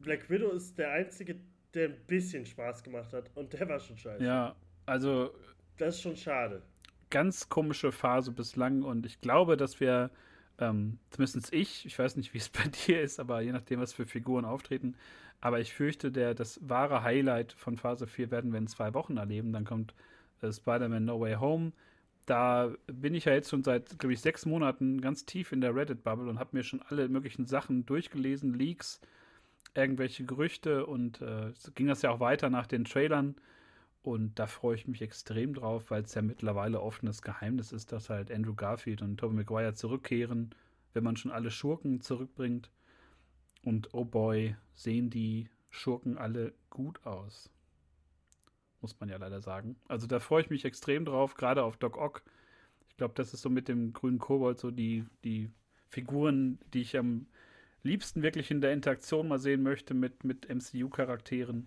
Black 0.00 0.30
Widow 0.30 0.50
ist 0.50 0.78
der 0.78 0.92
einzige, 0.92 1.36
der 1.74 1.88
ein 1.88 1.96
bisschen 2.06 2.46
Spaß 2.46 2.82
gemacht 2.82 3.12
hat 3.12 3.30
und 3.34 3.52
der 3.52 3.68
war 3.68 3.80
schon 3.80 3.96
scheiße. 3.96 4.24
Ja, 4.24 4.54
also. 4.86 5.34
Das 5.78 5.96
ist 5.96 6.02
schon 6.02 6.16
schade. 6.16 6.62
Ganz 7.16 7.48
komische 7.48 7.92
Phase 7.92 8.30
bislang 8.30 8.82
und 8.82 9.06
ich 9.06 9.22
glaube, 9.22 9.56
dass 9.56 9.80
wir, 9.80 10.10
ähm, 10.58 10.98
zumindest 11.08 11.50
ich, 11.50 11.86
ich 11.86 11.98
weiß 11.98 12.16
nicht, 12.16 12.34
wie 12.34 12.38
es 12.38 12.48
bei 12.50 12.68
dir 12.68 13.00
ist, 13.00 13.18
aber 13.18 13.40
je 13.40 13.52
nachdem, 13.52 13.80
was 13.80 13.94
für 13.94 14.04
Figuren 14.04 14.44
auftreten, 14.44 14.94
aber 15.40 15.60
ich 15.60 15.72
fürchte, 15.72 16.12
der, 16.12 16.34
das 16.34 16.60
wahre 16.68 17.02
Highlight 17.02 17.54
von 17.54 17.78
Phase 17.78 18.06
4 18.06 18.30
werden 18.30 18.52
wir 18.52 18.58
in 18.58 18.66
zwei 18.66 18.92
Wochen 18.92 19.16
erleben. 19.16 19.54
Dann 19.54 19.64
kommt 19.64 19.94
äh, 20.42 20.52
Spider-Man 20.52 21.06
No 21.06 21.18
Way 21.18 21.36
Home. 21.36 21.72
Da 22.26 22.74
bin 22.86 23.14
ich 23.14 23.24
ja 23.24 23.32
jetzt 23.32 23.48
schon 23.48 23.64
seit, 23.64 23.98
glaube 23.98 24.12
ich, 24.12 24.20
sechs 24.20 24.44
Monaten 24.44 25.00
ganz 25.00 25.24
tief 25.24 25.52
in 25.52 25.62
der 25.62 25.74
Reddit-Bubble 25.74 26.28
und 26.28 26.38
habe 26.38 26.50
mir 26.52 26.64
schon 26.64 26.82
alle 26.82 27.08
möglichen 27.08 27.46
Sachen 27.46 27.86
durchgelesen, 27.86 28.52
Leaks, 28.52 29.00
irgendwelche 29.74 30.24
Gerüchte 30.26 30.84
und 30.84 31.22
äh, 31.22 31.54
ging 31.74 31.86
das 31.86 32.02
ja 32.02 32.10
auch 32.10 32.20
weiter 32.20 32.50
nach 32.50 32.66
den 32.66 32.84
Trailern. 32.84 33.36
Und 34.06 34.38
da 34.38 34.46
freue 34.46 34.76
ich 34.76 34.86
mich 34.86 35.02
extrem 35.02 35.54
drauf, 35.54 35.90
weil 35.90 36.02
es 36.02 36.14
ja 36.14 36.22
mittlerweile 36.22 36.80
offenes 36.80 37.22
Geheimnis 37.22 37.72
ist, 37.72 37.90
dass 37.92 38.08
halt 38.08 38.30
Andrew 38.30 38.54
Garfield 38.54 39.02
und 39.02 39.16
Tobey 39.16 39.34
Maguire 39.34 39.74
zurückkehren, 39.74 40.54
wenn 40.92 41.02
man 41.02 41.16
schon 41.16 41.32
alle 41.32 41.50
Schurken 41.50 42.00
zurückbringt. 42.00 42.70
Und 43.64 43.94
oh 43.94 44.04
boy, 44.04 44.56
sehen 44.74 45.10
die 45.10 45.50
Schurken 45.70 46.18
alle 46.18 46.54
gut 46.70 47.04
aus 47.04 47.50
muss 48.80 49.00
man 49.00 49.08
ja 49.08 49.16
leider 49.16 49.40
sagen. 49.40 49.74
Also 49.88 50.06
da 50.06 50.20
freue 50.20 50.42
ich 50.42 50.50
mich 50.50 50.64
extrem 50.64 51.04
drauf, 51.04 51.34
gerade 51.34 51.64
auf 51.64 51.76
Doc 51.76 51.96
Ock. 51.96 52.22
Ich 52.88 52.96
glaube, 52.96 53.14
das 53.16 53.34
ist 53.34 53.42
so 53.42 53.50
mit 53.50 53.66
dem 53.66 53.92
grünen 53.92 54.20
Kobold 54.20 54.60
so 54.60 54.70
die, 54.70 55.04
die 55.24 55.50
Figuren, 55.88 56.60
die 56.72 56.82
ich 56.82 56.96
am 56.96 57.26
liebsten 57.82 58.22
wirklich 58.22 58.52
in 58.52 58.60
der 58.60 58.72
Interaktion 58.72 59.26
mal 59.26 59.40
sehen 59.40 59.64
möchte 59.64 59.92
mit, 59.92 60.22
mit 60.22 60.48
MCU-Charakteren. 60.48 61.66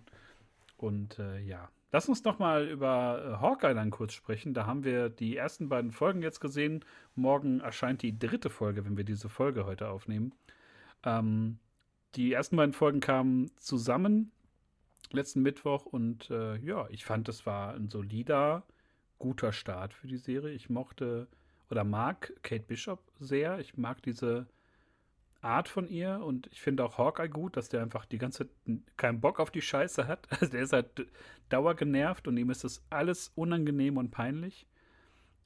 Und 0.78 1.18
äh, 1.18 1.40
ja, 1.40 1.68
lass 1.92 2.08
uns 2.08 2.24
noch 2.24 2.38
mal 2.38 2.66
über 2.66 3.22
äh, 3.24 3.42
Hawkeye 3.42 3.74
dann 3.74 3.90
kurz 3.90 4.12
sprechen. 4.12 4.54
Da 4.54 4.66
haben 4.66 4.84
wir 4.84 5.08
die 5.08 5.36
ersten 5.36 5.68
beiden 5.68 5.92
Folgen 5.92 6.22
jetzt 6.22 6.40
gesehen. 6.40 6.84
Morgen 7.14 7.60
erscheint 7.60 8.02
die 8.02 8.18
dritte 8.18 8.50
Folge, 8.50 8.84
wenn 8.84 8.96
wir 8.96 9.04
diese 9.04 9.28
Folge 9.28 9.66
heute 9.66 9.88
aufnehmen. 9.88 10.32
Ähm, 11.04 11.58
die 12.14 12.32
ersten 12.32 12.56
beiden 12.56 12.72
Folgen 12.72 13.00
kamen 13.00 13.50
zusammen 13.56 14.32
letzten 15.12 15.42
Mittwoch 15.42 15.86
und 15.86 16.30
äh, 16.30 16.56
ja, 16.58 16.86
ich 16.90 17.04
fand, 17.04 17.28
es 17.28 17.46
war 17.46 17.74
ein 17.74 17.88
solider, 17.88 18.64
guter 19.18 19.52
Start 19.52 19.92
für 19.92 20.06
die 20.06 20.18
Serie. 20.18 20.52
Ich 20.52 20.70
mochte 20.70 21.26
oder 21.70 21.84
mag 21.84 22.32
Kate 22.42 22.64
Bishop 22.66 23.00
sehr. 23.18 23.58
Ich 23.58 23.76
mag 23.76 24.02
diese 24.02 24.46
Art 25.42 25.68
von 25.68 25.88
ihr 25.88 26.20
und 26.22 26.48
ich 26.48 26.60
finde 26.60 26.84
auch 26.84 26.98
Hawkeye 26.98 27.28
gut, 27.28 27.56
dass 27.56 27.68
der 27.68 27.82
einfach 27.82 28.04
die 28.04 28.18
ganze 28.18 28.48
Zeit 28.48 28.80
keinen 28.96 29.20
Bock 29.20 29.40
auf 29.40 29.50
die 29.50 29.62
Scheiße 29.62 30.06
hat. 30.06 30.28
Also 30.40 30.46
der 30.46 30.62
ist 30.62 30.72
halt 30.72 31.06
dauergenervt 31.48 32.28
und 32.28 32.36
ihm 32.36 32.50
ist 32.50 32.64
das 32.64 32.82
alles 32.90 33.32
unangenehm 33.34 33.96
und 33.96 34.10
peinlich. 34.10 34.66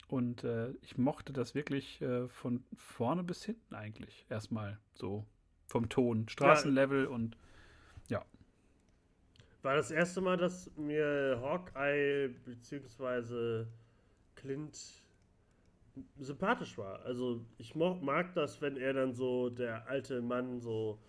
Und 0.07 0.43
äh, 0.43 0.71
ich 0.81 0.97
mochte 0.97 1.33
das 1.33 1.55
wirklich 1.55 2.01
äh, 2.01 2.27
von 2.27 2.63
vorne 2.75 3.23
bis 3.23 3.43
hinten 3.43 3.73
eigentlich. 3.73 4.25
Erstmal 4.29 4.79
so 4.93 5.25
vom 5.67 5.89
Ton, 5.89 6.29
Straßenlevel 6.29 7.05
ja. 7.05 7.09
und 7.09 7.37
ja 8.07 8.23
war 9.65 9.75
das 9.75 9.89
erste 9.89 10.21
Mal, 10.21 10.37
dass 10.37 10.71
mir 10.77 11.39
Hawkeye 11.41 12.29
bzw. 12.45 13.65
Clint 14.35 15.03
sympathisch 16.19 16.77
war. 16.77 17.01
Also 17.03 17.45
ich 17.57 17.75
mag 17.75 18.33
das, 18.33 18.61
wenn 18.61 18.77
er 18.77 18.93
dann 18.93 19.13
so 19.13 19.49
der 19.49 19.87
alte 19.87 20.21
Mann 20.21 20.59
so 20.59 20.99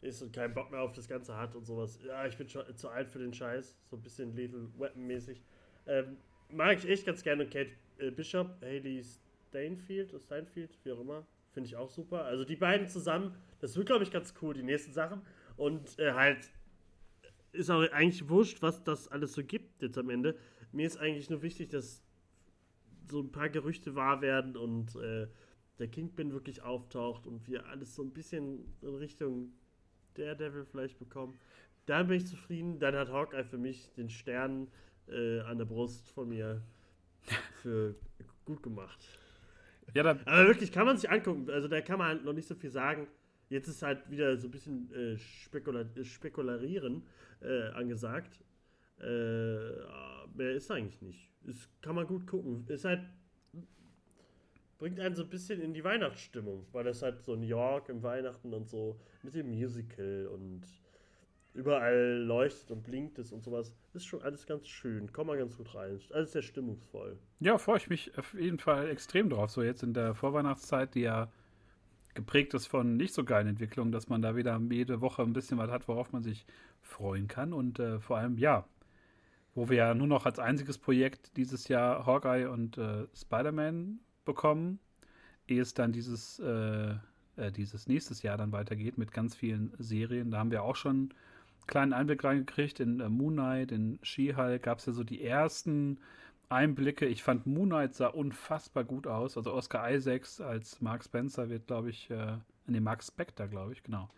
ist 0.00 0.22
und 0.22 0.32
keinen 0.32 0.54
Bock 0.54 0.70
mehr 0.70 0.80
auf 0.80 0.92
das 0.92 1.08
Ganze 1.08 1.36
hat 1.36 1.54
und 1.54 1.64
sowas. 1.64 1.98
Ja, 2.04 2.26
ich 2.26 2.36
bin 2.36 2.48
schon 2.48 2.64
zu 2.76 2.88
alt 2.88 3.08
für 3.08 3.18
den 3.18 3.32
Scheiß. 3.32 3.74
So 3.90 3.96
ein 3.96 4.02
bisschen 4.02 4.34
Little 4.34 4.68
Weapon-mäßig. 4.78 5.42
Ähm, 5.86 6.18
mag 6.50 6.78
ich 6.78 6.88
echt 6.88 7.06
ganz 7.06 7.22
gerne. 7.22 7.44
Und 7.44 7.50
Kate 7.50 7.70
äh, 7.98 8.10
Bishop, 8.10 8.60
Haley 8.62 9.02
Steinfeld, 9.48 10.14
Steinfeld, 10.22 10.78
wie 10.84 10.92
auch 10.92 11.00
immer. 11.00 11.26
Finde 11.52 11.68
ich 11.68 11.76
auch 11.76 11.88
super. 11.88 12.24
Also 12.24 12.44
die 12.44 12.56
beiden 12.56 12.88
zusammen, 12.88 13.34
das 13.60 13.76
wird, 13.76 13.86
glaube 13.86 14.04
ich, 14.04 14.10
ganz 14.10 14.34
cool, 14.42 14.54
die 14.54 14.62
nächsten 14.62 14.92
Sachen. 14.92 15.22
Und 15.56 15.98
äh, 15.98 16.12
halt, 16.12 16.50
ist 17.52 17.70
auch 17.70 17.88
eigentlich 17.92 18.28
wurscht, 18.28 18.60
was 18.62 18.82
das 18.82 19.08
alles 19.08 19.32
so 19.32 19.44
gibt 19.44 19.80
jetzt 19.80 19.96
am 19.96 20.10
Ende. 20.10 20.36
Mir 20.72 20.86
ist 20.86 20.98
eigentlich 20.98 21.30
nur 21.30 21.42
wichtig, 21.42 21.70
dass 21.70 22.02
so 23.10 23.20
ein 23.20 23.32
paar 23.32 23.48
Gerüchte 23.48 23.94
wahr 23.94 24.20
werden 24.20 24.56
und 24.56 24.96
äh, 24.96 25.26
der 25.78 25.88
Kingpin 25.88 26.32
wirklich 26.32 26.62
auftaucht 26.62 27.26
und 27.26 27.46
wir 27.48 27.66
alles 27.66 27.94
so 27.94 28.02
ein 28.02 28.10
bisschen 28.10 28.74
in 28.82 28.94
Richtung 28.94 29.52
Daredevil 30.14 30.64
vielleicht 30.64 30.98
bekommen. 30.98 31.38
Dann 31.86 32.06
bin 32.06 32.16
ich 32.16 32.26
zufrieden. 32.26 32.78
Dann 32.78 32.94
hat 32.94 33.10
Hawkeye 33.10 33.44
für 33.44 33.58
mich 33.58 33.92
den 33.94 34.08
Stern 34.08 34.68
äh, 35.08 35.40
an 35.40 35.58
der 35.58 35.64
Brust 35.64 36.10
von 36.10 36.28
mir 36.28 36.62
für 37.62 37.94
gut 38.44 38.62
gemacht. 38.62 39.04
Ja, 39.92 40.04
Aber 40.04 40.46
wirklich, 40.46 40.72
kann 40.72 40.86
man 40.86 40.96
sich 40.96 41.10
angucken. 41.10 41.50
Also 41.50 41.68
da 41.68 41.80
kann 41.80 41.98
man 41.98 42.08
halt 42.08 42.24
noch 42.24 42.32
nicht 42.32 42.48
so 42.48 42.54
viel 42.54 42.70
sagen. 42.70 43.06
Jetzt 43.50 43.68
ist 43.68 43.82
halt 43.82 44.10
wieder 44.10 44.36
so 44.38 44.48
ein 44.48 44.50
bisschen 44.50 44.92
äh, 44.94 45.18
spekula 45.18 45.84
Spekularieren 46.02 47.02
äh, 47.42 47.68
angesagt. 47.68 48.40
Äh, 49.00 50.36
mehr 50.36 50.52
ist 50.52 50.70
eigentlich 50.70 51.02
nicht. 51.02 51.30
Ist, 51.44 51.70
kann 51.82 51.94
man 51.94 52.06
gut 52.06 52.26
gucken. 52.26 52.64
Ist 52.68 52.84
halt 52.84 53.00
bringt 54.78 55.00
einen 55.00 55.14
so 55.14 55.22
ein 55.22 55.30
bisschen 55.30 55.60
in 55.60 55.72
die 55.72 55.84
Weihnachtsstimmung, 55.84 56.66
weil 56.72 56.84
das 56.84 57.02
halt 57.02 57.22
so 57.22 57.34
New 57.36 57.46
York 57.46 57.88
im 57.88 58.02
Weihnachten 58.02 58.52
und 58.52 58.68
so 58.68 59.00
mit 59.22 59.34
dem 59.34 59.48
Musical 59.48 60.28
und 60.32 60.62
überall 61.54 62.18
leuchtet 62.18 62.70
und 62.70 62.82
blinkt 62.82 63.18
es 63.18 63.32
und 63.32 63.42
sowas. 63.42 63.72
Ist 63.94 64.04
schon 64.04 64.22
alles 64.22 64.46
ganz 64.46 64.68
schön. 64.68 65.12
Kommt 65.12 65.28
mal 65.28 65.38
ganz 65.38 65.56
gut 65.56 65.74
rein. 65.74 65.98
Alles 66.12 66.32
sehr 66.32 66.42
stimmungsvoll. 66.42 67.16
Ja, 67.40 67.58
freue 67.58 67.78
ich 67.78 67.88
mich 67.88 68.18
auf 68.18 68.34
jeden 68.34 68.58
Fall 68.58 68.88
extrem 68.90 69.30
drauf. 69.30 69.50
So 69.50 69.62
jetzt 69.62 69.82
in 69.82 69.94
der 69.94 70.14
Vorweihnachtszeit, 70.14 70.94
die 70.94 71.02
ja 71.02 71.32
geprägt 72.14 72.54
ist 72.54 72.66
von 72.66 72.96
nicht 72.96 73.14
so 73.14 73.24
geilen 73.24 73.48
Entwicklungen, 73.48 73.92
dass 73.92 74.08
man 74.08 74.22
da 74.22 74.36
wieder 74.36 74.60
jede 74.70 75.00
Woche 75.00 75.22
ein 75.22 75.32
bisschen 75.32 75.58
was 75.58 75.70
hat, 75.70 75.88
worauf 75.88 76.12
man 76.12 76.22
sich 76.22 76.44
freuen 76.82 77.28
kann. 77.28 77.52
Und 77.52 77.78
äh, 77.78 78.00
vor 78.00 78.18
allem, 78.18 78.36
ja, 78.36 78.66
wo 79.54 79.68
wir 79.68 79.76
ja 79.76 79.94
nur 79.94 80.06
noch 80.06 80.26
als 80.26 80.38
einziges 80.38 80.78
Projekt 80.78 81.36
dieses 81.36 81.68
Jahr 81.68 82.06
Hawkeye 82.06 82.46
und 82.48 82.78
äh, 82.78 83.06
Spider-Man 83.14 84.00
bekommen, 84.24 84.80
ehe 85.46 85.62
es 85.62 85.74
dann 85.74 85.92
dieses, 85.92 86.38
äh, 86.40 86.94
äh 87.36 87.52
dieses 87.52 87.86
nächstes 87.86 88.22
Jahr 88.22 88.36
dann 88.36 88.52
weitergeht 88.52 88.98
mit 88.98 89.12
ganz 89.12 89.34
vielen 89.34 89.72
Serien. 89.78 90.30
Da 90.30 90.38
haben 90.38 90.50
wir 90.50 90.62
auch 90.62 90.76
schon 90.76 91.14
kleinen 91.66 91.92
Einblick 91.92 92.24
reingekriegt. 92.24 92.80
In 92.80 93.00
äh, 93.00 93.08
Moon 93.08 93.34
Knight, 93.34 93.72
in 93.72 93.98
She-Hulk 94.02 94.62
gab 94.62 94.78
es 94.78 94.86
ja 94.86 94.92
so 94.92 95.04
die 95.04 95.22
ersten 95.22 95.98
Einblicke. 96.48 97.06
Ich 97.06 97.22
fand 97.22 97.46
Moon 97.46 97.68
Knight 97.68 97.94
sah 97.94 98.08
unfassbar 98.08 98.84
gut 98.84 99.06
aus. 99.06 99.36
Also 99.36 99.52
Oscar 99.52 99.90
Isaacs 99.90 100.40
als 100.40 100.80
Mark 100.80 101.04
Spencer 101.04 101.48
wird, 101.48 101.66
glaube 101.66 101.90
ich, 101.90 102.10
äh, 102.10 102.38
nee, 102.66 102.80
Mark 102.80 103.02
Spector, 103.02 103.48
glaube 103.48 103.72
ich, 103.72 103.82
genau. 103.82 104.10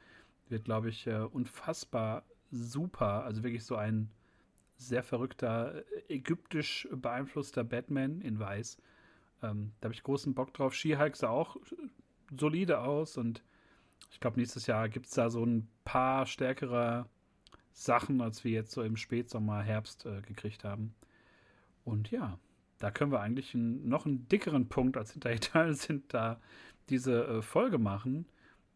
Wird, 0.48 0.64
glaube 0.64 0.88
ich, 0.88 1.06
äh, 1.06 1.20
unfassbar 1.20 2.24
super. 2.50 3.24
Also 3.24 3.42
wirklich 3.42 3.64
so 3.64 3.76
ein 3.76 4.10
sehr 4.76 5.02
verrückter, 5.02 5.82
äh, 6.08 6.14
ägyptisch 6.14 6.88
beeinflusster 6.92 7.64
Batman 7.64 8.20
in 8.20 8.38
Weiß. 8.38 8.78
Ähm, 9.42 9.72
da 9.80 9.86
habe 9.86 9.94
ich 9.94 10.02
großen 10.02 10.34
Bock 10.34 10.54
drauf. 10.54 10.74
She-Hulk 10.74 11.16
sah 11.16 11.28
auch 11.28 11.56
solide 12.36 12.80
aus 12.80 13.16
und 13.16 13.42
ich 14.10 14.20
glaube, 14.20 14.38
nächstes 14.38 14.66
Jahr 14.66 14.88
gibt 14.88 15.06
es 15.06 15.12
da 15.12 15.30
so 15.30 15.44
ein 15.44 15.68
paar 15.84 16.26
stärkere 16.26 17.06
Sachen, 17.72 18.20
als 18.20 18.44
wir 18.44 18.52
jetzt 18.52 18.72
so 18.72 18.82
im 18.82 18.96
Spätsommer, 18.96 19.62
Herbst 19.62 20.06
äh, 20.06 20.22
gekriegt 20.22 20.64
haben. 20.64 20.94
Und 21.84 22.10
ja, 22.10 22.38
da 22.78 22.90
können 22.90 23.12
wir 23.12 23.20
eigentlich 23.20 23.54
einen, 23.54 23.88
noch 23.88 24.06
einen 24.06 24.28
dickeren 24.28 24.68
Punkt 24.68 24.96
als 24.96 25.12
hinterher 25.12 25.74
sind, 25.74 26.12
da 26.12 26.40
diese 26.88 27.26
äh, 27.26 27.42
Folge 27.42 27.78
machen. 27.78 28.26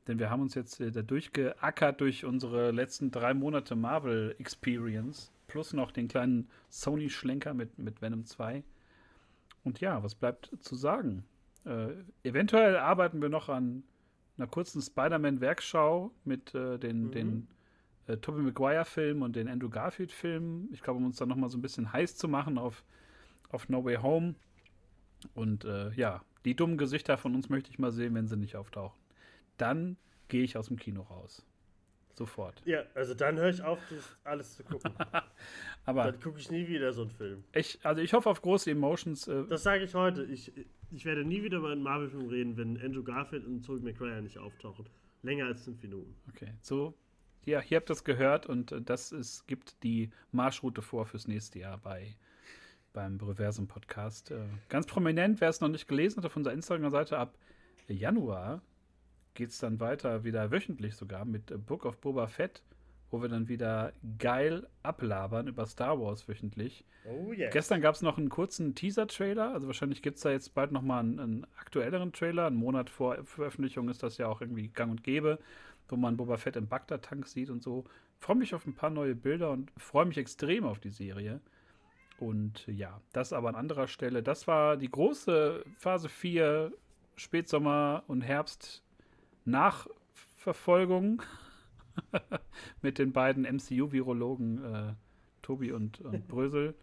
Denn 0.06 0.18
wir 0.18 0.31
haben 0.31 0.43
uns 0.43 0.55
jetzt 0.55 0.81
äh, 0.81 0.90
da 0.90 1.02
durchgeackert 1.02 2.01
durch 2.01 2.24
unsere 2.24 2.70
letzten 2.70 3.10
drei 3.10 3.35
Monate 3.35 3.77
Marvel 3.77 4.35
Experience. 4.39 5.32
Plus 5.51 5.72
noch 5.72 5.90
den 5.90 6.06
kleinen 6.06 6.48
Sony-Schlenker 6.68 7.55
mit, 7.55 7.77
mit 7.77 8.01
Venom 8.01 8.24
2. 8.24 8.62
Und 9.64 9.81
ja, 9.81 10.02
was 10.02 10.14
bleibt 10.14 10.52
zu 10.60 10.77
sagen? 10.77 11.24
Äh, 11.64 11.89
eventuell 12.22 12.77
arbeiten 12.77 13.20
wir 13.20 13.28
noch 13.28 13.48
an 13.48 13.82
einer 14.36 14.47
kurzen 14.47 14.81
Spider-Man-Werkschau 14.81 16.12
mit 16.24 16.55
äh, 16.55 16.78
den, 16.78 17.06
mhm. 17.06 17.10
den 17.10 17.48
äh, 18.06 18.16
Tobey 18.18 18.43
Maguire-Film 18.43 19.22
und 19.22 19.35
den 19.35 19.48
Andrew 19.48 19.68
Garfield-Film. 19.68 20.68
Ich 20.72 20.82
glaube, 20.82 20.98
um 20.98 21.06
uns 21.06 21.16
dann 21.16 21.28
nochmal 21.28 21.51
so 21.51 21.59
ein 21.59 21.62
bisschen 21.62 21.93
heiß 21.93 22.16
zu 22.16 22.28
machen 22.28 22.56
auf, 22.56 22.85
auf 23.51 23.68
No 23.68 23.85
Way 23.85 23.97
Home. 23.97 24.36
Und 25.35 25.64
äh, 25.64 25.90
ja, 25.94 26.22
die 26.44 26.55
dummen 26.55 26.78
Gesichter 26.78 27.18
von 27.18 27.35
uns 27.35 27.48
möchte 27.48 27.70
ich 27.70 27.81
mal 27.81 27.90
sehen, 27.90 28.14
wenn 28.14 28.28
sie 28.28 28.36
nicht 28.36 28.55
auftauchen. 28.55 28.98
Dann 29.56 29.97
gehe 30.28 30.44
ich 30.44 30.56
aus 30.56 30.68
dem 30.68 30.78
Kino 30.78 31.02
raus. 31.02 31.44
Sofort. 32.14 32.62
Ja, 32.64 32.82
also 32.94 33.14
dann 33.14 33.39
höre 33.39 33.51
ich 33.51 33.62
auf, 33.62 33.78
das 33.89 34.16
alles 34.24 34.56
zu 34.56 34.64
gucken. 34.64 34.93
Aber 35.85 36.05
dann 36.05 36.20
gucke 36.20 36.39
ich 36.39 36.51
nie 36.51 36.69
wieder 36.69 36.93
so 36.93 37.02
einen 37.02 37.11
Film. 37.11 37.44
Ich, 37.52 37.78
also 37.82 38.02
ich 38.02 38.12
hoffe 38.12 38.28
auf 38.28 38.43
große 38.43 38.70
Emotions. 38.70 39.27
Äh 39.28 39.44
das 39.48 39.62
sage 39.62 39.85
ich 39.85 39.94
heute. 39.94 40.24
Ich, 40.24 40.52
ich 40.90 41.05
werde 41.05 41.24
nie 41.24 41.43
wieder 41.43 41.59
über 41.59 41.70
einen 41.70 41.82
Marvel-Film 41.82 42.28
reden, 42.28 42.57
wenn 42.57 42.81
Andrew 42.81 43.02
Garfield 43.02 43.47
und 43.47 43.65
Tobey 43.65 43.81
Maguire 43.93 44.23
nicht 44.23 44.39
auftauchen. 44.39 44.86
Länger 45.23 45.47
als 45.47 45.65
fünf 45.65 45.82
Minuten. 45.82 46.15
Okay, 46.28 46.52
so 46.61 46.94
ja, 47.44 47.61
hier 47.61 47.78
habt 47.78 47.86
ihr 47.90 47.94
das 47.94 48.05
gehört 48.05 48.47
und 48.47 48.73
äh, 48.73 48.82
das 48.82 49.12
ist, 49.12 49.47
gibt 49.47 49.82
die 49.82 50.11
Marschroute 50.32 50.82
vor 50.82 51.07
fürs 51.07 51.27
nächste 51.27 51.59
Jahr 51.59 51.78
bei 51.78 52.16
beim 52.93 53.19
Reversum 53.19 53.69
Podcast. 53.69 54.32
Äh, 54.32 54.47
ganz 54.69 54.86
prominent, 54.86 55.40
wer 55.40 55.48
es 55.48 55.61
noch 55.61 55.69
nicht 55.69 55.86
gelesen 55.86 56.19
hat 56.19 56.27
auf 56.27 56.36
unserer 56.36 56.55
Instagram-Seite, 56.55 57.19
ab 57.19 57.39
Januar 57.86 58.62
geht 59.35 59.51
es 59.51 59.59
dann 59.59 59.78
weiter, 59.78 60.24
wieder 60.24 60.51
wöchentlich 60.51 60.97
sogar, 60.97 61.24
mit 61.24 61.66
Book 61.66 61.85
of 61.85 61.98
Boba 61.98 62.27
Fett, 62.27 62.62
wo 63.11 63.23
wir 63.23 63.28
dann 63.28 63.49
wieder 63.49 63.93
geil 64.19 64.66
ablabern 64.82 65.49
über 65.49 65.66
Star 65.66 66.01
Wars 66.01 66.28
wöchentlich. 66.28 66.85
Oh 67.05 67.32
yeah. 67.32 67.51
Gestern 67.51 67.81
gab 67.81 67.95
es 67.95 68.03
noch 68.03 68.19
einen 68.19 68.28
kurzen 68.28 68.74
Teaser-Trailer, 68.74 69.53
also 69.53 69.66
wahrscheinlich 69.66 70.03
gibt 70.03 70.16
es 70.16 70.23
da 70.23 70.31
jetzt 70.31 70.55
bald 70.55 70.73
nochmal 70.73 71.01
einen, 71.01 71.19
einen 71.19 71.47
aktuelleren 71.59 72.12
Trailer. 72.12 72.47
Einen 72.47 72.57
Monat 72.57 72.91
vor 72.91 73.24
Veröffentlichung 73.24 73.89
ist 73.89 74.03
das 74.03 74.19
ja 74.19 74.28
auch 74.28 74.41
irgendwie 74.41 74.69
gang 74.69 74.91
und 74.91 75.03
gäbe 75.03 75.39
wo 75.91 75.97
man 75.97 76.16
Boba 76.16 76.37
Fett 76.37 76.57
im 76.57 76.69
Bagdad-Tank 76.69 77.27
sieht 77.27 77.51
und 77.51 77.62
so. 77.62 77.85
Freue 78.19 78.37
mich 78.37 78.55
auf 78.55 78.66
ein 78.66 78.74
paar 78.74 78.91
neue 78.91 79.15
Bilder 79.15 79.51
und 79.51 79.70
freue 79.77 80.07
mich 80.07 80.19
extrem 80.19 80.65
auf 80.65 80.78
die 80.78 80.91
Serie. 80.91 81.41
Und 82.19 82.66
ja, 82.66 83.01
das 83.12 83.32
aber 83.32 83.49
an 83.49 83.55
anderer 83.55 83.89
Stelle. 83.89 84.23
Das 84.23 84.47
war 84.47 84.77
die 84.77 84.91
große 84.91 85.65
Phase 85.78 86.09
4 86.09 86.73
Spätsommer 87.16 88.05
und 88.07 88.20
Herbst 88.20 88.82
Nachverfolgung 89.45 91.23
mit 92.83 92.99
den 92.99 93.12
beiden 93.12 93.45
MCU-Virologen 93.45 94.65
äh, 94.65 94.95
Tobi 95.43 95.73
und, 95.73 96.01
und 96.01 96.27
Brösel. 96.29 96.75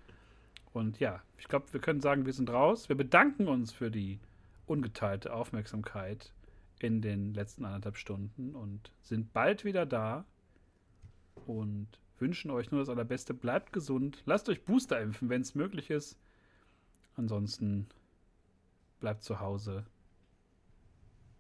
Und 0.73 0.99
ja, 0.99 1.21
ich 1.37 1.47
glaube, 1.47 1.71
wir 1.71 1.79
können 1.79 2.01
sagen, 2.01 2.25
wir 2.25 2.33
sind 2.33 2.49
raus. 2.49 2.89
Wir 2.89 2.95
bedanken 2.95 3.47
uns 3.47 3.71
für 3.71 3.89
die 3.89 4.19
ungeteilte 4.65 5.33
Aufmerksamkeit 5.33 6.33
in 6.79 7.01
den 7.01 7.33
letzten 7.33 7.65
anderthalb 7.65 7.97
Stunden 7.97 8.53
und 8.53 8.91
sind 9.01 9.33
bald 9.33 9.65
wieder 9.65 9.85
da 9.85 10.25
und 11.45 11.87
wünschen 12.19 12.51
euch 12.51 12.71
nur 12.71 12.81
das 12.81 12.89
Allerbeste. 12.89 13.33
Bleibt 13.33 13.73
gesund. 13.73 14.21
Lasst 14.25 14.49
euch 14.49 14.63
Booster 14.63 15.01
impfen, 15.01 15.29
wenn 15.29 15.41
es 15.41 15.55
möglich 15.55 15.89
ist. 15.89 16.17
Ansonsten 17.15 17.87
bleibt 18.99 19.23
zu 19.23 19.39
Hause. 19.39 19.85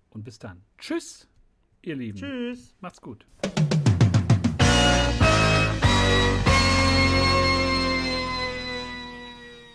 Und 0.09 0.23
bis 0.23 0.39
dann. 0.39 0.63
Tschüss, 0.77 1.29
ihr 1.87 1.95
Lieben. 1.95 2.17
Tschüss. 2.17 2.75
Macht's 2.81 3.01
gut. 3.01 3.25